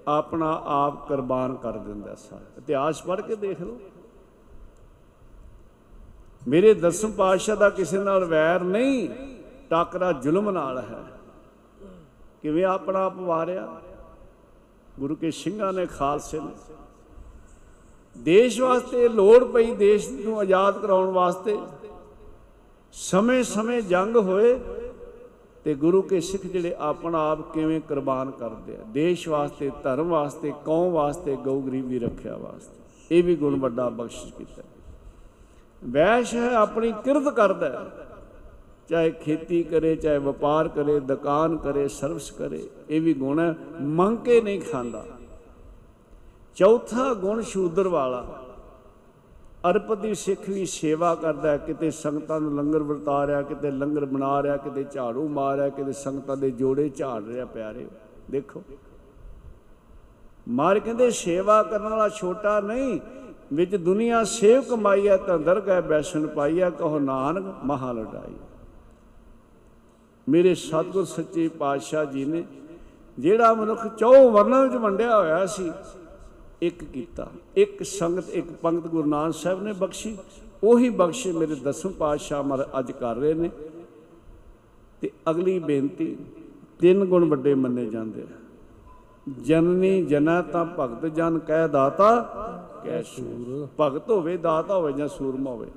ਆਪਣਾ 0.08 0.62
ਆਪ 0.66 1.08
ਕੁਰਬਾਨ 1.08 1.56
ਕਰ 1.56 1.72
ਦਿੰਦਾ 1.72 2.16
ਸਾ 2.16 2.40
ਇਤਿਹਾਸ 2.58 3.02
ਪੜ੍ਹ 3.04 3.22
ਕੇ 3.22 3.36
ਦੇਖ 3.36 3.62
ਲਓ। 3.62 3.78
ਮੇਰੇ 6.48 6.74
ਦਸਮ 6.74 7.12
ਪਾਤਸ਼ਾਹ 7.12 7.56
ਦਾ 7.56 7.70
ਕਿਸੇ 7.70 7.98
ਨਾਲ 7.98 8.26
ਵੈਰ 8.26 8.60
ਨਹੀਂ। 8.60 9.10
ਟਾਕਰਾ 9.74 10.12
ਜ਼ੁਲਮ 10.12 10.52
ਨਾਲ 10.52 10.78
ਹੈ। 10.78 11.04
ਕਿਵੇਂ 12.42 12.66
ਆਪਣਾ 12.66 13.06
ਆਪ 13.06 13.18
ਵਾਰਿਆ? 13.18 13.82
ਗੁਰੂ 15.00 15.16
ਕੇ 15.16 15.32
ਸਿੰਘਾਂ 15.32 15.74
ਨੇ 15.74 15.86
ਖਾਲਸੇ 15.86 16.40
ਨੇ। 16.40 16.74
ਦੇਸ਼ 18.18 18.62
ਵਾਸਤੇ 18.62 19.10
ਲੋੜ 19.10 19.44
ਪਈ 19.44 19.76
ਦੇਸ਼ 19.76 20.10
ਨੂੰ 20.12 20.40
ਆਜ਼ਾਦ 20.40 20.82
ਕਰਾਉਣ 20.82 21.12
ਵਾਸਤੇ। 21.12 21.60
ਸਮੇਂ-ਸਮੇਂ 22.92 23.82
ਜੰਗ 23.82 24.16
ਹੋਏ 24.16 24.60
ਤੇ 25.64 25.74
ਗੁਰੂ 25.74 26.02
ਕੇ 26.02 26.20
ਸਿੱਖ 26.20 26.44
ਜਿਹੜੇ 26.44 26.76
ਆਪਣਾ 26.80 27.32
ਆਪ 27.32 27.54
ਕਿਵੇਂ 27.54 27.82
ਕੁਰਬਾਨ 27.82 28.32
ਕਰਦੇ 28.32 28.76
ਆ। 28.76 28.80
ਦੇਸ਼ 28.88 29.30
ਵਾਸਤੇ, 29.30 29.72
ਧਰਮ 29.84 30.10
ਵਾਸਤੇ, 30.10 30.54
ਕੌਮ 30.66 30.92
ਵਾਸਤੇ, 30.92 31.36
ਗਊ 31.36 31.62
ਗਰੀਬੀ 31.62 32.00
ਰੱਖਿਆ 32.00 32.38
ਵਾਸਤੇ। 32.38 32.80
ਇਹ 33.18 33.24
ਵੀ 33.24 33.36
ਗੁਣ 33.36 33.60
ਵੱਡਾ 33.60 33.90
ਬਖਸ਼ਿਸ਼ 33.90 34.34
ਕੀਤਾ। 34.34 34.64
ਵੈਸ਼ 35.90 36.36
ਹੈ, 36.36 36.56
ਆਪਣੀ 36.56 36.92
ਕਿਰਤ 36.92 37.36
ਕਰਦਾ 37.36 37.70
ਹੈ। 37.70 38.03
ਚਾਹੇ 38.90 39.12
ਖੇਤੀ 39.12 39.64
ਕਰੇ 39.64 39.96
ਚਾਹੇ 39.96 40.18
ਵਪਾਰ 40.18 40.68
ਕਰੇ 40.68 41.00
ਦੁਕਾਨ 41.00 41.58
ਕਰੇ 41.58 41.88
ਸਰਵਿਸ 41.88 42.32
ਕਰੇ 42.32 42.70
ਇਹ 42.90 43.02
ਵੀ 43.02 43.14
ਗੁਣ 43.14 43.40
ਹੈ। 43.40 43.56
ਮੰਗ 43.82 44.18
ਕੇ 44.18 44.42
ਨਹੀਂ 44.42 44.62
ਖਾਂਦਾ। 44.62 45.06
ਚੌਥਾ 46.56 47.14
ਗੁਣ 47.14 47.42
ਸ਼ੂਦਰ 47.42 47.88
ਵਾਲਾ। 47.88 48.40
ਅਰਪਦੀ 49.70 50.14
ਸਿੱਖ 50.14 50.50
ਵੀ 50.50 50.66
ਸੇਵਾ 50.66 51.16
ਕਰਦਾ 51.16 51.52
ਹੈ, 51.52 51.58
ਕਿਤੇ 51.58 51.92
ਸੰਗਤਾਂ 51.92 52.42
ਨੂੰ 52.42 52.56
ਲੰਗਰ 52.56 52.84
ਵਰਤਾ 52.84 53.28
ਰਿਹਾ 53.28 53.42
ਕਿਤੇ 53.42 53.72
ਲੰਗਰ 53.72 54.06
ਬਣਾ 54.06 54.44
ਰਿਹਾ 54.44 54.58
ਕਿਤੇ 54.58 54.86
ਝਾੜੂ 54.92 55.28
ਮਾਰ 55.28 55.56
ਰਿਹਾ 55.56 55.70
ਕਿਤੇ 55.70 55.94
ਸੰਗਤਾਂ 55.94 56.38
ਦੇ 56.38 56.52
ਜੋੜੇ 56.52 56.90
ਝਾੜ 56.90 57.24
ਰਿਹਾ 57.24 57.46
ਪਿਆਰੇ। 57.46 57.88
ਦੇਖੋ। 58.32 58.64
ਮਾਰ 60.50 60.80
ਕਹਿੰਦੇ 60.80 61.12
ਸੇਵਾ 61.12 61.64
ਕਰਨ 61.64 61.88
ਵਾਲਾ 61.88 62.10
ਛੋਟਾ 62.10 62.60
ਨਹੀਂ 62.60 63.00
ਵਿੱਚ 63.54 63.76
ਦੁਨੀਆ 63.76 64.24
ਸੇਵ 64.24 64.62
ਕਮਾਈ 64.62 65.08
ਹੈ 65.08 65.18
ਤਾਂ 65.18 65.40
ਦਰਗਾਹ 65.40 65.82
ਬੈਸਣ 65.82 66.28
ਪਾਈਆ 66.28 66.70
ਕਹੋ 66.70 67.00
ਨਾਨਕ 67.00 67.56
ਮਹਾ 67.66 67.92
ਲਟਾਈ। 67.92 68.34
ਮੇਰੇ 70.30 70.56
ਸਤਿਗੁਰ 70.56 71.06
ਸੱਚੇ 71.06 71.48
ਪਾਤਸ਼ਾਹ 71.48 72.06
ਜੀ 72.06 72.26
ਨੇ, 72.26 72.44
ਜਿਹੜਾ 73.20 73.54
ਮਨੁੱਖ 73.54 73.88
ਚੌ 73.88 74.30
ਵਰਨਾਂ 74.30 74.64
ਵਿੱਚ 74.64 74.74
ਵੰਡਿਆ 74.74 75.18
ਹੋਇਆ 75.18 75.46
ਸੀ, 75.46 75.72
ਇੱਕ 76.62 76.84
ਕੀਤਾ। 76.84 77.28
ਇੱਕ 77.56 77.84
ਸੰਗਤ, 77.84 78.30
ਇੱਕ 78.30 78.52
ਪੰਗਤ 78.52 78.88
ਗੁਰੂ 78.88 79.10
ਨਾਨਕ 79.10 79.34
ਸਾਹਿਬ 79.34 79.64
ਨੇ 79.64 79.74
ਬਖਸ਼ੀ। 79.74 80.18
ਉਹੀ 80.64 80.90
ਬਖਸ਼ੇ 80.90 81.32
ਮੇਰੇ 81.32 81.56
ਦਸਮ 81.56 81.92
ਪਾਤਸ਼ਾਹ 81.92 82.44
ਮਰ 82.44 82.68
ਅੱਜ 82.80 82.92
ਕਰ 82.92 83.16
ਰਹੇ 83.16 83.34
ਨੇ। 83.34 83.50
ਤੇ 85.02 85.12
ਅਗਲੀ 85.30 85.60
ਬੇਨਤੀ, 85.60 86.18
ਤਿੰਨ 86.80 87.06
ਗੁਣ 87.06 87.30
ਵੱਡੇ 87.30 87.56
ਮੰਨੇ 87.56 87.86
ਜਾਂਦੇ 87.86 88.22
ਆ। 88.22 88.26
ਜਨਨੀ 89.42 90.06
ਜਨਾ 90.06 90.42
ਤਾਂ 90.42 90.66
ਭਗਤ 90.80 91.06
ਜਨ 91.06 91.40
ਕਹਿ 91.40 91.70
ਦਾਤਾ, 91.70 92.22
ਕਹਿ 92.84 93.04
ਸੂਰ। 93.04 93.68
ਭਗਤ 93.80 94.10
ਹੋਵੇ, 94.10 94.38
ਦਾਤਾ 94.38 94.76
ਹੋਵੇ 94.76 94.94
ਜਾਂ 94.94 95.08
ਸੂਰਮਾ 95.08 95.52
ਹੋਵੇ। 95.52 95.68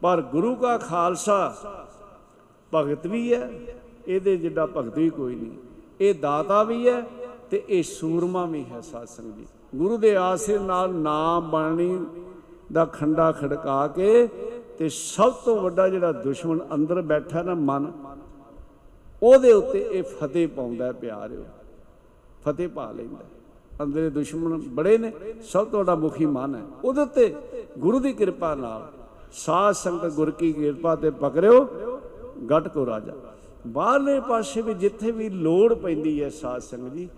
ਪਰ 0.00 0.22
ਗੁਰੂ 0.22 0.54
ਕਾ 0.54 0.78
ਖਾਲਸਾ 0.78 1.54
ਭਗਤ 2.74 3.06
ਵੀ 3.06 3.34
ਹੈ 3.34 3.50
ਇਹਦੇ 4.06 4.36
ਜਿੱਡਾ 4.36 4.66
ਭਗਤ 4.66 4.98
ਵੀ 4.98 5.08
ਕੋਈ 5.10 5.34
ਨਹੀਂ। 5.34 5.58
ਇਹ 6.00 6.14
ਦਾਤਾ 6.14 6.62
ਵੀ 6.62 6.88
ਹੈ 6.88 7.00
ਤੇ 7.50 7.62
ਇਹ 7.68 7.82
ਸੂਰਮਾ 7.82 8.44
ਵੀ 8.46 8.64
ਹੈ 8.64 8.80
ਸਾਧ 8.80 9.06
ਸੰਗਤ 9.06 9.36
ਜੀ 9.36 9.46
ਗੁਰੂ 9.74 9.96
ਦੇ 9.96 10.16
ਆਸਰੇ 10.16 10.58
ਨਾਲ 10.58 10.94
ਨਾਮ 10.94 11.50
ਬਾਣੀ 11.50 11.98
ਦਾ 12.72 12.84
ਖੰਡਾ 12.84 13.30
ਖੜਕਾ 13.32 13.86
ਕੇ 13.88 14.26
ਤੇ 14.78 14.88
ਸਭ 14.88 15.32
ਤੋਂ 15.34 15.60
ਵੱਡਾ 15.60 15.88
ਜਿਹੜਾ 15.88 16.12
ਦੁਸ਼ਮਣ 16.12 16.58
ਅੰਦਰ 16.74 17.00
ਬੈਠਾ 17.02 17.42
ਨਾ 17.42 17.54
ਮਨ, 17.54 17.92
ਉਹਦੇ 19.22 19.52
ਉੱਤੇ 19.52 19.86
ਇਹ 19.90 20.02
ਫਤਿਹ 20.02 20.48
ਪਾਉਂਦਾ 20.48 20.84
ਹੈ 20.84 20.92
ਪਿਆਰਿਓ। 20.92 21.44
ਫਤਿਹ 22.44 22.68
ਪਾ 22.68 22.90
ਲੈਂਦਾ 22.92 23.24
ਹੈ। 23.24 23.84
ਅੰਦਰੇ 23.84 24.10
ਦੁਸ਼ਮਣ 24.10 24.60
ਬੜੇ 24.68 24.98
ਨੇ, 24.98 25.12
ਸਭ 25.42 25.66
ਤੋਂ 25.66 25.78
ਵੱਡਾ 25.78 25.94
ਮੁਖੀ 25.94 26.26
ਮਨ 26.26 26.54
ਹੈ। 26.54 26.62
ਉਹਦੇ 26.84 27.00
ਉੱਤੇ 27.00 27.34
ਗੁਰੂ 27.78 27.98
ਦੀ 28.00 28.12
ਕਿਰਪਾ 28.12 28.54
ਨਾਲ 28.54 28.88
ਸਾਧ 29.32 29.74
ਸੰਗਤ 29.74 30.12
ਗੁਰ 30.12 30.30
ਕੀ 30.30 30.52
ਕਿਰਪਾ 30.52 30.94
ਤੇ 30.96 31.10
ਪਕੜਿਓ, 31.10 31.64
ਗੱਟ 32.50 32.68
ਕੋ 32.68 32.86
ਰਾਜਾ। 32.86 33.12
ਬਾਹਰਲੇ 33.66 34.20
ਪਾਸੇ 34.20 34.62
ਵੀ 34.62 34.74
ਜਿੱਥੇ 34.74 35.10
ਵੀ 35.10 35.28
ਲੋੜ 35.28 35.74
ਪੈਂਦੀ 35.74 36.22
ਹੈ 36.22 36.28
ਸਾਧ 36.28 36.60
ਸੰਗਤ 36.60 36.94
ਜੀ, 36.94 37.08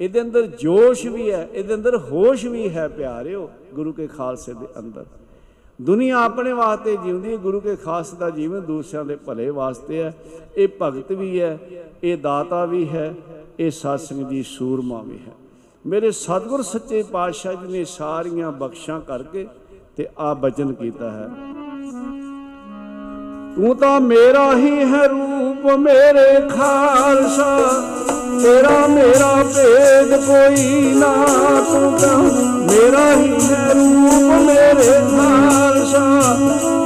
ਇਹਦੇ 0.00 0.20
ਅੰਦਰ 0.20 0.46
ਜੋਸ਼ 0.46 1.06
ਵੀ 1.06 1.30
ਹੈ, 1.30 1.48
ਇਹਦੇ 1.52 1.74
ਅੰਦਰ 1.74 1.96
ਹੋਸ਼ 1.96 2.46
ਵੀ 2.46 2.68
ਹੈ 2.68 2.88
ਪਿਆਰਿਓ, 2.88 3.48
ਗੁਰੂ 3.74 3.92
ਕੇ 3.92 4.06
ਖਾਲਸੇ 4.06 4.52
ਦੇ 4.52 4.66
ਅੰਦਰ। 4.78 5.04
ਦੁਨੀਆ 5.78 6.18
ਆਪਣੇ 6.18 6.52
ਵਾਸਤੇ 6.52 6.96
ਜਿਉਂਦੀ 6.96 7.32
ਹੈ, 7.32 7.36
ਗੁਰੂ 7.36 7.60
ਕੇ 7.60 7.76
ਖਾਸ 7.76 8.12
ਦਾ 8.14 8.30
ਜੀਵਨ 8.30 8.60
ਦੂਸਰਿਆਂ 8.60 9.04
ਦੇ 9.04 9.16
ਭਲੇ 9.16 9.50
ਵਾਸਤੇ 9.50 10.02
ਹੈ। 10.02 10.14
ਇਹ 10.56 10.68
ਭਗਤ 10.82 11.12
ਵੀ 11.12 11.40
ਹੈ, 11.40 11.58
ਇਹ 12.04 12.16
ਦਾਤਾ 12.18 12.64
ਵੀ 12.64 12.88
ਹੈ, 12.88 13.14
ਇਹ 13.60 13.70
ਸਾਸੰਗ 13.70 14.26
ਜੀ 14.26 14.42
ਸੂਰਮਾ 14.42 15.02
ਵੀ 15.02 15.18
ਹੈ। 15.18 15.32
ਮੇਰੇ 15.86 16.10
ਸਤਿਗੁਰ 16.10 16.62
ਸੱਚੇ 16.62 17.02
ਪਾਤਸ਼ਾਹ 17.02 17.54
ਜੀ 17.54 17.72
ਨੇ 17.72 17.84
ਸਾਰੀਆਂ 17.84 18.52
ਬਖਸ਼ਾਂ 18.52 19.00
ਕਰਕੇ 19.00 19.46
ਤੇ 19.96 20.06
ਆ 20.18 20.34
ਬਚਨ 20.34 20.72
ਕੀਤਾ 20.72 21.10
ਹੈ। 21.10 21.28
ਤੂੰ 23.56 23.76
ਤਾਂ 23.76 24.00
ਮੇਰਾ 24.00 24.52
ਹੀ 24.54 24.84
ਹੈ 24.84 25.06
ਰੂਪ 25.06 25.64
ਮੇਰੇ 25.78 26.40
ਖਾਲਸਾ। 26.48 27.46
ਤੇਰਾ 28.42 28.86
ਮੇਰਾ 28.86 29.30
ਭੇਦ 29.54 30.14
ਕੋਈ 30.26 30.92
ਨਾ 30.96 31.12
ਤੂੰ 31.72 31.92
ਤਾਂ 31.98 32.18
ਮੇਰਾ 32.70 33.06
ਹੀ 33.16 33.32
ਹੈ 33.46 33.72
ਰੂਪ 33.74 34.42
ਮੇਰੇ 34.42 34.92
ਖਾਲਸਾ। 35.10 36.04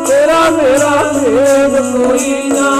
ਤੇਰਾ 0.09 0.51
ਮੇਰਾ 0.51 1.13
ਭੇਦ 1.15 1.81
ਕੋਈ 1.93 2.51
ਨਾ। 2.55 2.71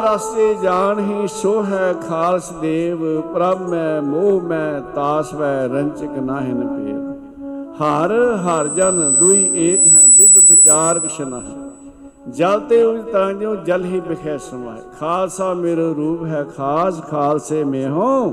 ਰਸਤੇ 0.00 0.54
ਜਾਣ 0.62 0.98
ਹੀ 0.98 1.26
ਸੋ 1.28 1.62
ਹੈ 1.64 1.92
ਖਾਲਸ 2.08 2.50
ਦੇਵ, 2.52 3.20
ਪ੍ਰਭ 3.20 3.60
ਮੈਂ, 3.68 4.02
ਮੋਹ 4.02 4.40
ਮੈਂ, 4.40 4.80
ਤਾਸ 4.94 5.34
ਵੈ 5.34 5.68
ਰੰਚਕ 5.68 6.18
ਨਾਹਿਨ 6.18 6.66
ਪੇਵ 6.66 7.10
ਹਰ 7.74 8.12
ਹਰ 8.36 8.68
ਜਨ, 8.68 9.14
ਦੁਈ 9.14 9.50
ਏਕ 9.54 9.86
ਹੈ, 9.86 10.06
ਬਿਬ 10.06 10.38
ਵਿਚਾਰ 10.48 10.98
ਕਿਸ਼ਨਾ 10.98 11.40
ਜਲ 12.28 12.60
ਤੇ 12.60 12.82
ਉਸ 12.82 13.04
ਤਰ੍ਹਾਂ 13.12 13.32
ਜਿਉ 13.32 13.54
ਜਲ 13.56 13.84
ਹੀ 13.84 14.00
ਬਿਖੈ 14.00 14.36
ਸਮਾਏ। 14.38 14.80
ਖਾਲਸਾ 14.98 15.52
ਮੇਰਾ 15.54 15.92
ਰੂਪ 15.96 16.24
ਹੈ 16.24 16.44
ਖਾਸ, 16.56 17.00
ਖਾਲਸੇ 17.02 17.62
ਮੇ 17.64 17.86
ਹੋ 17.88 18.30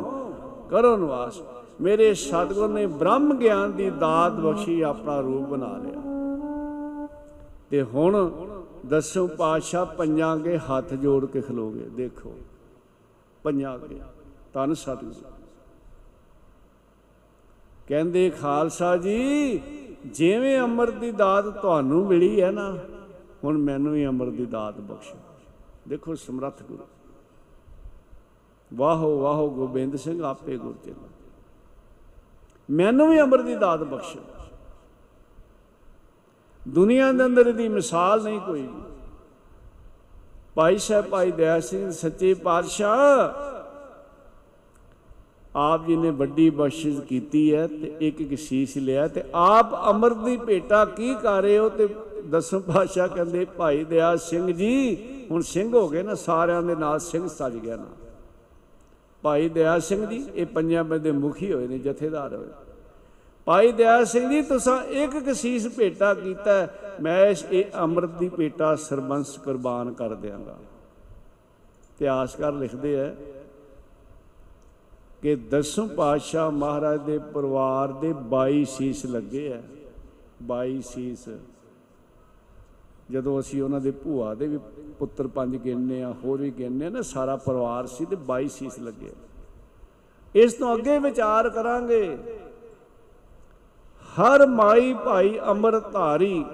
ਕਰੋ 0.70 0.96
ਨਿਵਾਸ। 0.98 1.40
ਮੇਰੇ 1.82 2.14
ਸਤਿਗੁਰ 2.14 2.70
ਨੇ 2.70 2.86
ਬ੍ਰਹਮ 2.86 3.34
ਗਿਆਨ 3.34 3.72
ਦੀ 3.72 3.90
ਦਾਤ 3.90 4.32
ਬਖਸ਼ੀ 4.32 4.82
ਆਪਣਾ 4.82 5.20
ਰੂਪ 5.20 5.50
ਬਣਾ 5.50 5.78
ਲਿਆ। 5.78 6.02
ਤੇ 7.70 7.82
ਹੁਣ 7.84 8.30
ਦਸੋ 8.86 9.28
ਪਾਤਸ਼ਾਹ 9.28 9.86
ਪੰਜਾਂ 9.86 10.40
ਕੇ 10.40 10.58
ਹੱਥ 10.58 10.94
ਜੋੜ 10.94 11.26
ਕੇ 11.26 11.42
ਖਲੋਗੇ, 11.42 11.90
ਦੇਖੋ। 11.90 12.36
ਪੰਜਾਂ 13.44 13.80
ਕੇ 13.80 14.02
ਤਨ 14.54 14.74
ਸਤਿਗੁਰੂ। 14.74 15.32
ਕਹਿੰਦੇ, 17.88 18.30
ਖਾਲਸਾ 18.30 18.98
ਜੀ, 18.98 19.58
ਜਿਵੇਂ 20.06 20.62
ਅੰਮ੍ਰਿਤ 20.62 20.96
ਦੀ 20.96 21.12
ਦਾਤ 21.12 21.46
ਤੁਹਾਨੂੰ 21.46 22.08
ਮਿਲੀ 22.08 22.42
ਹੈ 22.42 22.52
ਨਾ, 22.52 22.78
ਹੁਣ 23.44 23.58
ਮੈਨੂੰ 23.58 23.94
ਵੀ 23.94 24.08
ਅੰਮ੍ਰਿਤ 24.08 24.34
ਦੀ 24.34 24.46
ਦਾਤ 24.46 24.80
ਬਖਸ਼ੋ। 24.80 25.18
ਦੇਖੋ 25.88 26.16
ਸਮਰੱਥ 26.16 26.64
ਗੁਰੂ। 26.64 26.84
ਵਾਹੋ 28.74 29.20
ਵਾਹੋ, 29.22 29.50
ਗੋਬਿੰਦ 29.50 29.96
ਸਿੰਘ, 29.96 30.24
ਆਪੇ 30.24 30.58
ਗੁਰ 30.58 30.76
ਚੇਲਾ। 30.86 31.08
ਮੈਨੂੰ 32.70 33.10
ਵੀ 33.10 33.22
ਅੰਮ੍ਰਿਤ 33.22 33.46
ਦੀ 33.46 33.56
ਦਾਤ 33.56 33.80
ਬਖਸ਼ੋ। 33.80 34.20
ਦੁਨੀਆ 36.68 37.12
ਦੇ 37.12 37.26
ਅੰਦਰ 37.26 37.48
ਇਹਦੀ 37.48 37.68
ਮਿਸਾਲ 37.68 38.24
ਨਹੀਂ 38.24 38.40
ਕੋਈ। 38.40 38.62
ਵੀ 38.62 38.70
ਭਾਈ 40.56 40.78
ਸਾਹਿਬ, 40.78 41.06
ਭਾਈ 41.06 41.32
ਦਇਆ 41.32 41.60
ਸਿੰਘ, 41.60 41.92
ਸੱਚੇ 41.92 42.34
ਪਾਤਸ਼ਾਹ, 42.34 43.32
ਆਪ 45.56 45.86
ਜੀ 45.88 45.96
ਨੇ 45.96 46.10
ਵੱਡੀ 46.10 46.50
ਬਖਸ਼ਿਸ਼ 46.50 47.02
ਕੀਤੀ 47.02 47.56
ਹੈ 47.56 47.68
ਤੇ 47.68 47.96
ਇੱਕ 48.00 48.22
ਇੱਕ 48.22 48.40
ਸੀਸ 48.40 48.78
ਲਿਆ 48.78 49.08
ਤੇ 49.08 49.24
ਆਪ 49.36 49.74
ਅੰਮ੍ਰਿਤ 49.88 50.18
ਦੀ 50.18 50.38
ਭੇਟਾ 50.38 50.86
ਕੀ 50.86 51.16
ਕਰ 51.16 51.42
ਰਹੇ 51.42 51.58
ਹੋ 51.58 51.70
ਤੇ 51.70 51.88
ਦਸਮ 52.30 52.60
ਪਾਤਸ਼ਾਹ 52.60 53.08
ਕਹਿੰਦੇ, 53.08 53.46
ਭਾਈ 53.46 53.84
ਦਇਆ 53.84 54.16
ਸਿੰਘ 54.16 54.52
ਜੀ, 54.52 54.98
ਹੁਣ 55.32 55.42
ਸਿੰਘ 55.42 55.74
ਹੋ 55.74 55.90
ਗਏ 55.90 56.04
ਨਾ, 56.04 56.16
ਸਾਰਿਆਂ 56.16 56.64
ਦੇ 56.64 56.76
ਨਾਲ 56.76 57.00
ਸਿੰਘ 57.00 57.28
ਸੱਜ 57.28 57.56
ਗਿਆ 57.56 57.76
ਨਾ। 57.76 57.86
ਭਾਈ 59.22 59.50
ਦਇਆ 59.50 59.80
ਸਿੰਘ 59.80 60.06
ਜੀ, 60.06 60.26
ਇਹ 60.36 60.46
ਪੰਜਾਬ 60.46 60.98
ਦੇ 60.98 61.12
ਮੁਖੀ 61.12 61.54
ਹੋਏ 61.54 61.68
ਨੇ, 61.68 61.80
ਜਥੇਦਾਰ 61.80 62.36
ਹੋਏ। 62.36 62.67
ਭਾਈ 63.48 63.72
ਦਇਆ 63.72 64.04
ਸਿੰਘ 64.04 64.30
ਜੀ 64.30 64.42
ਤੁਸੀਂ 64.42 64.74
ਇੱਕ 65.02 65.12
ਕਸੀਸ 65.26 65.68
ਭੇਟਾ 65.78 66.14
ਕੀਤਾ 66.14 66.54
ਹੈ, 66.54 66.96
ਮੈਂ 67.02 67.26
ਇਸ 67.26 67.44
ਇਹ 67.52 67.66
ਅੰਮ੍ਰਿਤ 67.80 68.10
ਦੀ 68.10 68.28
ਭੇਟਾ 68.30 68.74
ਸਰਬੰਸ 68.76 69.38
ਕੁਰਬਾਨ 69.38 69.92
ਕਰ 69.94 70.16
ਦਿਆਂਗਾ। 70.16 70.56
ਇਤਿਹਾਸਕਾਰ 71.92 72.54
ਲਿਖਦੇ 72.54 72.96
ਹੈ 72.98 73.16
ਕਿ 75.22 75.36
ਦਸਮ 75.52 75.88
ਪਾਤਸ਼ਾਹ 75.88 76.52
ਮਹਾਰਾਜ 76.52 77.00
ਦੇ 77.02 77.18
ਪਰਿਵਾਰ 77.34 77.92
ਦੇ 77.92 78.14
22 78.30 78.66
ਸੀਸ 78.70 79.06
ਲੱਗੇ 79.06 79.52
ਆ। 79.54 79.62
22 80.44 80.82
ਸੀਸ। 80.86 81.28
ਜਦੋਂ 83.12 83.40
ਅਸੀਂ 83.40 83.62
ਉਹਨਾਂ 83.64 83.80
ਦੇ 83.82 83.92
ਭੂਆ 83.94 84.34
ਦੇ 84.34 84.48
ਵੀ 84.48 84.58
ਪੁੱਤਰ 85.00 85.28
ਪੰਜ 85.28 85.56
ਗਿਣਨੇ 85.56 86.02
ਆ 86.04 86.14
ਹੋਰ 86.24 86.42
ਵੀ 86.42 86.52
ਗਿਣਨੇ 86.52 86.86
ਆ 86.86 86.90
ਨਾ 86.90 87.02
ਸਾਰਾ 87.02 87.36
ਪਰਿਵਾਰ 87.46 87.88
ਸੀ 87.88 88.06
ਤੇ 88.06 88.16
22 88.28 88.48
ਸੀਸ 88.50 88.80
ਲੱਗੇ 88.80 89.12
ਇਸ 90.36 90.54
ਤੋਂ 90.54 90.76
ਅੱਗੇ 90.76 90.98
ਵਿਚਾਰ 91.00 91.50
ਕਰਾਂਗੇ। 91.50 92.18
ਹਰ 94.18 94.46
ਮਾਈ 94.46 94.94
ਭਾਈ 95.06 95.38
ਅੰਮ੍ਰਿਤਧਾਰੀ 95.40 96.46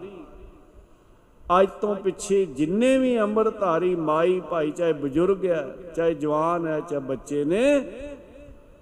ਅੱਜ 1.59 1.69
ਤੋਂ 1.81 1.95
ਪਿੱਛੇ 1.95 2.45
ਜਿੰਨੇ 2.45 2.97
ਵੀ 2.97 3.17
ਅੰਮ੍ਰਿਤਧਾਰੀ 3.19 3.95
ਮਾਈ 3.95 4.39
ਭਾਈ, 4.39 4.71
ਚਾਹੇ 4.71 4.93
ਬਜ਼ੁਰਗ 4.93 5.45
ਹੈ, 5.45 5.65
ਚਾਹੇ 5.95 6.13
ਜਵਾਨ 6.13 6.67
ਹੈ, 6.67 6.79
ਚਾਹੇ 6.79 7.01
ਬੱਚੇ 7.01 7.43
ਨੇ, 7.45 7.63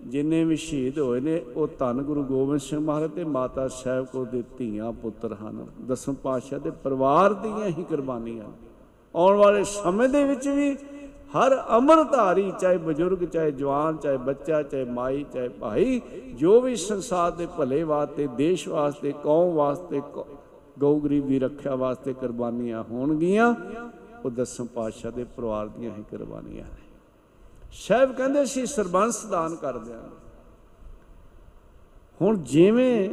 ਜਿੰਨੇ 0.08 0.44
ਵੀ 0.44 0.56
ਸ਼ਹੀਦ 0.56 0.99
ਹੋਏ 0.99 1.20
ਨੇ, 1.20 1.41
ਉਹ 1.56 1.68
ਧੰਨ 1.80 2.02
ਗੁਰੂ 2.02 2.24
ਗੋਬਿੰਦ 2.24 2.60
ਸਿੰਘ 2.60 2.80
ਮਹਾਰਾਜ 2.80 3.12
ਤੇ 3.12 3.24
ਮਾਤਾ 3.24 3.68
ਸਾਹਿਬ 3.68 4.06
ਕੋ 4.06 4.26
ਦੇ 4.26 4.44
ਧੀਆਂ 4.58 4.91
ਪੁੱਤਰ 4.91 5.34
ਹਨ। 5.34 5.66
ਦਸਮ 5.88 6.14
ਪਾਤਸ਼ਾਹ 6.14 6.60
ਦੇ 6.60 6.72
ਪਰਿਵਾਰ 6.84 7.34
ਦੀਆਂ 7.34 7.68
ਹੀ 7.68 7.84
ਕੁਰਬਾਨੀਆਂ 7.84 8.45
ਆਉਣ 9.16 9.38
ਵਾਲੇ 9.38 9.64
ਸਮੇਂ 9.64 10.10
ਦੇ 10.10 10.24
ਵਿੱਚ 10.24 10.48
ਵੀ 10.48 10.76
ਹਰ 11.38 11.64
ਅੰਮ੍ਰਿਤਧਾਰੀ, 11.70 12.53
ਚਾਹੇ 12.60 12.78
ਬਜ਼ੁਰਗ, 12.78 13.28
ਚਾਹੇ 13.28 13.52
ਜਵਾਨ, 13.52 13.98
ਚਾਹੇ 13.98 14.18
ਬੱਚਾ, 14.18 14.64
ਚਾਹੇ 14.64 14.86
ਮਾਈ, 14.86 15.26
ਚਾਹੇ 15.34 15.49
ਭਾਈ, 15.49 16.02
ਜੋ 16.34 16.62
ਵੀ 16.62 16.76
ਸੰਸਾਰ 16.76 17.32
ਦੇ 17.32 17.48
ਭਲੇ 17.58 17.84
ਵਾਸਤੇ, 17.84 18.28
ਦੇਸ਼ 18.28 18.68
ਵਾਸਤੇ, 18.68 19.14
ਕੌਮ 19.24 19.53
ਵਾਸਤੇ, 19.53 20.02
ਕੌ- 20.14 20.24
ਗਊ 20.80 20.99
ਗਰੀਬ 20.99 21.28
ਦੀ 21.28 21.40
ਰੱਖਿਆ 21.40 21.76
ਵਾਸਤੇ 21.76 22.14
ਕੁਰਬਾਨੀਆਂ 22.14 22.84
ਹੋਣਗੀਆਂ, 22.84 23.56
ਉਹ 24.26 24.32
ਦਸਮ 24.32 24.66
ਪਾਤਸ਼ਾਹ 24.66 25.12
ਦੇ 25.12 25.24
ਪਰਿਵਾਰ 25.24 25.68
ਦੀਆਂ 25.68 25.91
ਹੀ 25.98 26.03
ਕੁਰਬਾਨੀਆਂ 26.12 26.66
ਨੇ। 26.66 26.82
ਸਾਹਿਬ 27.72 28.16
ਕਹਿੰਦੇ 28.16 28.45
ਸੀ 28.45 28.66
ਸਰਬੰਸ 28.66 29.26
ਦਾਨ 29.26 29.56
ਕਰ 29.56 29.78
ਦਿਆਂਗੇ। 29.78 30.16
ਹੁਣ 32.22 32.38
ਜਿਵੇਂ 32.38 33.10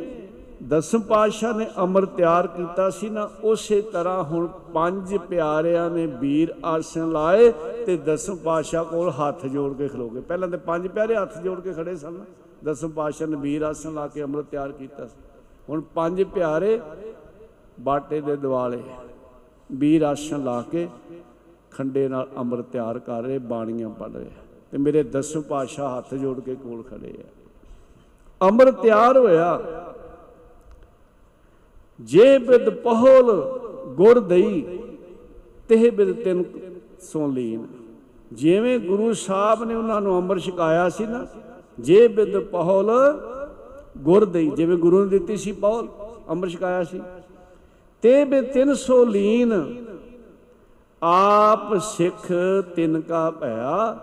ਦਸਮ 0.60 1.00
ਪਾਤਸ਼ਾਹ 1.00 1.54
ਨੇ 1.54 1.66
ਅਮਰ 1.82 2.04
ਤਿਆਰ 2.06 2.46
ਕੀਤਾ 2.46 2.88
ਸੀ 2.90 3.08
ਨਾ, 3.08 3.28
ਉਸੇ 3.42 3.80
ਤਰ੍ਹਾਂ 3.82 4.22
ਹੁਣ 4.24 4.46
ਪੰਜ 4.74 5.16
ਪਿਆਰਿਆਂ 5.16 5.90
ਨੇ 5.90 6.06
ਵੀਰ 6.06 6.54
ਆਸਣ 6.64 7.10
ਲਾਏ 7.10 7.50
ਤੇ 7.86 7.96
ਦਸਮ 7.96 8.36
ਪਾਤਸ਼ਾਹ 8.36 8.84
ਕੋਲ 8.84 9.10
ਹੱਥ 9.10 9.46
ਜੋੜ 9.46 9.72
ਕੇ 9.76 9.88
ਖਲੋ 9.88 10.08
ਗਏ। 10.08 10.20
ਪਹਿਲਾਂ 10.20 10.48
ਤੇ 10.48 10.56
ਪੰਜ 10.56 10.88
ਪਿਆਰੇ 10.88 11.16
ਹੱਥ 11.16 11.38
ਜੋੜ 11.38 11.60
ਕੇ 11.60 11.72
ਖੜੇ 11.72 11.94
ਸਨ। 11.96 12.18
ਦਸਮ 12.64 12.90
ਪਾਤਸ਼ਾਹ 12.90 13.28
ਨੇ 13.28 13.36
ਵੀਰ 13.36 13.62
ਆਸਣ 13.62 13.94
ਲਾ 13.94 14.06
ਕੇ 14.06 14.22
ਅੰਮ੍ਰਿਤ 14.22 14.46
ਤਿਆਰ 14.46 14.72
ਕੀਤਾ 14.72 15.06
ਸੀ। 15.06 15.16
ਹੁਣ 15.68 15.80
ਪੰਜ 15.94 16.22
ਪਿਆਰੇ 16.24 16.80
ਬਾਟੇ 17.80 18.20
ਦੇ 18.20 18.36
ਦਿਵਾਲੇ 18.36 18.82
ਵੀਰ 19.70 20.02
ਆਸਣ 20.02 20.44
ਲਾ 20.44 20.60
ਕੇ 20.62 20.88
ਖੰਡੇ 21.70 22.08
ਨਾਲ 22.08 22.28
ਅੰਮ੍ਰਿਤ 22.36 22.66
ਤਿਆਰ 22.66 22.98
ਕਰ 22.98 23.22
ਰਹੇ, 23.22 23.38
ਬਾਣੀਆਂ 23.38 23.88
ਪੜ 23.88 24.10
ਰਹੇ। 24.12 24.30
ਤੇ 24.70 24.78
ਮੇਰੇ 24.78 25.02
ਦਸਮ 25.02 25.42
ਪਾਤਸ਼ਾਹ 25.42 25.96
ਹੱਥ 25.98 26.14
ਜੋੜ 26.14 26.40
ਕੇ 26.40 26.54
ਕੋਲ 26.54 26.82
ਖੜੇ 26.82 27.14
ਆ। 27.18 27.28
ਅੰਮ੍ਰਿਤ 28.40 28.74
ਤਿਆਰ 28.74 29.16
ਹੋਇਆ। 29.16 29.60
ਜੇ 32.00 32.38
ਬਿਦ 32.38 32.68
ਪਹਲ 32.70 33.32
ਗੁਰ 33.96 34.20
ਦਈ, 34.20 34.78
ਤਿਹ 35.68 35.92
ਬਿਦ 35.92 36.12
ਤਿਨ 36.24 36.44
ਸੋ 37.00 37.26
ਲੀਨ। 37.26 37.66
ਜਿਵੇਂ 38.32 38.78
ਗੁਰੂ 38.78 39.12
ਸਾਹਿਬ 39.12 39.64
ਨੇ 39.64 39.74
ਉਹਨਾਂ 39.74 40.00
ਨੂੰ 40.00 40.16
ਅੰਮ੍ਰਿਤ 40.18 40.42
ਛਕਾਇਆ 40.42 40.88
ਸੀ 40.88 41.06
ਨਾ, 41.06 41.26
ਜੇ 41.78 42.08
ਬਿਦ 42.08 42.38
ਪਹਲ 42.38 42.90
ਗੁਰ 43.98 44.24
ਦਈ, 44.24 44.50
ਜਿਵੇਂ 44.50 44.76
ਗੁਰੂ 44.76 45.04
ਨੇ 45.04 45.08
ਦਿੱਤੀ 45.08 45.36
ਸੀ 45.36 45.52
ਪਹਲ, 45.52 45.86
ਅੰਮ੍ਰਿਤ 46.30 46.52
ਛਕਾਇਆ 46.52 46.84
ਸੀ, 46.84 47.00
ਤੇ 48.02 48.24
ਬਿਦ 48.24 48.44
ਤਿਨ 48.44 48.74
ਸੋ 48.74 49.04
ਲੀਨ, 49.04 49.52
ਆਪ 51.02 51.76
ਸਿੱਖ 51.78 52.32
ਤਿਨ 52.76 53.00
ਕਾ 53.00 53.30
ਭਇਆ 53.30 53.96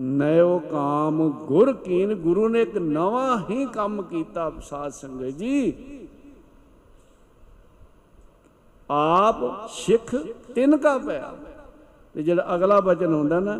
ਨਯੋ 0.00 0.58
ਕਾਮ 0.70 1.30
ਗੁਰ 1.46 1.72
ਕੀਨ, 1.72 2.14
ਗੁਰੂ 2.14 2.48
ਨੇ 2.48 2.62
ਇੱਕ 2.62 2.78
ਨਵਾਂ 2.78 3.38
ਹੀ 3.50 3.66
ਕੰਮ 3.66 4.02
ਕੀਤਾ, 4.02 4.52
ਸਾਧ 4.60 4.92
ਸੰਗਤ 4.92 5.38
ਜੀ। 5.38 5.72
ਆਪ 8.92 9.68
ਸਿੱਖ 9.70 10.14
ਤਿਨ 10.54 10.76
ਕਾ 10.76 10.96
ਪਿਆ 10.98 11.32
ਤੇ 12.14 12.22
ਜਿਹੜਾ 12.22 12.54
ਅਗਲਾ 12.54 12.80
ਬਚਨ 12.80 13.14
ਹੁੰਦਾ 13.14 13.40
ਨਾ, 13.40 13.58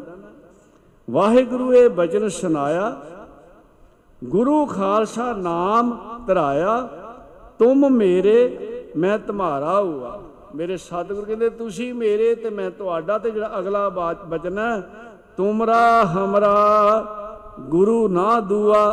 ਵਾਹਿਗੁਰੂ 1.09 1.72
ਇਹ 1.74 1.88
ਬਚਨ 1.90 2.28
ਸੁਨਾਇਆ 2.28 2.96
ਗੁਰੂ 4.22 4.64
ਖਾਲਸਾ 4.66 5.32
ਨਾਮ 5.32 5.96
ਧਰਾਇਆ, 6.26 6.76
ਤੁਮ 7.59 7.88
ਮੇਰੇ, 7.88 8.90
ਮੈਂ 8.96 9.18
ਤੁਮਾਰਾ 9.18 9.80
ਹੁਆ। 9.80 10.20
ਮੇਰੇ 10.54 10.76
ਸਤਿਗੁਰ 10.76 11.24
ਕਹਿੰਦੇ, 11.24 11.48
ਤੁਸੀਂ 11.50 11.92
ਮੇਰੇ 11.94 12.34
ਤੇ 12.34 12.50
ਮੈਂ 12.50 12.70
ਤੁਹਾਡਾ 12.70 13.18
ਤੇ 13.18 13.30
ਜਿਹੜਾ 13.30 13.59
ਅਗਲਾ 13.59 13.88
ਬਾਤ 13.88 14.24
ਬਚਨ 14.24 14.59
ਹੈ, 14.59 14.80
ਤੁਮਰਾ 15.36 16.04
ਹਮਰਾ 16.04 16.56
ਗੁਰੂ 17.60 18.09
ਨਾ 18.09 18.40
ਦੁਆ। 18.40 18.84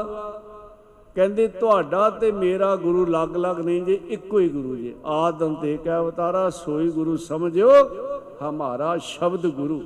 ਕਹਿੰਦੇ 1.20 1.48
ਤੁਹਾਡਾ 1.48 2.10
ਤੇ 2.10 2.32
ਮੇਰਾ 2.32 2.76
ਗੁਰੂ 2.76 3.06
ਲੱਗ 3.06 3.36
ਲੱਗ 3.36 3.60
ਨਹੀਂ 3.60 3.82
ਜੇ, 3.82 4.00
ਇੱਕੋ 4.08 4.40
ਹੀ 4.40 4.50
ਗੁਰੂ 4.50 4.76
ਜੇ। 4.76 4.96
ਆਦਮ 5.06 5.56
ਤੇ 5.56 5.78
ਕਹਿ 5.84 5.98
ਅਵਤਾਰਾ, 5.98 6.50
ਸੋਈ 6.50 6.90
ਗੁਰੂ 6.90 7.18
ਸਮਝਿਓ, 7.18 7.70
ਹਮਾਰਾ 8.44 8.98
ਸ਼ਬਦ 8.98 9.48
ਗੁਰੂ। 9.48 9.84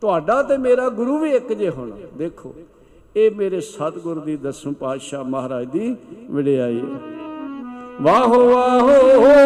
ਤੁਹਾਡਾ 0.00 0.42
ਤੇ 0.42 0.56
ਮੇਰਾ 0.56 0.88
ਗੁਰੂ 0.88 1.18
ਵੀ 1.18 1.30
ਇੱਕ 1.30 1.52
ਜੇ 1.52 1.70
ਹੋਣਾ। 1.70 1.96
ਦੇਖੋ, 2.16 2.54
ਇਹ 3.16 3.30
ਮੇਰੇ 3.30 3.60
ਸਤਿਗੁਰ 3.60 4.20
ਦੀ 4.20 4.36
ਦਸਮ 4.36 4.72
ਪਾਤਸ਼ਾਹ 4.72 5.24
ਮਹਾਰਾਜ 5.24 5.66
ਦੀ 5.66 5.96
ਵਿੜਿਆਈ 6.30 6.80
ਹੈ। 6.80 7.25
ਵਾਹੋ 7.96 8.38
ਵਾਹੋ 8.44 8.94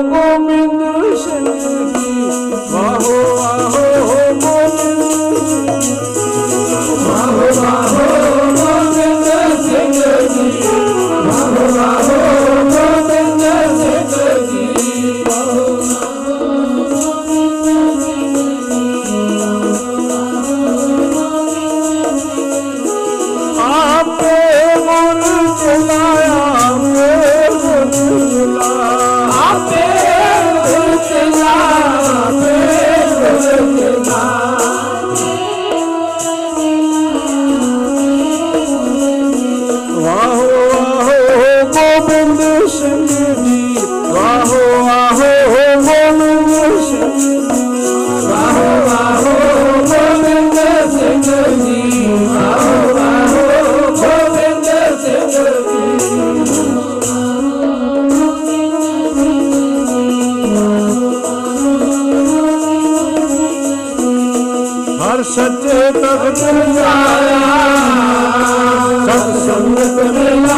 ਗੋਬਿੰਦ 0.05 0.81
ਸਿੰਘ 1.17 1.45
ਜੀ 1.89 2.23
ਵਾਹੋ 2.71 3.13
ਵਾਹੋ 3.37 4.33
ਗੋਬਿੰਦ 4.35 5.05
ਵਾਹੋ 7.01 7.53
ਵਾਹੋ 7.57 8.09
ਗੋਬਿੰਦ 8.57 9.63
ਸਿੰਘ 9.63 9.93
ਜੀ 10.29 10.51
ਵਾਹੋ 11.27 11.69
ਵਾਹੋ 11.71 12.40
ਹਰ 65.21 65.25
ਸੱਚੇ 65.25 65.91
ਤਖਤ 65.93 66.43
ਆਇਆ 66.85 67.41
ਸਤ 69.07 69.37
ਸੰਗਤ 69.39 69.99
ਮਿਲ 70.09 70.50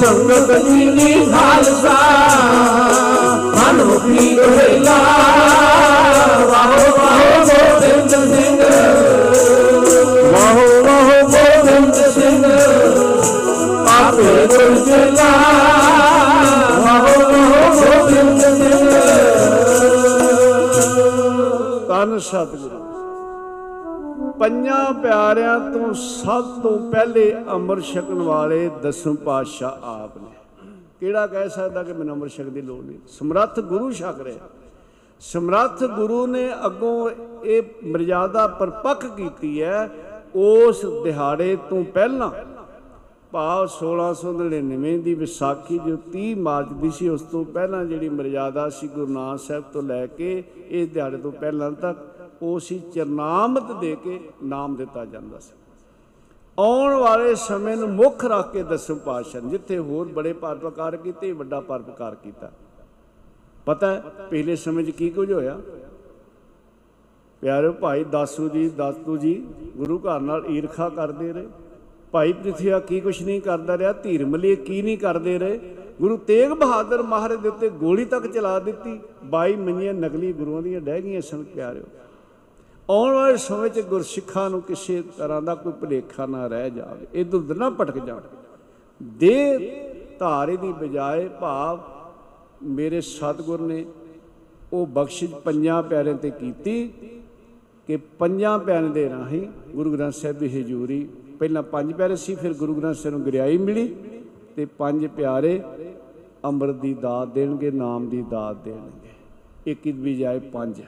ਸੰਗਤ 0.00 0.50
ਜੀ 0.58 1.24
ਖਾਲਸਾ, 1.32 1.96
ਮਨ 3.56 3.84
ਮੁਖੀ 3.84 4.38
ਰਹਿਲਾ 4.38 4.96
ਵਾਹੋ 6.46 6.96
ਵਾਹੋ, 6.98 7.44
ਗੋਬਿੰਦ 7.44 8.08
ਸਿੰਘ। 8.08 8.62
ਵਾਹੋ 10.32 10.66
ਵਾਹੋ, 10.84 11.28
ਗੋਬਿੰਦ 11.28 11.94
ਸਿੰਘ। 11.94 12.44
ਆਪੇ 14.00 14.46
ਗੁਰ 14.46 14.76
ਚਲਾ 14.86 15.30
ਵਾਹੋ 16.80 17.22
ਵਾਹੋ, 17.22 17.74
ਗੋਬਿੰਦ 17.74 18.40
ਸਿੰਘ। 18.40 18.90
ਤਨ 21.88 22.18
ਸਤਿਗੁਰੂ। 22.18 22.80
ਪੰਜਾਂ 24.38 24.92
ਪਿਆਰਿਆਂ 24.92 25.58
ਤੋਂ 25.60 25.94
ਸਭ 25.94 26.44
ਤੋਂ 26.62 26.90
ਪਹਿਲੇ 26.92 27.36
ਅੰਮ੍ਰਿਤ 27.52 27.84
ਛਕਣ 27.84 28.14
ਵਾਲੇ 28.14 28.70
ਦਸਮ 28.82 29.14
ਪਾਤਸ਼ਾਹ 29.14 29.68
ਆਪ 29.68 29.78
ਨੇ 29.78 29.79
ਕਿਹੜਾ 31.10 31.26
ਕਹਿ 31.26 31.48
ਸਕਦਾ 31.48 31.82
ਕਿ 31.82 31.92
ਮੈਨੂੰ 31.92 32.14
ਅੰਮ੍ਰਿਤ 32.14 32.32
ਛਕ 32.32 32.42
ਦੀ 32.42 32.62
ਲੋੜ 32.62 32.84
ਨਹੀਂ। 32.84 32.98
ਸਮਰੱਥ 33.08 33.60
ਗੁਰੂ 33.60 33.92
ਛਕ 33.92 34.20
ਰਿਹਾ। 34.20 34.48
ਸਮਰੱਥ 35.20 35.84
ਗੁਰੂ 35.84 36.26
ਨੇ 36.26 36.50
ਅੱਗੋਂ 36.66 37.10
ਇਹ 37.44 37.62
ਮਰਜ਼ਾਦਾ 37.84 38.46
ਪਰਪੱਕ 38.46 39.06
ਕੀਤੀ 39.06 39.62
ਹੈ, 39.62 39.90
ਉਸ 40.34 40.86
ਦਿਹਾੜੇ 41.04 41.56
ਤੋਂ 41.70 41.84
ਪਹਿਲਾਂ। 41.84 42.30
ਭਾਵ 43.32 43.66
1699 43.66 44.98
ਦੀ 44.98 45.14
ਵਿਸਾਖੀ 45.14 45.78
ਜੋ 45.78 45.96
30 46.12 46.34
ਮਾਰਚ 46.34 46.72
ਦੀ 46.72 46.90
ਸੀ, 46.90 47.08
ਉਸ 47.08 47.22
ਤੋਂ 47.22 47.44
ਪਹਿਲਾਂ 47.44 47.84
ਜਿਹੜੀ 47.84 48.08
ਮਰਜ਼ਾਦਾ 48.08 48.68
ਸੀ 48.68 48.88
ਗੁਰੂ 48.88 49.12
ਨਾਨਕ 49.12 49.40
ਸਾਹਿਬ 49.40 49.64
ਤੋਂ 49.72 49.82
ਲੈ 49.82 50.06
ਕੇ 50.06 50.44
ਇਸ 50.68 50.88
ਦਿਹਾੜੇ 50.88 51.16
ਤੋਂ 51.16 51.32
ਪਹਿਲਾਂ 51.32 51.70
ਤੱਕ, 51.70 51.98
ਉਹ 52.42 52.60
ਸੀ 52.60 52.78
ਚਰਨਾਮਤ 52.94 53.72
ਦੇ 53.80 53.96
ਕੇ 54.04 54.20
ਨਾਮ 54.44 54.76
ਦਿੱਤਾ 54.76 55.04
ਜਾਂਦਾ 55.04 55.38
ਸੀ। 55.38 55.59
ਆਉਣ 56.60 56.94
ਵਾਲੇ 56.94 57.34
ਸਮੇਂ 57.34 57.76
ਨੂੰ 57.76 57.88
ਮੁੱਖ 57.90 58.24
ਰੱਖ 58.24 58.52
ਕੇ 58.52 58.62
ਦਸਮ 58.62 58.94
ਪਾਤਸ਼ਾਹ 58.94 59.42
ਨੇ, 59.42 59.50
ਜਿੱਥੇ 59.50 59.78
ਹੋਰ 59.78 60.08
ਬੜੇ 60.08 60.32
ਪਰਪਕਾਰ 60.32 60.96
ਕੀਤੇ, 60.96 61.32
ਵੱਡਾ 61.32 61.60
ਪਰਪਕਾਰ 61.60 62.14
ਕੀਤਾ। 62.14 62.50
ਪਤਾ 63.66 63.94
ਹੈ 63.94 64.02
ਪਹਿਲੇ 64.30 64.56
ਸਮੇਂ 64.56 64.84
'ਚ 64.84 64.90
ਕੀ 64.90 65.10
ਕੁਝ 65.10 65.32
ਹੋਇਆ? 65.32 65.60
ਪਿਆਰੇ 67.40 67.70
ਭਾਈ 67.70 68.04
ਦਾਸੂ 68.04 68.48
ਜੀ 68.48 68.68
ਦਾਤੂ 68.68 69.16
ਜੀ, 69.16 69.46
ਗੁਰੂ 69.76 69.98
ਘਰ 69.98 70.20
ਨਾਲ 70.20 70.46
ਈਰਖਾ 70.46 70.88
ਕਰਦੇ 70.88 71.32
ਰਹੇ। 71.32 71.46
ਭਾਈ 72.12 72.32
ਪ੍ਰਿਥਿਆ 72.32 72.78
ਕੀ 72.78 73.00
ਕੁਛ 73.00 73.22
ਨਹੀਂ 73.22 73.40
ਕਰਦਾ 73.40 73.78
ਰਿਹਾ 73.78 73.92
ਧੀਰਮਲੀ 73.92 74.56
ਕੀ 74.56 74.82
ਨਹੀਂ 74.82 74.98
ਕਰਦੇ 74.98 75.38
ਰਹੇ। 75.38 75.60
ਗੁਰੂ 76.00 76.16
ਤੇਗ 76.16 76.50
ਬਹਾਦਰ 76.50 77.02
ਮਹਾਰਾਜ 77.02 77.38
ਦੇ 77.38 77.48
ਉੱਤੇ 77.48 77.68
ਗੋਲੀ 77.68 78.04
ਤੱਕ 78.04 78.26
ਚਲਾ 78.26 78.58
ਦਿੱਤੀ। 78.58 79.00
22 79.24 79.56
ਮੰਨੀਆਂ 79.56 79.94
ਨਕਲੀ 79.94 80.32
ਗੁਰੂਆਂ 80.32 80.62
ਦੀਆਂ 80.62 80.80
ਡਹਿ 80.80 81.02
ਗਈਆਂ 81.02 81.20
ਸਨ, 81.20 81.42
ਪਿਆਰਿਓ। 81.42 81.82
ਆਉਣ 82.90 83.14
ਵਾਲੇ 83.14 83.36
ਸਮੇਂ 83.36 83.68
'ਚ 83.70 83.80
ਗੁਰਸਿੱਖਾਂ 83.80 84.50
ਨੂੰ 84.50 84.60
ਕਿਸੇ 84.62 85.02
ਤਰ੍ਹਾਂ 85.18 85.42
ਦਾ 85.42 85.54
ਕੋਈ 85.54 85.72
ਭੁਲੇਖਾ 85.72 86.26
ਨਾ 86.26 86.46
ਰਹਿ 86.46 86.70
ਜਾਵੇ 86.70 87.06
ਇਧਰ 87.14 87.36
ਉਧਰ 87.36 87.56
ਨਾ 87.56 87.70
ਭਟਕ 87.70 87.98
ਜਾਣ 87.98 88.20
ਦੇ 89.00 89.58
ਧਾਰੇ 90.18 90.56
ਦੀ 90.56 90.72
ਬਜਾਏ 90.72 91.28
ਭਾਵ 91.28 91.80
ਮੇਰੇ 92.62 93.00
ਸਤਿਗੁਰ 93.00 93.60
ਨੇ 93.60 93.84
ਉਹ 94.72 94.86
ਬਖਸ਼ਿਸ਼ 94.86 95.34
ਪੰਜਾਂ 95.34 95.82
ਪਿਆਰਿਆਂ 95.82 96.14
ਤੇ 96.14 96.30
ਕੀਤੀ 96.30 96.92
ਕਿ 97.86 97.96
ਪੰਜਾਂ 97.96 98.58
ਪਿਆਰਿਆਂ 98.58 98.90
ਦੇ 98.90 99.08
ਰਾਹੀਂ 99.08 99.46
ਗੁਰੂ 99.74 99.92
ਗ੍ਰੰਥ 99.92 100.14
ਸਾਹਿਬ 100.14 100.38
ਦੀ 100.38 100.60
ਹਜ਼ੂਰੀ, 100.60 101.08
ਪਹਿਲਾਂ 101.38 101.62
ਪੰਜ 101.62 101.92
ਪਿਆਰੇ 101.92 102.16
ਸੀ, 102.16 102.34
ਫਿਰ 102.34 102.52
ਗੁਰੂ 102.54 102.74
ਗ੍ਰੰਥ 102.74 102.96
ਸਾਹਿਬ 102.96 103.16
ਨੂੰ 103.16 103.26
ਗਰਿਆਈ 103.26 103.58
ਮਿਲੀ 103.58 103.88
ਤੇ 104.56 104.64
ਪੰਜ 104.78 105.06
ਪਿਆਰੇ 105.06 105.60
ਅੰਮ੍ਰਿਤ 106.44 106.76
ਦੀ 106.76 106.94
ਦਾਤ 106.94 107.28
ਦੇਣਗੇ, 107.28 107.70
ਨਾਮ 107.70 108.08
ਦੀ 108.08 108.24
ਦਾਤ 108.30 108.56
ਦੇਣਗੇ। 108.64 109.08
ਇੱਕ 109.66 109.82
ਦੀ 109.82 109.92
ਬਜਾਏ 109.92 110.38
ਪੰਜ। 110.38 110.82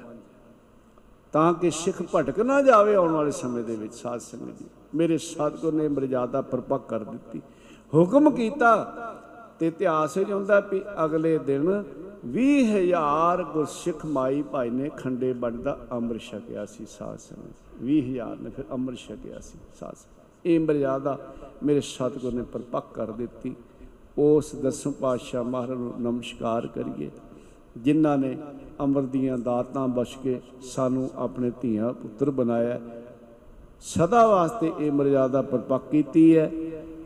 ਤਾਂ 1.33 1.53
ਕਿ 1.55 1.71
ਸਿੱਖ 1.71 2.03
ਭਟਕ 2.15 2.41
ਨਾ 2.41 2.63
ਜਾਵੇ 2.63 2.95
ਆਉਣ 2.95 3.11
ਵਾਲੇ 3.11 3.31
ਸਮੇਂ 3.31 3.65
ਦੇ 3.65 3.77
ਵਿੱਚ 3.77 3.95
ਸਾਧ 3.95 4.21
ਸੰਗਤ 4.21 4.59
ਜੀ। 4.59 4.65
ਮੇਰੇ 4.95 5.19
ਸਤਿਗੁਰ 5.19 5.73
ਨੇ 5.73 5.89
ਮਰਜ਼ਾਦਾ 5.89 6.41
ਪਰਪੱਕ 6.43 6.83
ਕਰ 6.89 7.05
ਦਿੱਤੀ। 7.05 7.41
ਹੁਕਮ 7.95 8.31
ਕੀਤਾ 8.31 8.75
ਤੇ 9.59 9.67
ਇਤਿਹਾਸ 9.67 10.17
ਵਿੱਚ 10.17 10.33
ਹੁੰਦਾ 10.33 10.61
ਵੀ 10.61 10.83
ਅਗਲੇ 11.05 11.39
ਦਿਨ 11.39 11.85
20000 12.27 13.43
ਗੁਰਸਿੱਖ 13.43 14.07
ਮਾਈ 14.07 14.43
ਭਾਈ 14.43 14.71
ਨੇ 14.71 14.91
ਖੰਡੇ 14.97 15.33
ਬੱਡ 15.33 15.57
ਦਾ 15.57 15.79
ਅੰਮ੍ਰਿਤ 15.93 16.23
ਛਕਿਆ 16.23 16.65
ਸੀ 16.67 16.87
ਸਾਧ 16.87 17.19
ਸੰਗਤ 17.19 17.83
20000 17.83 18.37
ਨੇ 18.41 18.51
ਫਿਰ 18.51 18.65
ਅੰਮ੍ਰਿਤ 18.73 18.99
ਛਕਿਆ 18.99 19.41
ਸੀ 19.41 19.59
ਸਾਧ 19.81 19.95
ਸੰਗਤ। 19.95 20.47
ਇਹ 20.47 20.61
ਮਰਜ਼ਾਦਾ 20.61 21.19
ਮੇਰੇ 21.63 21.81
ਸਤਿਗੁਰ 21.81 22.33
ਨੇ 22.33 22.43
ਪਰਪੱਕ 22.43 22.87
ਕਰ 22.95 23.11
ਦਿੱਤੀ। 23.11 23.55
ਉਸ 24.19 24.55
ਦਸਮ 24.55 24.93
ਪਾਤਸ਼ਾਹ 24.93 25.45
ਮਹਾਰਾਜ 25.45 25.79
ਨੂੰ 25.79 25.93
ਨਮਸਕਾਰ 26.01 26.67
ਕਰੀਏ। 26.67 27.11
ਜਿਨ੍ਹਾਂ 27.77 28.19
ਨੇ 28.19 28.39
ਅੰਮ੍ਰਿਤ 28.83 29.05
ਦੀਆਂ 29.05 29.39
ਦਾਤਾਂ 29.39 29.87
ਬਖਸ਼ 29.89 30.17
ਕੇ 30.19 30.41
ਸਾਨੂੰ 30.65 31.09
ਆਪਣੇ 31.17 31.51
ਧੀਆਂ 31.61 31.93
ਪੁੱਤਰ 31.93 32.31
ਬਣਾਇਆ 32.31 32.79
ਸਦਾ 33.85 34.27
ਵਾਸਤੇ 34.27 34.73
ਇਹ 34.81 34.91
ਮਰਜ਼ਾਦਾ 34.93 35.43
ਪਰਪੱਕ 35.43 35.91
ਕੀਤੀ 35.91 36.37
ਹੈ 36.37 36.51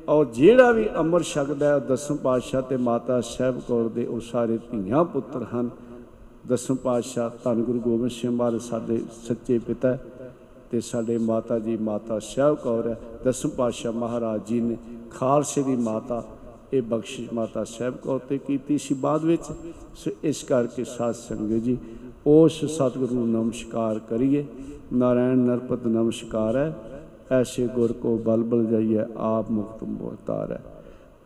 ਔਰ 0.09 0.25
ਜਿਹੜਾ 0.25 0.71
ਵੀ 0.73 0.89
ਅਮਰ 1.01 1.23
ਛਕਦਾ 1.23 1.69
ਹੈ, 1.69 1.75
ਉਹ 1.75 1.81
ਦਸਮ 1.81 2.17
ਪਾਤਸ਼ਾਹ 2.17 2.63
ਤੇ 2.63 2.77
ਮਾਤਾ 2.77 3.21
ਸਾਹਿਬ 3.21 3.61
ਕੌਰ 3.61 3.89
ਦੇ 3.89 4.05
ਉਹ 4.07 4.21
ਸਾਰੇ 4.21 4.59
ਧੀਆਂ 4.71 5.05
ਪੁੱਤਰ 5.05 5.45
ਹਨ। 5.55 5.71
ਦਸਮ 6.49 6.77
ਪਾਤਸ਼ਾਹ 6.77 7.31
ਧੰਨ 7.45 7.63
ਗੁਰੂ 7.63 7.81
ਗੋਬਿੰਦ 7.81 8.11
ਸਿੰਘ 8.11 8.31
ਮਹਾਰਾਜ 8.33 8.61
ਸਾਡੇ 8.61 9.01
ਸੱਚੇ 9.29 9.59
ਪਿਤਾ 9.59 9.89
ਹੈ 9.89 10.33
ਤੇ 10.71 10.81
ਸਾਡੇ 10.81 11.19
ਮਾਤਾ 11.19 11.59
ਜੀ 11.59 11.77
ਮਾਤਾ 11.77 12.19
ਸਾਹਿਬ 12.19 12.57
ਕੌਰ 12.57 12.89
ਹੈ। 12.89 12.97
ਦਸਮ 13.25 13.49
ਪਾਤਸ਼ਾਹ 13.49 13.93
ਮਹਾਰਾਜ 13.93 14.47
ਜੀ 14.47 14.61
ਨੇ 14.61 14.77
ਖਾਲਸੇ 15.11 15.63
ਦੀ 15.63 15.77
ਮਾਤਾ 15.77 16.23
ਇਹ 16.73 16.83
ਬਖਸ਼ਿਸ਼ 16.83 17.33
ਮਾਤਾ 17.33 17.65
ਸਾਹਿਬ 17.65 17.97
ਕੌਰ 17.97 18.19
ਤੇ 18.19 18.39
ਕੀਤੀ 18.39 18.79
ਸੀ। 18.79 18.95
ਬਾਅਦ 18.95 19.25
ਵਿੱਚ 19.25 19.45
ਸੋ, 19.95 20.11
ਇਸ 20.25 20.43
ਕਰਕੇ 20.43 20.85
ਸਾਧ 20.85 21.15
ਸੰਗਤ 21.15 21.63
ਜੀ, 21.63 21.79
ਉਸ 22.27 22.65
ਸਤਿਗੁਰੂ 22.65 23.15
ਨੂੰ 23.15 23.29
ਨਮਸਕਾਰ 23.29 23.99
ਕਰੀਏ। 23.99 24.47
ਨਾਰਾਇਣ 24.93 25.39
ਨਰਪਤ 25.39 25.87
ਨਮਸਕਾਰ 25.87 26.57
ਹੈ। 26.57 26.79
ਐਸੇ 27.31 27.67
ਗੁਰ 27.67 27.93
ਕੋ 27.93 28.17
ਬਲ 28.17 28.43
ਬਲ 28.43 28.67
ਜਾਈਏ, 28.67 28.99
ਆਪ 29.17 29.51
ਮੁਕਤ 29.51 29.85
ਮੁਹਤਾਰ 29.85 30.53
ਹੈ। 30.53 30.63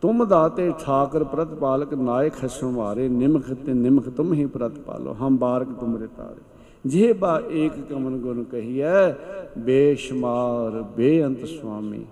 ਤੁਮ 0.01 0.25
ਦਾਤੇ 0.25 0.73
ਠਾਕਰ 0.79 1.23
ਪ੍ਰਤਪਾਲਕ, 1.23 1.93
ਨਾਇਕ 1.93 2.33
ਹਸੁ 2.45 2.71
ਮਾਰੇ 2.71 3.09
ਨਿਮਖ 3.09 3.53
ਤੇ 3.53 3.73
ਨਿਮਖ 3.73 4.09
ਤੁਮ 4.09 4.33
ਹੀ 4.33 4.45
ਪ੍ਰਤਪਾਲੋ 4.45 5.15
ਹਮ 5.21 5.37
ਬਾਰਕ 5.37 5.67
ਤੁਮਰੇ 5.71 6.07
ਤਾਰੇ। 6.17 6.41
ਜੇ 6.85 7.13
ਬਾ 7.13 7.41
ਏਕ 7.51 7.71
ਕਮਨ 7.89 8.17
ਗੁਣ 8.17 8.43
ਕਹੀਐ, 8.43 9.11
ਬੇਸ਼ੁਮਾਰ 9.57 10.81
ਬੇਅੰਤ 10.81 11.45
ਸੁਆਮੀ। 11.45 12.05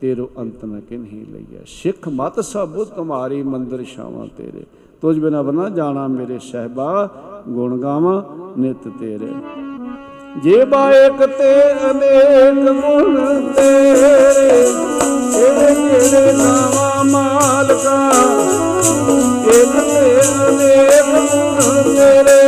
ਤੇਰੋ 0.00 0.28
ਅੰਤ 0.38 0.64
ਨ 0.64 0.80
ਕਿਨਹੀ 0.80 1.24
ਲਈਐ 1.32 1.62
ਸਿੱਖ 1.66 2.08
ਮਤ 2.08 2.40
ਸਭ 2.40 2.68
ਬੁੱਧ 2.68 2.88
ਤੁਮਾਰੀ 2.88 3.42
ਮੰਦਰ 3.42 3.84
ਛਾਵਾਂ 3.96 4.26
ਤੇਰੇ। 4.36 4.64
ਤੁਝ 5.02 5.18
ਬਿਨਾ 5.18 5.42
ਬਨਾ 5.42 5.68
ਜਾਣਾ 5.68 6.06
ਮੇਰੇ 6.08 6.38
ਸਹਿਬਾ, 6.42 7.08
ਗੁਣ 7.48 7.76
ਗਾਵਾਂ 7.78 8.22
ਨਿਤ 8.58 8.88
ਤੇਰੇ। 9.00 9.32
ਜੇ 10.42 10.64
ਬਾ 10.64 10.90
ਏਕ 10.92 11.24
ਤੇ 11.38 11.52
ਅਨੇਕ 11.90 12.70
ਗੁਣ 12.70 13.42
ਤੇਰੇ 13.52 14.64
ਤੇਰੇ 15.32 15.74
ਤੇਰੇ 15.74 16.32
ਨਾਮਾ 16.32 17.02
ਮਾਲਕਾ 17.02 17.98
ਏਕ 19.48 19.72
ਤੇ 19.72 20.20
ਅਨੇਕ 20.48 21.10
ਗੁਣ 21.32 21.82
ਤੇਰੇ 21.96 22.42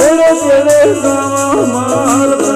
ਤੇਰੇ 0.00 0.32
ਤੇਰੇ 0.42 0.94
ਨਾਮਾ 1.00 1.66
ਮਾਲਕਾ। 1.72 2.54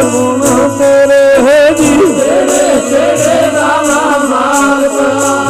ਗੁਣ 0.00 0.40
ਤੇਰੇ 0.78 1.24
ਹੈ 1.46 1.70
ਜੀ 1.70 1.96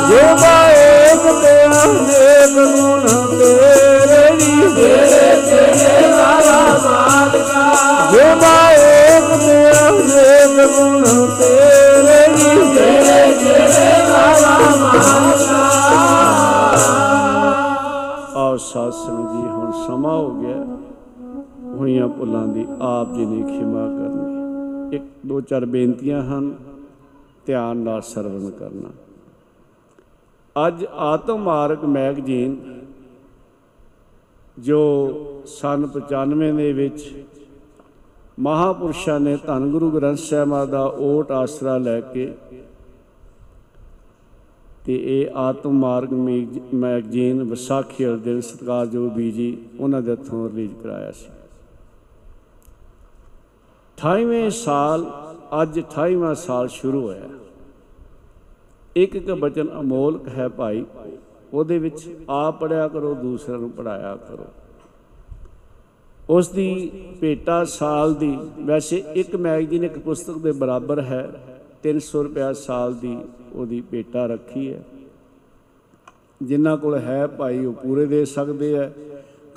ਜੇ 0.08 0.22
ਮਾਏਕ 0.40 1.22
ਤੇ 1.42 1.52
ਅਨੇਕ 1.64 2.54
ਗੁਣ 2.76 3.06
ਤੇਰੇ 3.30 4.36
ਜੀ 4.36 4.56
ਜੇ 8.12 8.24
ਮਾਏਕ 8.34 9.28
ਤੇ 9.46 9.56
ਅਨੇਕ 9.88 10.56
ਗੁਣ 10.72 11.04
ਤੇਰੇ 11.38 12.20
ਜੀ 12.36 12.50
ਆਓ 18.36 18.56
ਸਾਧ 18.56 18.90
ਸੰਗਤ 18.90 19.32
ਜੀ, 19.32 19.48
ਹੁਣ 19.48 19.72
ਸਮਾਂ 19.86 20.12
ਹੋ 20.12 20.30
ਗਿਆ। 20.30 20.64
ਹੋਈਆਂ 21.78 22.08
ਭੁੱਲਾਂ 22.08 22.46
ਦੀ 22.46 22.66
ਆਪ 22.82 23.12
ਜੀ 23.12 23.24
ਨੇ 23.26 23.42
ਖਿਮਾ 23.42 23.86
ਕਰਨੀ। 23.88 24.31
ਇੱਕ 24.92 25.02
ਦੋ 25.26 25.40
ਚਾਰ 25.40 25.64
ਬੇਨਤੀਆਂ 25.64 26.22
ਹਨ, 26.22 26.54
ਧਿਆਨ 27.46 27.76
ਨਾਲ 27.76 28.02
ਸਰਵਣ 28.02 28.50
ਕਰਨਾ। 28.50 28.90
ਅੱਜ 30.68 30.86
ਆਤਮ 30.92 31.38
ਮਾਰਗ 31.38 31.84
ਮੈਗਜ਼ੀਨ, 31.84 32.80
ਜੋ 34.58 35.08
ਸਨ 35.46 35.86
95 35.86 36.52
ਦੇ 36.52 36.72
ਵਿੱਚ 36.72 37.24
ਮਹਾਪੁਰਸ਼ਾਂ 38.40 39.20
ਨੇ 39.20 39.38
ਧੰਨ 39.46 39.70
ਗੁਰੂ 39.70 39.90
ਗ੍ਰੰਥ 39.90 40.18
ਸਾਹਿਬ 40.18 40.48
ਮਹਾਰਾਜ 40.48 40.70
ਦਾ 40.70 40.84
ਓਟ 40.86 41.30
ਆਸਰਾ 41.30 41.78
ਲੈ 41.78 42.00
ਕੇ 42.00 42.34
ਤੇ 44.84 45.20
ਇਹ 45.20 45.30
ਆਤਮ 45.34 45.70
ਮਾਰਗ 45.70 46.12
ਮੈਗ- 46.12 46.74
ਮੈਗਜ਼ੀਨ 46.74 47.42
ਵਿਸਾਖੀ 47.42 48.04
ਵਾਲੇ 48.04 48.18
ਦਿਨ 48.18 48.40
ਸਤਿਕਾਰਯੋਗ 48.40 49.12
ਬੀਜੀ 49.12 49.58
ਉਹਨਾਂ 49.80 50.02
ਦੇ 50.02 50.12
ਹੱਥੋਂ 50.12 50.50
ਰਿਲੀਜ਼ 50.50 50.74
ਕਰਾਇਆ 50.82 51.12
ਸੀ। 51.12 51.41
28ਵੇਂ 53.98 54.50
ਸਾਲ, 54.50 55.04
ਅੱਜ 55.62 55.78
28ਵਾਂ 55.78 56.34
ਸਾਲ 56.34 56.68
ਸ਼ੁਰੂ 56.68 57.02
ਹੋਇਆ। 57.02 57.28
ਇੱਕ 58.96 59.16
ਇੱਕ 59.16 59.30
ਬਚਨ 59.30 59.68
ਅਮੋਲਕ 59.80 60.28
ਹੈ 60.28 60.48
ਭਾਈ, 60.48 60.84
ਉਹਦੇ 61.52 61.78
ਵਿੱਚ 61.78 62.08
ਆਪ 62.28 62.60
ਪੜਿਆ 62.60 62.88
ਕਰੋ, 62.88 63.14
ਦੂਸਰਿਆਂ 63.14 63.58
ਨੂੰ 63.58 63.70
ਪੜਾਇਆ 63.70 64.16
ਕਰੋ। 64.16 64.46
ਉਸ 66.30 66.48
ਦੀ 66.48 66.90
ਭੇਟਾ 67.20 67.64
ਸਾਲ 67.64 68.14
ਦੀ, 68.14 68.38
ਵੈਸੇ 68.60 69.02
ਇੱਕ 69.14 69.36
ਮੈਗਜ਼ੀਨ, 69.36 69.84
ਇੱਕ 69.84 69.98
ਪੁਸਤਕ 69.98 70.38
ਦੇ 70.38 70.52
ਬਰਾਬਰ 70.52 71.00
ਹੈ 71.00 71.30
300 71.82 72.22
ਰੁਪਇਆ 72.22 72.52
ਸਾਲ 72.52 72.94
ਦੀ 72.94 73.16
ਉਹਦੀ 73.52 73.80
ਭੇਟਾ 73.80 74.26
ਰੱਖੀ 74.26 74.72
ਹੈ। 74.72 74.84
ਜਿਨ੍ਹਾਂ 76.42 76.76
ਕੋਲ 76.76 76.98
ਹੈ 76.98 77.26
ਭਾਈ, 77.26 77.64
ਉਹ 77.64 77.72
ਪੂਰੇ 77.72 78.06
ਦੇ 78.06 78.24
ਸਕਦੇ 78.24 78.76
ਹੈ। 78.76 78.92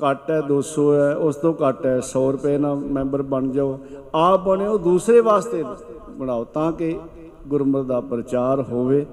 ਘੱਟ 0.03 0.29
ਹੈ 0.31 0.39
200 0.41 0.91
ਹੈ, 0.93 1.13
ਉਸ 1.15 1.35
ਤੋਂ 1.35 1.53
ਘੱਟ 1.61 1.85
ਹੈ 1.85 1.99
100 1.99 2.31
ਰੁਪਏ 2.31 2.57
ਨਾਲ 2.57 2.75
ਮੈਂਬਰ 2.75 3.21
ਬਣ 3.23 3.47
ਜਾਓ। 3.51 3.77
ਆਪ 4.15 4.43
ਬਣਿਓ, 4.45 4.77
ਦੂਸਰੇ 4.77 5.19
ਵਾਸਤੇ 5.19 5.63
ਬਣਾਓ 6.17 6.43
ਤਾਂ 6.43 6.71
ਕਿ 6.71 6.97
ਗੁਰਮਤਿ 7.47 7.87
ਦਾ 7.87 7.99
ਪ੍ਰਚਾਰ 8.01 8.61
ਹੋਵੇ। 8.61 9.05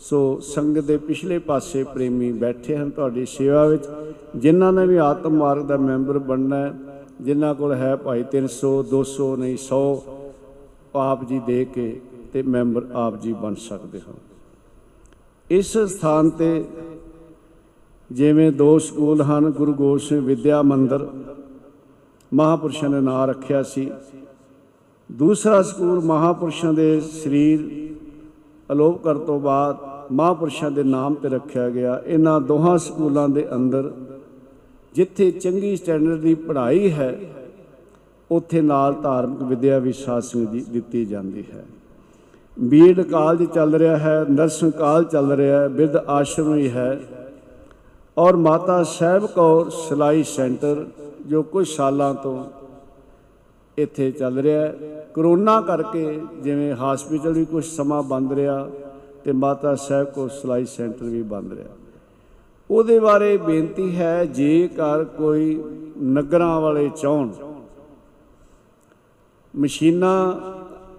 ਸੋ 0.00 0.38
ਸੰਗਤ 0.44 0.84
ਦੇ 0.84 0.96
ਪਿਛਲੇ 0.96 1.38
ਪਾਸੇ 1.38 1.82
ਪ੍ਰੇਮੀ 1.84 2.30
ਬੈਠੇ 2.32 2.76
ਹਨ 2.76 2.90
ਤੁਹਾਡੀ 2.90 3.24
ਸੇਵਾ 3.26 3.64
ਵਿੱਚ, 3.66 3.88
ਜਿਨ੍ਹਾਂ 4.36 4.72
ਨੇ 4.72 4.86
ਵੀ 4.86 4.96
ਆਤਮ 4.96 5.36
ਮਾਰਗ 5.36 5.66
ਦਾ 5.66 5.76
ਮੈਂਬਰ 5.76 6.18
ਬਣਨਾ 6.18 6.56
ਹੈ, 6.56 6.72
ਜਿਨ੍ਹਾਂ 7.20 7.54
ਕੋਲ 7.54 7.74
ਹੈ 7.74 7.94
ਭਾਈ 7.96 8.24
300 8.32 8.82
200 8.90 9.34
ਨਹੀਂ 9.36 9.56
100 9.56 9.82
ਆਪ 10.96 11.24
ਜੀ 11.24 11.38
ਦੇ 11.46 11.64
ਕੇ 11.64 12.00
ਤੇ 12.32 12.42
ਮੈਂਬਰ 12.42 12.86
ਆਪ 12.94 13.20
ਜੀ 13.20 13.32
ਬਣ 13.32 13.54
ਸਕਦੇ 13.60 14.00
ਹੋ 14.08 14.14
ਇਸ 15.50 15.76
ਸਥਾਨ 15.78 16.30
ਤੇ 16.30 16.64
ਜਿਵੇਂ 18.10 18.52
ਦੋ 18.52 18.78
ਸਕੂਲ 18.78 19.22
ਹਨ, 19.22 19.50
ਗੁਰੂ 19.50 19.72
ਗੋਬਿੰਦ 19.72 20.00
ਸਿੰਘ 20.00 20.20
ਵਿਦਿਆ 20.20 20.62
ਮੰਦਿਰ, 20.62 21.06
ਮਹਾਪੁਰਸ਼ਾਂ 22.34 22.88
ਨੇ 22.90 23.00
ਨਾਂ 23.00 23.26
ਰੱਖਿਆ 23.26 23.62
ਸੀ। 23.62 23.90
ਦੂਸਰਾ 25.12 25.62
ਸਕੂਲ 25.62 26.00
ਮਹਾਪੁਰਸ਼ਾਂ 26.00 26.72
ਦੇ 26.72 27.00
ਸਰੀਰ 27.00 27.60
ਅਲੋਪ 28.72 29.02
ਕਰਨ 29.02 29.18
ਤੋਂ 29.18 29.40
ਬਾਅਦ 29.40 29.76
ਮਹਾਪੁਰਸ਼ਾਂ 30.12 30.70
ਦੇ 30.70 30.82
ਨਾਮ 30.82 31.14
ਤੇ 31.14 31.28
ਰੱਖਿਆ 31.28 31.68
ਗਿਆ। 31.70 32.02
ਇਹਨਾਂ 32.06 32.40
ਦੋਹਾਂ 32.40 32.78
ਸਕੂਲਾਂ 32.78 33.28
ਦੇ 33.28 33.46
ਅੰਦਰ 33.54 33.90
ਜਿੱਥੇ 34.94 35.30
ਚੰਗੀ 35.30 35.76
ਸਟੈਂਡਰਡ 35.76 36.20
ਦੀ 36.20 36.34
ਪੜ੍ਹਾਈ 36.34 36.90
ਹੈ, 36.90 37.18
ਉੱਥੇ 38.30 38.60
ਨਾਲ 38.60 38.94
ਧਾਰਮਿਕ 38.94 39.42
ਵਿਦਿਆ 39.42 39.78
ਵੀ 39.78 39.92
ਸਾਧ 39.92 40.22
ਸੰਗਤ 40.22 40.50
ਦੀ 40.50 40.60
ਦਿੱਤੀ 40.60 41.04
ਜਾਂਦੀ 41.04 41.44
ਹੈ। 41.54 41.64
ਬੀਐਡ 42.60 43.00
ਕਾਲਜ 43.00 43.44
ਚੱਲ 43.44 43.74
ਰਿਹਾ 43.74 43.96
ਹੈ, 43.96 44.24
ਨਰਸਿੰਗ 44.30 44.72
ਕਾਲਜ 44.72 45.06
ਚੱਲ 45.06 45.32
ਰਿਹਾ 45.32 45.60
ਹੈ, 45.60 45.68
ਬਿਰਧ 45.68 45.96
ਆਸ਼ਰਮ 45.96 46.52
ਵੀ 46.52 46.70
ਹੈ। 46.70 47.00
ਔਰ 48.20 48.36
ਮਾਤਾ 48.36 48.82
ਸਾਹਿਬ 48.82 49.26
ਕੌਰ 49.26 49.68
ਸਿਲਾਈ 49.70 50.22
ਸੈਂਟਰ, 50.22 50.84
ਜੋ 51.26 51.42
ਕੁਝ 51.42 51.66
ਸਾਲਾਂ 51.68 52.12
ਤੋਂ 52.14 52.44
ਇੱਥੇ 53.78 54.10
ਚੱਲ 54.10 54.38
ਰਿਹਾ 54.38 54.62
ਹੈ। 54.62 55.04
ਕਰੋਨਾ 55.14 55.60
ਕਰਕੇ 55.60 56.20
ਜਿਵੇਂ 56.42 56.74
ਹਸਪੀਟਲ 56.74 57.32
ਵੀ 57.32 57.44
ਕੁਝ 57.44 57.64
ਸਮਾਂ 57.64 58.02
ਬੰਦ 58.02 58.32
ਰਿਹਾ 58.32 58.68
ਤੇ 59.24 59.32
ਮਾਤਾ 59.34 59.74
ਸਾਹਿਬ 59.74 60.06
ਕੌਰ 60.06 60.28
ਸਿਲਾਈ 60.30 60.64
ਸੈਂਟਰ 60.64 61.04
ਵੀ 61.04 61.22
ਬੰਦ 61.22 61.52
ਰਿਹਾ। 61.52 61.68
ਉਹਦੇ 62.70 62.98
ਬਾਰੇ 62.98 63.36
ਬੇਨਤੀ 63.36 63.96
ਹੈ, 63.96 64.24
ਜੇਕਰ 64.24 65.04
ਕੋਈ 65.16 65.62
ਨਗਰਾਂ 66.08 66.60
ਵਾਲੇ 66.60 66.88
ਚਾਹਣ, 66.96 67.30
ਮਸ਼ੀਨਾਂ 69.54 70.34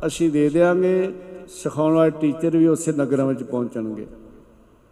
ਅਸੀਂ 0.08 0.30
ਦੇ 0.32 0.48
ਦੇਵਾਂਗੇ 0.50 1.12
ਸਿਖਾਉਣ 1.52 1.94
ਵਾਲੇ 1.94 2.12
ਟੀਚਰ 2.22 2.58
ਵੀ 2.58 2.68
ਉਸੇ 2.68 2.92
ਨਗਰਾਂ 2.92 3.26
ਵਿੱਚ 3.26 3.44
ਪਹੁੰਚਣਗੇ। 3.44 4.08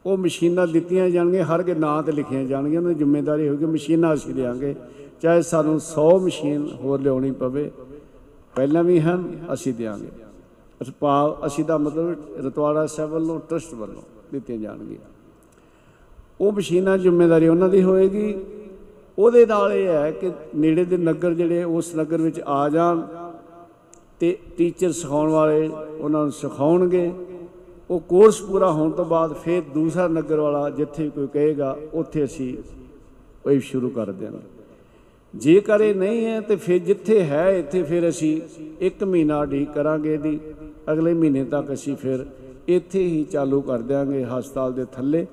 ਉਹ 0.06 0.18
ਮਸ਼ੀਨਾਂ 0.18 0.68
ਦਿੱਤੀਆਂ 0.68 1.10
ਜਾਣਗੀਆਂ, 1.10 1.46
ਹਰ 1.46 1.64
ਕੇ 1.64 1.74
ਨਾਂ 1.74 2.04
ਤੇ 2.04 2.12
ਲਿਖੀਆਂ 2.12 2.44
ਜਾਣਗੀਆਂ, 2.44 2.80
ਉਹਨਾਂ 2.80 2.92
ਦੀ 2.92 2.98
ਜ਼ਿੰਮੇਵਾਰੀ 2.98 3.50
ਹੋਊਗੀ, 3.50 3.66
ਮਸ਼ੀਨਾਂ 3.66 4.14
ਅਸੀਂ 4.14 4.34
ਦੇਵਾਂਗੇ 4.34 4.76
ਚਾਹੇ 5.22 5.42
ਸਾਨੂੰ 5.42 5.80
100 5.80 6.20
ਮਸ਼ੀਨ 6.20 6.68
ਹੋਰ 6.84 7.02
ਲਿਆਉਣੀ 7.02 7.32
ਪਵੇ, 7.32 7.72
ਪਹਿਲਾਂ 8.56 8.84
ਵੀ 8.84 9.00
ਹਨ, 9.00 9.38
ਅਸੀਂ 9.54 9.74
ਦੇਵਾਂਗੇ 9.74 10.10
ਭਾਵ 11.00 11.46
ਅਸੀਂ 11.46 11.66
ਦਾ 11.66 11.78
ਮਤਲਬ 11.78 12.16
ਰਤਵਾੜਾ 12.46 12.86
ਸਾਹਿਬ 12.86 13.12
ਵੱਲੋਂ, 13.12 13.40
ਟਰਸਟ 13.50 13.74
ਵੱਲੋਂ 13.74 14.02
ਦਿੱਤੀਆਂ 14.32 14.58
ਜਾਣਗੀਆਂ। 14.58 15.00
ਉਹ 16.42 16.52
ਮਸ਼ੀਨਾਂ 16.52 16.98
ਜ਼ਿੰਮੇਵਾਰੀ 16.98 17.48
ਉਹਨਾਂ 17.48 17.70
ਦੀ 17.70 17.84
ਹੋਏਗੀ। 17.84 18.36
ਉਹਦੇ 19.18 19.46
ਨਾਲ 19.46 19.72
ਇਹ 19.72 19.88
ਹੈ 19.88 20.12
ਕਿ 20.12 20.32
ਨੇੜੇ 20.56 20.86
ਦੇ 20.86 20.98
ਨਗਰ 20.98 21.34
ਜਿਹੜੇ 21.34 21.64
ਉਸ 21.64 21.96
ਨਗਰ 21.96 22.22
ਵਿੱਚ 22.22 22.42
ਆ 22.48 22.70
ਜਾਣ 22.70 23.02
ਤੇ 24.20 24.38
ਟੀਚਰ 24.58 24.92
ਸਿਖਾਉਣ 24.92 25.30
ਵਾਲੇ 25.30 25.70
ਉਹਨਾਂ 26.00 26.22
ਨੂੰ 26.22 26.32
ਸਿਖਾਉਣਗੇ। 26.32 27.12
ਉਹ 27.90 28.00
ਕੋਰਸ 28.00 28.42
ਪੂਰਾ 28.42 28.72
ਹੋਣ 28.72 28.92
ਤੋਂ 28.92 29.06
ਬਾਅਦ 29.06 29.34
ਫਿਰ 29.34 29.62
ਦੂਸਰਾ 29.74 30.08
ਨਗਰ 30.08 30.40
ਵਾਲਾ 30.40 30.70
ਜਿੱਥੇ 30.70 31.04
ਵੀ 31.04 31.10
ਕੋਈ 31.10 31.28
ਕਹੇਗਾ, 31.28 31.76
ਉੱਥੇ 31.94 32.24
ਅਸੀਂ 32.24 32.56
ਉਹ 33.46 33.60
ਸ਼ੁਰੂ 33.60 33.90
ਕਰ 33.90 34.12
ਦਿਆਂਗੇ 34.12 34.58
ਜੇਕਰ 35.34 35.82
ਇਹ 35.82 35.96
ਨਹੀਂ 35.96 36.26
ਹੈ 36.26 36.40
ਤੇ 36.42 36.56
ਫਿਰ 36.56 36.80
ਜਿੱਥੇ 36.80 37.22
ਹੈ 37.24 37.50
ਇੱਥੇ 37.50 37.82
ਫਿਰ 37.84 38.08
ਅਸੀਂ 38.10 38.40
1 38.82 39.04
ਮਹੀਨਾ 39.04 39.40
ਉਡੀਕ 39.42 39.72
ਕਰਾਂਗੇ 39.72 40.18
ਦੀ 40.18 40.40
ਅਗਲੇ 40.92 41.14
ਮਹੀਨੇ 41.14 41.44
ਤੱਕ 41.46 41.74
ਅਸੀਂ 41.74 41.96
ਫਿਰ 41.96 42.26
ਇੱਥੇ 42.68 43.00
ਹੀ 43.00 43.24
ਚਾਲੂ 43.24 43.62
ਕਰ 43.62 43.82
ਦਿਆਂਗੇ 43.82 44.24
ਹਸਪਤਾਲ 44.24 44.74
ਦੇ 44.74 44.86
ਥੱਲੇ। 44.92 45.26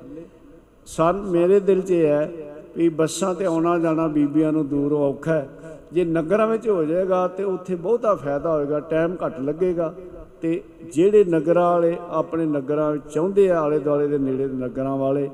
ਸਨ 0.86 1.22
ਮੇਰੇ 1.30 1.60
ਦਿਲ 1.60 1.80
'ਚ 1.80 1.90
ਇਹ 1.90 2.06
ਹੈ 2.06 2.30
ਵੀ 2.76 2.88
ਬੱਸਾਂ 2.88 3.34
ਤੇ 3.34 3.44
ਆਉਣਾ 3.44 3.78
ਜਾਣਾ 3.78 4.06
ਬੀਬੀਆਂ 4.08 4.52
ਨੂੰ 4.52 4.66
ਦੂਰੋਂ 4.68 5.00
ਔਖਾ 5.04 5.34
ਹੈ। 5.34 5.48
ਜੇ 5.92 6.04
ਨਗਰਾਂ 6.04 6.46
ਵਿੱਚ 6.46 6.68
ਹੋ 6.68 6.84
ਜਾਏਗਾ 6.84 7.26
ਤੇ 7.28 7.44
ਉੱਥੇ 7.44 7.74
ਬਹੁਤਾ 7.74 8.14
ਫਾਇਦਾ 8.14 8.52
ਹੋਏਗਾ 8.52 8.80
ਟਾਈਮ 8.80 9.16
ਘੱਟ 9.24 9.40
ਲੱਗੇਗਾ। 9.40 9.94
ਤੇ 10.42 10.62
ਜਿਹੜੇ 10.92 11.24
ਨਗਰਾਂ 11.24 11.70
ਵਾਲੇ 11.70 11.96
ਆਪਣੇ 12.08 12.44
ਨਗਰਾਂ 12.46 12.92
ਵਿੱਚ 12.92 13.14
ਚਾਹੁੰਦੇ 13.14 13.50
ਆ 13.50 13.60
ਆਲੇ 13.60 13.78
ਦੁਆਲੇ 13.78 14.06
ਦੇ 14.08 14.18
ਨੇੜੇ 14.18 14.48
ਦੇ 14.48 14.54
ਨਗਰਾਂ 14.54 14.96
ਵਾਲੇ 14.96 15.30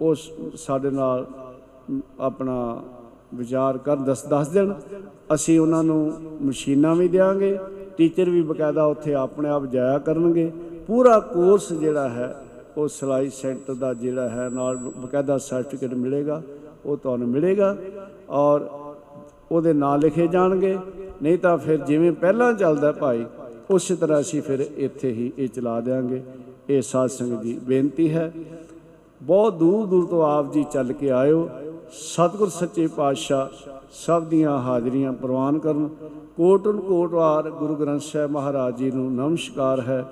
ਉਹ 0.00 0.14
ਸ- 0.14 0.30
ਸਾਡੇ 0.56 0.90
ਨਾਲ 0.90 1.26
ਮ, 1.90 2.00
ਆਪਣਾ 2.20 2.82
ਵਿਚਾਰ 3.34 3.78
ਕਰ 3.78 3.96
ਦੱਸ 3.96 4.26
ਦੱਸ 4.26 4.48
ਦੇਣ। 4.48 4.72
ਅਸੀਂ 5.34 5.60
ਉਹਨਾਂ 5.60 5.84
ਨੂੰ 5.84 6.12
ਮਸ਼ੀਨਾਂ 6.42 6.94
ਵੀ 6.94 7.08
ਦੇਵਾਂਗੇ 7.08 7.58
ਟੀਚਰ 7.96 8.30
ਵੀ 8.30 8.42
ਬਕਾਇਦਾ 8.42 8.84
ਉੱਥੇ 8.84 9.14
ਆਪਣੇ 9.14 9.48
ਆਪ 9.48 9.66
ਜਾਇਆ 9.66 9.98
ਕਰਨਗੇ। 9.98 10.52
ਪੂਰਾ 10.86 11.20
ਕੋਰਸ 11.20 11.72
ਜਿਹੜਾ 11.72 12.08
ਹੈ 12.08 12.44
ਉਹ 12.76 12.88
ਸਿਲਾਈ 12.88 13.30
ਸੈਂਟਰ 13.30 13.74
ਦਾ 13.74 13.94
ਜਿਹੜਾ 13.94 14.28
ਹੈ 14.28 14.48
ਨਾਲ 14.48 14.76
ਬਕਾਇਦਾ 14.76 15.38
ਸਰਟੀਫਿਕੇਟ 15.38 15.94
ਮਿਲੇਗਾ 15.94 16.42
ਉਹ 16.86 16.96
ਤੁਹਾਨੂੰ 16.96 17.28
ਮਿਲੇਗਾ 17.28 17.76
ਔਰ 18.30 18.60
ਉਹਦੇ 19.52 19.72
ਨਾਂ 19.72 19.98
ਲਿਖੇ 19.98 20.26
ਜਾਣਗੇ। 20.26 20.78
ਨਹੀਂ 21.22 21.38
ਤਾਂ 21.38 21.58
ਫਿਰ 21.58 21.76
ਜਿਵੇਂ 21.76 22.12
ਪਹਿਲਾਂ 22.12 22.52
ਚੱਲਦਾ 22.52 22.92
ਭਾਈ 22.92 23.24
ਉਸੇ 23.72 23.94
ਤਰ੍ਹਾਂ 23.96 24.20
ਅਸੀਂ 24.20 24.42
ਫਿਰ 24.42 24.60
ਇੱਥੇ 24.76 25.12
ਹੀ 25.12 25.32
ਇਹ 25.38 25.48
ਚਲਾ 25.48 25.80
ਦੇਵਾਂਗੇ 25.80 26.22
ਇਹ 26.70 26.82
ਸਾਧ 26.82 27.08
ਸੰਗਤ 27.08 27.42
ਦੀ 27.42 27.58
ਬੇਨਤੀ 27.62 28.10
ਹੈ। 28.10 28.32
ਬਹੁਤ 29.22 29.54
ਦੂਰ 29.54 29.86
ਦੂਰ 29.86 30.06
ਤੋਂ 30.06 30.22
ਆਪ 30.22 30.52
ਜੀ 30.52 30.64
ਚੱਲ 30.72 30.92
ਕੇ 30.92 31.10
ਆਇਓ। 31.10 31.48
ਸਤਿਗੁਰ 31.92 32.48
ਸੱਚੇ 32.48 32.86
ਪਾਤਸ਼ਾਹ 32.86 33.46
ਸਭ 34.06 34.24
ਦੀਆਂ 34.24 34.58
ਹਾਜ਼ਰੀਆਂ 34.58 35.12
ਪ੍ਰਵਾਨ 35.12 35.58
ਕਰਨ। 35.58 35.88
ਕੋਟਨ 36.36 36.80
ਕੋਟਵਾਰ 36.80 37.50
ਗੁਰੂ 37.50 37.74
ਗ੍ਰੰਥ 37.74 38.00
ਸਾਹਿਬ 38.00 38.30
ਮਹਾਰਾਜ 38.30 38.76
ਜੀ 38.76 38.90
ਨੂੰ 38.90 39.12
ਨਮਸਕਾਰ 39.14 39.80
ਹੈ। 39.80 40.04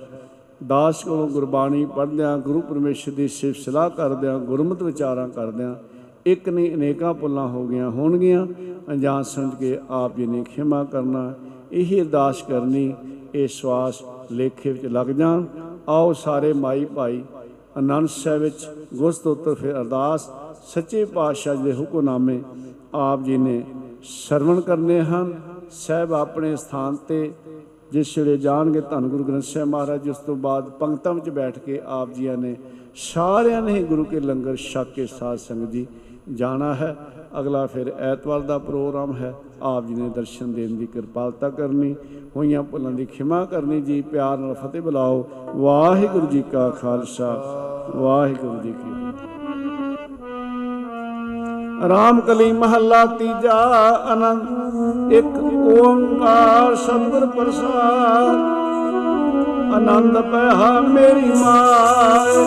ਦਾਸ 0.67 1.03
ਕੋਲੋਂ 1.05 1.29
ਗੁਰਬਾਣੀ 1.29 1.85
ਪੜ੍ਹਦਿਆਂ, 1.97 2.39
ਗੁਰੂ 2.39 2.61
ਪਰਮੇਸ਼ਰ 2.61 3.13
ਦੀ 3.13 3.29
ਸਿਫਤ 3.29 3.61
ਸਲਾਹ 3.61 3.91
ਕਰਦਿਆਂ, 3.91 4.39
ਗੁਰਮਤਿ 4.39 4.85
ਵਿਚਾਰਾਂ 4.85 5.29
ਕਰਦਿਆਂ 5.29 5.75
ਇੱਕ 6.27 6.49
ਨਹੀਂ 6.49 6.75
ਅਨੇਕਾਂ 6.75 7.15
ਪੁੱਲਾਂ 7.15 7.49
ਹੋ 7.49 7.67
ਗਈਆਂ 7.67 7.91
ਹੋਣਗੀਆਂ। 7.91 8.47
ਅਣਜਾਣ 8.91 9.23
ਸਮਝ 9.23 9.55
ਕੇ 9.55 9.79
ਆਪ 9.91 10.17
ਜੀ 10.17 10.27
ਨੇ 10.27 10.45
ਖਿਮਾ 10.45 10.85
ਕਰਨਾ। 10.85 11.33
ਇਹੀ 11.73 12.01
ਅਰਦਾਸ 12.01 12.43
ਕਰਨੀ 12.43 12.93
ਇਹ 13.35 13.49
ਸਵਾਸ 13.49 14.03
ਲੇਖੇ 14.33 14.73
ਵਿੱਚ 14.73 14.87
ਲੱਗ 14.87 15.07
ਜਾਣ। 15.07 15.45
ਆਓ 15.89 16.13
ਸਾਰੇ 16.13 16.53
ਮਾਈ 16.53 16.85
ਭਾਈ 16.85 17.23
ਆਨੰਦ 17.77 18.09
ਸਾਹਿਬ 18.09 18.43
ਵਿੱਚ 18.43 18.67
ਗੁਰਸਤੋਤਰ 18.95 19.55
ਫਿਰ 19.55 19.77
ਅਰਦਾਸ। 19.81 20.29
ਸੱਚੇ 20.65 21.05
ਪਾਤਸ਼ਾਹ 21.05 21.55
ਜੀ 21.57 21.63
ਦੇ 21.63 21.73
ਹੁਕਮਨਾਮੇ 21.73 22.41
ਆਪ 22.95 23.23
ਜੀ 23.23 23.37
ਨੇ 23.37 23.63
ਸਰਵਣ 24.03 24.61
ਕਰਨੇ 24.61 25.01
ਹਨ। 25.03 25.33
ਸਾਹਿਬ 25.71 26.13
ਆਪਣੇ 26.15 26.55
ਸਥਾਨ 26.57 26.97
ਤੇ 27.09 27.33
ਜਿਸ 27.93 28.17
ਵੇਲੇ 28.19 28.37
ਜਾਣਗੇ 28.37 28.81
ਧੰਨ 28.81 29.09
ਗੁਰੂ 29.09 29.25
ਗ੍ਰੰਥ 29.25 29.45
ਸਾਹਿਬ 29.45 29.69
ਮਹਾਰਾਜ 29.69 30.03
ਜੀ 30.03 30.11
ਉਸ 30.11 30.19
ਤੋਂ 30.19 30.37
ਬਾਅਦ 30.37 30.69
ਪੰਕਤਾਂ 30.71 31.15
ਵਿੱਚ 31.15 31.31
ਬੈਠ 31.31 31.59
ਕੇ 31.59 31.81
ਆਪ 31.87 32.13
ਜੀਆਂ 32.13 32.37
ਨੇ 32.37 32.57
ਸਾਰਿਆਂ 32.95 33.63
ਨੇ 33.63 33.73
ਹੀ 33.73 33.83
ਗੁਰੂ 33.85 34.05
ਕੇ 34.05 34.21
ਲੰਗਰ 34.21 34.57
ਛਕ 34.57 34.93
ਕੇ 34.95 35.07
ਸਾਧ 35.07 35.39
ਸੰਗਤ 35.39 35.71
ਜੀ 35.71 35.87
ਜਾਣਾ 36.35 36.75
ਹੈ। 36.75 36.97
ਅਗਲਾ 37.39 37.67
ਫਿਰ 37.67 37.89
ਐਤਵਾਰ 37.99 38.41
ਦਾ 38.41 38.59
ਪ੍ਰੋਗਰਾਮ 38.59 39.13
ਹੈ। 39.17 39.35
ਆਪ 39.63 39.85
ਜੀ 39.85 39.95
ਨੇ 39.95 40.09
ਦਰਸ਼ਨ 40.09 40.53
ਦੇਣ 40.53 40.75
ਦੀ 40.77 40.87
ਕਿਰਪਾਲਤਾ 40.87 41.49
ਕਰਨੀ, 41.51 41.95
ਹੋਈਆਂ 42.37 42.63
ਭੁੱਲਾਂ 42.63 42.91
ਦੀ 42.91 43.05
ਖਿਮਾ 43.07 43.45
ਕਰਨੀ, 43.45 43.81
ਜੀ 43.81 44.01
ਪਿਆਰ 44.03 44.39
ਨਾਲ 44.39 44.55
ਫਤਿਹ 44.55 44.83
ਬੁਲਾਓ। 44.83 45.25
ਵਾਹਿਗੁਰੂ 45.57 46.27
ਜੀ 46.27 46.43
ਕਾ 46.53 46.69
ਖਾਲਸਾ, 46.71 47.33
ਵਾਹਿਗੁਰੂ 47.97 48.57
ਜੀ 48.63 48.73
ਕੀ 48.73 48.91
ਫਤਿਹ। 48.91 49.29
ਰਾਮ 51.89 52.21
ਕਲੀ 52.21 52.53
ਮਹੱਲਾ 52.53 53.05
ਤੀਜਾ 53.07 53.59
ਆਨੰਦ, 54.07 55.13
ਇੱਕ 55.13 55.37
ਓੰਕਾਰ 55.79 56.75
ਸਤਿਗੁਰ 56.77 57.27
ਪ੍ਰਸਾਦ 57.27 58.70
ਆਨੰਦ 59.75 60.17
ਪਇਆ 60.21 60.81
ਮੇਰੀ 60.81 61.29
ਮਾਏ। 61.41 62.45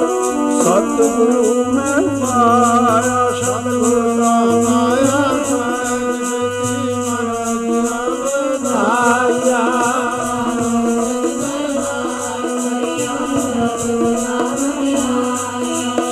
ਸਤਿਗੁਰੂ 0.61 1.63
ਮੈਂ 1.65 2.01
ਪਾਇਆ 2.21 3.31
ਸਤਿਗੁਰ 3.41 4.17
ਦਾ 4.17 4.33
ਮਾਇਆ 4.63 5.21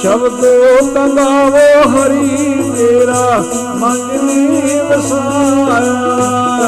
ਸ਼ਬਦੋ 0.01 0.53
ਤੰਗਾਵੋ 0.93 1.67
ਹਰੀ 1.91 2.40
ਤੇਰਾ 2.81 3.43
ਮਨ 3.75 3.97
ਨੀ 4.23 4.79
ਵਸਾਇਆ 4.79 5.75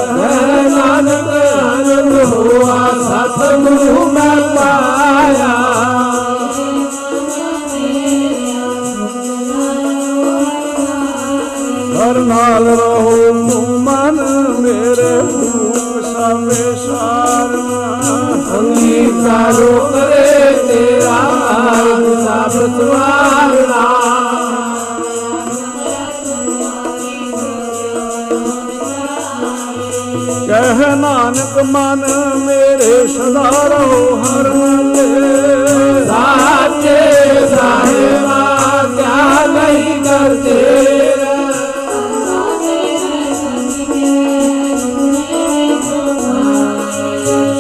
ਹੈ 0.10 0.62
ਨਾਨਕ 0.70 1.30
ਆਨੰਦ 1.64 2.14
ਹੋਆ, 2.24 2.76
ਸਤਿਗੁਰੂ 3.00 4.12
ਮੈਂ 4.12 4.36
ਪਾਇਆ। 4.56 5.54
ਹਰ 11.98 12.20
ਨਾਲ 12.20 12.68
ਰਹੋ 12.68 13.12
ਤੂੰ 13.50 13.80
ਮਨ 13.84 14.22
ਮੇਰੇ 14.60 15.22
ਭੂਖ 15.24 16.04
ਸਭੇ 16.04 16.76
ਸਾਰਨਾ 16.78 18.00
ਅੰਗੀਕਾਰੋ 18.60 19.72
ਕਰੇ 19.94 20.54
ਤੇਰਾ 20.68 21.20
ਮਾਰਗ 21.32 22.06
ਸਭ 22.20 22.60
ਸਵਾਰਨਾ 22.78 23.53
ਕਹਿ 30.74 30.96
ਨਾਨਕ 30.96 31.58
ਮਨ 31.64 32.06
ਮੇਰੇ 32.36 33.08
ਸਦਾ 33.08 33.50
ਰਹੋ 33.68 34.22
ਹਰ 34.22 34.50
ਮਲੇ 34.54 36.06
ਸਾਚੇ 36.06 37.48
ਸਾਹਿਬਾ 37.48 38.84
ਕਿਆ 38.96 39.46
ਨਹੀਂ 39.48 40.04
ਕਰਦੇ 40.04 41.14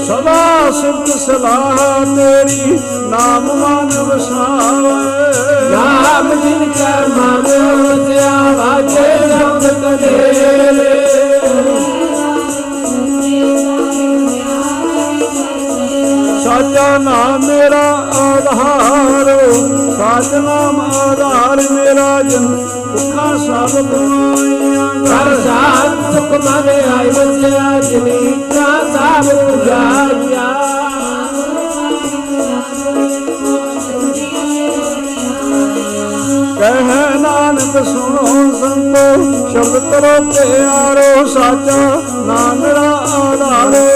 ਸਦਾ 0.07 0.71
ਸਿਫਤ 0.71 1.19
ਸਲਾਹ 1.19 2.15
ਤੇਰੀ 2.15 2.79
ਨਾਮ 3.09 3.45
ਮਨ 3.45 3.99
ਵਸਾਵੇ। 3.99 5.71
ਨਾਮ 5.71 6.33
ਜਿਨ 6.41 6.71
ਕੈ 6.71 7.07
ਮਨ 7.07 7.47
ਵਸਿਆ 7.83 8.41
ਵਾਜੇ 8.53 9.17
ਸ਼ਬਦ 9.27 9.67
ਕਦੇ। 9.67 10.92
ਸਾਚਾ 16.63 16.97
ਨਾਮ 16.97 17.45
ਮੇਰਾ 17.45 17.81
ਆਧਾਰ 18.17 19.29
ਸਾਚ 19.97 20.33
ਨਾਮ 20.35 20.79
ਆਧਾਰ 20.81 21.61
ਮੇਰਾ 21.71 22.21
ਜਨ 22.21 22.45
ਦੁੱਖਾਂ 22.91 23.37
ਸਭ 23.37 23.75
ਗਵਾਈਆਂ 23.81 24.87
ਕਰ। 25.05 25.35
ਸਾਧ 25.43 26.13
ਸੁਖ 26.13 26.31
ਮਨ 26.45 26.69
ਆਈ 26.91 27.09
ਵਸਿਆ 27.09 27.79
ਜਿਨੀ 27.81 28.31
ਕਾ 28.53 28.69
ਸਾਬ 28.93 29.25
ਪੁਜਾਰੀਆ 29.39 30.47
ਕਹਿ 36.59 37.19
ਨਾਨਕ 37.19 37.83
ਸੁਣੋ 37.85 38.25
ਸੰਤੋ 38.59 39.05
ਸ਼ਬਦ 39.49 39.91
ਕਰੋ 39.91 40.15
ਪਿਆਰੋ 40.31 41.25
ਸਾਚਾ 41.27 42.01
ਨਾਮ 42.25 42.59
ਮੇਰਾ 42.59 42.89
ਆਧਾਰ। 43.15 43.92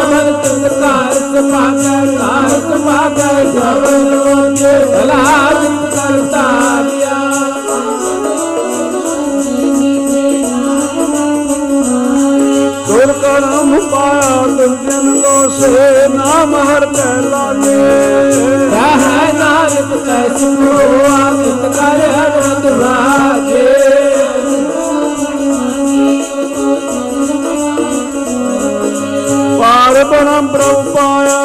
ਵਾਜੇ 0.00 0.32
ਸ਼ਬਦ 0.32 0.42
ਤੁਧ 0.42 0.66
ਕਾਰ 0.80 1.12
ਸਭਾ 1.12 1.60
ਕਰ 1.76 2.06
ਕਾਰ 2.18 2.48
ਸਭਾ 2.60 3.08
ਕਰ 3.08 3.44
ਸ਼ਬਦ 3.44 3.88
ਲੋਚੇ 4.04 4.72
ਭਲਾ 4.86 5.24
ਜਿਤ 5.52 5.94
ਕਰਤਾਰਿਆ 5.94 7.18
ਦੁਰ 12.88 13.12
ਕਰਮ 13.12 13.78
ਪਾਇਆ 13.90 14.46
ਦੁਰਜਨ 14.48 15.14
ਲੋ 15.14 15.48
ਪਾਰ 29.98 30.04
ਬ੍ਰਹਮ 30.04 30.48
ਪ੍ਰਭ 30.48 30.88
ਪਾਇਆ। 30.94 31.38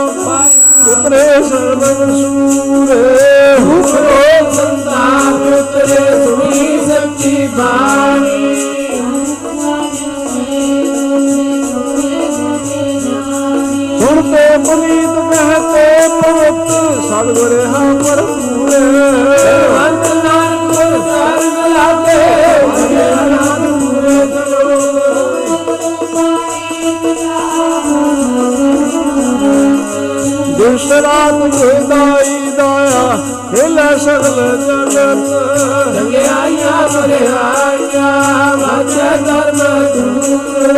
ਉਤਰੇ 0.91 1.43
ਸਰਬ 1.43 1.84
ਸੂਰੇ। 1.84 3.55
ਹੁਕਰੋ 3.59 4.51
ਸੰਤਾਨ 4.51 5.53
ਉਤਰੇ 5.53 6.25
ਸੁਣੀ 6.25 6.80
ਸੱਚੀ 6.85 7.47
ਬਾਣੀ। 7.47 8.55
ਹੁਣ 14.01 14.21
ਤੇ 14.21 14.57
ਪੁਨੀਤ 14.57 15.15
ਕਹਤੇ 15.31 16.07
ਪਵਿੱਤ 16.07 16.69
ਸਤਿਗੁਰ 17.07 17.65
ਹਾਂ 17.65 17.93
ਪਰਪੂਰੇ 17.95 18.81
ਅੰਤ 19.77 20.07
ਨਾਨਕ 20.25 20.73
ਸਰਬ 20.73 21.67
ਲਾਗੇ। 21.67 22.32
ਰਾਤ 31.01 31.33
ਗੁਰਦਾਈ 31.33 32.51
ਦਾਇਆ 32.57 33.17
ਖੇਲੇ 33.51 33.97
ਸਗਲ 33.97 34.57
ਜਗਤ 34.61 34.95
ਜੰਗਿਆਈਆਂ 35.95 36.77
ਮਰਿਆਈਆਂ 36.93 38.11
ਵਾਜੇ 38.57 39.09
ਧਰਮ 39.25 39.59
ਦੂਰ 39.93 40.71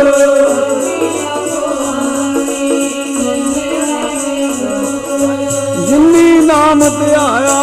ਜਿਨੀ 5.88 6.28
ਨਾਮ 6.46 6.80
ਧਿਆਇਆ 6.80 7.60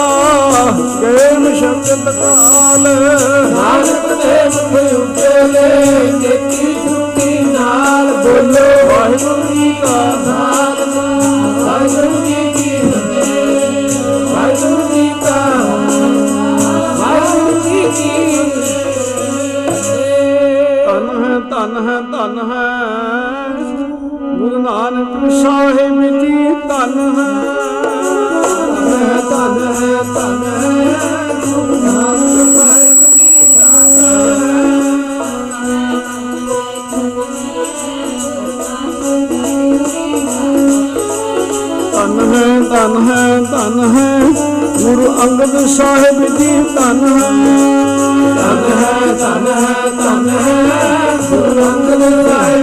ਕੇਮ 1.01 1.53
ਸ਼ਬਦ 1.55 2.11
ਕਾਲ 2.11 2.81
ਨਾਨਕ 2.81 4.05
ਦੇ 4.23 4.37
ਮੁਖ 4.45 4.73
ਉਜਲੇ 4.93 6.11
ਜੇਤੀ 6.21 6.73
ਸੁਣੀ 6.83 7.39
ਨਾਲ 7.53 8.07
ਬੋਲੋ, 8.13 8.67
ਵਾਹਿਗੁਰੂ 8.89 9.53
ਜੀ 9.53 9.73
ਕਾ 9.81 9.97
ਖਾਲਸਾ। 10.25 10.62
ਵਾਹਿਗੁਰੂ 11.73 12.17
ਜੀ 12.25 12.33
ਕੀ 12.53 12.79
ਫਤਿਹ 12.81 13.93
ਵਾਹਿਗੁਰੂ 14.25 14.83
ਜੀ 14.89 15.07
ਕਾ 15.21 15.37
ਵਾਹਿਗੁਰੂ 16.99 17.59
ਜੀ 17.59 17.81
ਕੀ 17.93 18.35
ਫਤਿਹ 18.41 19.71
ਧਨ 20.85 21.09
ਹੈ 21.23 21.39
ਧਨ 21.49 21.73
ਹੈ 21.87 21.99
ਧਨ 22.11 22.37
ਹੈ 22.51 22.67
ਗੁਰੂ 24.37 24.57
ਨਾਨਕ 24.59 25.31
ਸਾਹਿਬ 25.41 26.01
ਜੀ 26.19 26.53
ਧਨ 26.69 26.93
ਹੈ। 27.17 27.42
ਧਨ 42.83 43.11
ਹੈ 43.11 43.39
ਧਨ 43.39 43.95
ਹੈ। 43.95 44.19
ਗੁਰੂ 44.83 45.21
ਅੰਗਦ 45.23 45.65
ਸਾਹਿਬ 45.67 46.37
ਜੀ 46.37 46.63
ਧਨ 46.63 46.99
ਹੈ। 47.21 47.29
ਧਨ 48.35 48.63
ਹੈ 48.71 49.13
ਧਨ 49.13 49.47
ਹੈ 49.47 49.89
ਧਨ 49.89 50.29
ਹੈ। 50.29 51.17
ਗੁਰੂ 51.29 51.61
ਅੰਗਦ 51.63 52.27
ਸਾਹਿਬ 52.29 52.62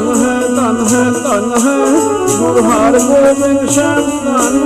ਧਨ 0.00 0.14
ਹੈ 0.16 0.34
ਧਨ 0.50 0.78
ਹੈ 0.86 1.02
ਧਨ 1.14 1.50
ਹੈ 1.60 1.74
ਗੁਰ 2.38 2.60
ਹਰ 2.62 2.98
ਗੋਬਿੰਦ 3.00 3.68
ਸ਼ਰਨ 3.68 4.06
ਧਨ 4.24 4.58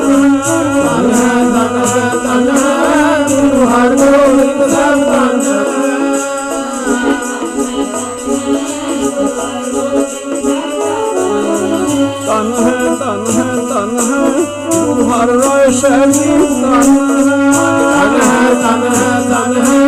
ਧਨ 0.77 1.11
ਹੈ 1.13 1.33
ਧਨ 1.47 1.79
ਹੈ 1.87 2.11
ਧਨ 2.19 2.51
ਹੈ 2.53 3.27
ਗੁਰ 3.31 3.67
ਹਰ 3.67 3.97
ਗੋਬਿੰਦ 3.97 4.69
ਸ਼ਰਨ 4.69 5.03
ਧਨ 5.03 5.41
ਧਨ 12.27 12.53
ਹੈ 12.57 12.95
ਧਨ 12.97 13.27
ਹੈ 13.29 13.55
ਧਨ 13.65 13.99
ਹੈ 14.03 14.23
ਗੁਰ 14.77 15.03
ਹਰ 15.05 15.35
ਰਾਏ 15.39 15.71
ਸ਼ਰਨ 15.73 16.13
ਧਨ 16.13 16.97
ਧਨ 17.91 18.21
ਹੈ 18.23 18.55
ਧਨ 18.55 18.89
ਹੈ 18.95 19.21
ਧਨ 19.29 19.63
ਹੈ 19.63 19.84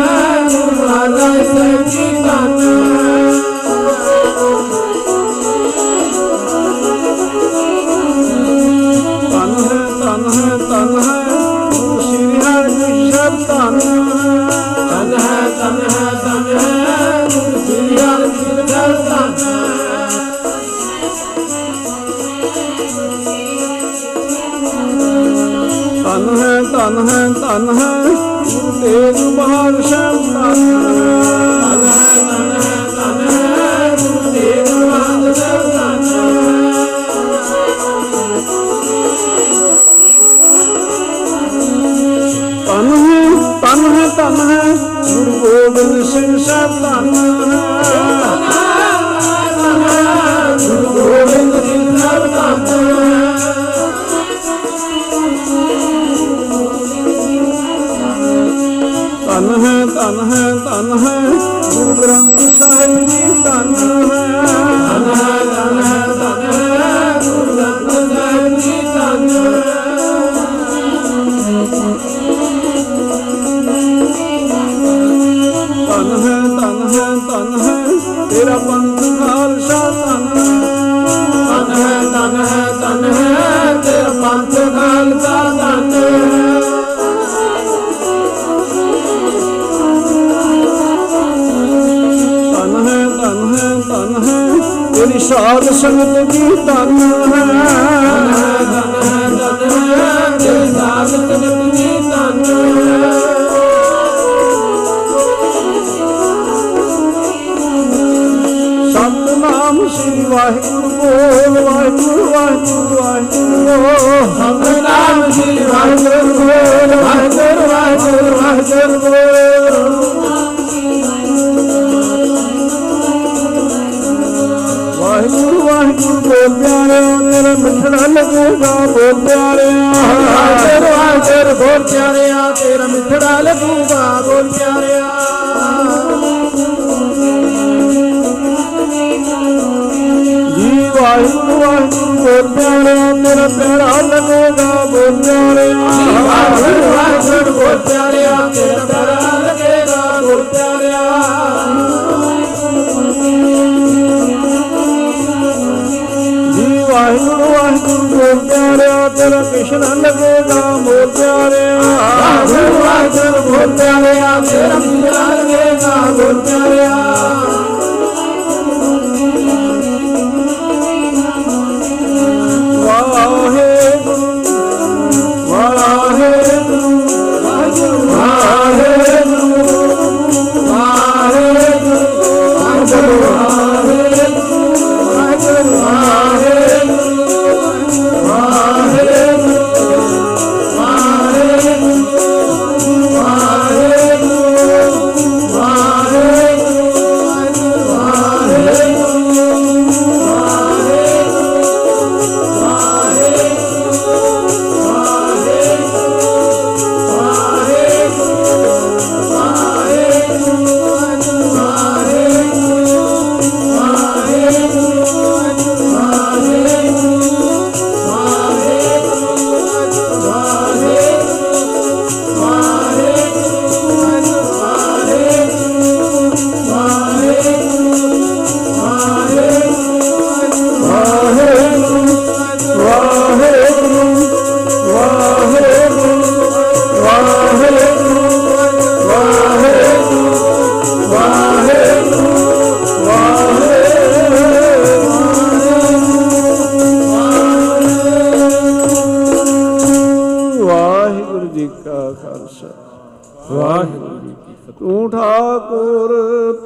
ਤੂੰ 254.79 255.09
ਠਾਕੁਰ 255.11 256.11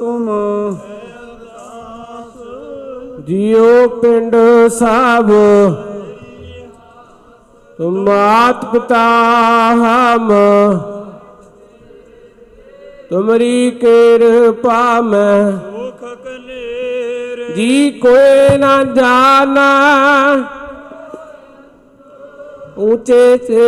ਤੁਮ 0.00 0.28
ਜਿਉ 3.20 3.88
ਪਿੰਡ 3.88 4.34
ਸਭ 4.68 5.30
ਤੁਮ 7.78 8.02
ਮਾਤ 8.04 8.64
ਪਿਤਾ 8.64 9.04
ਹਮ, 9.74 10.28
ਤੁਮਰੀ 13.10 13.70
ਕਿਰਪਾ 13.70 15.00
ਮੈਂ। 15.00 15.52
ਸੁਖ 15.52 16.04
ਕਨੇਰ 16.24 17.52
ਜੀ 17.54 17.90
ਕੋਏ 17.90 18.56
ਨਾ 18.58 18.82
ਜਾਣਾ 18.84 19.68
ਉੱਚੇ 22.78 23.36
ਤੇ 23.38 23.62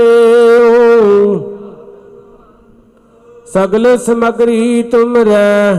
ਸਗਲ 3.54 3.96
ਸਮਗਰੀ 3.98 4.82
ਤੁਮ 4.82 5.16
ਰਹਿ 5.16 5.74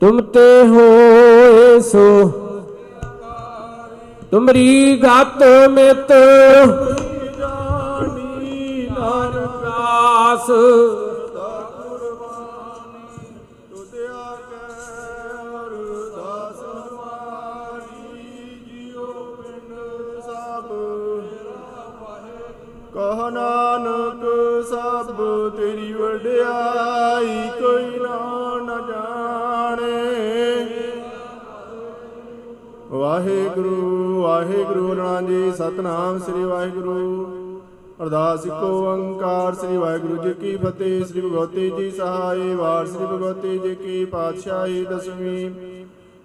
ਤੁਮ 0.00 0.20
ਤੇ 0.20 0.62
ਹੋਏ 0.68 1.80
ਸੋ। 1.80 2.04
ਤੁਮਰੀ 4.30 5.02
ਗਤ 5.04 5.42
ਮਿਤ। 5.70 6.12
ਜਾਣੀ 7.38 8.88
ਨਾਨਕ 8.90 9.64
ਆਸ 9.78 10.50
ਕਹ 23.06 23.30
ਨਾਨਕ, 23.30 24.22
ਸਭ 24.68 25.10
ਤੇਰੀ 25.56 25.92
ਵਡਿਆਈ 25.92 27.50
ਕੋਈ 27.60 27.98
ਨਾ 27.98 28.18
ਨ 28.58 28.86
ਜਾਣੇ। 28.88 30.66
ਵਾਹਿਗੁਰੂ 32.90 34.22
ਵਾਹਿਗੁਰੂ 34.22 34.94
ਨਾਮ 34.94 35.26
ਜੀ, 35.26 35.52
ਸਤਨਾਮ 35.52 36.18
ਸ੍ਰੀ 36.18 36.44
ਵਾਹਿਗੁਰੂ। 36.44 37.26
ਅਰਦਾਸ 38.02 38.46
ਇੱਕੋ 38.46 38.66
ਓੰਕਾਰ, 38.86 39.54
ਸ੍ਰੀ 39.54 39.76
ਵਾਹਿਗੁਰੂ 39.76 40.16
ਜੀ 40.22 40.32
ਕੀ 40.34 40.56
ਫਤਿਹ, 40.56 41.04
ਸ੍ਰੀ 41.04 41.20
ਭਗਵਤੀ 41.20 41.70
ਜੀ 41.70 41.90
ਸਹਾਈ 41.90 42.54
ਵਾਰ, 42.54 42.86
ਸ੍ਰੀ 42.86 43.06
ਭਗਵਤੀ 43.06 43.58
ਜੀ 43.58 43.74
ਕੀ 43.74 44.04
ਪਾਤਸ਼ਾਹੀ 44.04 44.84
ਦਸਵੀਂ। 44.84 45.50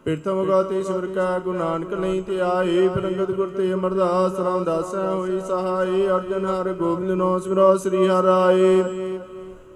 ਪ੍ਰਥਮ 0.05 0.45
ਗਾਤੀ 0.45 0.83
ਸਿਮਰ 0.83 1.05
ਕਾ, 1.05 1.39
ਗੁਰੂ 1.39 1.57
ਨਾਨਕ 1.57 1.93
ਨਹੀਂ 1.93 2.21
ਤੇ 2.21 2.39
ਆਏ। 2.41 2.87
ਫਿਰੰਗਤ 2.87 3.31
ਗੁਰ 3.31 3.47
ਤੇ 3.47 3.73
ਅਮਰਦਾਸ 3.73 4.39
ਰਾਮਦਾਸ 4.39 4.95
ਹੋਈ 4.95 5.39
ਸਹਾਈ। 5.39 6.07
ਅਰਜਨ 6.07 6.45
ਹਰ 6.45 6.69
ਗੋਬਿੰਦ 6.73 7.11
ਨੋ 7.11 7.39
ਸਿਮਰੋ, 7.39 7.77
ਸ੍ਰੀ 7.77 8.07
ਹਰਿ 8.07 8.23
ਰਾਏ 8.23 8.83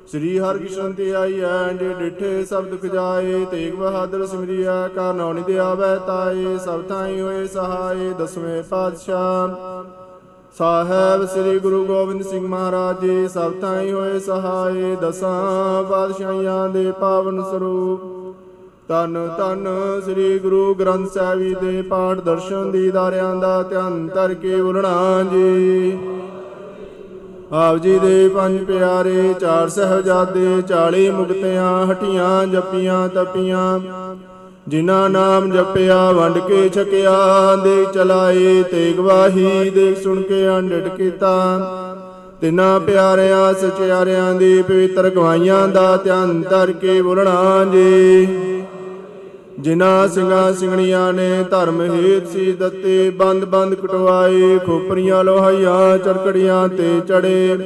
ਸ੍ਰੀ 0.07 0.39
ਹਰਿ 0.39 0.59
ਕ੍ਰਿਸ਼ਨ 0.59 0.93
ਤੇ 0.93 1.13
ਆਈ 1.15 1.39
ਐ 1.39 1.73
ਜੇ 1.73 1.93
ਡਿਠੇ 1.93 2.45
ਸਭ 2.45 2.63
ਦੁਖ 2.63 2.85
ਜਾਏ 2.85 3.45
ਤੇਗ 3.45 3.75
ਬਹਾਦਰ 3.75 4.25
ਸਿਮਰਿਆ 4.25 4.87
ਕਾ 4.87 5.11
ਨੌ 5.11 5.33
ਨਿਧ 5.33 5.57
ਆਵੈ 5.57 5.95
ਤਾਏ। 5.97 6.57
ਸਭ 6.57 6.81
ਥਾਈ 6.89 7.21
ਹੋਏ 7.21 7.47
ਸਹਾਈ, 7.47 8.13
ਦਸਵੇਂ 8.19 8.63
ਪਾਤਸ਼ਾਹ। 8.63 9.55
ਸਾਹਿਬ 10.57 11.25
ਸ੍ਰੀ 11.25 11.59
ਗੁਰੂ 11.59 11.85
ਗੋਬਿੰਦ 11.85 12.21
ਸਿੰਘ 12.21 12.47
ਮਹਾਰਾਜ 12.47 12.99
ਜੀ 13.01 13.27
ਸਭ 13.27 13.53
ਥਾਈ 13.61 13.91
ਹੋਏ 13.91 14.19
ਸਹਾਈ। 14.19 14.95
ਦਸਾਂ 15.01 15.83
ਪਾਤਸ਼ਾਹਾਂ 15.83 16.69
ਦੇ 16.69 16.91
ਪਾਵਨ 16.91 17.41
ਸਰੂਪ। 17.43 18.14
ਤਨ 18.89 19.29
ਤਨ 19.37 19.67
ਸ੍ਰੀ 20.05 20.39
ਗੁਰੂ 20.39 20.73
ਗ੍ਰੰਥ 20.75 21.11
ਸਾਹਿਬ 21.11 21.39
ਜੀ 21.39 21.55
ਦੇ 21.61 21.81
ਪਾਠ 21.81 22.17
ਦਰਸ਼ਨ 22.17 22.71
ਦੀਦਾਰਿਆਂ 22.71 23.35
ਦਾ 23.35 23.63
ਧਿਆਨ 23.63 24.07
ਧਰ 24.07 24.33
ਕੇ 24.33 24.61
ਬੋਲਣਾ 24.61 25.23
ਜੀ। 25.31 25.97
ਆਪ 27.51 27.77
ਜੀ 27.77 27.99
ਦੇ 27.99 28.29
ਪੰਜ 28.29 28.63
ਪਿਆਰੇ 28.63 29.33
ਚਾਰ 29.39 29.69
ਸਹਿਬਜ਼ਾਦੇ 29.69 30.61
40 30.61 31.09
ਮੁਕਤਿਆਂ, 31.09 31.85
ਹਟੀਆਂ, 31.87 32.47
ਜਪੀਆਂ, 32.47 33.09
ਤਪੀਆਂ, 33.09 33.79
ਜਿਨ੍ਹਾਂ 34.67 35.09
ਨਾਮ 35.09 35.51
ਜਪਿਆ, 35.51 36.11
ਵੰਡ 36.11 36.37
ਕੇ 36.37 36.69
ਛਕਿਆ, 36.69 37.55
ਦੇ 37.55 37.85
ਚਲਾਏ, 37.93 38.63
ਤੇ 38.63 38.93
ਗਵਾਹੀ 38.93 39.69
ਦੇ 39.69 39.95
ਸੁਣ 39.95 40.21
ਕੇ 40.21 40.47
ਅੰਡਟ 40.49 40.87
ਕੀਤਾ। 40.87 41.35
ਤਿੰਨਾਂ 42.41 42.79
ਪਿਆਰਿਆਂ, 42.79 43.53
ਸਚਿਆਰਿਆਂ 43.53 44.33
ਦੀ 44.33 44.61
ਪਵਿੱਤਰ 44.61 45.09
ਗਵਾਈਆਂ 45.09 45.67
ਦਾ 45.67 45.97
ਧਿਆਨ 45.97 46.41
ਧਰ 46.41 46.71
ਕੇ 46.71 47.01
ਬੋਲਣਾ 47.01 47.65
ਜੀ। 47.65 48.54
ਜਿਨ੍ਹਾਂ 49.59 50.07
ਸਿੰਘਾਂ 50.07 50.53
ਸਿੰਘਣੀਆਂ 50.53 51.13
ਨੇ 51.13 51.43
ਧਰਮ 51.43 51.81
ਹੇਤ 51.81 52.27
ਸੀ 52.27 52.51
ਦਿੱਤੇ, 52.51 53.09
ਬੰਦ 53.09 53.45
ਬੰਦ 53.45 53.75
ਕਟਵਾਏ, 53.75 54.57
ਖੋਪਰੀਆਂ 54.65 55.23
ਲੋਹਾਈਆਂ, 55.23 55.97
ਚਰਕੜੀਆਂ 55.97 56.67
ਤੇ 56.67 56.99
ਚੜੇ। 57.07 57.57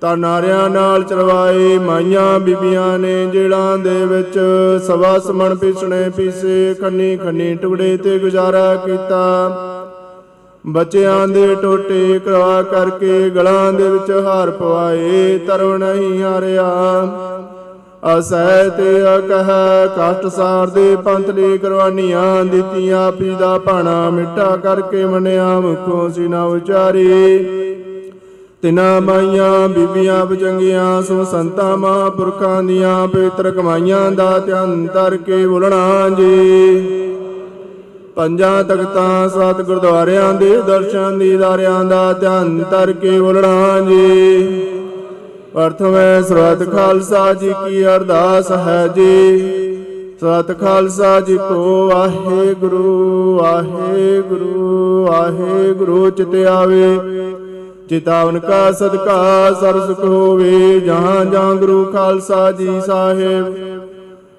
ਤਾਂ 0.00 0.16
ਨਾਰਿਆਂ 0.16 0.68
ਨਾਲ 0.70 1.02
ਚਰਵਾਏ, 1.02 1.78
ਮਾਈਆਂ 1.78 2.40
ਬੀਬੀਆਂ 2.40 2.98
ਨੇ 2.98 3.26
ਜੇਲਾਂ 3.26 3.78
ਦੇ 3.78 4.04
ਵਿੱਚ 4.06 4.38
ਸਵਾ 4.86 5.18
ਸਮਣ 5.18 5.54
ਪਿਸਣੇ 5.54 6.10
ਪੀਸੇ, 6.10 6.74
ਖੰਨੀ 6.74 7.16
ਖੰਨੀ 7.16 7.54
ਟੁਕੜੇ 7.54 7.96
ਤੇ 7.96 8.18
ਗੁਜ਼ਾਰਾ 8.18 8.74
ਕੀਤਾ। 8.76 9.22
ਬੱਚਿਆਂ 10.66 11.28
ਦੇ 11.28 11.54
ਟੋਟੇ 11.54 12.18
ਕਰਵਾ 12.18 12.62
ਕਰਕੇ 12.62 13.30
ਗਲਾਂ 13.30 13.72
ਦੇ 13.72 13.88
ਵਿੱਚ 13.90 14.10
ਹਾਰ 14.10 14.50
ਪਵਾਏ, 14.50 15.38
ਤਰਵ 15.38 15.76
ਨਹੀਂ 15.76 16.22
ਹਾਰਿਆ। 16.22 16.70
ਅਸਹਿ 18.18 18.70
ਤੇ 18.70 19.02
ਅਕਹ, 19.16 19.48
ਕਸ਼ਟ 19.96 20.26
ਸਾਰ 20.36 20.66
ਦੇ 20.66 20.96
ਪੰਥ 20.96 21.30
ਲਈ 21.30 21.58
ਕੁਰਬਾਨੀਆਂ 21.58 22.44
ਦਿੱਤੀਆਂ, 22.44 23.08
ਆਪੀ 23.08 23.34
ਦਾ 23.40 23.58
ਭਾਣਾ 23.58 24.10
ਮਿੱਠਾ 24.10 24.56
ਕਰਕੇ 24.56 25.04
ਮੰਨਿਆ, 25.04 25.60
ਮੁਖੋਂ 25.60 26.10
ਸੀ 26.10 26.28
ਨਾ 26.28 26.44
ਉਚਾਰੀ। 26.44 27.38
ਤਿਨਾ 28.62 29.00
ਮਾਈਆਂ, 29.00 29.68
ਬੀਬੀਆਂ 29.68 30.26
ਬਜੰਗੀਆਂ, 30.26 31.02
ਸੋ 31.02 31.24
ਸੰਤਾਂ 31.24 31.76
ਮਹਾਂਪੁਰਖਾਂ 31.76 32.62
ਦੀਆਂ, 32.62 33.08
ਪਵਿੱਤਰ 33.08 33.50
ਕਮਾਈਆਂ 33.50 34.10
ਦਾ 34.10 34.38
ਧਿਆਨ 34.38 34.86
ਧਰ 34.86 35.16
ਕੇ 35.16 35.46
ਬੋਲਣਾ 35.46 36.08
ਜੀ। 36.08 36.80
ਪੰਜਾਂ 38.16 38.64
ਤਖਤਾਂ, 38.64 39.28
ਸਤ 39.28 39.62
ਗੁਰਦੁਆਰਿਆਂ 39.62 40.34
ਦੇ 40.34 40.62
ਦਰਸ਼ਨ 40.66 41.18
ਦੀਦਾਰਿਆਂ 41.18 41.84
ਦਾ 41.84 42.12
ਧਿਆਨ 42.12 42.64
ਧਰ 42.70 42.92
ਕੇ 42.92 43.20
ਬੋਲਣਾ 43.20 43.80
ਜੀ। 43.80 44.79
ਪ੍ਰਥਮੇ 45.54 46.22
ਸਰਬੱਤ 46.22 46.70
ਖਾਲਸਾ 46.72 47.34
ਜੀ 47.34 47.48
ਕੀ 47.48 47.86
ਅਰਦਾਸ 47.86 48.50
ਹੈ 48.52 48.88
ਜੀ। 48.88 49.38
ਸਤ 50.20 50.60
ਖਾਲਸਾ 50.60 51.20
ਜੀ 51.20 51.36
ਕੋ 51.36 51.90
ਵਾਹਿਗੁਰੂ 51.94 53.38
ਵਾਹਿਗੁਰੂ 53.42 55.06
ਵਾਹਿਗੁਰੂ 55.10 56.10
ਚਿਤ 56.10 56.34
ਆਵੇ। 56.34 56.98
ਚਿਤਾਵਨ 57.88 58.38
ਕਾ 58.38 58.72
ਸਦਕਾ 58.72 59.52
ਸਰ 59.60 59.80
ਸੁਖ 59.86 60.04
ਹੋਵੇ, 60.04 60.80
ਜਹਾਂ 60.80 61.24
ਜਹਾਂ 61.24 61.54
ਗੁਰੂ 61.54 61.84
ਖਾਲਸਾ 61.84 62.52
ਜੀ 62.52 62.80
ਸਾਹਿਬ। 62.86 63.54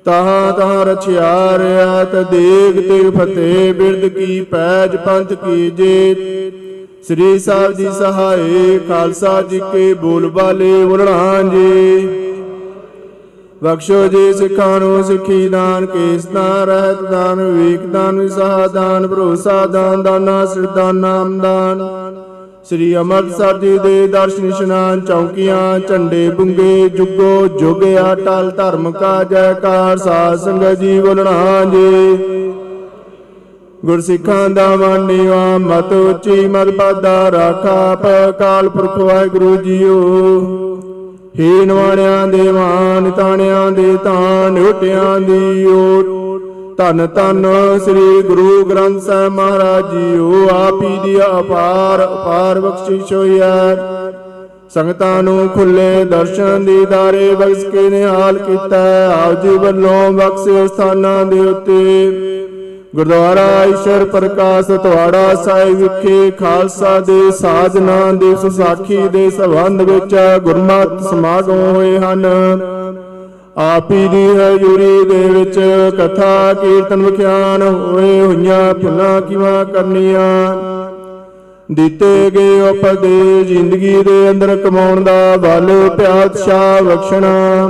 ਤਹਾਂ 0.06 0.54
ਤਹਾਂ 0.54 0.86
ਰਛਿਆ 0.86 1.58
ਰਿਆਤ 1.58 2.16
ਦੇਗ 2.16 2.80
ਤੇ 2.90 3.10
ਫਤਿਹ 3.10 3.74
ਬਿਰਦ 3.74 4.08
ਕੀ 4.08 4.42
ਪੈਜ 4.42 4.96
ਪੰਥ 4.96 5.34
ਕੀ 5.34 5.70
ਜੀਤ। 5.72 6.61
ਸ੍ਰੀ 7.08 7.40
ਸਾਹਿਬ 7.40 7.72
ਜੀ 7.72 7.88
ਸਹਾਏ 7.92 8.80
ਖਾਲਸਾ 8.88 9.42
ਜੀ 9.42 9.62
ਕੇ 9.74 9.94
ਬੋਲ 9.94 10.28
ਬਾਲੇ 10.30 10.86
ਬੁਲਣਾ 10.86 11.42
ਜੀ। 11.44 12.08
ਬਖਸ਼ੋ 13.64 14.08
ਜੀ 14.08 14.34
ਸਿੱਖਾਂ 14.34 14.80
ਨੂੰ, 14.80 15.04
ਸਿੱਖੀ 15.04 15.48
ਦਾਨ, 15.50 15.86
ਕੇਸ 15.86 16.26
ਦਾਨ, 16.26 16.66
ਰਹਿਤ 16.68 17.02
ਦਾਨ, 17.02 17.42
ਵਿਵੇਕ 17.42 17.86
ਦਾਨ, 17.86 18.20
ਵਿਸਾਹ 18.20 18.68
ਦਾਨ, 18.68 19.08
ਭਰੋਸਾ 19.08 19.66
ਦਾਨ, 19.66 20.04
ਦਾਨਾ 20.04 20.46
ਸਿਰਦਾਨ 20.46 20.96
ਨਾਮ 20.96 21.38
ਦਾਨ 21.40 21.82
ਸ੍ਰੀ 22.70 22.96
ਅੰਮ੍ਰਿਤਸਰ 22.96 23.58
ਜੀ 23.58 23.78
ਦੇ 23.78 24.08
ਦਰਸ਼ਨ 24.08 24.48
ਇਸ਼ਨਾਨ 24.48 25.02
ਚੌਕੀਆਂ, 25.02 25.80
ਝੰਡੇ 25.80 26.30
ਬੁੰਗੇ 26.30 26.90
ਜੁਗੋ 26.90 27.48
ਜੁਗ 27.60 27.84
ਅਟਲ 28.14 28.52
ਧਰਮ 28.58 28.92
ਕਾ 28.92 29.24
ਜੈਕਾਰ, 29.24 29.98
ਸਾਧ 29.98 30.40
ਸੰਗਤ 30.40 30.80
ਜੀ 30.80 31.00
ਬੋਲਣਾ 31.00 31.66
ਜੀ। 31.66 32.51
ਗੁਰਸਿੱਖਾਂ 33.86 34.50
ਦਾ 34.50 34.76
ਮਾਨਿਆ 34.76 35.58
ਮਤ 35.58 35.94
ਉੱਚੀ 35.94 36.48
ਮਤ 36.48 36.70
ਪਾਦਾ 36.70 37.32
ਰਾਖਾ 37.32 37.96
ਪਕਾਲ 37.96 38.70
ਪੁਰਖ 38.70 38.98
ਵਾਹਿਗੁਰੂ 38.98 39.56
ਜੀਓ। 39.56 40.02
ਹੀਨ 41.40 41.72
ਵਾਲਿਆਂ 41.72 42.28
ਦੇ 42.28 42.52
ਮਾਨ, 42.52 43.12
ਤਾਣਿਆਂ 43.12 43.72
ਦੇ 43.72 43.98
ਤਾਣ 44.04 44.56
ਝੋਟਿਆਂ 44.56 45.20
ਦੀ 45.20 45.66
ਓਟ। 45.66 46.06
ਧੰਨ 46.78 47.08
ਧੰਨ 47.08 47.46
ਸ੍ਰੀ 47.80 48.22
ਗੁਰੂ 48.22 48.66
ਗ੍ਰੰਥ 48.66 49.02
ਸਾਹਿਬ 49.02 49.34
ਮਹਾਰਾਜ 49.34 49.86
ਜੀਓ, 49.92 50.48
ਆਪ 50.54 50.84
ਹੀ 50.84 51.00
ਦੀ 51.04 51.20
ਅਪਾਰ 51.22 52.04
ਅਪਾਰ 52.04 52.60
ਬਖਸ਼ਿਸ਼ 52.60 53.14
ਹੋਈਐ 53.14 53.76
ਸੰਗਤਾਂ 54.74 55.24
ਨੂੰ 55.24 55.50
ਖੁੱਲੇ 55.50 56.06
ਦਰਸ਼ਨ 56.06 56.66
ਦੀਦਾਰੇ 56.66 57.36
ਬਖਸ਼ 57.36 57.66
ਕੇ 57.66 57.90
ਨਿਹਾਲ 57.90 58.38
ਕੀਤਾ 58.38 58.84
ਆਪ 59.14 59.44
ਜੀ 59.44 59.58
ਵੱਲੋਂ 59.58 60.12
ਬਖਸ਼ੇ 60.12 60.68
ਸਥਾਨਾਂ 60.68 61.26
ਦੇ 61.26 61.40
ਉੱਤੇ। 61.40 62.12
ਗੁਰਦੁਆਰਾ 62.96 63.66
ਈਸ਼ਰ 63.66 64.06
ਪ੍ਰਕਾਸ਼ 64.06 64.68
ਤੁਹਾੜਾ 64.68 65.36
ਸਾਹਿਬ 65.36 65.70
ਵਿਖੇ 65.70 66.32
ਖਾਲਸਾ 66.32 67.00
ਦੇ 67.00 67.32
ਸਾਜਨਾ 67.32 68.12
ਦੇ 68.12 68.36
ਸੁਸਾਖੀ 68.36 68.98
ਦੇ 68.98 69.30
ਸੰਬੰਧ 69.30 69.82
ਵਿੱਚ 69.82 70.16
ਗੁਰਮਤਿ 70.44 71.10
ਸਮਾਗਮ 71.10 71.76
ਹੋਏ 71.76 72.00
ਹਨ। 72.00 72.26
ਆਪੀ 73.58 74.08
ਦੀ 74.08 74.26
ਹਜ਼ੂਰੀ 74.28 75.10
ਦੇ 75.10 75.40
ਵਿੱਚ 75.40 75.60
ਕਥਾ, 75.96 76.54
ਕੀਰਤਨ 76.54 77.02
ਵਿਖਿਆਨ 77.02 77.62
ਹੋਏ 77.62 78.20
ਹੋਈਆਂ 78.22 78.74
ਭੁੱਲਾਂ 78.74 79.22
ਕਿਵਾ 79.22 79.64
ਕਰਨੀਆਂ? 79.64 80.56
ਦਿੱਤੇ 81.72 82.32
ਗਏ 82.32 82.62
ਉਪਦੇਸ਼ 82.62 83.48
ਜ਼ਿੰਦਗੀ 83.48 84.04
ਦੇ 84.04 84.30
ਅੰਦਰ 84.30 84.56
ਕਮਾਉਣ 84.56 85.04
ਦਾ 85.04 85.38
ਬਲ 85.38 85.90
ਪਿਆਤਸ਼ਾ 85.98 86.82
ਬਖਸ਼ਣਾ। 86.82 87.68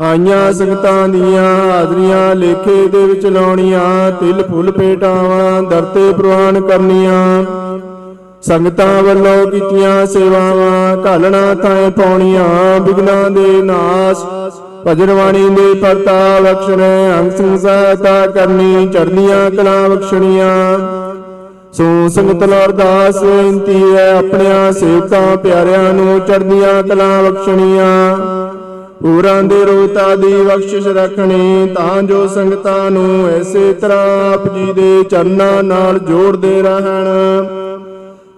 ਆਈਆਂ 0.00 0.52
ਸੰਗਤਾਂ 0.52 1.08
ਦੀਆਂ 1.08 1.44
ਹਾਜ਼ਰੀਆਂ 1.70 2.34
ਲੇਖੇ 2.34 2.86
ਦੇ 2.88 3.04
ਵਿੱਚ 3.06 3.26
ਲਾਉਣੀਆਂ, 3.26 4.12
ਤਿਲ 4.12 4.42
ਫੁੱਲ 4.42 4.70
ਭੇਟਾਵਾਂ 4.70 5.62
ਦਰਤੇ 5.62 6.12
ਪ੍ਰਵਾਨ 6.12 6.60
ਕਰਨੀਆਂ। 6.60 7.44
ਸੰਗਤਾਂ 8.42 9.02
ਵੱਲੋਂ 9.02 9.46
ਕੀਤੀਆਂ 9.46 10.06
ਸੇਵਾਵਾਂ, 10.06 10.96
ਘਾਲਣਾ 11.06 11.54
ਥਾਂ 11.54 11.90
ਪਾਉਣੀਆਂ, 11.90 12.80
ਬਿਗਨਾਂ 12.80 13.30
ਦੇ 13.30 13.62
ਨਾਸ। 13.62 14.24
ਭਜਨ 14.86 15.14
ਬਾਣੀ 15.14 15.48
ਦੇ 15.48 15.74
ਪਰਤਾ 15.74 16.40
ਬਖਸ਼ਣੇ 16.40 17.12
ਅੰਗ 17.18 17.30
ਸੰਗ 17.30 17.58
ਸਹਾਇਤਾ 17.58 18.26
ਕਰਨੀ, 18.26 18.86
ਚੜ੍ਹਦੀਆਂ 18.86 19.50
ਕਲਾਂ 19.50 19.88
ਬਖਸ਼ਣੀਆਂ। 19.88 20.78
ਸੋ 21.72 22.08
ਸੰਗਤ 22.08 22.44
ਨੂੰ 22.44 22.64
ਅਰਦਾਸ 22.64 23.22
ਬੇਨਤੀ 23.22 23.96
ਹੈ, 23.96 24.18
ਆਪਣਿਆਂ 24.18 24.72
ਸੇਵਕਾਂ 24.72 25.36
ਪਿਆਰਿਆਂ 25.36 25.92
ਨੂੰ 25.94 26.20
ਚੜ੍ਹਦੀਆਂ 26.20 26.82
ਕਲਾਂ 26.82 27.22
ਬਖਸ਼ਣੀਆਂ। 27.22 28.16
ਪੂਰਾਂ 29.02 29.42
ਦੇ 29.42 29.64
ਰੋਤਾ 29.64 30.14
ਦੀ 30.16 30.32
ਬਖਸ਼ਿਸ਼ 30.42 30.86
ਰੱਖਣੀ, 30.86 31.74
ਤਾਂ 31.74 32.02
ਜੋ 32.02 32.26
ਸੰਗਤਾਂ 32.26 32.90
ਨੂੰ 32.90 33.28
ਐਸੇ 33.28 33.72
ਤਰ੍ਹਾਂ 33.72 34.32
ਆਪ 34.32 34.54
ਜੀ 34.54 34.72
ਦੇ 34.72 35.02
ਚਰਨਾਂ 35.02 35.62
ਨਾਲ 35.62 35.98
ਜੋੜਦੇ 35.98 36.62
ਰਹਿਣ। 36.62 37.65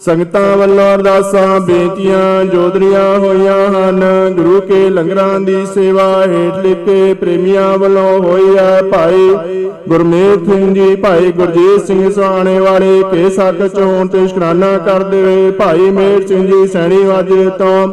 ਸੰਗਤਾਂ 0.01 0.57
ਵੱਲੋਂ 0.57 0.85
ਅਰਦਾਸਾਂ, 0.95 1.61
ਬੇਨਤੀਆਂ 1.61 2.45
ਜੋਦਰੀਆਂ 2.45 3.19
ਹੋਈਆਂ 3.19 3.69
ਹਨ। 3.69 4.03
ਗੁਰੂ 4.35 4.61
ਕੇ 4.61 4.89
ਲੰਗਰਾਂ 4.91 5.39
ਦੀ 5.41 5.65
ਸੇਵਾ 5.67 6.05
ਹੇਠ 6.23 6.59
ਲਿਖੇ 6.67 7.15
ਪ੍ਰੇਮੀਆਂ 7.15 7.77
ਵੱਲੋਂ 7.79 8.19
ਹੋਈ 8.21 8.57
ਹੈ 8.57 8.83
ਭਾਈ 8.93 9.57
ਗੁਰਮੇਲ 9.89 10.45
ਸਿੰਘ 10.47 10.75
ਜੀ, 10.75 10.95
ਭਾਈ 10.95 11.33
ਗੁਰਜੀਤ 11.33 11.87
ਸਿੰਘ 11.87 12.11
ਸੁਹਾਣੇ 12.11 12.59
ਵਾਲੇ, 12.61 13.03
ਕੇ 13.13 13.29
ਸੱਕ 13.31 13.67
ਚੋਂ 13.67 14.05
ਤੇ 14.07 14.27
ਸ਼ੁਕਰਾਨਾ 14.27 14.77
ਕਰਦੇ 14.79 15.23
ਹੋਏ 15.23 15.51
ਭਾਈ 15.51 15.91
ਮੇਰ 15.91 16.27
ਸਿੰਘ 16.27 16.47
ਜੀ 16.47 16.67
ਸੈਣੀ 16.67 17.03
ਵਾਜੇ 17.05 17.49
ਤੋਂ 17.59 17.87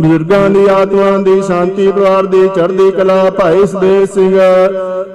ਬਜ਼ੁਰਗਾਂ 0.00 0.48
ਦੀ 0.50 0.66
ਆਤਮਾ 0.72 1.16
ਦੀ 1.24 1.40
ਸ਼ਾਂਤੀ 1.42 1.90
ਪਰਿਵਾਰ 1.90 2.26
ਦੀ 2.26 2.48
ਚੜ੍ਹਦੀ 2.56 2.90
ਕਲਾ 2.90 3.30
ਭਾਈ 3.30 3.66
ਸਦੇਵ 3.66 4.04
ਸਿੰਘ 4.14 4.30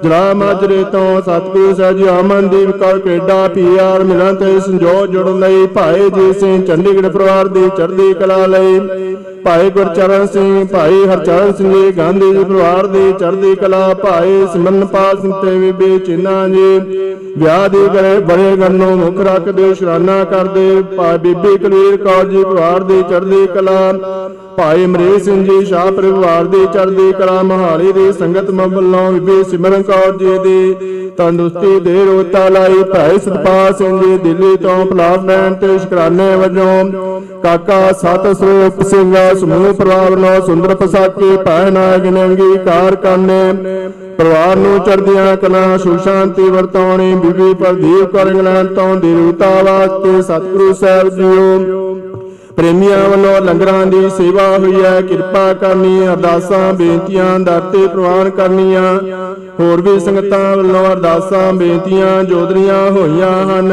ਜਲਾ 0.04 0.32
ਮਾਜਰੇ 0.34 0.82
ਤੋਂ 0.92 1.20
ਸਤਿਗੁਰੂ 1.20 1.74
ਸਾਹਿਬ 1.74 1.96
ਜੀ 1.96 2.08
ਅਮਨਦੀਪ 2.10 2.70
ਕੌਰ, 2.76 2.98
ਕੇਡਾ 2.98 3.48
ਪੀਆਰ 3.48 4.04
ਮਿਲਣ 4.04 4.34
ਤੇ 4.34 4.58
ਸੰਜੋਗ 4.60 5.06
ਜੁੜਨ 5.06 5.38
ਲਈ 5.40 5.66
ਭਾਈ 5.74 6.10
ਜੀ 6.10 6.29
ਸਿੰਘ, 6.32 6.62
ਚੰਡੀਗੜ੍ਹ 6.64 7.08
ਪਰਿਵਾਰ 7.08 7.48
ਦੀ 7.48 7.68
ਚੜ੍ਹਦੀ 7.68 8.12
ਕਲਾ 8.14 8.46
ਲਈ। 8.46 8.80
ਭਾਈ 9.44 9.70
ਗੁਰਚਰਨ 9.70 10.26
ਸਿੰਘ, 10.26 10.66
ਭਾਈ 10.66 11.04
ਹਰਚਰਨ 11.06 11.52
ਸਿੰਘ 11.52 11.72
ਜੀ, 11.72 11.90
ਗਾਂਧੀ 11.96 12.30
ਜੀ 12.32 12.44
ਪਰਿਵਾਰ 12.44 12.86
ਦੀ 12.86 13.12
ਚੜ੍ਹਦੀ 13.12 13.54
ਕਲਾ, 13.54 13.94
ਭਾਈ 13.94 14.46
ਸਿਮਰਨਪਾਲ 14.52 15.20
ਸਿੰਘ 15.20 15.32
ਤੇ 15.42 15.56
ਬੀਬੀ 15.58 15.98
ਚਿੰਨਾ 15.98 16.48
ਜੀ। 16.48 16.80
ਵਿਆਹ 17.38 17.68
ਦੀ 17.68 17.86
ਕਰੇ 17.94 18.18
ਬੜੇ 18.18 18.56
ਗੰਨੋਂ 18.56 18.96
ਮੁੱਖ 18.96 19.20
ਰੱਖਦੇ, 19.20 19.74
ਸ਼ਰਾਨਾ 19.74 20.24
ਕਰਦੇ। 20.24 20.82
ਭਾਈ 20.96 21.18
ਬੀਬੀ 21.18 21.56
ਕਲੀਰ 21.58 21.96
ਕੌਰ 21.96 22.24
ਜੀ 22.24 22.44
ਪਰਿਵਾਰ 22.44 22.82
ਦੀ 22.82 23.02
ਚੜ੍ਹਦੀ 23.02 23.46
ਕਲਾ। 23.54 23.92
ਭਾਈ 24.56 24.84
ਅਮਰੀਕ 24.84 25.22
ਸਿੰਘ 25.24 25.42
ਜੀ, 25.44 25.64
ਸ਼ਾਹ 25.64 25.90
ਪਰਿਵਾਰ 25.92 26.44
ਦੀ 26.44 26.64
ਚੜ੍ਹਦੀ 26.74 27.12
ਕਲਾ 27.12 27.42
ਮਹਾਲੀ 27.42 27.92
ਦੀ 27.92 28.12
ਸੰਗਤ 28.12 28.50
ਵੱਲੋਂ 28.50 29.10
ਬੀਬੀ 29.12 29.42
ਸਿਮਰਨ 29.50 29.82
ਕੌਰ 29.82 30.16
ਜੀ 30.18 30.38
ਦੀ 30.38 31.10
ਤੰਦਰੁਸਤੀ 31.16 31.78
ਦੇ 31.80 32.04
ਰੋਤਾ 32.04 32.48
ਲਾਈ। 32.48 32.82
ਭਾਈ 32.84 33.18
ਸਤਪਾਲ 33.18 33.72
ਸਿੰਘ 33.74 34.00
ਜੀ, 34.00 34.16
ਦਿੱਲੀ 34.18 34.56
ਤੋਂ 34.56 34.84
ਪਲਾਸਮੈਂਟ 34.86 35.60
ਤੇ 35.60 35.78
ਸ਼ੁਕਰਾਨੇ 35.78 36.34
ਵਜੋਂ 36.36 37.20
ਕਾਕਾ 37.42 37.80
ਸਤ 37.92 38.26
ਸਰੂਪ 38.32 38.82
ਸਿੰਘ, 38.82 39.14
ਸਮੂਹ 39.40 39.72
ਪਰਿਵਾਰ 39.74 40.16
ਨੂੰ 40.16 40.40
ਸੁੰਦਰ 40.46 40.74
ਪਸਾਕੀ 40.74 41.36
ਭੈ 41.36 41.70
ਨਾਇਕ 41.70 42.04
ਨੇ 42.04 42.24
ਅੰਗੀਕਾਰ 42.24 42.94
ਕਰਨੇ। 42.96 43.40
ਪਰਿਵਾਰ 44.18 44.56
ਨੂੰ 44.56 44.78
ਚੜ੍ਹਦੀਆਂ 44.80 45.36
ਕਲਾ 45.36 45.76
ਸੁਖ 45.76 46.02
ਸ਼ਾਂਤੀ 46.04 46.48
ਵਰਤਾਉਣੀ, 46.50 47.14
ਬੀਬੀ 47.14 47.54
ਪ੍ਰਦੀਪ 47.54 48.12
ਕੌਰ 48.12 48.26
ਇੰਗਲੈਂਡ 48.26 48.74
ਤੋਂ 48.74 48.94
ਦਿਲੂਤਾ 48.96 49.50
ਵਾਸਤੇ 49.62 50.22
ਸਤਿਗੁਰੂ 50.22 50.72
ਸਾਹਿਬ 50.72 51.08
ਜੀਓ। 51.08 51.88
ਪ੍ਰੇਮੀਆਂ 52.60 53.08
ਵੱਲੋਂ 53.08 53.40
ਲੰਗਰਾਂ 53.40 53.86
ਦੀ 53.86 54.10
ਸੇਵਾ 54.10 54.58
ਹੋਈ 54.58 54.84
ਹੈ। 54.84 55.00
ਕਿਰਪਾ 55.00 55.52
ਕਰਨੀ 55.52 56.08
ਅਰਦਾਸਾਂ, 56.08 56.72
ਬੇਨਤੀਆਂ, 56.72 57.40
ਦਾਤੇ 57.40 57.86
ਪ੍ਰਵਾਨ 57.86 58.30
ਕਰਨੀਆਂ। 58.30 58.98
ਹੋਰ 59.60 59.80
ਵੀ 59.80 60.00
ਸੰਗਤਾਂ 60.00 60.56
ਵੱਲੋਂ 60.56 60.86
ਅਰਦਾਸਾਂ, 60.92 61.52
ਬੇਨਤੀਆਂ 61.52 62.24
ਜੋਦਰੀਆਂ 62.24 62.90
ਹੋਈਆਂ 62.90 63.32
ਹਨ। 63.46 63.72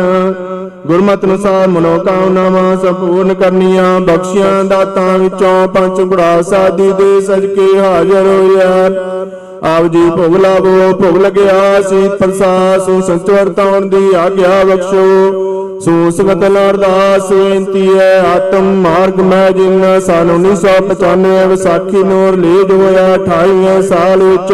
ਗੁਰਮਤਿ 0.88 1.28
ਅਨੁਸਾਰ 1.28 1.68
ਮਨੋਕਾਮਨਾਵਾਂ 1.68 2.78
ਸੰਪੂਰਨ 2.78 3.34
ਕਰਨੀਆਂ। 3.34 4.00
ਬਖਸ਼ੀਆਂ 4.00 4.64
ਦਾਤਾਂ 4.64 5.18
ਵਿੱਚੋਂ 5.18 5.68
ਪੰਜ 5.68 6.02
ਗੁੜਾ 6.02 6.42
ਸਾਦੀ 6.42 6.92
ਦੇ 6.92 7.22
ਸਜਕੇ 7.22 7.80
ਹਾਜ਼ਰ 7.80 8.26
ਹੋਇਆ। 8.26 8.90
ਆਪ 9.78 9.84
ਜੀ 9.84 10.10
ਭੋਗ 10.10 10.36
ਲਾਵੋ, 10.36 10.94
ਭੋਗ 10.94 11.18
ਲਗਿਆ। 11.18 11.82
ਸੀ 11.82 12.10
ਪ੍ਰਸਾਦ 12.20 12.82
ਸੋ 12.82 13.02
ਸੰਤ 13.02 13.30
ਵਰਤਾਉਣ 13.30 13.86
ਦੀ 13.86 14.14
ਆਗਿਆ 14.16 14.64
ਬਖਸ਼ੋ। 14.64 15.34
ਸੋ 15.82 16.10
ਸੰਗਤ 16.12 16.44
ਨਾਲ 16.44 16.70
ਅਰਦਾਸ 16.70 17.32
ਬੇਨਤੀ 17.32 17.88
ਹੈ, 17.98 18.20
ਆਤਮ 18.28 18.64
ਮਾਰਗ 18.82 19.20
ਮੈਂ 19.22 19.50
ਜਿਨ 19.52 19.84
ਸਨ 20.00 20.30
1995 20.32 21.46
ਵਿਸਾਖੀ 21.48 22.04
ਨੂੰ 22.04 22.32
ਰਿਲੀਜ਼ 22.32 22.72
ਹੋਇਆ 22.72 23.04
28ਵੇਂ 23.16 23.82
ਸਾਲ 23.82 24.24
ਵਿੱਚ 24.24 24.54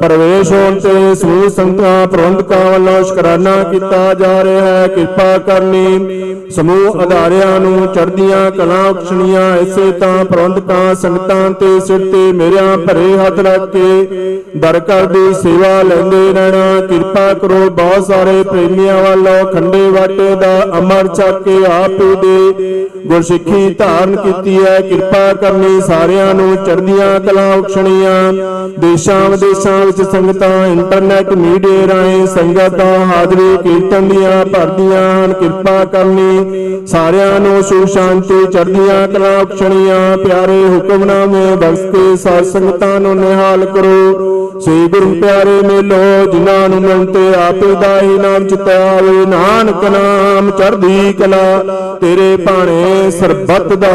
ਪ੍ਰਵੇਸ਼ 0.00 0.52
ਹੋਣ 0.52 0.78
ਤੇ 0.80 1.14
ਸਮੂਹ 1.14 1.48
ਸੰਗਤਾਂ 1.48 2.06
ਪ੍ਰਬੰਧਕਾਂ 2.06 2.58
ਵੱਲੋਂ 2.70 3.02
ਸ਼ੁਕਰਾਨਾ 3.04 3.62
ਕੀਤਾ 3.62 4.02
ਜਾ 4.14 4.42
ਰਿਹਾ 4.44 4.66
ਹੈ, 4.66 4.86
ਕਿਰਪਾ 4.88 5.38
ਕਰਨੀ। 5.38 6.50
ਸਮੂਹ 6.50 7.02
ਅਧਾਰਿਆਂ 7.02 7.58
ਨੂੰ 7.60 7.86
ਚੜ੍ਹਦੀਆਂ 7.86 8.50
ਕਲਾਂ 8.50 8.92
ਬਖਸ਼ਣੀਆਂ, 8.92 9.56
ਇਸੇ 9.56 9.90
ਤਾਂ 9.92 10.24
ਪ੍ਰਬੰਧਕਾਂ 10.24 10.94
ਸੰਗਤਾਂ 10.94 11.50
ਤੇ 11.50 11.78
ਸਿਰ 11.80 12.04
ਤੇ 12.12 12.30
ਮੇਰਿਆਂ 12.32 12.76
ਭਰੇ 12.78 13.16
ਹੱਥ 13.18 13.40
ਰੱਖ 13.40 13.70
ਕੇ 13.72 14.42
ਦਰ 14.56 14.80
ਘਰ 14.80 15.06
ਦੀ 15.06 15.32
ਸੇਵਾ 15.34 15.82
ਲੈਂਦੇ 15.82 16.32
ਰਹਿਣਾ। 16.32 16.86
ਕਿਰਪਾ 16.86 17.32
ਕਰੋ, 17.34 17.68
ਬਹੁਤ 17.70 18.06
ਸਾਰੇ 18.06 18.42
ਪ੍ਰੇਮੀਆਂ 18.42 19.02
ਵੱਲੋਂ 19.02 19.44
ਖੰਡੇ 19.52 19.88
ਵਾਟੇ 19.90 20.33
ਦਾ 20.34 20.78
ਅਮਰ 20.78 21.06
ਚੱਕ 21.06 21.42
ਕੇ 21.42 21.56
ਆਪ 21.66 21.90
ਹੀ 21.90 22.14
ਦੇ। 22.14 22.88
ਗੁਰਸਿੱਖੀ 23.06 23.74
ਧਾਰਨ 23.78 24.16
ਕੀਤੀ 24.16 24.58
ਹੈ। 24.64 24.80
ਕਿਰਪਾ 24.80 25.34
ਕਰਨੀ 25.34 25.80
ਸਾਰਿਆਂ 25.80 26.34
ਨੂੰ। 26.34 26.56
ਚੜ੍ਹਦੀਆਂ 26.56 27.20
ਕਲਾਂ 27.20 27.58
ਬਖਸ਼ਣੀਆਂ। 27.58 28.32
ਦੇਸ਼ਾਂ 28.80 29.30
ਵਿਦੇਸ਼ਾਂ 29.30 29.86
ਵਿੱਚ 29.86 30.02
ਸੰਗਤਾਂ 30.02 30.66
ਇੰਟਰਨੈਟ 30.66 31.28
ਮੀਡੀਆ 31.28 31.94
ਰਾਹੀਂ 31.94 32.26
ਸੰਗਤਾਂ, 32.26 33.06
ਹਾਜ਼ਰੀ 33.06 33.56
ਕੀਰਤਨ 33.62 34.08
ਦੀਆਂ 34.08 34.46
ਭਰਦੀਆਂ 34.46 35.24
ਹਨ। 35.24 35.32
ਕਿਰਪਾ 35.32 35.84
ਕਰਨੀ 35.84 36.46
ਸਾਰਿਆਂ 36.86 37.40
ਨੂੰ। 37.40 37.62
ਸੁਖ 37.62 37.86
ਸ਼ਾਂਤੀ, 37.86 38.44
ਚੜ੍ਹਦੀਆਂ 38.52 39.08
ਕਲਾਂ 39.08 39.44
ਬਖਸ਼ਣੀਆਂ। 39.44 40.18
ਪਿਆਰੇ 40.18 40.64
ਹੁਕਮਨਾਮੇ 40.64 41.56
ਬਖਸ਼ 41.56 41.80
ਕੇ 41.80 42.16
ਸਾਧ 42.16 42.44
ਸੰਗਤਾਂ 42.44 43.00
ਨੂੰ 43.00 43.16
ਨਿਹਾਲ 43.16 43.64
ਕਰੋ। 43.64 44.53
ਸ੍ਰੀ 44.60 44.86
ਗੁਰੂ 44.88 45.14
ਪਿਆਰੇ 45.20 45.60
ਮੇਲੋ 45.62 46.32
ਜਿਨ੍ਹਾਂ 46.32 46.68
ਨੂੰ 46.68 46.80
ਮਿਲਤੇ 46.80 47.34
ਆਪੇ 47.34 47.74
ਦਾ 47.74 48.00
ਹੀ 48.00 48.18
ਨਾਮ 48.18 48.46
ਚਿਤਾਵੇ 48.46 49.26
ਨਾਨਕ 49.26 49.84
ਨਾਮ 49.84 50.50
ਚੜ੍ਹਦੀ 50.50 51.12
ਕਲਾ 51.12 51.62
ਤੇਰੇ 52.00 52.36
ਭਾਣੇ 52.36 53.10
ਸਰਬੱਤ 53.10 53.72
ਦਾ। 53.74 53.92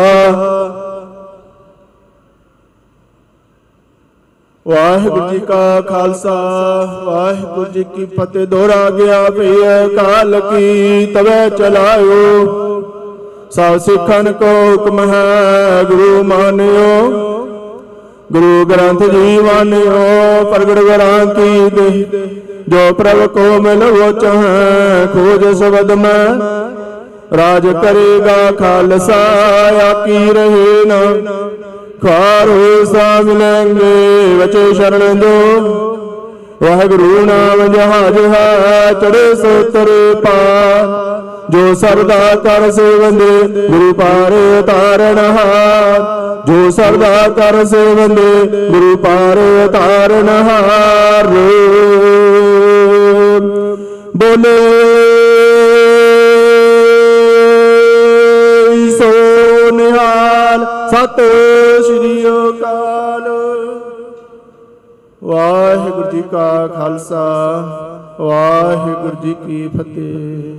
ਵਾਹਿਗੁਰੂ 4.67 5.29
ਜੀ 5.29 5.39
ਕਾ 5.39 5.81
ਖਾਲਸਾ 5.81 6.33
ਵਾਹਿਗੁਰੂ 7.05 7.71
ਜੀ 7.71 7.83
ਕੀ 7.95 8.05
ਫਤਿਹ। 8.05 8.47
ਦੋਹਰਾ 8.47 8.89
ਗਿਆ 8.89 9.29
ਭਈਏ 9.29 9.95
ਕਾਲ 9.95 10.39
ਕੀ 10.39 11.05
ਤਵੇ 11.05 11.49
ਚਲਾਇਓ। 11.49 12.45
ਸਭ 13.51 13.77
ਸਿੱਖਨ 13.77 14.31
ਕੋ 14.31 14.45
ਹੁਕਮ 14.45 14.99
ਹੈ 14.99 15.83
ਗੁਰੂ 15.83 16.23
ਮਾਨਿਓ। 16.23 17.38
ਗੁਰੂ 18.33 18.65
ਗ੍ਰੰਥ 18.65 19.03
ਜੀ 19.03 19.37
ਵਾਨਿਓ 19.37 20.43
ਪ੍ਰਗਟ 20.51 20.79
ਗਰਾਂ 20.79 21.25
ਕੀ 21.25 21.69
ਦੇ 21.69 22.05
ਜੋ 22.69 22.93
ਪ੍ਰਭ 22.93 23.25
ਕੋ 23.27 23.61
ਮਿਲਵੋ 23.61 24.11
ਚਾਹੈ 24.11 25.05
ਖੋਜ 25.13 25.57
ਸ਼ਬਦ 25.57 25.91
ਮੈਂ। 25.91 26.25
ਰਾਜ 27.37 27.67
ਕਰੇਗਾ 27.67 28.51
ਖਾਲਸਾ 28.51 29.15
ਆਕੀ 29.83 30.33
ਰਹੇ 30.33 30.85
ਨਾ। 30.85 30.99
ਖਾਰ 32.01 32.49
ਹੋਏ 32.49 32.85
ਸਾ 32.85 33.21
ਮਿਲਣਗੇ 33.21 34.33
ਵਚੇ 34.39 34.73
ਸ਼ਰਨ 34.73 35.19
ਜੋ 35.19 35.35
ਵਾਹਿਗੁਰੂ 36.63 37.25
ਨਾਮ 37.25 37.73
ਜਹਾਜ 37.73 38.17
ਹੈ 38.35 38.93
ਚੜੇ 38.93 39.35
ਸੋ 39.35 39.61
ਤਰੇ 39.63 40.15
ਪਾਰ 40.15 41.18
ਜੋ 41.49 41.73
ਸਰਦਾ 41.73 42.35
ਕਰ 42.35 42.71
ਸੇਵੰਦੇ, 42.71 43.67
ਗੁਰੂ 43.67 43.93
ਪਾਰੇ 43.93 44.61
ਤਾਰਨ 44.61 45.17
ਹਾਰ 45.17 46.01
ਜੋ 46.47 46.69
ਸਰਦਾ 46.71 47.27
ਕਰ 47.27 47.65
ਸੇਵੰਦੇ, 47.65 48.69
ਗੁਰੂ 48.69 48.95
ਪਾਰੇ 48.97 49.67
ਤਾਰਨ 49.67 50.29
ਹਾਰ 50.29 51.27
ਬੋਲੇ। 54.15 54.57
ਸੋ 58.99 59.11
ਨਿਹਾਲ 59.71 60.65
ਸਤਿ 60.89 61.29
ਸ੍ਰੀ 61.83 62.23
ਅਕਾਲ। 62.27 63.27
ਵਾਹਿਗੁਰੂ 65.23 66.11
ਜੀ 66.11 66.23
ਕਾ 66.31 66.67
ਖਾਲਸਾ, 66.67 67.25
ਵਾਹਿਗੁਰੂ 68.19 69.15
ਜੀ 69.23 69.35
ਕੀ 69.47 69.67
ਫਤਿਹ। 69.77 70.58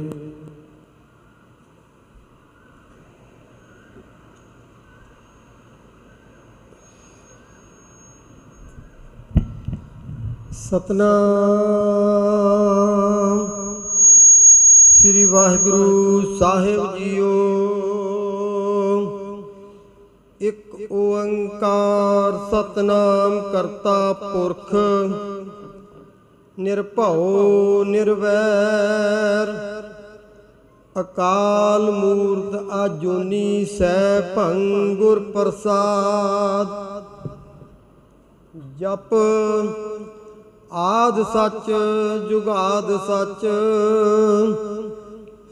ਸਤਨਾਮ। 10.70 11.08
ਸ੍ਰੀ 14.92 15.24
ਵਾਹਿਗੁਰੂ 15.24 16.36
ਸਾਹਿਬ 16.36 16.96
ਜੀਓ। 16.96 17.30
ਇੱਕ 20.40 20.92
ਓੰਕਾਰ 20.92 22.32
ਸਤਨਾਮ 22.50 23.40
ਕਰਤਾ 23.52 24.12
ਪੁਰਖ, 24.12 24.74
ਨਿਰਭਉ 26.58 27.84
ਨਿਰਵੈਰ। 27.84 29.52
ਅਕਾਲ 31.00 31.90
ਮੂਰਤ 31.90 32.70
ਆਜੋਨੀ 32.70 33.64
ਸੈ 33.64 34.20
ਭੰਗ 34.20 34.96
ਗੁਰ 34.96 35.18
ਪ੍ਰਸਾਦ। 35.18 36.90
ਜਪ 38.78 39.14
ਆਦ 40.72 41.22
ਸੱਚ, 41.22 41.72
ਜੁਗਾਦ 42.30 42.96
ਸੱਚ। 43.06 43.46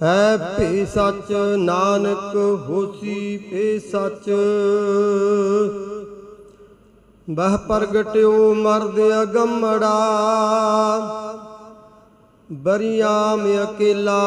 ਹੈ 0.02 0.54
ਭੇ 0.58 0.86
ਸੱਚ, 0.86 1.32
ਨਾਨਕ 1.56 2.36
ਹੋਸੀ 2.36 3.38
ਭੇ 3.38 3.78
ਸੱਚ। 3.78 4.30
ਬਹ 7.30 7.56
ਪ੍ਰਗਟਿਓ 7.68 8.54
ਮਰਦ 8.54 9.00
ਅਗੰਮੜਾ। 9.22 10.08
ਬਰੀਆਮ 12.52 13.40
ਅਕੇਲਾ। 13.62 14.20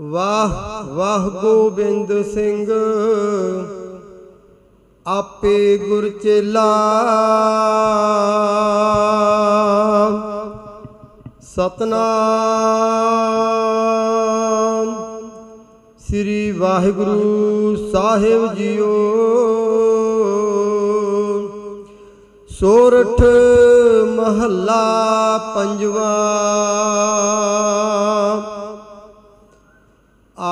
ਵਾਹ 0.00 0.82
ਵਾਹ 0.84 1.30
ਗੋਬਿੰਦ 1.30 2.22
ਸਿੰਘ। 2.22 2.66
ਆਪੇ 5.06 5.78
ਗੁਰ 5.78 6.08
ਚੇਲਾ 6.22 6.62
ਸਤਨਾਮ। 11.42 12.00
ਸ੍ਰੀ 15.98 16.50
ਵਾਹਿਗੁਰੂ 16.50 17.76
ਸਾਹਿਬ 17.92 18.54
ਜੀਓ। 18.54 18.94
ਸੋਰਠ 22.48 23.20
ਮਹੱਲਾ 24.08 25.38
ਪੰਜਵਾ। 25.54 26.10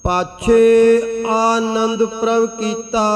ਪਾਛੇ 0.04 1.02
ਆਨੰਦ 1.28 2.04
ਪ੍ਰਭ 2.04 2.46
ਕੀਤਾ। 2.46 3.10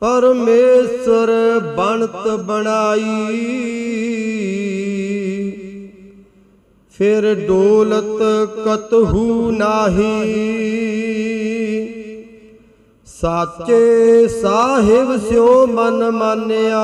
ਪਰਮੇਸ਼ਰ 0.00 1.30
ਬਣਤ 1.76 2.28
ਬਣਾਈ। 2.28 3.38
ਫਿਰ 6.98 7.34
ਡੋਲਤ 7.46 8.22
ਕਤਹੂ 8.68 9.50
ਨਾਹੀ। 9.50 10.42
ਸਾਚੇ 13.22 14.28
ਸਾਹਿਬ 14.28 15.28
ਸਿਓ 15.28 15.66
ਮਨ 15.66 16.10
ਮਾਨਿਆ। 16.10 16.80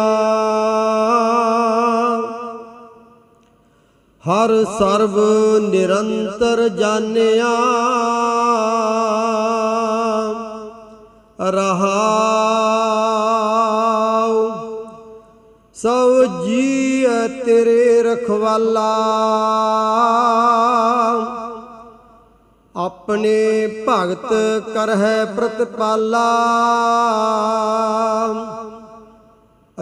ਹਰ 4.24 4.65
ਸਰਬ 4.78 5.19
ਨਿਰੰਤਰ 5.70 6.69
ਜਾਣਿਆ। 6.69 7.55
ਰਹਾਉ 11.51 12.06
ਸਭ 15.74 16.44
ਜੀ 16.44 17.06
ਤੇਰੇ 17.47 18.02
ਰਖਵਾਲਾ। 18.02 18.94
ਆਪਣੇ 22.89 23.69
ਭਗਤ 23.89 24.28
ਕਰਹਿ 24.74 25.24
ਪ੍ਰਤਪਾਲਾ। 25.36 26.28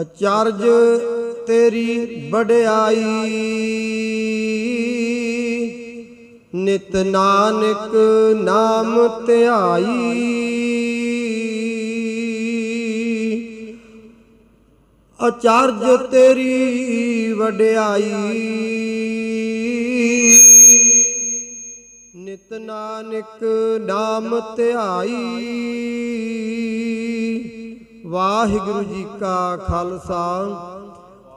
ਅਚਰਜ 0.00 0.62
ਤੇਰੀ 1.46 2.28
ਵਡਿਆਈ। 2.30 3.04
ਨਿਤ 6.54 6.96
ਨਾਨਕ 6.96 7.94
ਨਾਮ 8.44 9.08
ਧਿਆਈ। 9.26 10.24
ਅਚਰਜ 15.28 16.10
ਤੇਰੀ 16.10 17.32
ਵਡਿਆਈ। 17.32 18.95
ਨਿਤ 22.26 22.52
ਨਾਨਕ 22.52 23.44
ਨਾਮ 23.80 24.40
ਧਿਆਈ। 24.56 25.36
ਵਾਹਿਗੁਰੂ 28.06 28.82
ਜੀ 28.82 29.06
ਕਾ 29.20 29.56
ਖਾਲਸਾ, 29.56 30.46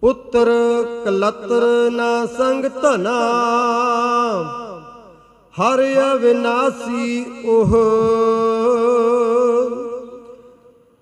ਪੁੱਤਰ 0.00 0.50
ਕਲਤਰ 1.04 1.90
ਨਾ 1.90 2.26
ਸੰਗ 2.26 2.64
ਧਨਾ। 2.64 3.18
ਹਰ 5.54 5.82
ਅਵਿਨਾਸੀ 6.12 7.24
ਉਹ। 7.44 7.76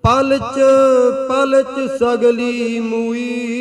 ਪਲਚ 0.03 0.59
ਪਲਚ 1.29 1.91
ਸਗਲੀ 1.99 2.79
ਮੂਈ। 2.79 3.55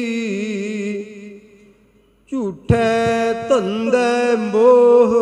ਝੂਠੇ 2.33 3.33
ਧੰਦੇ 3.49 4.37
ਮੋਹ। 4.37 5.15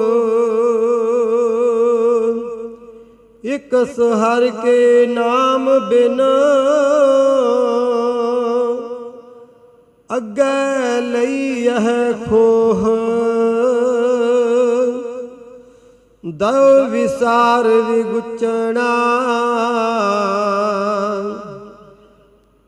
ਇਕ 3.45 3.75
ਹਰ 4.01 4.51
ਕੇ 4.65 5.07
ਨਾਮ 5.07 5.89
ਬਿਨ 5.89 6.23
ਅੱਗੇ 10.17 11.01
ਲਈ 11.01 11.65
ਇਹ 11.65 12.15
ਖੋਹ। 12.31 12.87
ਦਉ 16.27 16.91
ਵਿਸਾਰ 16.91 17.69
ਵਿਗੁਚਣਾ। 17.69 18.97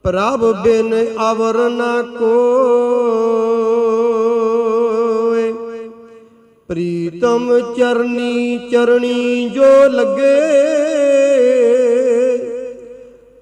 ਪ੍ਰਭ 0.02 0.62
ਬਿਨ 0.62 1.06
ਅਵਰ 1.32 1.68
ਨ 1.68 2.02
ਕੋਇ 2.18 4.17
ਪ੍ਰੀਤਮ 6.68 7.74
ਚਰਨੀ 7.74 8.68
ਚਰਣੀ 8.72 9.48
ਜੋ 9.48 9.88
ਲੱਗੇ, 9.88 10.38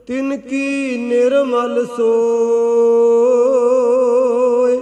ਤਿਨ 0.06 0.36
ਕੀ 0.36 0.96
ਨਿਰਮਲ 0.96 1.86
ਸੋਇ 1.86 4.80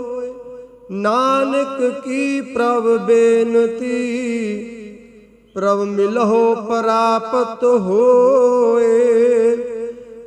ਨਾਨਕ 0.90 2.04
ਕੀ 2.04 2.40
ਪ੍ਰਭ 2.40 3.06
ਬੇਨਤੀ, 3.06 3.94
ਪ੍ਰਭ 5.54 5.78
ਮਿਲਹੁ 5.78 6.54
ਪ੍ਰਾਪਤ 6.54 7.64
ਹੋਏ। 7.64 9.56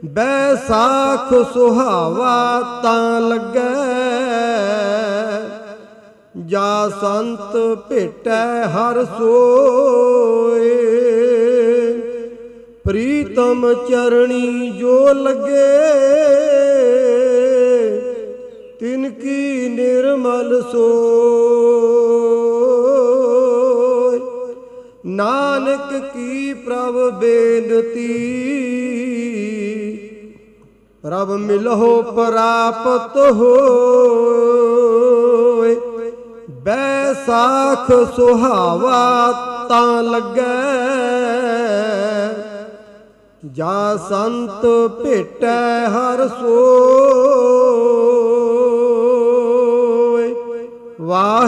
ਬੈਸਾਖ 0.05 1.53
ਸੁਹਾਵਾ 1.53 2.61
ਤਾਂ 2.83 3.21
ਲੱਗੈ। 3.21 5.06
ਜਾ 6.37 6.89
ਸੰਤ 7.01 7.57
ਭੇਟੈ 7.89 8.65
ਹਰ 8.65 9.05
ਸੋਏ। 9.17 10.75
ਪ੍ਰੀਤਮ 12.85 13.73
ਚਰਣੀ 13.89 14.69
ਜੋ 14.69 15.13
ਲੱਗੇ, 15.13 15.67
ਤਿਨ 18.79 19.11
ਕੀ 19.11 19.69
ਨਿਰਮਲ 19.69 20.61
ਸੋਇ 20.61 20.77
ਨਾਨਕ 25.05 26.13
ਕੀ 26.13 26.53
ਪ੍ਰਭ 26.53 27.19
ਬੇਨਤੀ, 27.19 28.13
ਪ੍ਰਭ 31.03 31.31
ਮਿਲਹੁ 31.31 32.03
ਪ੍ਰਾਪਤ 32.03 33.31
ਹੋਏ। 33.31 35.46
ਬੈਸਾਖ 36.67 37.91
ਸੁਹਾਵਾ 38.15 39.31
ਤਾਂ 39.69 40.03
ਲੱਗੈ। 40.03 40.55
ਜਾ 43.45 43.97
ਸੰਤ 44.09 44.65
ਭੇਟੈ 45.03 45.87
ਹਰ 45.87 46.27
ਸੋਏ। 46.27 46.57
ਵਾਹ 51.01 51.47